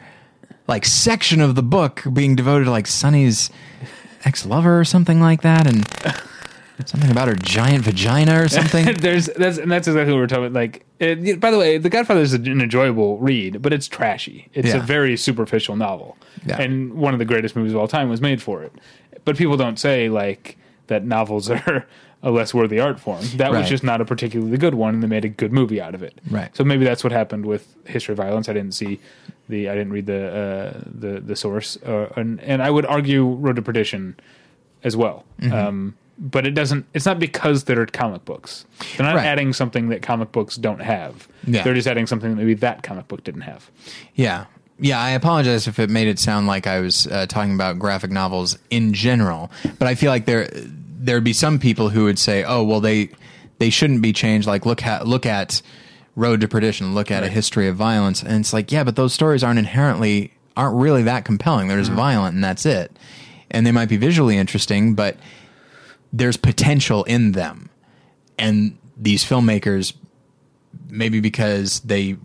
like 0.68 0.86
section 0.86 1.41
of 1.41 1.55
the 1.55 1.63
book 1.63 2.03
being 2.13 2.36
devoted 2.36 2.65
to 2.65 2.72
like 2.72 2.88
Sonny's 2.88 3.49
ex 4.26 4.45
lover 4.45 4.80
or 4.80 4.84
something 4.86 5.22
like 5.22 5.41
that, 5.41 5.68
and 5.68 5.88
something 6.86 7.09
about 7.09 7.28
her 7.28 7.36
giant 7.36 7.84
vagina 7.84 8.41
or 8.43 8.47
something. 8.47 8.86
there's 8.99 9.28
that's 9.28 9.57
and 9.57 9.72
that's 9.72 9.88
exactly 9.88 10.13
what 10.13 10.20
we're 10.20 10.28
talking 10.28 10.45
about 10.45 10.59
like 10.59 10.86
it, 10.99 11.39
by 11.39 11.49
the 11.51 11.57
way 11.57 11.78
The 11.78 11.89
Godfather 11.89 12.22
is 12.22 12.34
an 12.34 12.45
enjoyable 12.61 13.18
read 13.18 13.61
but 13.61 13.74
it's 13.74 13.88
trashy 13.88 14.49
it's 14.53 14.74
a 14.74 14.80
very 14.80 15.18
superficial 15.18 15.76
novel 15.76 16.18
Yeah. 16.45 16.61
and 16.61 16.93
one 16.93 17.13
of 17.13 17.20
the 17.20 17.26
greatest 17.26 17.55
movies 17.55 17.74
of 17.74 17.80
all 17.80 17.88
time 17.88 18.09
was 18.09 18.22
made 18.22 18.41
for 18.41 18.61
it 18.63 18.74
but 19.26 19.38
people 19.38 19.57
don't 19.57 19.80
say 19.80 20.07
like 20.09 20.57
that 20.88 21.03
novels 21.05 21.49
are 21.49 21.88
a 22.28 22.32
less 22.32 22.53
worthy 22.53 22.80
art 22.80 22.99
form. 22.99 23.21
That 23.38 23.51
Right. 23.51 23.59
was 23.61 23.69
just 23.69 23.84
not 23.84 24.01
a 24.01 24.05
particularly 24.05 24.57
good 24.57 24.73
one, 24.73 24.93
and 24.95 25.01
they 25.03 25.07
made 25.07 25.23
a 25.25 25.30
good 25.30 25.53
movie 25.53 25.80
out 25.80 25.95
of 25.95 26.03
it. 26.03 26.19
Right. 26.30 26.55
So 26.55 26.63
maybe 26.63 26.84
that's 26.84 27.03
what 27.03 27.13
happened 27.13 27.45
with 27.45 27.63
History 27.86 28.11
of 28.13 28.17
Violence. 28.17 28.49
I 28.49 28.53
didn't 28.53 28.73
see 28.73 28.99
the, 29.49 29.69
I 29.69 29.73
didn't 29.75 29.93
read 29.93 30.05
the 30.07 30.21
uh, 30.43 30.82
the 30.86 31.21
the 31.21 31.36
source, 31.36 31.78
uh, 31.86 32.09
and 32.15 32.39
and 32.41 32.61
I 32.61 32.69
would 32.69 32.86
argue 32.86 33.25
Road 33.25 33.55
to 33.55 33.61
Perdition 33.61 34.15
as 34.84 34.95
well. 34.97 35.23
Mm-hmm. 35.41 35.53
Um, 35.53 35.95
but 36.19 36.45
it 36.47 36.51
doesn't. 36.51 36.86
It's 36.93 37.05
not 37.05 37.19
because 37.19 37.63
they're 37.65 37.86
comic 37.86 38.25
books. 38.25 38.65
They're 38.97 39.05
not 39.05 39.15
Right. 39.15 39.25
adding 39.25 39.53
something 39.53 39.89
that 39.89 40.01
comic 40.01 40.32
books 40.32 40.55
don't 40.57 40.82
have. 40.82 41.28
Yeah. 41.45 41.63
They're 41.63 41.75
just 41.75 41.88
adding 41.88 42.07
something 42.07 42.30
that 42.32 42.36
maybe 42.36 42.55
that 42.55 42.84
comic 42.84 43.07
book 43.07 43.23
didn't 43.23 43.41
have. 43.41 43.69
Yeah. 44.15 44.45
Yeah, 44.80 44.99
I 45.01 45.11
apologize 45.11 45.67
if 45.67 45.80
it 45.80 45.89
made 45.89 46.07
it 46.07 46.19
sound 46.19 46.45
like 46.45 46.67
I 46.67 46.80
was 46.82 47.07
uh, 47.07 47.25
talking 47.28 47.53
about 47.55 47.80
graphic 47.80 48.11
novels 48.11 48.59
in 48.69 48.93
general, 48.93 49.49
but 49.80 49.88
I 49.88 49.95
feel 49.95 50.11
like 50.11 50.25
there 50.25 50.49
there'd 50.97 51.23
be 51.23 51.33
some 51.33 51.59
people 51.59 51.89
who 51.89 52.05
would 52.05 52.19
say, 52.19 52.43
"Oh, 52.43 52.63
well 52.63 52.79
they 52.79 53.09
they 53.59 53.69
shouldn't 53.69 54.01
be 54.01 54.13
changed." 54.13 54.47
Like 54.47 54.65
look 54.65 54.85
at 54.85 55.07
look 55.07 55.25
at 55.25 55.61
Road 56.15 56.41
to 56.41 56.47
Perdition, 56.47 56.95
look 56.95 57.11
at 57.11 57.23
a 57.23 57.27
history 57.27 57.67
of 57.67 57.75
violence, 57.75 58.23
and 58.23 58.39
it's 58.39 58.53
like, 58.53 58.71
yeah, 58.71 58.83
but 58.83 58.95
those 58.95 59.13
stories 59.13 59.43
aren't 59.43 59.59
inherently 59.59 60.33
aren't 60.55 60.75
really 60.75 61.03
that 61.03 61.23
compelling. 61.23 61.67
They're 61.67 61.77
just 61.77 61.91
mm-hmm. 61.91 61.99
violent, 61.99 62.35
and 62.35 62.43
that's 62.43 62.65
it. 62.65 62.91
And 63.51 63.65
they 63.65 63.71
might 63.71 63.87
be 63.87 63.97
visually 63.97 64.35
interesting, 64.35 64.95
but 64.95 65.15
there's 66.11 66.35
potential 66.35 67.03
in 67.03 67.33
them, 67.33 67.69
and 68.39 68.77
these 68.97 69.23
filmmakers 69.23 69.93
maybe 70.89 71.19
because 71.19 71.79
they 71.81 72.17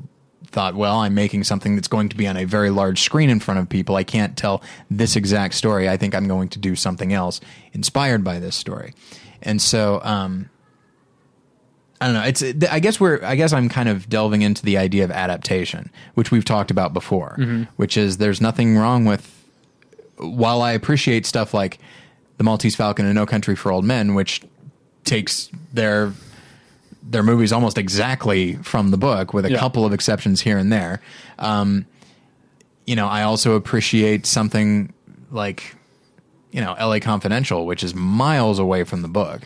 thought, 0.53 0.75
well, 0.75 0.99
I'm 0.99 1.15
making 1.15 1.45
something 1.45 1.75
that's 1.75 1.89
going 1.89 2.09
to 2.11 2.17
be 2.17 2.27
on 2.27 2.37
a 2.37 2.45
very 2.45 2.71
large 2.71 3.01
screen 3.01 3.31
in 3.31 3.41
front 3.41 3.59
of 3.59 3.69
people. 3.69 3.97
I 3.97 4.05
can't 4.05 4.37
tell 4.37 4.63
this 4.91 5.17
exact 5.17 5.55
story. 5.55 5.89
I 5.89 5.97
think 5.97 6.15
I'm 6.15 6.29
going 6.29 6.49
to 6.51 6.59
do 6.59 6.77
something 6.77 7.13
else 7.13 7.41
inspired 7.73 8.23
by 8.23 8.39
this 8.39 8.55
story. 8.55 8.95
And 9.43 9.61
so, 9.61 10.01
um, 10.05 10.49
I 12.01 12.07
don't 12.07 12.15
know. 12.15 12.23
It's. 12.25 12.43
I 12.71 12.81
guess 12.81 12.99
we're. 12.99 13.25
I 13.25 13.37
guess 13.37 13.53
I'm 13.53 13.69
kind 13.69 13.89
of 13.89 14.09
delving 14.09 14.43
into 14.43 14.65
the 14.65 14.77
idea 14.77 15.05
of 15.05 15.13
adaptation, 15.13 15.91
which 16.15 16.33
we've 16.33 16.45
talked 16.45 16.73
about 16.73 16.93
before. 16.93 17.37
Which 17.77 17.97
is 17.97 18.19
there's 18.19 18.41
nothing 18.41 18.77
wrong 18.77 19.05
with. 19.05 19.39
While 20.17 20.63
I 20.63 20.73
appreciate 20.73 21.27
stuff 21.27 21.55
like 21.55 21.79
the 22.39 22.45
Maltese 22.45 22.75
Falcon 22.75 23.07
and 23.07 23.15
No 23.15 23.25
Country 23.25 23.55
for 23.55 23.71
Old 23.71 23.85
Men, 23.85 24.15
which 24.15 24.43
takes 25.05 25.49
their 25.73 26.13
their 27.03 27.23
movies 27.23 27.53
almost 27.53 27.79
exactly 27.79 28.55
from 28.57 28.91
the 28.91 28.97
book, 28.97 29.35
with 29.35 29.45
a 29.45 29.51
Yeah. 29.53 29.59
couple 29.59 29.85
of 29.85 29.93
exceptions 29.93 30.41
here 30.43 30.57
and 30.59 30.73
there. 30.73 31.01
Um, 31.39 31.87
you 32.87 32.97
know, 32.97 33.07
I 33.09 33.23
also 33.23 33.55
appreciate 33.55 34.27
something 34.27 34.93
like, 35.31 35.75
you 36.51 36.61
know, 36.61 36.75
L.A. 36.79 37.01
Confidential, 37.01 37.67
which 37.67 37.83
is 37.85 37.95
miles 37.95 38.59
away 38.59 38.85
from 38.85 39.03
the 39.03 39.09
book. 39.09 39.43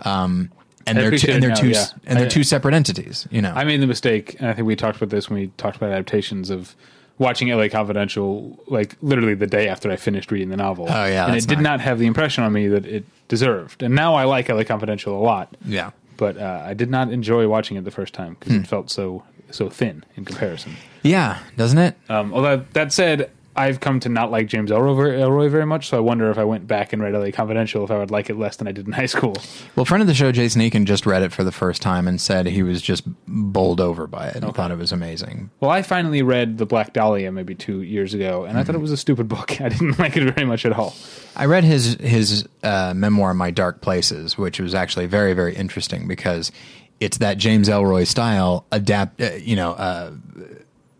Um, 0.00 0.50
and 0.86 0.96
they're 0.96 1.10
two, 1.10 1.30
and 1.30 1.42
they're 1.42 1.50
now, 1.50 1.56
two 1.56 1.68
yeah. 1.70 1.84
and 2.06 2.18
they're 2.18 2.26
I- 2.26 2.30
two 2.30 2.44
separate 2.44 2.74
entities. 2.74 3.26
You 3.30 3.42
know, 3.42 3.52
I 3.54 3.64
made 3.64 3.80
the 3.80 3.86
mistake, 3.86 4.36
and 4.38 4.48
I 4.48 4.54
think 4.54 4.66
we 4.66 4.74
talked 4.76 4.96
about 4.96 5.10
this 5.10 5.28
when 5.28 5.38
we 5.40 5.46
talked 5.58 5.76
about 5.76 5.90
adaptations 5.90 6.50
of 6.50 6.74
watching 7.18 7.48
LA 7.48 7.68
Confidential, 7.68 8.58
like 8.68 8.96
literally 9.02 9.34
the 9.34 9.46
day 9.46 9.68
after 9.68 9.90
I 9.90 9.96
finished 9.96 10.30
reading 10.30 10.48
the 10.50 10.56
novel. 10.56 10.86
Oh, 10.88 11.04
yeah, 11.04 11.26
and 11.26 11.36
it 11.36 11.46
did 11.46 11.58
not- 11.58 11.64
not 11.64 11.80
have 11.80 11.98
the 11.98 12.06
impression 12.06 12.44
on 12.44 12.52
me 12.52 12.68
that 12.68 12.86
it 12.86 13.04
deserved. 13.28 13.82
And 13.82 13.94
now 13.94 14.14
I 14.14 14.24
like 14.24 14.48
LA 14.48 14.62
Confidential 14.64 15.18
a 15.18 15.20
lot, 15.22 15.54
yeah. 15.66 15.90
But 16.18 16.36
uh, 16.36 16.62
I 16.66 16.74
did 16.74 16.90
not 16.90 17.10
enjoy 17.10 17.48
watching 17.48 17.78
it 17.78 17.84
the 17.84 17.90
first 17.90 18.12
time 18.12 18.36
because 18.38 18.52
Hmm. 18.54 18.60
it 18.60 18.66
felt 18.66 18.90
so 18.90 19.22
so 19.50 19.70
thin 19.70 20.04
in 20.16 20.26
comparison. 20.26 20.72
Yeah, 21.02 21.38
doesn't 21.56 21.78
it? 21.78 21.94
Um, 22.10 22.34
although 22.34 22.58
that 22.74 22.92
said, 22.92 23.30
I've 23.58 23.80
come 23.80 23.98
to 24.00 24.08
not 24.08 24.30
like 24.30 24.46
James 24.46 24.70
Ellroy, 24.70 25.18
Ellroy 25.18 25.50
very 25.50 25.66
much, 25.66 25.88
so 25.88 25.96
I 25.96 26.00
wonder 26.00 26.30
if 26.30 26.38
I 26.38 26.44
went 26.44 26.68
back 26.68 26.92
and 26.92 27.02
read 27.02 27.12
LA 27.12 27.32
Confidential 27.32 27.82
if 27.82 27.90
I 27.90 27.98
would 27.98 28.12
like 28.12 28.30
it 28.30 28.38
less 28.38 28.54
than 28.54 28.68
I 28.68 28.72
did 28.72 28.86
in 28.86 28.92
high 28.92 29.06
school. 29.06 29.36
Well, 29.74 29.84
friend 29.84 30.00
of 30.00 30.06
the 30.06 30.14
show, 30.14 30.30
Jason 30.30 30.62
Eakin, 30.62 30.84
just 30.84 31.06
read 31.06 31.24
it 31.24 31.32
for 31.32 31.42
the 31.42 31.50
first 31.50 31.82
time 31.82 32.06
and 32.06 32.20
said 32.20 32.46
he 32.46 32.62
was 32.62 32.80
just 32.80 33.02
bowled 33.26 33.80
over 33.80 34.06
by 34.06 34.28
it 34.28 34.36
and 34.36 34.54
thought 34.54 34.70
it 34.70 34.78
was 34.78 34.92
amazing. 34.92 35.50
Well, 35.58 35.72
I 35.72 35.82
finally 35.82 36.22
read 36.22 36.58
The 36.58 36.66
Black 36.66 36.92
Dahlia 36.92 37.32
maybe 37.32 37.56
two 37.56 37.82
years 37.82 38.14
ago, 38.14 38.44
and 38.44 38.56
I 38.56 38.62
thought 38.62 38.76
it 38.76 38.80
was 38.80 38.92
a 38.92 38.96
stupid 38.96 39.26
book. 39.26 39.60
I 39.60 39.70
didn't 39.70 39.98
like 39.98 40.16
it 40.16 40.32
very 40.32 40.46
much 40.46 40.64
at 40.64 40.72
all. 40.72 40.94
I 41.34 41.46
read 41.46 41.64
his 41.64 41.94
his 41.94 42.48
uh, 42.62 42.94
memoir, 42.94 43.34
My 43.34 43.50
Dark 43.50 43.80
Places, 43.80 44.38
which 44.38 44.60
was 44.60 44.72
actually 44.72 45.06
very 45.06 45.34
very 45.34 45.56
interesting 45.56 46.06
because 46.06 46.52
it's 47.00 47.18
that 47.18 47.38
James 47.38 47.68
Ellroy 47.68 48.06
style 48.06 48.66
adapt, 48.70 49.20
uh, 49.20 49.32
you 49.32 49.56
know, 49.56 49.72
uh, 49.72 50.12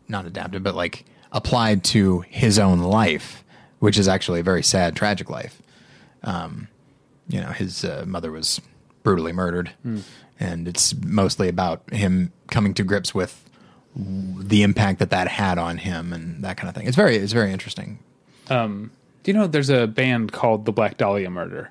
not 0.08 0.26
adapted, 0.26 0.64
but 0.64 0.74
like 0.74 1.04
applied 1.32 1.84
to 1.84 2.20
his 2.28 2.58
own 2.58 2.78
life, 2.80 3.44
which 3.78 3.98
is 3.98 4.08
actually 4.08 4.40
a 4.40 4.42
very 4.42 4.62
sad, 4.62 4.96
tragic 4.96 5.28
life. 5.30 5.60
Um, 6.22 6.68
you 7.28 7.40
know, 7.40 7.48
his 7.50 7.84
uh, 7.84 8.04
mother 8.06 8.32
was 8.32 8.60
brutally 9.02 9.32
murdered, 9.32 9.70
and 10.40 10.66
it's 10.68 10.94
mostly 10.94 11.48
about 11.48 11.82
him 11.92 12.32
coming 12.50 12.74
to 12.74 12.84
grips 12.84 13.14
with 13.14 13.44
the 13.96 14.62
impact 14.62 14.98
that 15.00 15.10
that 15.10 15.28
had 15.28 15.58
on 15.58 15.78
him 15.78 16.12
and 16.12 16.42
that 16.44 16.56
kind 16.56 16.68
of 16.68 16.74
thing. 16.74 16.86
It's 16.86 16.96
very 16.96 17.16
it's 17.16 17.32
very 17.32 17.52
interesting. 17.52 17.98
Do 19.22 19.32
you 19.32 19.38
know 19.38 19.46
there's 19.46 19.70
a 19.70 19.86
band 19.86 20.32
called 20.32 20.64
The 20.64 20.72
Black 20.72 20.96
Dahlia 20.96 21.28
Murder, 21.30 21.70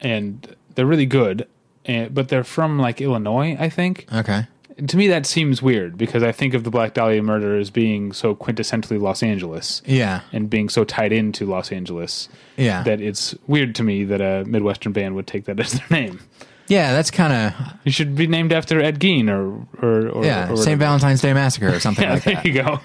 and 0.00 0.56
they're 0.74 0.86
really 0.86 1.06
good, 1.06 1.46
and, 1.84 2.14
but 2.14 2.28
they're 2.28 2.44
from 2.44 2.78
like 2.78 3.00
Illinois, 3.00 3.56
I 3.58 3.68
think. 3.68 4.06
Okay. 4.12 4.46
To 4.86 4.96
me, 4.96 5.08
that 5.08 5.26
seems 5.26 5.60
weird 5.60 5.98
because 5.98 6.22
I 6.22 6.30
think 6.32 6.54
of 6.54 6.64
the 6.64 6.70
Black 6.70 6.94
Dahlia 6.94 7.22
murder 7.22 7.56
as 7.58 7.70
being 7.70 8.12
so 8.12 8.34
quintessentially 8.34 9.00
Los 9.00 9.22
Angeles 9.22 9.82
Yeah. 9.86 10.20
and 10.32 10.48
being 10.48 10.68
so 10.68 10.84
tied 10.84 11.12
into 11.12 11.44
Los 11.46 11.72
Angeles 11.72 12.28
Yeah. 12.56 12.82
that 12.84 13.00
it's 13.00 13.34
weird 13.46 13.74
to 13.76 13.82
me 13.82 14.04
that 14.04 14.20
a 14.20 14.44
Midwestern 14.46 14.92
band 14.92 15.14
would 15.16 15.26
take 15.26 15.44
that 15.46 15.58
as 15.64 15.72
their 15.72 15.86
name. 15.90 16.20
Yeah, 16.68 16.92
that's 16.92 17.10
kind 17.10 17.32
of 17.32 17.54
You 17.84 17.90
should 17.92 18.14
be 18.14 18.26
named 18.26 18.52
after 18.52 18.80
Ed 18.80 19.00
Gein 19.00 19.28
or 19.30 19.66
or, 19.84 20.08
or 20.10 20.24
yeah, 20.24 20.50
or 20.52 20.56
St. 20.56 20.78
Valentine's 20.78 21.22
Day 21.22 21.32
Massacre 21.32 21.74
or 21.74 21.80
something 21.80 22.04
Yeah, 22.08 22.12
like 22.14 22.24
there 22.24 22.34
that. 22.34 22.44
There 22.44 22.52
you 22.52 22.62
go. 22.62 22.80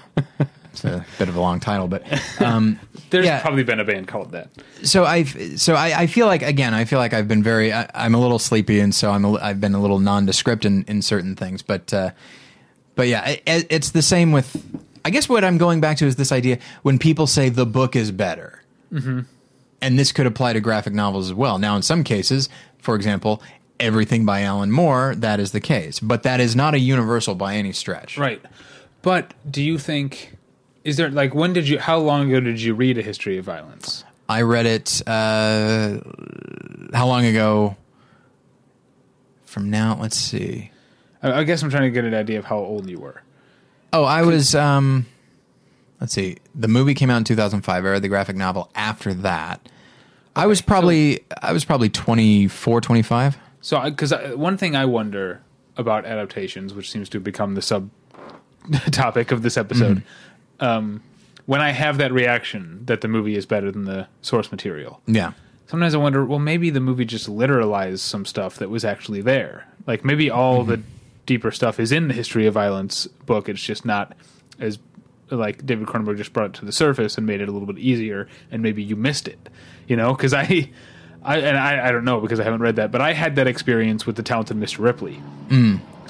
It's 0.74 0.84
a 0.84 1.04
bit 1.18 1.28
of 1.28 1.36
a 1.36 1.40
long 1.40 1.60
title, 1.60 1.88
but 1.88 2.02
um, 2.42 2.78
There's 3.10 3.26
Yeah. 3.26 3.40
probably 3.40 3.62
been 3.64 3.80
a 3.80 3.84
band 3.84 4.08
called 4.08 4.32
that. 4.32 4.50
so 4.82 5.04
I 5.04 5.24
so 5.24 5.74
I, 5.74 6.02
I 6.02 6.06
feel 6.06 6.26
like 6.26 6.42
again 6.42 6.74
I 6.74 6.84
feel 6.84 6.98
like 6.98 7.12
I've 7.14 7.28
been 7.28 7.42
very 7.42 7.72
I, 7.72 7.88
I'm 7.94 8.14
a 8.14 8.18
little 8.20 8.38
sleepy 8.38 8.80
and 8.80 8.94
so 8.94 9.10
I'm 9.10 9.24
a, 9.24 9.34
I've 9.34 9.60
been 9.60 9.74
a 9.74 9.80
little 9.80 9.98
nondescript 9.98 10.64
in, 10.64 10.84
in 10.84 11.02
certain 11.02 11.36
things, 11.36 11.62
but 11.62 11.92
uh, 11.94 12.10
but 12.96 13.08
yeah, 13.08 13.36
it, 13.46 13.66
it's 13.70 13.90
the 13.90 14.02
same 14.02 14.32
with 14.32 14.56
I 15.04 15.10
guess 15.10 15.28
what 15.28 15.44
I'm 15.44 15.58
going 15.58 15.80
back 15.80 15.96
to 15.98 16.06
is 16.06 16.16
this 16.16 16.32
idea 16.32 16.58
when 16.82 16.98
people 16.98 17.26
say 17.26 17.48
the 17.50 17.66
book 17.66 17.94
is 17.94 18.10
better, 18.10 18.62
mm-hmm. 18.92 19.20
and 19.82 19.98
this 19.98 20.12
could 20.12 20.26
apply 20.26 20.54
to 20.54 20.60
graphic 20.60 20.94
novels 20.94 21.26
as 21.30 21.34
well. 21.34 21.58
Now, 21.58 21.76
in 21.76 21.82
some 21.82 22.04
cases, 22.04 22.48
for 22.78 22.94
example. 22.94 23.42
Everything 23.80 24.24
by 24.24 24.42
Alan 24.42 24.70
Moore, 24.70 25.16
that 25.16 25.40
is 25.40 25.50
the 25.50 25.60
case, 25.60 25.98
but 25.98 26.22
that 26.22 26.38
is 26.38 26.54
not 26.54 26.74
a 26.74 26.78
universal 26.78 27.34
by 27.34 27.56
any 27.56 27.72
stretch. 27.72 28.16
Right. 28.16 28.40
But 29.02 29.34
do 29.50 29.60
you 29.60 29.78
think 29.78 30.36
is 30.84 30.96
there 30.96 31.10
like 31.10 31.34
when 31.34 31.52
did 31.52 31.68
you 31.68 31.78
how 31.78 31.98
long 31.98 32.28
ago 32.28 32.40
did 32.40 32.60
you 32.60 32.74
read 32.74 32.98
a 32.98 33.02
history 33.02 33.38
of 33.38 33.44
violence? 33.44 34.04
I 34.28 34.42
read 34.42 34.66
it. 34.66 35.02
Uh, 35.06 35.98
how 36.92 37.06
long 37.06 37.26
ago? 37.26 37.76
From 39.44 39.70
now, 39.70 39.96
let's 40.00 40.16
see. 40.16 40.70
I, 41.22 41.40
I 41.40 41.44
guess 41.44 41.62
I'm 41.62 41.70
trying 41.70 41.84
to 41.84 41.90
get 41.90 42.04
an 42.04 42.14
idea 42.14 42.38
of 42.38 42.44
how 42.44 42.58
old 42.58 42.88
you 42.88 42.98
were. 42.98 43.22
Oh, 43.92 44.04
I 44.04 44.22
was. 44.22 44.54
Um, 44.54 45.06
let's 46.00 46.12
see. 46.12 46.38
The 46.54 46.68
movie 46.68 46.94
came 46.94 47.10
out 47.10 47.18
in 47.18 47.24
2005. 47.24 47.84
I 47.84 47.88
read 47.88 48.02
the 48.02 48.08
graphic 48.08 48.36
novel 48.36 48.70
after 48.74 49.14
that. 49.14 49.68
I 50.36 50.46
was 50.46 50.60
probably 50.60 51.24
I 51.40 51.52
was 51.52 51.64
probably 51.64 51.88
24, 51.88 52.80
25. 52.80 53.38
So, 53.60 53.80
because 53.82 54.12
one 54.34 54.56
thing 54.58 54.76
I 54.76 54.84
wonder 54.84 55.40
about 55.76 56.04
adaptations, 56.04 56.74
which 56.74 56.90
seems 56.90 57.08
to 57.10 57.18
have 57.18 57.24
become 57.24 57.54
the 57.54 57.62
sub 57.62 57.88
topic 58.90 59.30
of 59.30 59.42
this 59.42 59.56
episode, 59.56 60.02
um, 60.60 61.02
when 61.46 61.60
I 61.60 61.70
have 61.70 61.98
that 61.98 62.12
reaction 62.12 62.80
that 62.86 63.00
the 63.00 63.08
movie 63.08 63.36
is 63.36 63.46
better 63.46 63.70
than 63.70 63.84
the 63.84 64.06
source 64.22 64.50
material, 64.50 65.00
Yeah. 65.06 65.32
sometimes 65.66 65.94
I 65.94 65.98
wonder, 65.98 66.24
well, 66.24 66.38
maybe 66.38 66.70
the 66.70 66.80
movie 66.80 67.04
just 67.04 67.28
literalized 67.28 67.98
some 68.00 68.24
stuff 68.24 68.56
that 68.56 68.70
was 68.70 68.84
actually 68.84 69.20
there. 69.20 69.66
Like 69.86 70.04
maybe 70.04 70.30
all 70.30 70.64
the 70.64 70.80
deeper 71.26 71.50
stuff 71.50 71.78
is 71.80 71.92
in 71.92 72.08
the 72.08 72.14
history 72.14 72.46
of 72.46 72.54
violence 72.54 73.06
book. 73.26 73.48
It's 73.48 73.62
just 73.62 73.84
not 73.84 74.14
as 74.58 74.78
like 75.30 75.64
David 75.66 75.86
Cronenberg 75.86 76.16
just 76.18 76.32
brought 76.32 76.46
it 76.46 76.54
to 76.54 76.64
the 76.64 76.72
surface 76.72 77.16
and 77.18 77.26
made 77.26 77.40
it 77.40 77.48
a 77.48 77.52
little 77.52 77.66
bit 77.66 77.78
easier, 77.78 78.28
and 78.50 78.62
maybe 78.62 78.82
you 78.82 78.94
missed 78.96 79.26
it. 79.28 79.48
You 79.88 79.96
know, 79.96 80.14
because 80.14 80.32
I. 80.34 80.70
I, 81.26 81.38
and 81.38 81.56
I, 81.56 81.88
I 81.88 81.90
don't 81.90 82.04
know 82.04 82.20
because 82.20 82.38
I 82.38 82.44
haven't 82.44 82.60
read 82.60 82.76
that, 82.76 82.92
but 82.92 83.00
I 83.00 83.14
had 83.14 83.36
that 83.36 83.46
experience 83.46 84.04
with 84.06 84.16
the 84.16 84.22
talented 84.22 84.58
Mr. 84.58 84.80
Ripley 84.80 85.22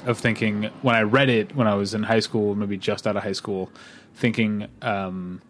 of 0.05 0.17
thinking 0.17 0.69
when 0.81 0.95
I 0.95 1.01
read 1.01 1.29
it 1.29 1.55
when 1.55 1.67
I 1.67 1.75
was 1.75 1.93
in 1.93 2.03
high 2.03 2.19
school, 2.19 2.55
maybe 2.55 2.77
just 2.77 3.07
out 3.07 3.15
of 3.15 3.23
high 3.23 3.33
school, 3.33 3.69
thinking, 4.15 4.67
um, 4.81 5.41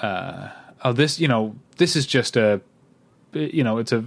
uh, 0.00 0.48
oh, 0.84 0.92
this, 0.92 1.18
you 1.18 1.28
know, 1.28 1.56
this 1.76 1.96
is 1.96 2.06
just 2.06 2.36
a, 2.36 2.60
you 3.32 3.64
know, 3.64 3.78
it's 3.78 3.92
a 3.92 4.04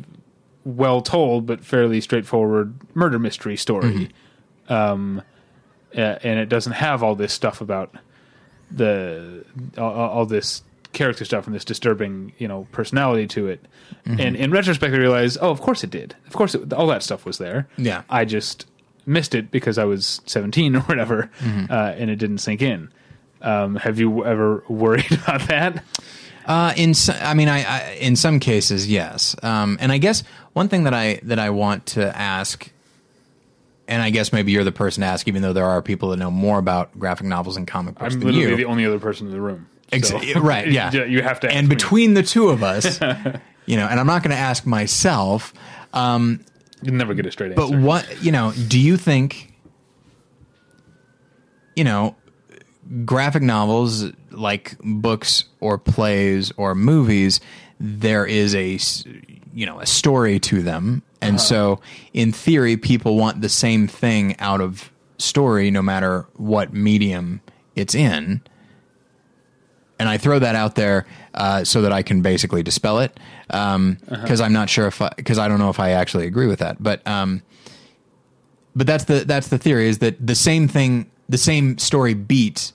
well 0.65 1.01
told 1.01 1.45
but 1.45 1.63
fairly 1.63 2.01
straightforward 2.01 2.75
murder 2.95 3.19
mystery 3.19 3.57
story. 3.57 4.09
Um, 4.67 5.21
uh, 5.95 6.19
and 6.21 6.39
it 6.39 6.49
doesn't 6.49 6.73
have 6.73 7.01
all 7.01 7.15
this 7.15 7.33
stuff 7.33 7.61
about 7.61 7.95
the 8.69 9.43
all, 9.77 9.91
all 9.91 10.25
this 10.25 10.61
character 10.93 11.25
stuff 11.25 11.47
and 11.47 11.55
this 11.55 11.65
disturbing, 11.65 12.33
you 12.37 12.47
know, 12.47 12.67
personality 12.71 13.27
to 13.27 13.47
it. 13.47 13.65
And 14.05 14.35
in 14.35 14.51
retrospect, 14.51 14.93
I 14.93 14.97
realized, 14.97 15.37
oh, 15.41 15.49
of 15.49 15.61
course 15.61 15.83
it 15.83 15.89
did. 15.89 16.15
Of 16.27 16.33
course, 16.33 16.55
it, 16.55 16.73
all 16.73 16.87
that 16.87 17.03
stuff 17.03 17.25
was 17.25 17.37
there. 17.37 17.67
Yeah. 17.77 18.03
I 18.09 18.25
just 18.25 18.65
missed 19.09 19.35
it 19.35 19.51
because 19.51 19.77
I 19.77 19.83
was 19.85 20.21
17 20.25 20.75
or 20.75 20.81
whatever, 20.81 21.29
uh, 21.69 21.73
and 21.97 22.09
it 22.09 22.15
didn't 22.17 22.37
sink 22.37 22.61
in. 22.61 22.89
Um, 23.41 23.75
have 23.75 23.99
you 23.99 24.25
ever 24.25 24.63
worried 24.69 25.11
about 25.23 25.47
that? 25.47 25.83
Uh, 26.45 26.73
in 26.77 26.93
so, 26.93 27.13
I 27.13 27.33
mean, 27.33 27.47
I, 27.47 27.63
I 27.63 27.91
in 27.99 28.15
some 28.15 28.39
cases, 28.39 28.89
yes. 28.89 29.35
Um, 29.43 29.77
and 29.79 29.91
I 29.91 29.97
guess 29.97 30.23
one 30.53 30.67
thing 30.67 30.83
that 30.85 30.93
I 30.93 31.19
that 31.23 31.37
I 31.39 31.49
want 31.51 31.85
to 31.87 32.15
ask, 32.17 32.69
and 33.87 34.01
I 34.01 34.09
guess 34.09 34.33
maybe 34.33 34.51
you're 34.51 34.63
the 34.63 34.71
person 34.71 35.01
to 35.01 35.07
ask, 35.07 35.27
even 35.27 35.41
though 35.41 35.53
there 35.53 35.65
are 35.65 35.81
people 35.81 36.09
that 36.09 36.17
know 36.17 36.31
more 36.31 36.57
about 36.59 36.97
graphic 36.97 37.27
novels 37.27 37.55
and 37.57 37.67
comic 37.67 37.95
books 37.99 38.13
I'm 38.15 38.19
than 38.19 38.29
literally 38.29 38.49
you. 38.51 38.55
the 38.57 38.65
only 38.65 38.85
other 38.85 38.99
person 38.99 39.27
in 39.27 39.33
the 39.33 39.41
room. 39.41 39.67
Ex- 39.91 40.09
So- 40.09 40.19
right? 40.41 40.67
Yeah. 40.71 40.91
you 41.05 41.21
have 41.21 41.39
to. 41.41 41.47
ask 41.47 41.55
and 41.55 41.67
me. 41.69 41.75
between 41.75 42.13
the 42.13 42.23
two 42.23 42.49
of 42.49 42.63
us, 42.63 42.99
you 43.65 43.77
know, 43.77 43.85
and 43.87 43.99
I'm 43.99 44.07
not 44.07 44.23
going 44.23 44.31
to 44.35 44.41
ask 44.41 44.65
myself. 44.65 45.53
Um, 45.93 46.43
you 46.81 46.91
never 46.91 47.13
get 47.13 47.25
a 47.25 47.31
straight 47.31 47.51
answer. 47.51 47.71
But 47.71 47.79
what 47.79 48.23
you 48.23 48.31
know? 48.31 48.53
Do 48.67 48.79
you 48.79 48.97
think 48.97 49.53
you 51.75 51.83
know 51.83 52.15
graphic 53.05 53.43
novels 53.43 54.05
like 54.31 54.77
books 54.83 55.45
or 55.59 55.77
plays 55.77 56.51
or 56.57 56.75
movies? 56.75 57.39
There 57.79 58.25
is 58.25 58.55
a 58.55 58.79
you 59.53 59.65
know 59.65 59.79
a 59.79 59.85
story 59.85 60.39
to 60.41 60.61
them, 60.61 61.03
and 61.21 61.35
uh-huh. 61.35 61.45
so 61.45 61.81
in 62.13 62.31
theory, 62.31 62.77
people 62.77 63.17
want 63.17 63.41
the 63.41 63.49
same 63.49 63.87
thing 63.87 64.35
out 64.39 64.61
of 64.61 64.91
story, 65.17 65.71
no 65.71 65.81
matter 65.81 66.27
what 66.35 66.73
medium 66.73 67.41
it's 67.75 67.95
in. 67.95 68.41
And 69.99 70.07
I 70.07 70.17
throw 70.17 70.39
that 70.39 70.55
out 70.55 70.75
there 70.75 71.05
uh, 71.39 71.63
so 71.63 71.81
that 71.81 71.93
I 71.93 72.03
can 72.03 72.21
basically 72.21 72.61
dispel 72.61 72.99
it, 72.99 73.17
because 73.47 74.41
I'm 74.41 74.51
not 74.51 74.69
sure 74.69 74.87
if 74.87 75.01
because 75.15 75.39
I, 75.39 75.47
don't 75.47 75.57
know 75.57 75.69
if 75.69 75.79
I 75.79 75.91
actually 75.91 76.27
agree 76.27 76.47
with 76.47 76.59
that. 76.59 76.83
But 76.83 77.05
um, 77.07 77.41
but 78.75 78.85
that's 78.85 79.05
the 79.05 79.23
that's 79.25 79.47
the 79.47 79.57
theory 79.57 79.87
is 79.87 79.99
that 79.99 80.25
the 80.25 80.35
same 80.35 80.67
thing, 80.67 81.09
the 81.29 81.37
same 81.37 81.77
story 81.77 82.13
beat, 82.13 82.73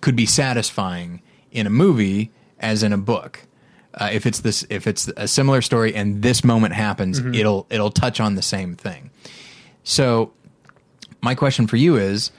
could 0.00 0.16
be 0.16 0.26
satisfying 0.26 1.22
in 1.52 1.68
a 1.68 1.70
movie 1.70 2.32
as 2.58 2.82
in 2.82 2.92
a 2.92 2.98
book. 2.98 3.46
Uh, 3.94 4.10
if 4.12 4.26
it's 4.26 4.40
this, 4.40 4.66
if 4.70 4.88
it's 4.88 5.06
a 5.16 5.28
similar 5.28 5.62
story 5.62 5.94
and 5.94 6.20
this 6.20 6.42
moment 6.42 6.74
happens, 6.74 7.20
it'll 7.20 7.64
it'll 7.70 7.92
touch 7.92 8.18
on 8.18 8.34
the 8.34 8.42
same 8.42 8.74
thing. 8.74 9.10
So, 9.84 10.32
my 11.20 11.36
question 11.36 11.68
for 11.68 11.76
you 11.76 11.94
is: 11.94 12.32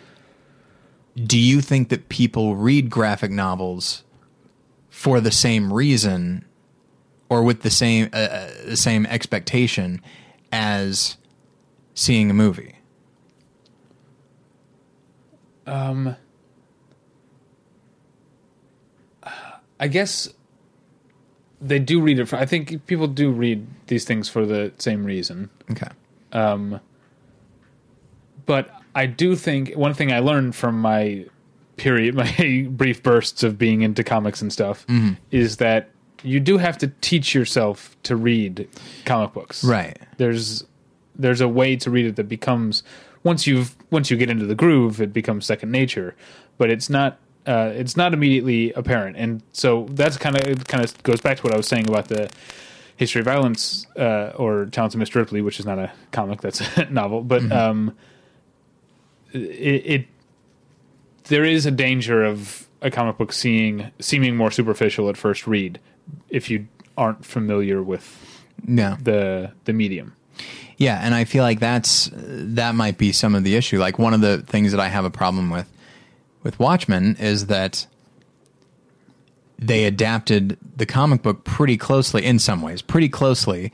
Do 1.15 1.39
you 1.39 1.61
think 1.61 1.87
that 1.89 2.09
people 2.09 2.57
read 2.57 2.89
graphic 2.89 3.31
novels 3.31 4.03
for 4.95 5.19
the 5.19 5.31
same 5.31 5.73
reason, 5.73 6.45
or 7.27 7.43
with 7.43 7.61
the 7.61 7.69
same 7.69 8.09
uh, 8.13 8.17
uh, 8.17 8.51
the 8.65 8.77
same 8.77 9.05
expectation 9.07 10.01
as 10.53 11.17
seeing 11.93 12.31
a 12.31 12.33
movie? 12.33 12.79
Um, 15.67 16.15
I 19.79 19.89
guess 19.89 20.29
they 21.59 21.79
do 21.79 22.01
read 22.01 22.19
it. 22.19 22.27
For, 22.27 22.37
I 22.37 22.45
think 22.45 22.87
people 22.87 23.07
do 23.07 23.31
read 23.31 23.67
these 23.87 24.05
things 24.05 24.29
for 24.29 24.45
the 24.45 24.71
same 24.77 25.03
reason. 25.03 25.49
Okay. 25.71 25.89
Um, 26.31 26.79
But 28.45 28.69
I 28.93 29.07
do 29.07 29.35
think 29.35 29.73
one 29.73 29.93
thing 29.93 30.11
I 30.11 30.19
learned 30.19 30.55
from 30.55 30.79
my 30.79 31.25
period, 31.77 32.15
my 32.23 32.67
brief 32.69 33.03
bursts 33.03 33.43
of 33.43 33.57
being 33.57 33.81
into 33.81 34.03
comics 34.03 34.41
and 34.41 34.51
stuff, 34.51 34.85
is 35.31 35.57
that 35.57 35.89
you 36.23 36.39
do 36.39 36.57
have 36.57 36.77
to 36.79 36.87
teach 37.01 37.35
yourself 37.35 37.95
to 38.03 38.15
read 38.15 38.67
comic 39.05 39.33
books. 39.33 39.63
Right. 39.63 39.97
There's 40.17 40.63
there's 41.17 41.41
a 41.41 41.47
way 41.47 41.75
to 41.77 41.89
read 41.89 42.05
it 42.05 42.15
that 42.17 42.27
becomes 42.27 42.83
once 43.23 43.47
you've 43.47 43.75
once 43.91 44.09
you 44.09 44.17
get 44.17 44.29
into 44.29 44.45
the 44.45 44.55
groove, 44.55 45.01
it 45.01 45.13
becomes 45.13 45.45
second 45.45 45.71
nature. 45.71 46.15
But 46.57 46.69
it's 46.69 46.89
not 46.89 47.19
uh, 47.45 47.71
it's 47.75 47.95
not 47.95 48.13
immediately 48.13 48.71
apparent, 48.73 49.17
and 49.17 49.43
so 49.51 49.87
that's 49.91 50.17
kind 50.17 50.35
of 50.35 50.65
kind 50.67 50.83
of 50.83 51.03
goes 51.03 51.21
back 51.21 51.37
to 51.37 51.43
what 51.43 51.53
I 51.53 51.57
was 51.57 51.67
saying 51.67 51.87
about 51.87 52.07
the 52.07 52.29
history 52.97 53.19
of 53.19 53.25
violence 53.25 53.85
uh, 53.97 54.31
or 54.35 54.65
Talents 54.67 54.95
of 54.95 55.01
Mr. 55.01 55.15
Ripley, 55.15 55.41
which 55.41 55.59
is 55.59 55.65
not 55.65 55.77
a 55.77 55.91
comic, 56.11 56.41
that's 56.41 56.61
a 56.77 56.89
novel, 56.89 57.21
but 57.21 57.51
um, 57.51 57.95
it, 59.33 59.37
it 59.39 60.07
there 61.27 61.43
is 61.43 61.65
a 61.65 61.71
danger 61.71 62.23
of 62.23 62.67
a 62.81 62.91
comic 62.91 63.17
book 63.17 63.33
seeing 63.33 63.91
seeming 63.99 64.35
more 64.35 64.51
superficial 64.51 65.09
at 65.09 65.17
first 65.17 65.47
read 65.47 65.79
if 66.29 66.49
you 66.49 66.67
aren't 66.97 67.25
familiar 67.25 67.81
with 67.81 68.43
Yeah. 68.67 68.97
the 69.01 69.51
the 69.65 69.73
medium. 69.73 70.15
Yeah, 70.77 70.99
and 71.01 71.15
I 71.15 71.23
feel 71.23 71.43
like 71.43 71.59
that's 71.59 72.09
that 72.13 72.75
might 72.75 72.97
be 72.97 73.11
some 73.13 73.33
of 73.35 73.43
the 73.43 73.55
issue. 73.55 73.79
Like 73.79 73.97
one 73.97 74.13
of 74.13 74.21
the 74.21 74.39
things 74.41 74.71
that 74.71 74.79
I 74.81 74.89
have 74.89 75.05
a 75.05 75.09
problem 75.09 75.49
with 75.49 75.71
with 76.43 76.59
Watchmen 76.59 77.15
is 77.19 77.47
that 77.47 77.87
they 79.57 79.85
adapted 79.85 80.57
the 80.75 80.85
comic 80.85 81.21
book 81.21 81.43
pretty 81.45 81.77
closely 81.77 82.25
in 82.25 82.39
some 82.39 82.61
ways, 82.61 82.81
pretty 82.81 83.07
closely 83.09 83.71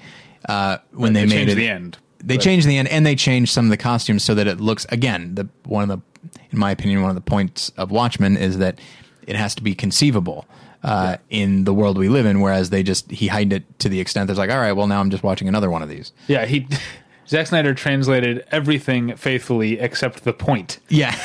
uh, 0.48 0.78
when 0.92 1.14
they, 1.14 1.22
They 1.22 1.26
made 1.26 1.32
changed 1.36 1.52
it. 1.54 1.56
the 1.56 1.68
end, 1.68 1.98
They 2.24 2.38
but- 2.38 2.44
changed 2.44 2.68
the 2.68 2.78
end, 2.78 2.88
and 2.90 3.04
they 3.06 3.16
changed 3.16 3.52
some 3.52 3.66
of 3.66 3.72
the 3.72 3.78
costumes 3.78 4.24
so 4.24 4.36
that 4.36 4.46
it 4.48 4.60
looks 4.62 4.86
again. 4.90 5.34
The 5.36 5.48
one 5.66 5.90
of 5.90 6.00
the, 6.00 6.11
in 6.52 6.60
my 6.60 6.72
opinion, 6.72 7.02
one 7.02 7.10
of 7.10 7.16
the 7.16 7.22
points 7.22 7.70
of 7.78 7.92
Watchmen 7.92 8.38
is 8.38 8.58
that 8.60 8.80
it 9.28 9.36
has 9.36 9.56
to 9.56 9.64
be 9.64 9.76
conceivable. 9.76 10.46
Uh, 10.84 11.18
In 11.30 11.64
the 11.66 11.76
world 11.76 11.96
we 11.98 12.10
live 12.10 12.26
in, 12.26 12.42
whereas 12.42 12.72
they 12.72 12.82
just 12.82 13.12
he 13.12 13.28
heightened 13.28 13.54
it 13.54 13.80
to 13.80 13.88
the 13.88 14.00
extent 14.00 14.26
that's 14.28 14.40
like, 14.40 14.50
all 14.50 14.58
right, 14.58 14.72
well 14.72 14.88
now 14.88 15.00
I'm 15.00 15.12
just 15.12 15.22
watching 15.24 15.48
another 15.48 15.70
one 15.70 15.84
of 15.84 15.90
these. 15.90 16.12
Yeah, 16.28 16.46
he 16.46 16.68
Zack 17.28 17.48
Snyder 17.48 17.74
translated 17.76 18.44
everything 18.52 19.16
faithfully 19.16 19.80
except 19.80 20.24
the 20.24 20.34
point. 20.34 20.80
Yeah. 20.90 21.16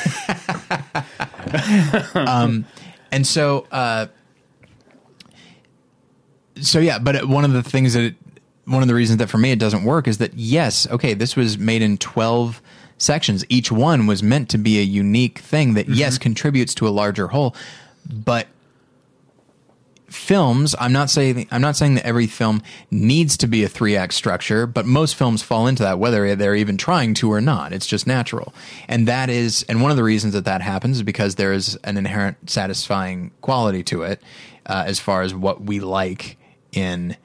um, 2.13 2.65
and 3.11 3.25
so, 3.25 3.65
uh, 3.71 4.07
so 6.61 6.79
yeah, 6.79 6.99
but 6.99 7.27
one 7.27 7.43
of 7.43 7.53
the 7.53 7.63
things 7.63 7.93
that, 7.93 8.03
it, 8.03 8.15
one 8.65 8.81
of 8.81 8.87
the 8.87 8.95
reasons 8.95 9.17
that 9.17 9.27
for 9.27 9.37
me 9.37 9.51
it 9.51 9.59
doesn't 9.59 9.83
work 9.83 10.07
is 10.07 10.17
that 10.19 10.33
yes, 10.33 10.87
okay, 10.91 11.13
this 11.13 11.35
was 11.35 11.57
made 11.57 11.81
in 11.81 11.97
12 11.97 12.61
sections. 12.97 13.45
Each 13.49 13.71
one 13.71 14.07
was 14.07 14.23
meant 14.23 14.49
to 14.49 14.57
be 14.57 14.79
a 14.79 14.83
unique 14.83 15.39
thing 15.39 15.73
that 15.75 15.87
yes, 15.89 16.17
contributes 16.17 16.73
to 16.75 16.87
a 16.87 16.89
larger 16.89 17.27
whole, 17.27 17.55
but 18.07 18.47
films 20.09 20.73
i'm 20.79 20.93
not 20.93 21.09
saying 21.09 21.45
i'm 21.51 21.59
not 21.59 21.75
saying 21.75 21.95
that 21.95 22.05
every 22.05 22.27
film 22.27 22.61
needs 22.89 23.35
to 23.35 23.45
be 23.45 23.65
a 23.65 23.67
three 23.67 23.97
act 23.97 24.13
structure 24.13 24.65
but 24.65 24.85
most 24.85 25.15
films 25.15 25.43
fall 25.43 25.67
into 25.67 25.83
that 25.83 25.99
whether 25.99 26.33
they're 26.33 26.55
even 26.55 26.77
trying 26.77 27.13
to 27.13 27.31
or 27.31 27.41
not. 27.41 27.73
It's 27.73 27.87
just 27.87 28.07
natural. 28.07 28.53
And 28.87 29.07
that 29.07 29.29
is 29.29 29.63
and 29.67 29.81
one 29.81 29.91
of 29.91 29.97
the 29.97 30.03
reasons 30.03 30.33
that 30.33 30.45
that 30.45 30.61
happens 30.61 30.97
is 30.97 31.03
because 31.03 31.35
there 31.35 31.53
is 31.53 31.75
an 31.83 31.97
inherent 31.97 32.49
satisfying 32.49 33.31
quality 33.41 33.83
to 33.83 34.03
it 34.03 34.21
uh, 34.65 34.83
as 34.85 34.99
far 34.99 35.21
as 35.21 35.33
what 35.33 35.61
we 35.61 35.79
like 35.79 36.37
in 36.71 37.15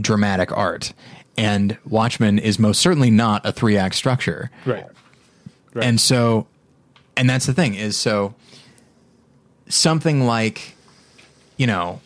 dramatic 0.00 0.56
art. 0.56 0.92
And 1.36 1.78
watchmen 1.84 2.38
is 2.38 2.58
most 2.58 2.80
certainly 2.80 3.10
not 3.10 3.44
a 3.46 3.52
three 3.52 3.76
act 3.76 3.94
structure. 3.94 4.50
Right. 4.64 4.86
Right. 5.72 5.84
and 5.84 6.00
so, 6.00 6.46
and 7.16 7.28
that's 7.30 7.46
the 7.46 7.54
thing 7.54 7.74
is 7.74 7.96
so 7.96 8.34
something 9.68 10.26
like, 10.26 10.74
you 11.56 11.66
know, 11.66 12.00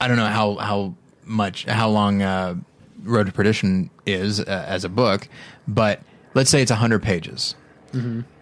I 0.00 0.08
don't 0.08 0.16
know 0.16 0.26
how 0.26 0.54
how 0.56 0.94
much 1.24 1.64
how 1.64 1.88
long 1.88 2.22
uh, 2.22 2.56
Road 3.02 3.26
to 3.26 3.32
Perdition 3.32 3.90
is 4.06 4.40
uh, 4.40 4.64
as 4.68 4.84
a 4.84 4.88
book, 4.88 5.28
but 5.66 6.00
let's 6.34 6.50
say 6.50 6.62
it's 6.62 6.70
hundred 6.70 7.02
pages. 7.02 7.54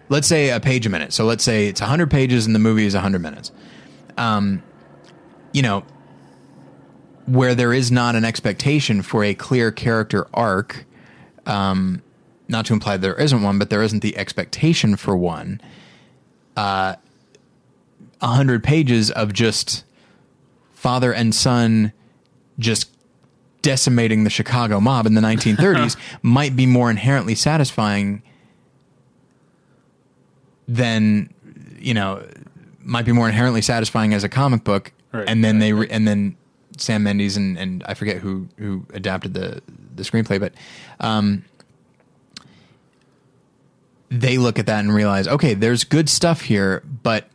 Let's 0.09 0.27
say 0.27 0.49
a 0.49 0.59
page 0.59 0.85
a 0.85 0.89
minute. 0.89 1.13
So 1.13 1.25
let's 1.25 1.43
say 1.43 1.67
it's 1.67 1.79
hundred 1.79 2.11
pages 2.11 2.45
and 2.45 2.53
the 2.53 2.59
movie 2.59 2.85
is 2.85 2.93
hundred 2.93 3.21
minutes. 3.21 3.51
Um, 4.17 4.61
you 5.53 5.61
know, 5.61 5.83
where 7.25 7.55
there 7.55 7.73
is 7.73 7.91
not 7.91 8.15
an 8.15 8.25
expectation 8.25 9.01
for 9.01 9.23
a 9.23 9.33
clear 9.33 9.71
character 9.71 10.27
arc 10.33 10.85
not 12.47 12.65
to 12.67 12.73
imply 12.73 12.97
there 12.97 13.15
isn't 13.15 13.41
one, 13.41 13.57
but 13.59 13.69
there 13.69 13.83
isn't 13.83 14.01
the 14.01 14.17
expectation 14.17 14.95
for 14.95 15.15
one. 15.15 15.61
Uh, 16.55 16.95
a 18.21 18.27
hundred 18.27 18.63
pages 18.63 19.11
of 19.11 19.33
just 19.33 19.83
father 20.73 21.13
and 21.13 21.33
son 21.33 21.91
just 22.59 22.89
decimating 23.61 24.23
the 24.23 24.29
Chicago 24.29 24.79
mob 24.79 25.05
in 25.05 25.13
the 25.13 25.21
1930s 25.21 25.97
might 26.21 26.55
be 26.55 26.65
more 26.65 26.89
inherently 26.89 27.35
satisfying 27.35 28.21
than 30.67 31.33
you 31.79 31.93
know 31.93 32.25
might 32.79 33.05
be 33.05 33.11
more 33.11 33.27
inherently 33.27 33.61
satisfying 33.61 34.13
as 34.13 34.23
a 34.23 34.29
comic 34.29 34.63
book 34.63 34.91
Right, 35.11 35.27
and 35.27 35.43
then 35.43 35.55
right, 35.55 35.59
they 35.61 35.73
re- 35.73 35.87
and 35.89 36.07
then 36.07 36.35
Sam 36.77 37.03
Mendes 37.03 37.37
and, 37.37 37.57
and 37.57 37.83
I 37.85 37.93
forget 37.93 38.17
who 38.17 38.47
who 38.57 38.85
adapted 38.93 39.33
the 39.33 39.61
the 39.95 40.03
screenplay 40.03 40.39
but 40.39 40.53
um 40.99 41.45
they 44.19 44.37
look 44.37 44.59
at 44.59 44.65
that 44.65 44.79
and 44.79 44.93
realize 44.93 45.27
okay 45.27 45.53
there's 45.53 45.83
good 45.83 46.07
stuff 46.07 46.41
here 46.41 46.83
but 47.01 47.29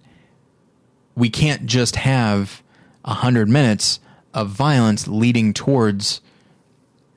we 1.15 1.29
can't 1.29 1.67
just 1.67 1.97
have 1.97 2.63
a 3.05 3.15
hundred 3.15 3.49
minutes 3.49 4.01
of 4.35 4.51
violence 4.51 5.09
leading 5.09 5.53
towards 5.53 6.21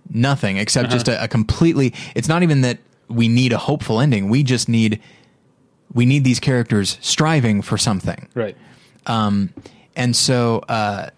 nothing 0.09 0.57
except 0.57 0.89
just 0.89 1.07
a, 1.07 1.23
a 1.23 1.27
completely. 1.27 1.93
It's 2.15 2.27
not 2.27 2.43
even 2.43 2.61
that 2.61 2.79
we 3.07 3.27
need 3.27 3.53
a 3.53 3.57
hopeful 3.57 3.99
ending. 3.99 4.29
We 4.29 4.43
just 4.43 4.67
need 4.67 4.99
we 5.93 6.05
need 6.05 6.23
these 6.23 6.39
characters 6.39 6.97
striving 7.01 7.61
for 7.61 7.77
something. 7.77 8.27
Right. 8.33 8.55
Um, 9.05 9.53
and 9.95 10.15
so, 10.15 10.59
uh, 10.69 11.09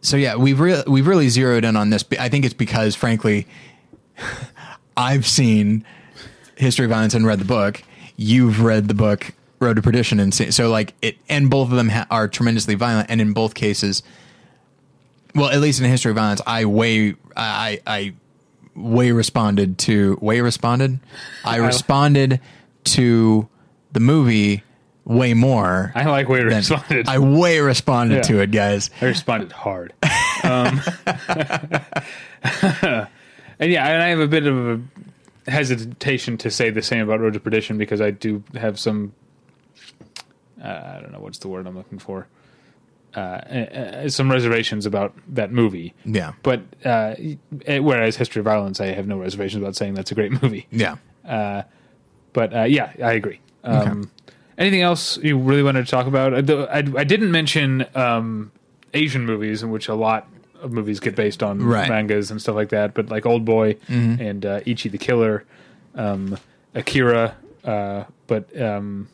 so 0.00 0.16
yeah, 0.16 0.36
we've 0.36 0.58
re- 0.58 0.82
we've 0.86 1.06
really 1.06 1.28
zeroed 1.28 1.64
in 1.64 1.76
on 1.76 1.90
this. 1.90 2.04
I 2.18 2.28
think 2.28 2.44
it's 2.44 2.54
because, 2.54 2.94
frankly, 2.94 3.46
I've 4.96 5.26
seen 5.26 5.84
History 6.56 6.84
of 6.86 6.90
Violence 6.90 7.14
and 7.14 7.26
read 7.26 7.38
the 7.38 7.44
book. 7.44 7.82
You've 8.16 8.62
read 8.62 8.88
the 8.88 8.94
book 8.94 9.32
Road 9.60 9.76
to 9.76 9.82
Perdition, 9.82 10.20
and 10.20 10.32
so 10.34 10.68
like 10.70 10.94
it, 11.02 11.16
and 11.28 11.48
both 11.50 11.70
of 11.70 11.76
them 11.76 11.88
ha- 11.90 12.06
are 12.10 12.28
tremendously 12.28 12.74
violent. 12.74 13.10
And 13.10 13.20
in 13.20 13.32
both 13.32 13.54
cases, 13.54 14.02
well, 15.34 15.50
at 15.50 15.60
least 15.60 15.80
in 15.80 15.86
History 15.86 16.10
of 16.10 16.16
Violence, 16.16 16.40
I 16.46 16.64
way 16.64 17.14
I 17.36 17.80
I 17.86 18.14
way 18.74 19.12
responded 19.12 19.78
to 19.80 20.18
way 20.20 20.40
responded. 20.40 20.98
I 21.44 21.56
responded 21.56 22.40
to 22.84 23.48
the 23.92 24.00
movie 24.00 24.62
way 25.04 25.34
more. 25.34 25.92
I 25.94 26.04
like 26.04 26.28
way 26.28 26.38
than- 26.40 26.48
responded. 26.48 27.08
I 27.08 27.18
way 27.18 27.60
responded 27.60 28.16
Yeah. 28.16 28.22
to 28.22 28.40
it, 28.40 28.50
guys. 28.50 28.90
I 29.00 29.06
responded 29.06 29.52
hard. 29.52 29.92
Um, 30.44 30.80
and 32.42 33.08
yeah, 33.72 33.86
and 33.88 34.02
I 34.02 34.08
have 34.08 34.20
a 34.20 34.26
bit 34.28 34.46
of 34.46 34.56
a 34.68 34.80
hesitation 35.46 36.36
to 36.38 36.50
say 36.50 36.70
the 36.70 36.82
same 36.82 37.02
about 37.08 37.20
Road 37.20 37.34
to 37.34 37.40
Perdition 37.40 37.78
because 37.78 38.00
I 38.00 38.10
do 38.10 38.42
have 38.54 38.78
some. 38.78 39.12
Uh, 40.62 40.66
I 40.96 41.00
don't 41.00 41.12
know 41.12 41.20
what's 41.20 41.38
the 41.38 41.48
word 41.48 41.66
I'm 41.66 41.76
looking 41.76 41.98
for. 41.98 42.26
Uh, 43.14 43.18
uh, 43.20 43.54
uh, 44.04 44.08
some 44.08 44.30
reservations 44.30 44.84
about 44.84 45.14
that 45.28 45.50
movie. 45.50 45.94
Yeah, 46.04 46.32
But 46.42 46.60
uh, 46.84 47.14
whereas 47.66 48.16
History 48.16 48.40
of 48.40 48.44
Violence, 48.44 48.78
I 48.80 48.86
have 48.88 49.06
no 49.06 49.16
reservations 49.18 49.62
about 49.62 49.74
saying 49.74 49.94
that's 49.94 50.10
a 50.10 50.14
great 50.14 50.42
movie. 50.42 50.66
yeah. 50.70 50.96
But 51.24 52.54
uh, 52.54 52.62
yeah, 52.64 52.92
I 53.02 53.12
agree. 53.12 53.40
Um, 53.64 54.10
Anything 54.58 54.82
else 54.82 55.16
you 55.18 55.38
really 55.38 55.62
wanted 55.62 55.84
to 55.86 55.90
talk 55.90 56.06
about? 56.06 56.34
I, 56.34 56.38
I, 56.64 56.78
I 56.78 57.04
didn't 57.04 57.30
mention 57.30 57.86
um, 57.94 58.52
Asian 58.94 59.24
movies, 59.26 59.62
in 59.62 59.70
which 59.70 59.88
a 59.88 59.94
lot 59.94 60.28
of 60.62 60.72
movies 60.72 61.00
get 61.00 61.14
based 61.16 61.42
on 61.42 61.62
Right. 61.62 61.88
mangas 61.88 62.30
and 62.30 62.40
stuff 62.40 62.54
like 62.54 62.70
that. 62.70 62.94
But 62.94 63.08
like 63.08 63.26
Old 63.26 63.44
Boy 63.44 63.76
and 63.88 64.44
uh, 64.44 64.60
Ichi 64.66 64.88
the 64.88 64.98
Killer, 64.98 65.44
um, 65.94 66.38
Akira. 66.74 67.36
Uh, 67.64 68.04
but 68.26 68.58
um, 68.60 69.08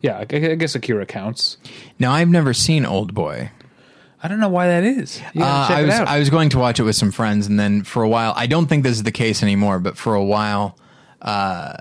yeah, 0.00 0.18
I, 0.18 0.20
I 0.22 0.54
guess 0.54 0.74
Akira 0.74 1.06
counts. 1.06 1.56
Now 1.98 2.12
I've 2.12 2.28
never 2.28 2.52
seen 2.54 2.84
Old 2.86 3.14
Boy. 3.14 3.50
I 4.22 4.28
don't 4.28 4.40
know 4.40 4.48
why 4.48 4.66
that 4.68 4.82
is. 4.82 5.20
Uh, 5.36 5.42
I 5.44 5.82
was. 5.84 5.94
I 5.94 6.18
was 6.18 6.30
going 6.30 6.48
to 6.50 6.58
watch 6.58 6.80
it 6.80 6.82
with 6.84 6.96
some 6.96 7.12
friends, 7.12 7.46
and 7.46 7.60
then 7.60 7.84
for 7.84 8.02
a 8.02 8.08
while, 8.08 8.32
I 8.34 8.46
don't 8.46 8.66
think 8.66 8.82
this 8.82 8.96
is 8.96 9.02
the 9.04 9.12
case 9.12 9.42
anymore. 9.42 9.78
But 9.78 9.96
for 9.96 10.14
a 10.14 10.24
while, 10.24 10.76
uh, 11.22 11.74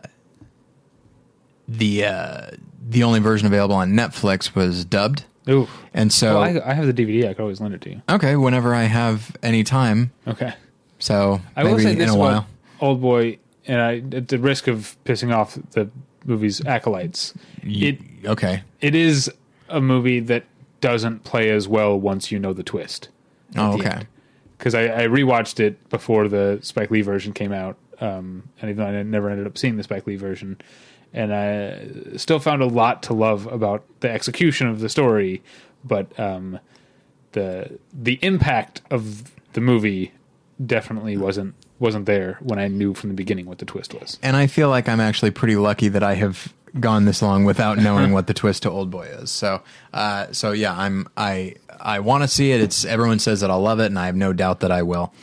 the 1.68 2.06
uh, 2.06 2.48
the 2.88 3.04
only 3.04 3.20
version 3.20 3.48
available 3.48 3.76
on 3.76 3.92
Netflix 3.94 4.54
was 4.54 4.86
dubbed, 4.86 5.24
Ooh. 5.49 5.67
and 5.93 6.11
so 6.11 6.39
Well, 6.39 6.61
I, 6.63 6.72
I 6.72 6.73
have 6.73 6.88
the 6.88 6.93
DVD. 6.93 7.30
I 7.30 7.34
could 7.34 7.41
always 7.43 7.61
lend 7.61 7.73
it 7.76 7.81
to 7.81 7.89
you. 7.91 8.01
okay, 8.09 8.35
whenever 8.35 8.73
I 8.73 8.84
have 8.84 9.35
any 9.43 9.63
time, 9.63 10.11
Okay. 10.27 10.53
so 10.99 11.41
I 11.55 11.63
maybe 11.63 11.73
will 11.76 11.80
say 11.81 11.91
in 11.91 11.97
this 11.99 12.09
about 12.09 12.19
while. 12.19 12.47
Old 12.81 13.01
Boy, 13.01 13.38
and 13.67 13.81
I, 13.81 13.97
at 14.15 14.27
the 14.30 14.38
risk 14.39 14.67
of 14.67 14.97
pissing 15.05 15.34
off 15.35 15.57
the 15.72 15.89
movie's 16.26 16.65
acolytes, 16.65 17.34
it 17.63 17.99
okay, 18.26 18.63
it 18.81 18.95
is 18.95 19.31
a 19.69 19.80
movie 19.81 20.19
that 20.22 20.43
doesn't 20.81 21.23
play 21.23 21.49
as 21.49 21.67
well 21.67 21.99
once 21.99 22.31
you 22.31 22.39
know 22.39 22.53
the 22.53 22.63
twist. 22.63 23.09
oh, 23.55 23.73
okay, 23.80 24.01
Because 24.57 24.76
I, 24.76 25.03
I 25.03 25.07
rewatched 25.07 25.59
it 25.59 25.89
before 25.89 26.27
the 26.27 26.59
Spike 26.61 26.91
Lee 26.91 27.01
version 27.01 27.34
came 27.34 27.51
out, 27.51 27.77
um, 28.01 28.49
and 28.61 28.69
even 28.69 28.84
though 28.84 28.89
I 28.99 29.03
never 29.03 29.30
ended 29.30 29.47
up 29.47 29.57
seeing 29.57 29.77
the 29.77 29.84
Spike 29.84 30.05
Lee 30.05 30.15
version, 30.17 30.57
and 31.16 31.34
I 31.34 32.18
still 32.18 32.40
found 32.40 32.62
a 32.62 32.66
lot 32.68 33.02
to 33.04 33.14
love 33.14 33.48
about 33.48 33.86
the 34.02 34.12
execution 34.12 34.68
of 34.68 34.82
the 34.82 34.90
story, 34.90 35.42
but 35.84 36.18
um, 36.20 36.60
the 37.32 37.80
the 37.94 38.20
impact 38.22 38.82
of 38.92 39.32
the 39.54 39.62
movie 39.62 40.12
definitely 40.64 41.16
wasn't 41.18 41.56
wasn't 41.80 42.06
there 42.06 42.38
when 42.42 42.60
I 42.60 42.68
knew 42.68 42.94
from 42.94 43.10
the 43.10 43.16
beginning 43.16 43.46
what 43.46 43.60
the 43.60 43.66
twist 43.66 43.94
was. 43.94 44.20
and 44.22 44.36
I 44.36 44.48
feel 44.48 44.70
like 44.70 44.88
I'm 44.90 45.00
actually 45.00 45.32
pretty 45.32 45.56
lucky 45.56 45.88
that 45.90 46.04
I 46.04 46.16
have 46.16 46.54
gone 46.80 47.06
this 47.06 47.22
long 47.22 47.46
without 47.46 47.78
knowing 47.78 48.12
what 48.18 48.28
the 48.28 48.34
twist 48.34 48.64
to 48.64 48.70
Old 48.70 48.92
Boy 48.92 49.08
is. 49.08 49.32
So, 49.32 49.62
uh, 49.94 50.28
so 50.34 50.52
yeah, 50.52 50.78
I'm 50.78 51.08
I 51.16 51.56
I 51.80 52.02
want 52.02 52.24
to 52.24 52.28
see 52.28 52.52
it. 52.52 52.60
It's 52.60 52.84
everyone 52.84 53.20
says 53.20 53.40
that 53.40 53.50
I'll 53.50 53.62
love 53.62 53.80
it, 53.80 53.86
and 53.86 53.98
I 53.98 54.08
have 54.08 54.16
no 54.18 54.34
doubt 54.34 54.60
that 54.60 54.72
I 54.72 54.84
will. 54.84 55.14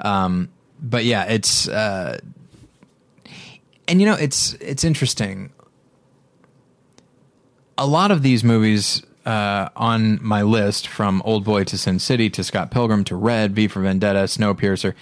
Um, 0.00 0.48
but 0.80 1.04
yeah, 1.04 1.24
it's 1.24 1.68
uh, 1.68 2.18
and 3.92 4.00
you 4.00 4.06
know 4.06 4.14
it's 4.14 4.54
it's 4.54 4.84
interesting. 4.84 5.52
A 7.76 7.86
lot 7.86 8.10
of 8.10 8.22
these 8.22 8.42
movies 8.42 9.02
uh, 9.26 9.68
on 9.76 10.18
my 10.24 10.40
list, 10.40 10.88
from 10.88 11.20
Old 11.26 11.44
Boy 11.44 11.64
to 11.64 11.76
Sin 11.76 11.98
City 11.98 12.30
to 12.30 12.42
Scott 12.42 12.70
Pilgrim 12.70 13.04
to 13.04 13.16
Red, 13.16 13.54
V 13.54 13.68
for 13.68 13.82
Vendetta, 13.82 14.20
Snowpiercer, 14.20 14.94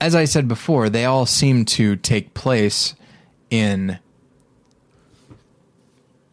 as 0.00 0.14
I 0.14 0.26
said 0.26 0.46
before, 0.46 0.88
they 0.88 1.04
all 1.04 1.26
seem 1.26 1.64
to 1.64 1.96
take 1.96 2.34
place 2.34 2.94
in 3.50 3.98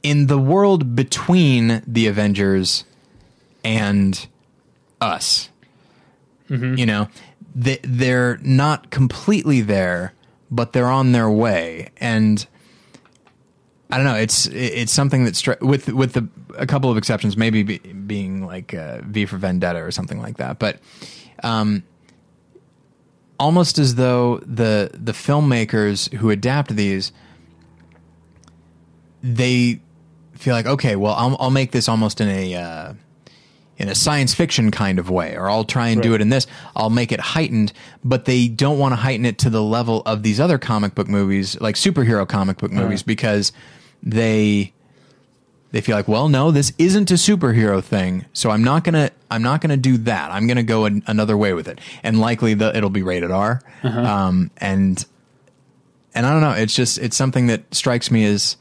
in 0.03 0.27
the 0.27 0.37
world 0.37 0.95
between 0.95 1.81
the 1.87 2.05
Avengers 2.05 2.83
and 3.63 4.27
us. 4.99 5.49
You 6.77 6.85
know, 6.85 7.07
they, 7.53 7.79
they're 7.83 8.37
not 8.41 8.89
completely 8.89 9.61
there, 9.61 10.13
but 10.49 10.73
they're 10.73 10.87
on 10.87 11.11
their 11.11 11.29
way, 11.29 11.89
and 11.97 12.45
I 13.89 13.97
don't 13.97 14.05
know. 14.05 14.15
It's 14.15 14.47
it's 14.47 14.93
something 14.93 15.25
that 15.25 15.33
stri- 15.33 15.61
with 15.61 15.89
with 15.89 16.13
the, 16.13 16.27
a 16.57 16.65
couple 16.65 16.89
of 16.89 16.97
exceptions, 16.97 17.35
maybe 17.35 17.63
be, 17.63 17.77
being 17.79 18.45
like 18.45 18.73
uh, 18.73 19.01
V 19.03 19.25
for 19.25 19.37
Vendetta 19.37 19.81
or 19.81 19.91
something 19.91 20.19
like 20.21 20.37
that, 20.37 20.59
but. 20.59 20.79
Um, 21.43 21.83
almost 23.41 23.79
as 23.79 23.95
though 23.95 24.37
the 24.45 24.91
the 24.93 25.13
filmmakers 25.13 26.13
who 26.13 26.29
adapt 26.29 26.75
these 26.75 27.11
they 29.23 29.81
feel 30.33 30.53
like 30.53 30.67
okay 30.67 30.95
well 30.95 31.15
I'll, 31.15 31.35
I'll 31.39 31.49
make 31.49 31.71
this 31.71 31.89
almost 31.89 32.21
in 32.21 32.29
a 32.29 32.53
uh, 32.53 32.93
in 33.81 33.89
a 33.89 33.95
science 33.95 34.33
fiction 34.33 34.71
kind 34.71 34.99
of 34.99 35.09
way 35.09 35.35
or 35.35 35.49
I'll 35.49 35.65
try 35.65 35.87
and 35.87 36.01
do 36.01 36.13
it 36.13 36.21
in 36.21 36.29
this 36.29 36.47
I'll 36.75 36.89
make 36.89 37.11
it 37.11 37.19
heightened 37.19 37.73
but 38.03 38.25
they 38.25 38.47
don't 38.47 38.77
want 38.79 38.91
to 38.93 38.95
heighten 38.97 39.25
it 39.25 39.37
to 39.39 39.49
the 39.49 39.61
level 39.63 40.01
of 40.05 40.23
these 40.23 40.39
other 40.39 40.57
comic 40.57 40.95
book 40.95 41.07
movies 41.07 41.59
like 41.59 41.75
superhero 41.75 42.27
comic 42.27 42.57
book 42.57 42.71
movies 42.71 43.03
because 43.03 43.51
they 44.03 44.73
they 45.71 45.79
feel 45.79 45.95
like, 45.95 46.07
well, 46.09 46.27
no, 46.27 46.51
this 46.51 46.73
isn't 46.77 47.09
a 47.11 47.13
superhero 47.13 47.81
thing, 47.81 48.25
so 48.33 48.49
I'm 48.49 48.61
not 48.63 48.83
gonna 48.83 49.09
I'm 49.29 49.41
not 49.41 49.61
gonna 49.61 49.77
do 49.77 49.97
that. 49.99 50.31
I'm 50.31 50.45
gonna 50.45 50.63
go 50.63 50.83
an, 50.83 51.01
another 51.07 51.37
way 51.37 51.53
with 51.53 51.67
it, 51.69 51.79
and 52.03 52.19
likely 52.19 52.53
the, 52.53 52.75
it'll 52.75 52.89
be 52.89 53.03
rated 53.03 53.31
R. 53.31 53.61
Um, 53.83 54.51
and 54.57 55.05
and 56.13 56.25
I 56.25 56.31
don't 56.31 56.41
know, 56.41 56.51
it's 56.51 56.75
just 56.75 56.97
it's 56.97 57.15
something 57.15 57.47
that 57.47 57.73
strikes 57.73 58.11
me 58.11 58.25
as 58.25 58.57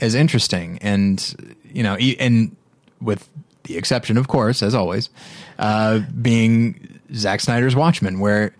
as 0.00 0.16
interesting, 0.16 0.78
and 0.82 1.56
you 1.72 1.84
know, 1.84 1.94
and 1.94 2.56
with 3.00 3.28
the 3.64 3.76
exception, 3.76 4.16
of 4.16 4.28
course, 4.28 4.62
as 4.62 4.74
always, 4.74 5.10
uh, 5.58 6.00
being 6.20 7.00
Zack 7.14 7.40
Snyder's 7.40 7.76
Watchmen, 7.76 8.20
where 8.20 8.54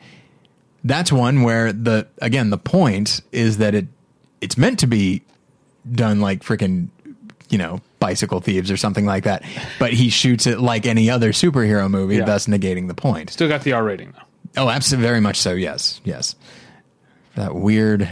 that's 0.84 1.12
one 1.12 1.42
where 1.42 1.72
the 1.72 2.06
again 2.22 2.50
the 2.50 2.58
point 2.58 3.20
is 3.32 3.58
that 3.58 3.74
it 3.74 3.86
it's 4.40 4.56
meant 4.56 4.78
to 4.78 4.86
be 4.86 5.22
done 5.92 6.20
like 6.20 6.42
freaking 6.42 6.88
you 7.50 7.58
know 7.58 7.80
bicycle 7.98 8.40
thieves 8.40 8.70
or 8.70 8.78
something 8.78 9.04
like 9.04 9.24
that 9.24 9.42
but 9.78 9.92
he 9.92 10.08
shoots 10.08 10.46
it 10.46 10.58
like 10.58 10.86
any 10.86 11.10
other 11.10 11.32
superhero 11.32 11.90
movie 11.90 12.16
Yeah. 12.16 12.24
thus 12.24 12.46
negating 12.46 12.88
the 12.88 12.94
point 12.94 13.28
Still 13.28 13.48
got 13.48 13.62
the 13.62 13.74
R 13.74 13.84
rating 13.84 14.14
though. 14.56 14.62
oh 14.64 14.68
absolutely 14.70 15.06
very 15.06 15.20
much 15.20 15.36
so 15.38 15.52
yes 15.52 16.00
yes 16.04 16.34
that 17.34 17.54
weird 17.54 18.08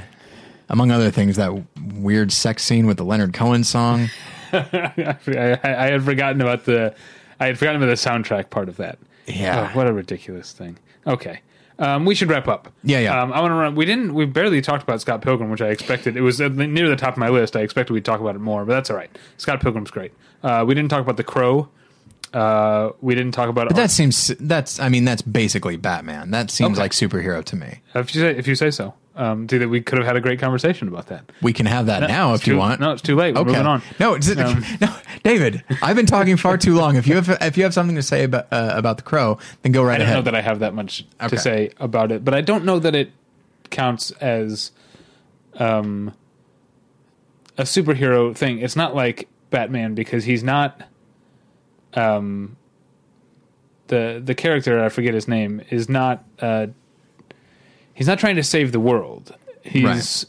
among 0.69 0.90
other 0.90 1.10
things 1.10 1.36
that 1.36 1.52
weird 1.94 2.32
sex 2.32 2.65
scene 2.65 2.86
with 2.86 2.98
the 2.98 3.05
leonard 3.05 3.32
cohen 3.32 3.65
song 3.65 4.10
I, 4.52 5.58
I, 5.62 5.84
I 5.86 5.86
had 5.90 6.02
forgotten 6.04 6.40
about 6.40 6.64
the 6.64 6.94
I 7.40 7.46
had 7.46 7.58
forgotten 7.58 7.82
about 7.82 7.90
the 7.90 8.08
soundtrack 8.10 8.50
part 8.50 8.68
of 8.68 8.76
that. 8.78 8.98
Yeah. 9.26 9.70
Oh, 9.72 9.76
what 9.76 9.86
a 9.86 9.92
ridiculous 9.92 10.52
thing. 10.52 10.78
Okay. 11.06 11.40
Um, 11.78 12.04
we 12.04 12.14
should 12.16 12.28
wrap 12.28 12.48
up. 12.48 12.72
Yeah, 12.82 12.98
yeah. 12.98 13.22
Um, 13.22 13.32
I 13.32 13.40
want 13.40 13.52
to 13.52 13.54
run. 13.54 13.74
We 13.76 13.84
didn't. 13.84 14.12
We 14.12 14.26
barely 14.26 14.60
talked 14.60 14.82
about 14.82 15.00
Scott 15.00 15.22
Pilgrim, 15.22 15.48
which 15.50 15.60
I 15.62 15.68
expected. 15.68 16.16
It 16.16 16.22
was 16.22 16.40
near 16.40 16.88
the 16.88 16.96
top 16.96 17.14
of 17.14 17.18
my 17.18 17.28
list. 17.28 17.54
I 17.54 17.60
expected 17.60 17.92
we'd 17.92 18.04
talk 18.04 18.20
about 18.20 18.34
it 18.34 18.40
more, 18.40 18.64
but 18.64 18.72
that's 18.72 18.90
all 18.90 18.96
right. 18.96 19.16
Scott 19.36 19.60
Pilgrim's 19.60 19.92
great. 19.92 20.12
Uh, 20.42 20.64
we 20.66 20.74
didn't 20.74 20.90
talk 20.90 21.00
about 21.02 21.16
The 21.16 21.24
Crow. 21.24 21.68
Uh, 22.34 22.90
we 23.00 23.14
didn't 23.14 23.32
talk 23.32 23.48
about. 23.48 23.68
but 23.68 23.76
that 23.76 23.90
seems 23.90 24.26
that's 24.38 24.78
i 24.80 24.88
mean 24.90 25.06
that's 25.06 25.22
basically 25.22 25.78
batman 25.78 26.30
that 26.30 26.50
seems 26.50 26.72
Okay. 26.72 26.82
like 26.82 26.92
superhero 26.92 27.42
to 27.42 27.56
me 27.56 27.80
if 27.94 28.14
you 28.14 28.20
say 28.20 28.36
if 28.36 28.46
you 28.46 28.54
say 28.54 28.70
so. 28.70 28.92
Um, 29.18 29.48
so 29.48 29.58
that 29.58 29.68
we 29.68 29.80
could 29.80 29.98
have 29.98 30.06
had 30.06 30.14
a 30.14 30.20
great 30.20 30.38
conversation 30.38 30.86
about 30.86 31.08
that. 31.08 31.24
We 31.42 31.52
can 31.52 31.66
have 31.66 31.86
that 31.86 32.08
now 32.08 32.34
It's 32.34 32.42
if 32.44 32.46
you 32.46 32.56
want. 32.56 32.80
No, 32.80 32.92
it's 32.92 33.02
too 33.02 33.16
late. 33.16 33.34
We're 33.34 33.40
okay. 33.40 33.50
moving 33.50 33.66
on. 33.66 33.82
No, 33.98 34.14
Um, 34.14 34.64
no, 34.80 34.94
David. 35.24 35.64
I've 35.82 35.96
been 35.96 36.06
talking 36.06 36.36
far 36.36 36.56
too 36.56 36.76
long. 36.76 36.94
If 36.94 37.08
you 37.08 37.16
have 37.16 37.28
if 37.40 37.56
you 37.56 37.64
have 37.64 37.74
something 37.74 37.96
to 37.96 38.02
say 38.02 38.22
about 38.22 38.46
uh, 38.52 38.70
about 38.76 38.96
the 38.96 39.02
crow, 39.02 39.38
then 39.62 39.72
go 39.72 39.82
right 39.82 40.00
ahead. 40.00 40.02
I 40.02 40.04
don't 40.04 40.08
ahead. 40.12 40.24
know 40.24 40.30
that 40.30 40.38
I 40.38 40.40
have 40.42 40.60
that 40.60 40.72
much 40.72 41.04
Okay. 41.20 41.30
to 41.34 41.38
say 41.42 41.70
about 41.80 42.12
it, 42.12 42.24
but 42.24 42.32
I 42.32 42.40
don't 42.42 42.64
know 42.64 42.78
that 42.78 42.94
it 42.94 43.10
counts 43.70 44.12
as 44.12 44.70
um, 45.54 46.14
a 47.58 47.64
superhero 47.64 48.36
thing. 48.36 48.60
It's 48.60 48.76
not 48.76 48.94
like 48.94 49.28
Batman 49.50 49.96
because 49.96 50.24
he's 50.26 50.44
not 50.44 50.80
um, 51.94 52.56
the 53.88 54.22
the 54.24 54.36
character. 54.36 54.82
I 54.84 54.88
forget 54.90 55.12
his 55.12 55.26
name 55.26 55.60
is 55.70 55.88
not. 55.88 56.24
Uh, 56.38 56.68
he's 57.98 58.06
not 58.06 58.18
trying 58.18 58.36
to 58.36 58.42
save 58.44 58.70
the 58.72 58.80
world. 58.80 59.34
He's 59.62 60.24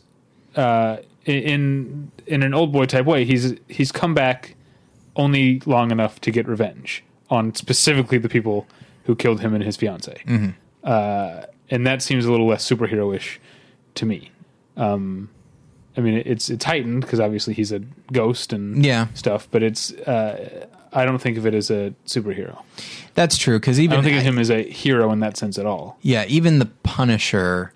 uh, 0.55 0.97
in 1.25 2.11
in 2.25 2.43
an 2.43 2.53
old 2.53 2.71
boy 2.71 2.85
type 2.85 3.05
way. 3.05 3.23
He's 3.25 3.53
he's 3.67 3.91
come 3.91 4.13
back 4.13 4.55
only 5.15 5.61
long 5.65 5.91
enough 5.91 6.19
to 6.21 6.31
get 6.31 6.47
revenge 6.47 7.03
on 7.29 7.53
specifically 7.55 8.17
the 8.17 8.29
people 8.29 8.65
who 9.03 9.15
killed 9.15 9.39
him 9.41 9.53
and 9.53 9.63
his 9.63 9.77
fiance. 9.77 10.15
Uh, 10.83 11.45
and 11.69 11.85
that 11.85 12.01
seems 12.01 12.25
a 12.25 12.31
little 12.31 12.47
less 12.47 12.67
superhero-ish 12.67 13.39
to 13.95 14.05
me. 14.05 14.31
Um, 14.77 15.29
I 15.97 16.01
mean, 16.01 16.23
it's 16.25 16.49
it's 16.49 16.65
heightened 16.65 17.01
because 17.01 17.19
obviously 17.19 17.53
he's 17.53 17.71
a 17.71 17.79
ghost 18.11 18.53
and 18.53 18.83
Yeah. 18.85 19.07
stuff, 19.13 19.47
but 19.51 19.61
it's 19.63 19.91
uh, 19.93 20.65
I 20.93 21.05
don't 21.05 21.19
think 21.19 21.37
of 21.37 21.45
it 21.45 21.53
as 21.53 21.69
a 21.69 21.93
superhero. 22.05 22.63
That's 23.15 23.37
true 23.37 23.59
because 23.59 23.79
even 23.79 23.93
I 23.93 23.95
don't 23.97 24.03
think 24.05 24.17
of 24.17 24.23
him 24.23 24.39
as 24.39 24.49
a 24.49 24.63
hero 24.63 25.11
in 25.11 25.19
that 25.19 25.37
sense 25.37 25.57
at 25.57 25.65
all. 25.65 25.97
Yeah, 26.01 26.25
even 26.27 26.59
the 26.59 26.65
Punisher 26.83 27.73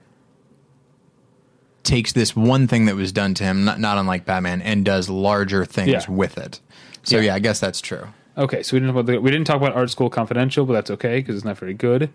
takes 1.84 2.14
this 2.14 2.36
one 2.36 2.68
thing 2.68 2.86
that 2.86 2.96
was 2.96 3.12
done 3.12 3.34
to 3.36 3.44
him, 3.44 3.66
not, 3.66 3.80
not 3.80 3.98
unlike 3.98 4.26
Batman, 4.26 4.62
and 4.62 4.86
does 4.86 5.10
larger 5.10 5.66
things 5.66 5.90
Yeah. 5.90 6.06
with 6.10 6.38
it. 6.38 6.60
So 7.04 7.18
Yeah. 7.18 7.24
yeah. 7.24 7.36
I 7.36 7.40
guess 7.40 7.60
that's 7.60 7.82
true. 7.82 8.08
Okay, 8.38 8.64
so 8.64 8.76
we 8.76 8.80
didn't 8.80 8.94
talk 8.96 9.02
about 9.04 9.12
the, 9.12 9.20
we 9.22 9.32
didn't 9.32 9.46
talk 9.46 9.58
about 9.58 9.74
Art 9.74 9.90
School 9.90 10.10
Confidential, 10.10 10.66
but 10.66 10.74
that's 10.74 10.90
okay 10.92 11.20
because 11.20 11.36
it's 11.36 11.46
not 11.46 11.58
very 11.58 11.74
good. 11.74 12.10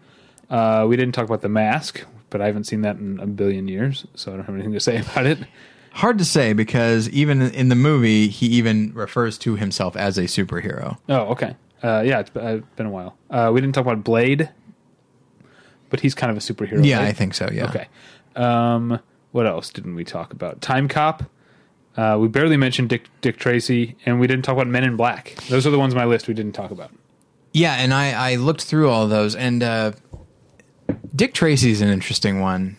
Uh, 0.51 0.87
we 0.89 0.97
didn't 0.97 1.15
talk 1.15 1.27
about 1.27 1.43
The 1.43 1.49
Mask, 1.51 2.03
but 2.31 2.41
I 2.41 2.47
haven't 2.47 2.65
seen 2.65 2.81
that 2.81 2.97
in 2.97 3.21
a 3.21 3.27
billion 3.27 3.69
years, 3.69 4.07
so 4.15 4.33
I 4.33 4.37
don't 4.37 4.47
have 4.47 4.55
anything 4.55 4.73
to 4.73 4.81
say 4.81 4.97
about 5.13 5.27
it. 5.27 5.39
Hard 5.99 6.19
to 6.19 6.25
say 6.25 6.53
because 6.53 7.09
even 7.09 7.43
in 7.43 7.71
the 7.71 7.75
movie, 7.75 8.29
he 8.29 8.47
even 8.47 8.95
refers 8.95 9.37
to 9.39 9.57
himself 9.57 9.97
as 9.97 10.17
a 10.17 10.23
superhero. 10.23 10.97
Oh, 11.09 11.33
okay. 11.33 11.57
Uh, 11.83 12.05
yeah, 12.07 12.21
it's 12.21 12.31
been, 12.31 12.45
uh, 12.45 12.61
been 12.77 12.87
a 12.87 12.91
while. 12.91 13.17
Uh, 13.29 13.51
we 13.53 13.61
didn't 13.61 13.75
talk 13.75 13.83
about 13.85 14.05
Blade, 14.05 14.49
but 15.91 15.99
he's 15.99 16.15
kind 16.15 16.31
of 16.31 16.37
a 16.37 16.41
superhero. 16.41 16.85
Yeah, 16.85 16.99
right? 16.99 17.09
I 17.09 17.13
think 17.13 17.35
so. 17.35 17.49
Yeah. 17.53 17.65
Okay. 17.65 17.89
Um, 18.37 19.01
what 19.33 19.49
else 19.49 19.71
didn't 19.71 19.97
we 19.97 20.05
talk 20.05 20.33
about? 20.33 20.61
Time 20.61 20.87
Cop. 20.87 21.25
Uh, 21.97 22.17
we 22.21 22.29
barely 22.29 22.57
mentioned 22.57 22.91
Dick 22.91 23.09
Dick 23.21 23.37
Tracy, 23.37 23.97
and 24.07 24.21
we 24.21 24.29
didn't 24.29 24.45
talk 24.45 24.55
about 24.55 24.69
Men 24.69 24.85
in 24.85 24.95
Black. 24.95 25.35
Those 25.49 25.67
are 25.67 25.71
the 25.71 25.81
ones 25.81 25.95
on 25.95 25.99
my 25.99 26.05
list 26.05 26.29
we 26.29 26.35
didn't 26.35 26.53
talk 26.53 26.71
about. 26.71 26.93
Yeah, 27.53 27.75
and 27.75 27.93
I, 27.93 28.13
I 28.13 28.35
looked 28.37 28.63
through 28.63 28.89
all 28.89 29.09
those, 29.09 29.35
and 29.35 29.65
uh, 29.65 29.93
Dick 31.13 31.35
Tracy's 31.35 31.81
an 31.81 31.89
interesting 31.89 32.39
one 32.39 32.77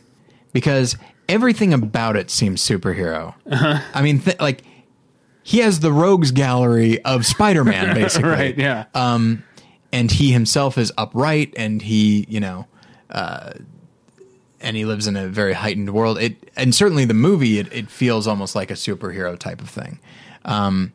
because 0.53 0.95
everything 1.29 1.73
about 1.73 2.17
it 2.17 2.29
seems 2.29 2.61
superhero. 2.61 3.35
Uh-huh. 3.49 3.79
I 3.93 4.01
mean, 4.01 4.19
th- 4.19 4.39
like 4.39 4.63
he 5.43 5.59
has 5.59 5.79
the 5.79 5.93
rogues 5.93 6.31
gallery 6.31 7.01
of 7.05 7.25
Spider-Man, 7.25 7.95
basically. 7.95 8.29
right? 8.29 8.57
Yeah. 8.57 8.85
um, 8.93 9.43
and 9.91 10.11
he 10.11 10.31
himself 10.31 10.77
is 10.77 10.91
upright, 10.97 11.53
and 11.57 11.81
he, 11.81 12.25
you 12.29 12.39
know, 12.39 12.67
uh, 13.09 13.53
and 14.61 14.75
he 14.75 14.85
lives 14.85 15.07
in 15.07 15.15
a 15.15 15.27
very 15.27 15.53
heightened 15.53 15.91
world. 15.91 16.19
It 16.19 16.51
and 16.55 16.75
certainly 16.75 17.05
the 17.05 17.13
movie, 17.15 17.57
it, 17.59 17.71
it 17.73 17.89
feels 17.89 18.27
almost 18.27 18.55
like 18.55 18.69
a 18.69 18.75
superhero 18.75 19.37
type 19.39 19.61
of 19.61 19.69
thing. 19.69 19.99
Um, 20.45 20.93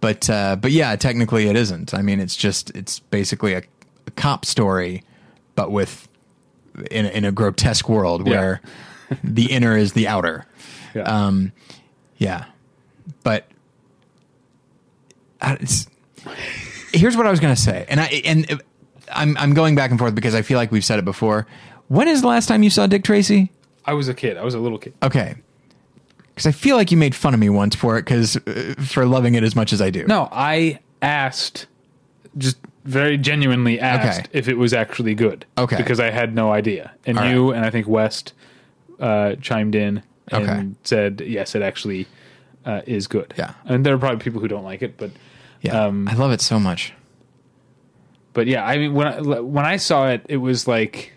but 0.00 0.28
uh, 0.28 0.56
but 0.56 0.72
yeah, 0.72 0.94
technically 0.96 1.48
it 1.48 1.56
isn't. 1.56 1.94
I 1.94 2.02
mean, 2.02 2.20
it's 2.20 2.36
just 2.36 2.70
it's 2.76 2.98
basically 2.98 3.54
a, 3.54 3.62
a 4.06 4.10
cop 4.10 4.44
story, 4.44 5.04
but 5.54 5.70
with 5.70 6.06
in 6.90 7.06
a, 7.06 7.08
in 7.08 7.24
a 7.24 7.32
grotesque 7.32 7.88
world 7.88 8.26
Yeah. 8.26 8.38
where 8.38 8.60
the 9.24 9.50
inner 9.52 9.76
is 9.76 9.92
the 9.92 10.08
outer. 10.08 10.44
yeah. 10.94 11.02
Um, 11.02 11.52
yeah, 12.18 12.46
but 13.22 13.46
uh, 15.40 15.56
it's, 15.60 15.86
here's 16.92 17.16
what 17.16 17.26
I 17.26 17.30
was 17.30 17.40
going 17.40 17.54
to 17.54 17.60
say, 17.60 17.86
and 17.88 18.00
I 18.00 18.06
and 18.24 18.62
I'm 19.12 19.36
I'm 19.36 19.54
going 19.54 19.74
back 19.74 19.90
and 19.90 19.98
forth 19.98 20.14
because 20.14 20.34
I 20.34 20.42
feel 20.42 20.58
like 20.58 20.72
we've 20.72 20.84
said 20.84 20.98
it 20.98 21.04
before. 21.04 21.46
When 21.88 22.08
is 22.08 22.20
the 22.22 22.28
last 22.28 22.46
time 22.48 22.62
you 22.62 22.70
saw 22.70 22.86
Dick 22.86 23.04
Tracy? 23.04 23.50
I 23.84 23.94
was 23.94 24.08
a 24.08 24.14
kid. 24.14 24.36
I 24.36 24.44
was 24.44 24.54
a 24.54 24.58
little 24.58 24.78
kid. 24.78 24.94
Okay, 25.02 25.36
because 26.34 26.46
I 26.46 26.52
feel 26.52 26.76
like 26.76 26.90
you 26.90 26.96
made 26.96 27.14
fun 27.14 27.34
of 27.34 27.40
me 27.40 27.48
once 27.48 27.74
for 27.76 27.96
it 27.98 28.04
because 28.04 28.36
uh, 28.36 28.74
for 28.78 29.06
loving 29.06 29.34
it 29.34 29.42
as 29.44 29.54
much 29.54 29.72
as 29.72 29.80
I 29.80 29.90
do. 29.90 30.04
No, 30.06 30.28
I 30.32 30.80
asked, 31.00 31.66
just 32.36 32.58
very 32.84 33.16
genuinely 33.16 33.78
asked 33.78 34.20
Okay. 34.26 34.28
if 34.38 34.48
it 34.48 34.58
was 34.58 34.72
actually 34.74 35.14
good. 35.14 35.46
Okay. 35.56 35.76
Because 35.76 36.00
I 36.00 36.10
had 36.10 36.34
no 36.34 36.50
idea. 36.52 36.92
And 37.06 37.18
All 37.18 37.28
you 37.28 37.50
and 37.52 37.64
I 37.64 37.70
think 37.70 37.86
West 37.86 38.32
uh, 39.00 39.34
chimed 39.36 39.74
in 39.74 40.02
and 40.28 40.42
Okay. 40.48 40.68
said, 40.84 41.20
yes, 41.24 41.54
it 41.54 41.62
actually 41.62 42.06
uh, 42.64 42.82
is 42.86 43.06
good. 43.06 43.32
Yeah. 43.38 43.54
And 43.64 43.84
there 43.86 43.94
are 43.94 43.98
probably 43.98 44.18
people 44.22 44.40
who 44.40 44.48
don't 44.48 44.64
like 44.64 44.82
it, 44.82 44.96
but 44.96 45.10
yeah, 45.62 45.84
um, 45.86 46.06
I 46.08 46.14
love 46.14 46.30
it 46.32 46.40
so 46.40 46.58
much. 46.60 46.92
but 48.32 48.46
yeah, 48.46 48.64
I 48.64 48.76
mean, 48.78 48.94
when 48.94 49.06
I, 49.08 49.20
when 49.40 49.64
I 49.64 49.76
saw 49.76 50.08
it, 50.08 50.24
it 50.28 50.36
was 50.36 50.68
like 50.68 51.12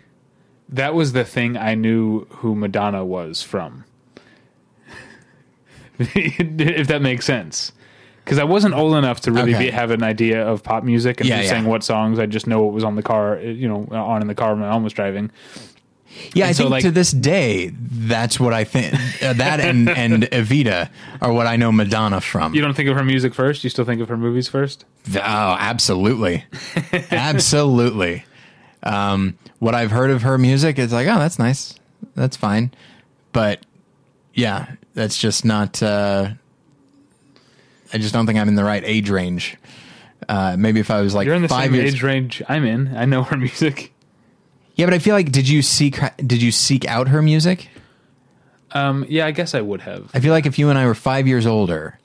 that 0.68 0.94
was 0.94 1.12
the 1.12 1.24
thing 1.24 1.56
I 1.56 1.74
knew 1.74 2.24
who 2.30 2.54
Madonna 2.54 3.04
was 3.04 3.42
from. 3.42 3.84
if 5.98 6.88
that 6.88 7.02
makes 7.02 7.24
sense. 7.24 7.72
Because 8.24 8.38
I 8.38 8.44
wasn't 8.44 8.74
old 8.74 8.94
enough 8.94 9.20
to 9.22 9.32
really 9.32 9.54
Okay. 9.54 9.66
be, 9.66 9.70
have 9.70 9.90
an 9.90 10.02
idea 10.02 10.46
of 10.46 10.62
pop 10.62 10.84
music 10.84 11.20
and 11.20 11.28
Yeah, 11.28 11.40
yeah. 11.42 11.48
saying 11.50 11.64
what 11.64 11.82
songs. 11.82 12.18
I 12.20 12.26
just 12.26 12.46
know 12.46 12.62
what 12.62 12.72
was 12.72 12.84
on 12.84 12.94
the 12.94 13.02
car, 13.02 13.38
you 13.40 13.68
know, 13.68 13.86
on 13.90 14.22
in 14.22 14.28
the 14.28 14.34
car 14.34 14.50
when 14.52 14.60
my 14.60 14.70
mom 14.70 14.84
was 14.84 14.92
driving. 14.92 15.30
Yeah, 16.34 16.46
I 16.48 16.52
so, 16.52 16.64
think 16.64 16.70
like- 16.70 16.82
to 16.84 16.90
this 16.90 17.10
day, 17.10 17.72
that's 17.74 18.38
what 18.40 18.52
I 18.52 18.64
think. 18.64 18.94
Uh, 19.22 19.32
that 19.34 19.60
and 19.60 19.88
and 20.02 20.22
Evita 20.24 20.88
are 21.20 21.32
what 21.32 21.46
I 21.46 21.56
know 21.56 21.72
Madonna 21.72 22.20
from. 22.20 22.54
You 22.54 22.60
don't 22.62 22.74
think 22.74 22.88
of 22.88 22.96
her 22.96 23.04
music 23.04 23.34
first? 23.34 23.64
You 23.64 23.70
still 23.70 23.84
think 23.84 24.00
of 24.00 24.08
her 24.08 24.16
movies 24.16 24.48
first? 24.48 24.84
Oh, 25.14 25.56
absolutely, 25.58 26.44
absolutely. 27.10 28.24
Um, 28.82 29.36
what 29.58 29.74
I've 29.74 29.90
heard 29.90 30.10
of 30.10 30.22
her 30.22 30.38
music 30.38 30.78
is 30.78 30.92
like, 30.92 31.06
oh, 31.06 31.18
that's 31.18 31.38
nice, 31.38 31.74
that's 32.14 32.36
fine, 32.36 32.72
but 33.32 33.64
yeah, 34.34 34.72
that's 34.94 35.16
just 35.18 35.44
not. 35.44 35.82
Uh, 35.82 36.30
I 37.92 37.98
just 37.98 38.12
don't 38.14 38.26
think 38.26 38.38
I'm 38.38 38.48
in 38.48 38.54
the 38.54 38.64
right 38.64 38.82
age 38.84 39.10
range. 39.10 39.56
Uh, 40.28 40.56
maybe 40.58 40.80
if 40.80 40.90
I 40.90 41.00
was 41.00 41.14
like 41.14 41.26
You're 41.26 41.34
in 41.34 41.42
the 41.42 41.48
five 41.48 41.64
same 41.70 41.74
years. 41.74 41.94
age 41.94 42.02
range 42.02 42.42
I'm 42.48 42.64
in. 42.64 42.96
I 42.96 43.04
know 43.04 43.22
her 43.24 43.36
music. 43.38 43.91
Yeah, 44.74 44.86
but 44.86 44.94
I 44.94 44.98
feel 44.98 45.14
like 45.14 45.30
did 45.30 45.48
you 45.48 45.62
seek 45.62 45.98
did 46.16 46.42
you 46.42 46.50
seek 46.50 46.86
out 46.86 47.08
her 47.08 47.22
music? 47.22 47.68
Um, 48.72 49.04
yeah, 49.08 49.26
I 49.26 49.32
guess 49.32 49.54
I 49.54 49.60
would 49.60 49.82
have. 49.82 50.10
I 50.14 50.20
feel 50.20 50.32
like 50.32 50.46
if 50.46 50.58
you 50.58 50.70
and 50.70 50.78
I 50.78 50.86
were 50.86 50.94
five 50.94 51.26
years 51.28 51.46
older, 51.46 51.98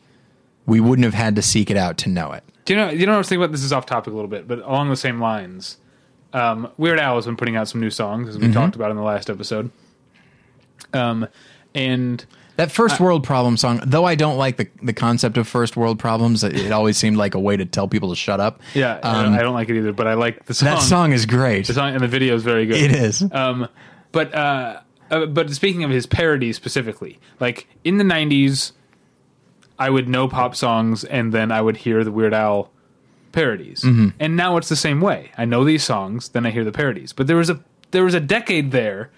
we 0.66 0.80
wouldn't 0.82 1.06
have 1.06 1.14
had 1.14 1.36
to 1.38 1.42
seek 1.42 1.72
it 1.72 1.78
out 1.78 1.98
to 2.00 2.10
know 2.10 2.34
it. 2.34 2.44
Do 2.66 2.74
you 2.74 2.80
know? 2.80 2.90
You 2.90 3.06
know 3.06 3.14
what 3.14 3.16
I 3.16 3.20
was 3.20 3.30
thinking 3.30 3.44
about? 3.44 3.52
This 3.54 3.64
is 3.64 3.72
off 3.72 3.86
topic 3.86 4.12
a 4.12 4.16
little 4.16 4.30
bit, 4.30 4.48
but 4.48 4.60
along 4.60 4.90
the 4.90 4.98
same 4.98 5.22
lines. 5.22 5.78
Um, 6.34 6.70
Weird 6.78 7.00
Al 7.00 7.16
has 7.16 7.26
been 7.26 7.38
putting 7.38 7.56
out 7.56 7.70
some 7.70 7.80
new 7.80 7.90
songs, 7.90 8.28
as 8.28 8.38
we 8.38 8.52
talked 8.52 8.76
about 8.76 8.92
in 8.92 8.98
the 8.98 9.04
last 9.04 9.30
episode. 9.30 9.72
Um, 10.94 11.28
and 11.74 12.26
That 12.58 12.72
first 12.72 13.00
world 13.00 13.24
problem 13.24 13.56
song, 13.56 13.82
though 13.86 14.04
I 14.06 14.16
don't 14.16 14.38
like 14.38 14.58
the, 14.58 14.68
the 14.84 14.94
concept 14.94 15.38
of 15.38 15.48
first 15.48 15.78
world 15.78 16.00
problems, 16.00 16.44
it, 16.44 16.56
it 16.60 16.72
always 16.72 16.98
seemed 16.98 17.16
like 17.16 17.34
a 17.36 17.40
way 17.40 17.56
to 17.56 17.66
tell 17.66 17.88
people 17.88 18.10
to 18.10 18.16
shut 18.16 18.40
up. 18.40 18.62
yeah, 18.74 19.00
I, 19.04 19.14
don't, 19.24 19.34
Um, 19.34 19.40
I 19.40 19.42
don't 19.44 19.54
like 19.54 19.70
it 19.70 19.78
either, 19.78 19.94
but 19.94 20.08
I 20.08 20.16
like 20.16 20.46
the 20.46 20.54
song. 20.54 20.66
that 20.66 20.82
song 20.82 21.14
is 21.14 21.26
great. 21.26 21.68
the 21.68 21.74
song 21.74 21.94
and 21.94 22.04
the 22.04 22.08
video 22.08 22.36
is 22.36 22.44
very 22.44 22.66
good. 22.66 22.78
It 22.78 22.92
is. 22.92 23.24
Um, 23.32 23.68
but 24.12 24.34
uh, 24.34 24.82
uh, 25.12 25.26
but 25.28 25.52
speaking 25.52 25.84
of 25.84 25.92
his 25.92 26.06
parodies 26.06 26.56
specifically, 26.56 27.20
like 27.40 27.68
in 27.84 27.98
the 27.98 28.04
'90s, 28.04 28.72
I 29.78 29.90
would 29.90 30.10
know 30.10 30.28
pop 30.28 30.56
songs 30.56 31.04
and 31.04 31.32
then 31.34 31.52
I 31.52 31.62
would 31.62 31.78
hear 31.78 32.04
the 32.04 32.12
Weird 32.12 32.34
Al 32.34 32.72
parodies. 33.34 33.82
Mm-hmm. 33.82 34.10
And 34.20 34.36
now 34.36 34.58
it's 34.58 34.70
the 34.70 34.76
same 34.76 35.00
way. 35.00 35.32
I 35.38 35.46
know 35.46 35.64
these 35.64 35.84
songs, 35.84 36.30
then 36.30 36.46
I 36.46 36.50
hear 36.50 36.64
the 36.64 36.72
parodies. 36.72 37.14
But 37.14 37.28
there 37.28 37.38
was 37.38 37.50
a 37.52 37.64
there 37.92 38.04
was 38.04 38.16
a 38.16 38.20
decade 38.20 38.72
there 38.72 39.12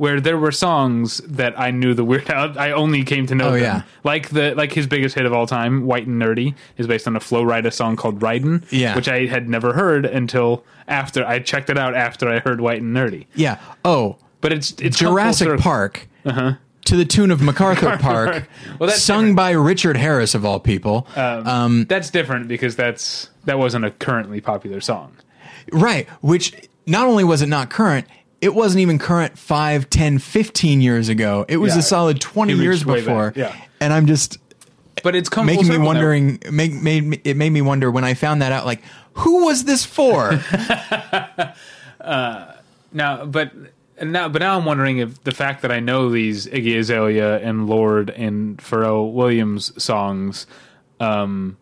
where 0.00 0.18
there 0.18 0.38
were 0.38 0.50
songs 0.50 1.18
that 1.26 1.52
I 1.60 1.70
knew 1.72 1.92
the 1.92 2.02
Weird 2.04 2.30
Al. 2.30 2.58
I 2.58 2.70
only 2.70 3.04
came 3.04 3.26
to 3.26 3.34
know 3.34 3.48
Oh, 3.48 3.52
them. 3.52 3.60
yeah. 3.60 3.82
Like 4.02 4.30
the 4.30 4.54
like 4.54 4.72
his 4.72 4.86
biggest 4.86 5.14
hit 5.14 5.26
of 5.26 5.34
all 5.34 5.46
time, 5.46 5.84
"White 5.84 6.06
and 6.06 6.20
Nerdy," 6.20 6.54
is 6.78 6.86
based 6.86 7.06
on 7.06 7.16
a 7.16 7.20
Flo 7.20 7.44
Rida 7.44 7.70
song 7.70 7.96
called 7.96 8.22
"Ridin'," 8.22 8.64
Yeah. 8.70 8.96
which 8.96 9.08
I 9.10 9.26
had 9.26 9.48
never 9.50 9.74
heard 9.74 10.06
until 10.06 10.64
after 10.88 11.22
I 11.26 11.38
checked 11.40 11.68
it 11.68 11.76
out 11.76 11.94
after 11.94 12.30
I 12.30 12.38
heard 12.38 12.62
"White 12.62 12.80
and 12.80 12.96
Nerdy." 12.96 13.26
Yeah. 13.34 13.58
Oh, 13.84 14.16
But 14.40 14.54
it's 14.54 14.70
it's 14.80 14.96
Jurassic. 14.98 15.58
Park. 15.60 16.08
To 16.86 16.96
the 16.96 17.04
tune 17.04 17.30
of 17.30 17.42
MacArthur 17.42 17.98
Park, 18.00 18.48
Well, 18.78 18.88
that's 18.88 19.02
sung 19.02 19.34
by 19.34 19.50
Richard 19.50 19.98
Harris 19.98 20.34
of 20.34 20.46
all 20.46 20.58
people. 20.58 21.06
um, 21.14 21.84
That's 21.90 22.08
different 22.08 22.48
because 22.48 22.74
that's 22.74 23.28
that 23.44 23.58
wasn't 23.58 23.84
a 23.84 23.90
currently 23.90 24.40
popular 24.40 24.80
song. 24.80 25.12
right. 25.72 26.08
Which 26.22 26.54
not 26.86 27.06
only 27.06 27.22
was 27.22 27.42
it 27.42 27.48
not 27.50 27.68
current, 27.68 28.06
it 28.40 28.54
wasn't 28.54 28.80
even 28.80 28.98
current 28.98 29.38
5, 29.38 29.90
10, 29.90 30.18
15 30.18 30.80
years 30.80 31.08
ago. 31.08 31.44
It 31.48 31.58
was 31.58 31.74
Yeah. 31.74 31.80
a 31.80 31.82
solid 31.82 32.20
20 32.20 32.54
years 32.54 32.84
reached 32.84 32.86
back, 32.86 32.96
before. 33.04 33.32
yeah. 33.36 33.54
And 33.80 33.92
I'm 33.92 34.06
just 34.06 34.38
But 35.02 35.14
it's 35.14 35.28
come 35.28 35.46
making 35.46 35.68
me 35.68 35.78
wondering 35.78 36.38
make 36.50 36.72
made 36.74 37.04
me, 37.04 37.20
it 37.24 37.36
made 37.36 37.50
me 37.50 37.62
wonder 37.62 37.90
when 37.90 38.04
I 38.04 38.14
found 38.14 38.42
that 38.42 38.52
out 38.52 38.64
like 38.66 38.82
who 39.14 39.44
was 39.46 39.64
this 39.64 39.84
for? 39.84 40.38
Now, 42.92 43.24
but 43.24 43.52
now, 44.02 44.28
but 44.28 44.40
now 44.40 44.58
I'm 44.58 44.64
wondering 44.64 44.98
if 44.98 45.22
the 45.24 45.30
fact 45.32 45.62
that 45.62 45.70
I 45.70 45.78
know 45.80 46.10
these 46.10 46.46
Iggy 46.46 46.78
Azalea 46.78 47.38
and 47.38 47.68
Lorde 47.68 48.10
and 48.10 48.58
Pharrell 48.58 49.12
Williams 49.12 49.72
songs, 49.82 50.46
um, 50.98 51.56
uh, 51.58 51.59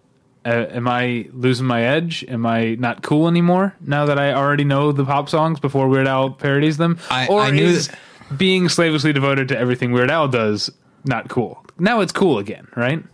Uh, 0.49 0.67
am 0.71 0.89
I 0.89 1.29
losing 1.33 1.67
my 1.67 1.83
edge? 1.83 2.25
Am 2.27 2.47
I 2.47 2.77
not 2.77 3.03
cool 3.03 3.29
anymore 3.29 3.75
now 3.81 4.07
that 4.07 4.19
I 4.19 4.33
already 4.33 4.65
know 4.65 4.93
the 4.93 5.05
pop 5.05 5.29
songs 5.29 5.61
before 5.61 5.89
Weird 5.89 6.07
Al 6.07 6.31
parodies 6.31 6.79
them? 6.79 6.99
I- 7.11 7.27
or 7.27 7.43
I 7.43 7.51
is 7.51 7.89
that- 7.89 7.99
being 8.39 8.71
slavishly 8.71 9.13
devoted 9.13 9.49
to 9.49 9.59
everything 9.59 9.93
Weird 9.93 10.11
Al 10.11 10.27
does 10.29 10.71
not 11.05 11.29
cool? 11.29 11.63
Now 11.79 12.01
it's 12.01 12.13
cool 12.13 12.39
again, 12.39 12.67
right? 12.75 13.05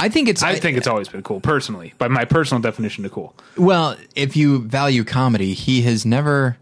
I 0.00 0.08
think 0.08 0.28
it's 0.28 0.42
I 0.42 0.56
think 0.56 0.78
it's 0.78 0.86
always 0.88 1.08
been 1.08 1.22
cool, 1.22 1.40
personally, 1.40 1.92
by 1.98 2.08
my 2.08 2.24
personal 2.24 2.60
definition 2.60 3.04
of 3.04 3.12
cool. 3.12 3.36
Well, 3.56 3.96
if 4.16 4.34
you 4.34 4.60
value 4.60 5.04
comedy, 5.04 5.52
he 5.54 5.82
has 5.82 6.04
never. 6.06 6.56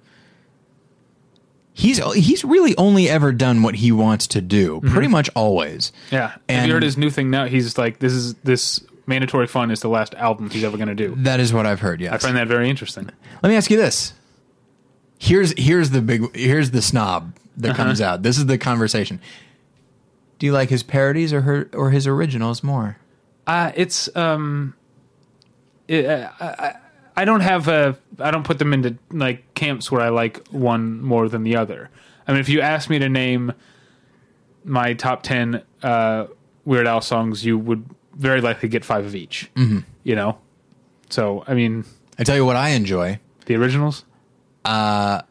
He's 1.73 1.99
he's 2.15 2.45
really 2.45 2.77
only 2.77 3.09
ever 3.09 3.31
done 3.33 3.63
what 3.63 3.77
he 3.77 3.93
wants 3.93 4.27
to 4.29 4.41
do, 4.41 4.81
pretty 4.81 5.07
mm-hmm. 5.07 5.13
much 5.13 5.31
always. 5.37 5.93
Yeah. 6.11 6.31
Have 6.31 6.41
And- 6.49 6.67
you 6.67 6.75
heard 6.75 6.83
his 6.83 6.99
new 6.99 7.11
thing 7.11 7.31
now? 7.31 7.47
He's 7.47 7.79
like, 7.79 8.01
this 8.01 8.13
is 8.13 8.35
this 8.43 8.85
mandatory 9.09 9.47
fun 9.47 9.71
is 9.71 9.81
the 9.81 9.89
last 9.89 10.15
album 10.15 10.51
he's 10.51 10.63
ever 10.65 10.77
going 10.77 10.89
to 10.89 10.95
do. 10.95 11.15
That 11.19 11.41
is 11.41 11.53
what 11.53 11.67
I've 11.67 11.81
heard. 11.81 12.01
Yes. 12.01 12.13
I 12.13 12.19
find 12.19 12.37
that 12.37 12.47
very 12.49 12.69
interesting. 12.71 13.09
Let 13.43 13.49
me 13.49 13.57
ask 13.57 13.71
you 13.71 13.77
this. 13.77 14.13
Here's 15.19 15.53
here's 15.59 15.91
the 15.91 16.01
big 16.01 16.37
here's 16.37 16.71
the 16.71 16.83
snob 16.83 17.35
that 17.57 17.71
Uh-huh. 17.71 17.85
comes 17.85 18.01
out. 18.01 18.23
This 18.23 18.39
is 18.39 18.47
the 18.47 18.59
conversation. 18.59 19.21
Do 20.39 20.47
you 20.47 20.53
like 20.53 20.69
his 20.69 20.85
parodies 20.85 21.33
or 21.33 21.41
her 21.41 21.69
or 21.73 21.91
his 21.91 22.07
originals 22.07 22.63
more? 22.63 22.99
Uh, 23.47 23.73
it's 23.75 24.15
um, 24.15 24.75
it, 25.89 26.05
uh, 26.07 26.31
I, 26.39 26.75
I 27.17 27.25
don't 27.25 27.41
have 27.41 27.67
a 27.67 27.97
I 28.21 28.31
don't 28.31 28.45
put 28.45 28.61
them 28.61 28.73
into 28.73 28.97
like 29.11 29.55
camps 29.55 29.91
where 29.91 30.01
I 30.03 30.11
like 30.11 30.47
one 30.49 31.01
more 31.03 31.29
than 31.29 31.43
the 31.43 31.57
other. 31.57 31.91
I 32.29 32.33
mean, 32.33 32.41
if 32.41 32.49
you 32.49 32.61
ask 32.61 32.89
me 32.89 32.99
to 33.01 33.09
name 33.09 33.53
my 34.65 34.93
top 34.93 35.23
ten 35.25 35.63
uh, 35.83 36.27
Weird 36.65 36.87
Al 36.87 37.01
songs, 37.01 37.45
you 37.45 37.59
would 37.59 37.85
very 38.19 38.40
likely 38.43 38.69
get 38.69 38.85
five 38.85 39.07
of 39.07 39.15
each. 39.15 39.51
Mm-hmm. 39.55 39.78
You 40.05 40.15
know, 40.16 40.39
so 41.11 41.45
I 41.47 41.55
mean, 41.55 41.85
I 42.19 42.24
tell 42.24 42.36
you 42.36 42.45
what 42.45 42.57
I 42.57 42.70
enjoy. 42.70 43.19
the 43.47 43.55
originals, 43.57 44.05
I 44.65 45.23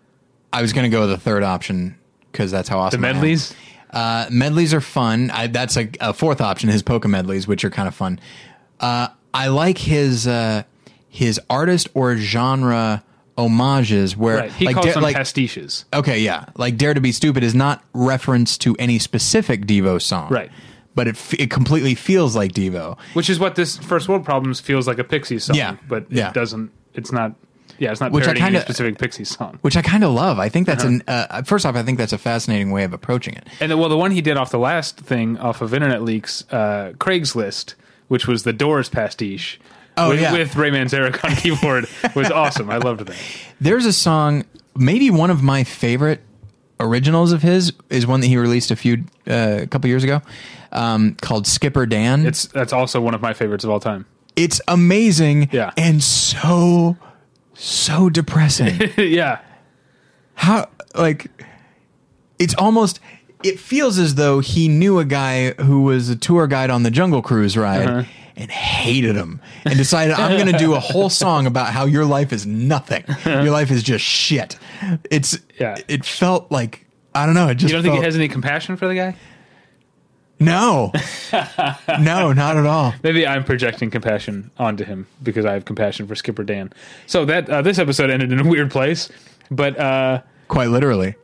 was 0.61 0.73
going 0.73 0.89
to 0.89 0.95
go 0.95 1.01
with 1.01 1.09
the 1.11 1.17
third 1.17 1.43
option 1.43 1.97
because 2.31 2.51
that's 2.51 2.69
how 2.69 2.77
the 2.77 2.81
awesome 2.83 3.05
am. 3.05 3.15
medleys. 3.15 3.53
Uh, 3.91 4.27
medleys 4.29 4.73
are 4.73 4.81
fun. 4.81 5.31
I, 5.31 5.47
that's 5.47 5.77
a, 5.77 5.89
a 6.01 6.13
fourth 6.13 6.41
option. 6.41 6.69
His 6.69 6.83
polka 6.83 7.07
medleys, 7.07 7.47
which 7.47 7.63
are 7.63 7.69
kind 7.69 7.87
of 7.87 7.95
fun. 7.95 8.19
Uh, 8.79 9.07
I 9.33 9.47
like 9.47 9.77
his 9.77 10.27
uh, 10.27 10.63
his 11.09 11.39
artist 11.49 11.87
or 11.93 12.15
genre 12.17 13.03
homages, 13.37 14.17
where 14.17 14.37
Right. 14.37 14.51
He 14.51 14.65
like 14.65 14.75
calls 14.75 14.85
Dare- 14.87 14.93
them 14.95 15.03
like 15.03 15.15
pastiches. 15.15 15.85
okay, 15.93 16.19
yeah, 16.19 16.45
like 16.57 16.77
Dare 16.77 16.93
to 16.93 17.01
Be 17.01 17.11
Stupid 17.11 17.43
is 17.43 17.53
not 17.55 17.83
reference 17.93 18.57
to 18.59 18.75
any 18.77 18.99
specific 18.99 19.65
Devo 19.65 20.01
song, 20.01 20.29
Right. 20.31 20.51
But 20.97 21.07
it 21.07 21.15
f- 21.15 21.35
it 21.35 21.51
completely 21.51 21.93
feels 21.93 22.35
like 22.35 22.51
Devo. 22.53 22.97
Which 23.13 23.29
is 23.29 23.39
what 23.39 23.53
this 23.53 23.77
First 23.77 24.09
World 24.09 24.25
Problems 24.25 24.59
feels 24.59 24.87
like 24.87 24.97
a 24.97 25.03
Pixies 25.03 25.43
song. 25.43 25.55
Yeah, 25.55 25.75
But 25.87 26.11
yeah. 26.11 26.29
it 26.29 26.33
doesn't, 26.33 26.71
it's 26.95 27.11
not, 27.11 27.35
yeah, 27.77 27.91
it's 27.91 28.01
not 28.01 28.11
Which 28.11 28.23
I 28.23 28.33
parodying 28.33 28.45
any 28.47 28.53
kinda- 28.55 28.65
specific 28.65 28.97
Pixies 28.97 29.29
song. 29.29 29.59
Which 29.61 29.77
I 29.77 29.83
kind 29.83 30.03
of 30.03 30.11
love. 30.11 30.39
I 30.39 30.49
think 30.49 30.65
that's 30.65 30.83
Uh-huh. 30.83 30.93
an 30.95 31.03
uh, 31.07 31.43
first 31.43 31.67
off. 31.67 31.75
I 31.75 31.83
think 31.83 31.99
that's 31.99 32.13
a 32.13 32.17
fascinating 32.17 32.71
way 32.71 32.83
of 32.83 32.93
approaching 32.93 33.35
it. 33.35 33.47
And 33.61 33.71
the, 33.71 33.77
well, 33.77 33.89
the 33.89 33.97
one 33.97 34.09
he 34.09 34.21
did 34.21 34.37
off 34.37 34.49
the 34.49 34.57
last 34.57 34.99
thing 34.99 35.37
off 35.37 35.61
of 35.61 35.71
Internet 35.73 36.01
Leaks, 36.01 36.43
uh, 36.51 36.93
Craigslist, 36.97 37.75
which 38.07 38.27
was 38.27 38.41
the 38.43 38.53
Doors 38.53 38.89
pastiche. 38.89 39.59
Oh, 39.99 40.09
with, 40.09 40.21
yeah. 40.21 40.31
with 40.31 40.55
Ray 40.55 40.71
Manzarek 40.71 41.23
on 41.23 41.35
keyboard 41.35 41.85
was 42.15 42.31
awesome. 42.31 42.69
I 42.71 42.77
loved 42.77 43.05
that. 43.05 43.15
There's 43.61 43.85
a 43.85 43.93
song, 43.93 44.45
maybe 44.75 45.09
one 45.11 45.29
of 45.29 45.41
my 45.43 45.63
favorite 45.63 46.21
originals 46.79 47.31
of 47.31 47.41
his 47.41 47.73
is 47.89 48.05
one 48.05 48.19
that 48.21 48.27
he 48.27 48.37
released 48.37 48.69
a 48.69 48.75
few 48.75 49.03
uh, 49.27 49.59
a 49.61 49.67
couple 49.67 49.87
years 49.89 50.03
ago, 50.03 50.21
um, 50.71 51.15
called 51.21 51.47
Skipper 51.47 51.85
Dan. 51.85 52.25
It's 52.25 52.47
that's 52.47 52.73
also 52.73 53.01
one 53.01 53.13
of 53.13 53.21
my 53.21 53.33
favorites 53.33 53.63
of 53.63 53.69
all 53.69 53.79
time. 53.79 54.05
it's 54.35 54.61
amazing, 54.67 55.49
Yeah. 55.51 55.71
and 55.77 56.03
so 56.03 56.97
so 57.53 58.09
depressing. 58.09 58.79
yeah, 58.97 59.39
How 60.35 60.69
like 60.95 61.29
it's 62.39 62.55
almost. 62.55 62.99
It 63.43 63.59
feels 63.59 63.99
as 63.99 64.15
though 64.15 64.39
he 64.39 64.67
knew 64.67 64.97
a 64.97 65.05
guy 65.05 65.51
who 65.53 65.83
was 65.83 66.09
a 66.09 66.15
tour 66.15 66.47
guide 66.47 66.71
on 66.71 66.81
the 66.83 66.89
Jungle 66.91 67.21
Cruise 67.21 67.55
ride. 67.57 67.87
Uh-huh. 67.87 68.03
And 68.39 68.51
hated 68.51 69.15
him, 69.15 69.41
and 69.65 69.75
decided 69.77 70.13
I'm 70.13 70.37
going 70.39 70.51
to 70.53 70.59
do 70.59 70.75
a 70.75 70.79
whole 70.79 71.09
song 71.09 71.47
about 71.47 71.73
how 71.73 71.85
your 71.85 72.05
life 72.05 72.31
is 72.31 72.45
nothing. 72.45 73.03
Your 73.25 73.49
life 73.49 73.71
is 73.71 73.81
just 73.81 74.05
shit. 74.05 74.59
It's 75.09 75.39
Yeah. 75.59 75.75
It 75.87 76.05
felt 76.05 76.51
like 76.51 76.85
I 77.15 77.25
don't 77.25 77.33
know. 77.33 77.47
It 77.47 77.55
just 77.55 77.71
you 77.71 77.77
don't 77.77 77.81
think 77.81 77.93
felt, 77.93 78.03
he 78.03 78.05
has 78.05 78.15
any 78.15 78.27
compassion 78.27 78.77
for 78.77 78.87
the 78.87 78.93
guy? 78.93 79.15
No, 80.39 80.91
no, 81.99 82.31
not 82.33 82.57
at 82.57 82.65
all. 82.65 82.93
Maybe 83.03 83.25
I'm 83.25 83.43
projecting 83.43 83.89
compassion 83.89 84.51
onto 84.57 84.83
him 84.83 85.07
because 85.23 85.45
I 85.45 85.53
have 85.53 85.65
compassion 85.65 86.07
for 86.07 86.15
Skipper 86.15 86.43
Dan. 86.43 86.71
So 87.07 87.25
that 87.25 87.49
uh, 87.49 87.61
this 87.63 87.79
episode 87.79 88.09
ended 88.11 88.31
in 88.31 88.39
a 88.39 88.47
weird 88.47 88.69
place, 88.71 89.09
but 89.49 89.77
uh, 89.79 90.21
Quite 90.47 90.69
literally. 90.69 91.15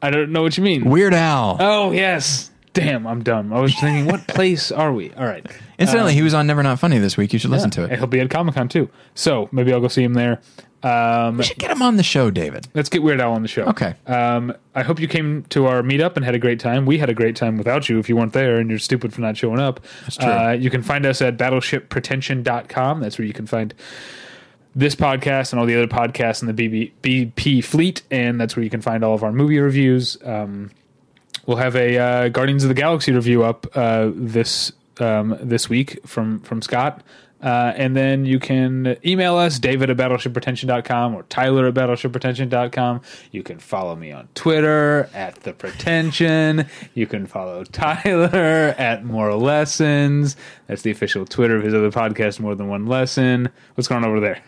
I 0.00 0.10
don't 0.10 0.30
know 0.32 0.42
what 0.42 0.56
you 0.56 0.62
mean. 0.64 0.84
Weird 0.84 1.14
Al. 1.14 1.56
Oh 1.60 1.90
yes, 1.92 2.50
damn, 2.74 3.06
I'm 3.06 3.22
dumb. 3.22 3.52
I 3.52 3.60
was 3.60 3.74
thinking, 3.80 4.04
what 4.06 4.26
place 4.28 4.70
are 4.70 4.92
we? 4.92 5.12
All 5.14 5.24
right. 5.24 5.46
Incidentally, 5.78 6.12
he 6.14 6.22
was 6.22 6.34
on 6.34 6.46
Never 6.46 6.62
Not 6.62 6.78
Funny 6.78 6.98
this 6.98 7.16
week. 7.16 7.32
You 7.32 7.38
should 7.38 7.50
listen 7.50 7.70
to 7.70 7.84
it. 7.84 7.96
he'll 7.98 8.06
be 8.06 8.20
at 8.20 8.28
Comic 8.30 8.54
Con 8.54 8.68
too. 8.68 8.90
So 9.14 9.48
maybe 9.52 9.72
I'll 9.72 9.80
go 9.80 9.88
see 9.88 10.02
him 10.04 10.14
there. 10.14 10.40
Um, 10.82 11.38
We 11.38 11.44
should 11.44 11.56
get 11.56 11.70
him 11.70 11.80
on 11.80 11.96
the 11.96 12.02
show, 12.02 12.30
David. 12.30 12.68
let's 12.74 12.90
get 12.90 13.02
Weird 13.02 13.18
Al 13.18 13.32
on 13.32 13.40
the 13.40 13.48
show. 13.48 13.62
Okay. 13.62 13.94
Um, 14.06 14.52
I 14.74 14.82
hope 14.82 15.00
you 15.00 15.08
came 15.08 15.44
to 15.48 15.64
our 15.66 15.80
meetup 15.82 16.16
and 16.16 16.24
had 16.26 16.34
a 16.34 16.38
great 16.38 16.60
time. 16.60 16.84
We 16.84 16.98
had 16.98 17.08
a 17.08 17.14
great 17.14 17.36
time 17.36 17.56
without 17.56 17.88
you 17.88 17.98
if 17.98 18.08
you 18.10 18.16
weren't 18.16 18.34
there 18.34 18.58
and 18.58 18.68
you're 18.68 18.78
stupid 18.78 19.14
for 19.14 19.22
not 19.22 19.34
showing 19.38 19.60
up. 19.60 19.80
That's 20.02 20.18
true. 20.18 20.28
Uh, 20.28 20.50
you 20.52 20.68
can 20.68 20.82
find 20.82 21.06
us 21.06 21.22
at 21.22 21.38
battleshippretension.com. 21.38 23.00
That's 23.00 23.18
where 23.18 23.26
you 23.26 23.32
can 23.32 23.46
find 23.46 23.72
this 24.74 24.94
podcast 24.94 25.52
and 25.52 25.60
all 25.60 25.66
the 25.66 25.74
other 25.74 25.86
podcasts 25.86 26.42
in 26.46 26.54
the 26.54 26.68
BB, 26.68 26.92
BP 27.02 27.64
fleet. 27.64 28.02
And 28.10 28.38
that's 28.40 28.54
where 28.54 28.62
you 28.64 28.70
can 28.70 28.82
find 28.82 29.02
all 29.04 29.14
of 29.14 29.22
our 29.24 29.32
movie 29.32 29.58
reviews. 29.60 30.18
Um, 30.24 30.70
we'll 31.46 31.56
have 31.56 31.76
a 31.76 31.98
uh, 31.98 32.28
Guardians 32.28 32.64
of 32.64 32.68
the 32.68 32.74
Galaxy 32.74 33.12
review 33.12 33.44
up 33.44 33.66
uh, 33.74 34.10
this 34.14 34.72
um, 34.98 35.36
this 35.40 35.68
week 35.68 35.98
from 36.06 36.40
from 36.40 36.62
Scott. 36.62 37.02
Uh, 37.44 37.74
and 37.76 37.94
then 37.94 38.24
you 38.24 38.40
can 38.40 38.96
email 39.04 39.36
us, 39.36 39.58
david 39.58 39.90
at 39.90 39.98
battleshippretension.com 39.98 41.14
or 41.14 41.24
tyler 41.24 41.66
at 41.66 41.74
battleshippretension.com. 41.74 43.02
You 43.32 43.42
can 43.42 43.58
follow 43.58 43.94
me 43.94 44.12
on 44.12 44.28
Twitter 44.34 45.10
at 45.12 45.34
the 45.42 45.52
pretension. 45.52 46.66
You 46.94 47.06
can 47.06 47.26
follow 47.26 47.64
Tyler 47.64 48.74
at 48.78 49.04
Moral 49.04 49.40
Lessons. 49.40 50.36
That's 50.68 50.80
the 50.80 50.90
official 50.90 51.26
Twitter 51.26 51.56
of 51.56 51.64
his 51.64 51.74
other 51.74 51.90
podcast, 51.90 52.40
More 52.40 52.54
Than 52.54 52.68
One 52.68 52.86
Lesson. 52.86 53.50
What's 53.74 53.88
going 53.88 54.04
on 54.04 54.08
over 54.08 54.20
there? 54.20 54.42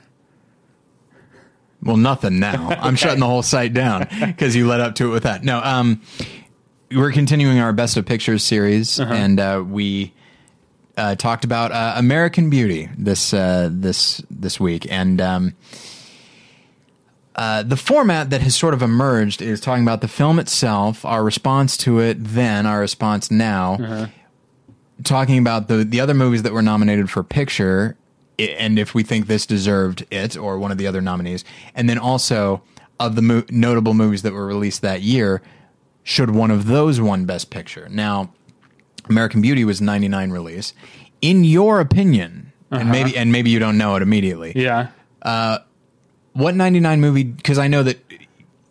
Well, 1.82 1.98
nothing 1.98 2.38
now. 2.38 2.70
I'm 2.80 2.96
shutting 2.96 3.20
the 3.20 3.26
whole 3.26 3.42
site 3.42 3.74
down 3.74 4.08
because 4.20 4.56
you 4.56 4.66
led 4.66 4.80
up 4.80 4.94
to 4.96 5.08
it 5.08 5.10
with 5.10 5.24
that. 5.24 5.44
No, 5.44 5.60
um, 5.62 6.00
we're 6.96 7.12
continuing 7.12 7.58
our 7.58 7.72
Best 7.72 7.96
of 7.96 8.06
Pictures 8.06 8.42
series, 8.42 8.98
and 9.12 9.38
uh, 9.38 9.62
we 9.66 10.14
uh, 10.96 11.14
talked 11.14 11.44
about 11.44 11.70
uh, 11.70 11.94
American 11.96 12.48
Beauty 12.50 12.88
this 12.96 13.34
uh, 13.34 13.68
this 13.70 14.22
this 14.30 14.58
week, 14.58 14.86
and 14.90 15.20
um, 15.20 15.54
uh, 17.34 17.62
the 17.62 17.76
format 17.76 18.30
that 18.30 18.40
has 18.40 18.56
sort 18.56 18.72
of 18.72 18.82
emerged 18.82 19.42
is 19.42 19.60
talking 19.60 19.82
about 19.82 20.00
the 20.00 20.08
film 20.08 20.38
itself, 20.38 21.04
our 21.04 21.22
response 21.22 21.76
to 21.76 21.98
it, 22.00 22.16
then 22.18 22.64
our 22.64 22.80
response 22.80 23.30
now, 23.30 24.08
talking 25.04 25.38
about 25.38 25.68
the 25.68 25.84
the 25.84 26.00
other 26.00 26.14
movies 26.14 26.42
that 26.44 26.52
were 26.52 26.62
nominated 26.62 27.10
for 27.10 27.22
picture, 27.22 27.96
and 28.38 28.78
if 28.78 28.94
we 28.94 29.02
think 29.02 29.26
this 29.26 29.44
deserved 29.44 30.06
it 30.10 30.36
or 30.36 30.58
one 30.58 30.72
of 30.72 30.78
the 30.78 30.86
other 30.86 31.02
nominees, 31.02 31.44
and 31.74 31.90
then 31.90 31.98
also 31.98 32.62
of 32.98 33.14
the 33.14 33.22
mo- 33.22 33.44
notable 33.50 33.92
movies 33.92 34.22
that 34.22 34.32
were 34.32 34.46
released 34.46 34.80
that 34.80 35.02
year, 35.02 35.42
should 36.06 36.30
one 36.30 36.52
of 36.52 36.66
those 36.66 37.00
won 37.00 37.24
Best 37.24 37.50
Picture? 37.50 37.88
Now, 37.90 38.32
American 39.08 39.40
Beauty 39.42 39.64
was 39.64 39.80
99 39.80 40.30
release. 40.30 40.72
In 41.20 41.42
your 41.44 41.80
opinion, 41.80 42.52
and 42.70 42.90
maybe 42.90 43.16
and 43.16 43.32
maybe 43.32 43.50
you 43.50 43.58
don't 43.58 43.76
know 43.76 43.96
it 43.96 44.02
immediately. 44.02 44.52
Yeah. 44.54 44.88
What 46.32 46.54
99 46.54 47.00
movie 47.00 47.24
because 47.24 47.58
I 47.58 47.66
know 47.68 47.82
that 47.82 47.98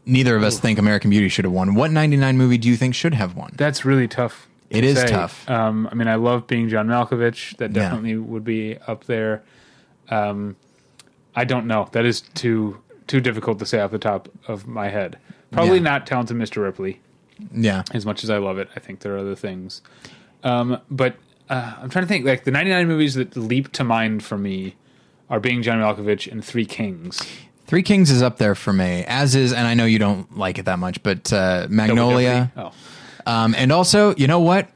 neither 0.06 0.36
of 0.36 0.44
us 0.44 0.60
think 0.60 0.78
American 0.80 1.10
Beauty 1.10 1.28
should 1.30 1.46
have 1.46 1.52
won. 1.52 1.74
What 1.76 1.92
99 1.92 2.38
movie 2.38 2.58
do 2.60 2.70
you 2.70 2.76
think 2.78 2.94
should 2.96 3.16
have 3.16 3.36
won? 3.36 3.52
That's 3.58 3.84
really 3.84 4.08
tough. 4.08 4.48
It 4.70 4.82
to 4.82 4.88
is 4.88 5.00
say. 5.00 5.08
tough. 5.08 5.50
Um, 5.50 5.90
I 5.92 5.96
mean, 5.96 6.08
I 6.08 6.16
love 6.16 6.48
being 6.48 6.70
John 6.70 6.88
Malkovich. 6.88 7.58
That 7.58 7.72
Yeah. 7.76 7.84
definitely 7.90 8.16
would 8.18 8.44
be 8.44 8.78
up 8.88 9.06
there. 9.06 9.44
Um, 10.10 10.56
I 11.36 11.44
don't 11.44 11.66
know. 11.66 11.90
That 11.92 12.06
is 12.06 12.22
too 12.22 12.78
too 13.08 13.20
difficult 13.20 13.60
to 13.60 13.66
say 13.66 13.80
off 13.80 13.92
the 13.92 14.00
top 14.00 14.30
of 14.48 14.68
my 14.68 14.90
head. 14.90 15.18
Probably 15.52 15.78
Yeah. 15.78 15.84
not 15.84 16.08
talented 16.08 16.38
Mr. 16.38 16.62
Ripley. 16.62 17.02
Yeah. 17.52 17.84
as 17.94 18.06
much 18.06 18.24
as 18.24 18.30
I 18.30 18.38
love 18.38 18.58
it, 18.58 18.70
I 18.76 18.80
think 18.80 19.00
there 19.02 19.16
are 19.16 19.20
other 19.20 19.36
things. 19.36 19.82
Um, 20.44 20.80
but 20.90 21.16
uh, 21.50 21.74
I'm 21.82 21.90
trying 21.90 22.06
to 22.06 22.08
think. 22.10 22.26
Like 22.26 22.44
the 22.44 22.52
99 22.52 22.88
movies 22.88 23.16
that 23.16 23.36
leap 23.36 23.72
to 23.74 23.84
mind 23.84 24.24
for 24.24 24.38
me 24.38 24.76
are 25.30 25.40
Being 25.40 25.62
John 25.62 25.80
Malkovich 25.80 26.32
and 26.32 26.44
Three 26.44 26.66
Kings. 26.66 27.22
Three 27.68 27.82
Kings 27.84 28.12
is 28.12 28.22
up 28.22 28.38
there 28.38 28.54
for 28.54 28.72
me, 28.74 29.04
as 29.08 29.34
is, 29.36 29.52
and 29.52 29.66
I 29.68 29.74
know 29.74 29.86
you 29.86 29.98
don't 29.98 30.38
like 30.38 30.60
it 30.60 30.66
that 30.66 30.78
much, 30.78 31.02
but 31.02 31.34
uh, 31.34 31.66
Magnolia. 31.70 32.52
Oh, 32.56 32.72
Um, 33.26 33.56
and 33.58 33.72
also, 33.72 34.14
you 34.16 34.28
know 34.28 34.40
what? 34.40 34.70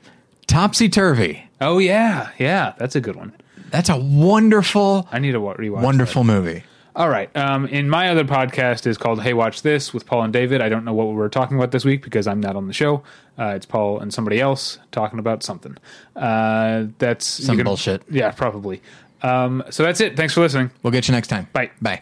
Topsy 0.47 0.89
Turvy. 0.89 1.43
oh 1.61 1.77
yeah, 1.77 2.31
yeah, 2.39 2.73
that's 2.79 2.95
a 2.95 3.01
good 3.01 3.15
one. 3.15 3.33
That's 3.69 3.89
a 3.89 3.97
wonderful, 3.97 5.07
I 5.11 5.19
need 5.19 5.33
to 5.33 5.39
rewatch. 5.39 5.83
wonderful 5.83 6.23
movie. 6.23 6.63
All 6.95 7.07
right. 7.09 7.33
Um, 7.37 7.65
in 7.67 7.89
my 7.89 8.09
other 8.09 8.23
podcast 8.25 8.85
is 8.87 8.97
called 8.97 9.21
Hey 9.21 9.33
Watch 9.33 9.61
This 9.61 9.93
with 9.93 10.05
Paul 10.05 10.23
and 10.23 10.33
David. 10.33 10.61
I 10.61 10.69
don't 10.69 10.83
know 10.83 10.93
what 10.93 11.07
we 11.07 11.13
were 11.13 11.29
talking 11.29 11.55
about 11.57 11.71
this 11.71 11.85
week 11.85 12.03
because 12.03 12.27
I'm 12.27 12.39
not 12.41 12.55
on 12.55 12.67
the 12.67 12.73
show. 12.73 13.03
Uh, 13.37 13.53
it's 13.55 13.65
Paul 13.65 13.99
and 13.99 14.13
somebody 14.13 14.41
else 14.41 14.79
talking 14.91 15.19
about 15.19 15.43
something. 15.43 15.77
Uh, 16.15 16.85
that's 16.97 17.25
Some 17.25 17.55
can- 17.57 17.65
bullshit. 17.65 18.01
Yeah, 18.09 18.31
probably. 18.31 18.81
Um, 19.21 19.63
so 19.69 19.83
that's 19.83 20.01
it. 20.01 20.17
Thanks 20.17 20.33
for 20.33 20.41
listening. 20.41 20.71
We'll 20.83 20.91
get 20.91 21.07
you 21.07 21.13
next 21.13 21.27
time. 21.27 21.47
Bye. 21.53 21.71
Bye. 21.81 22.01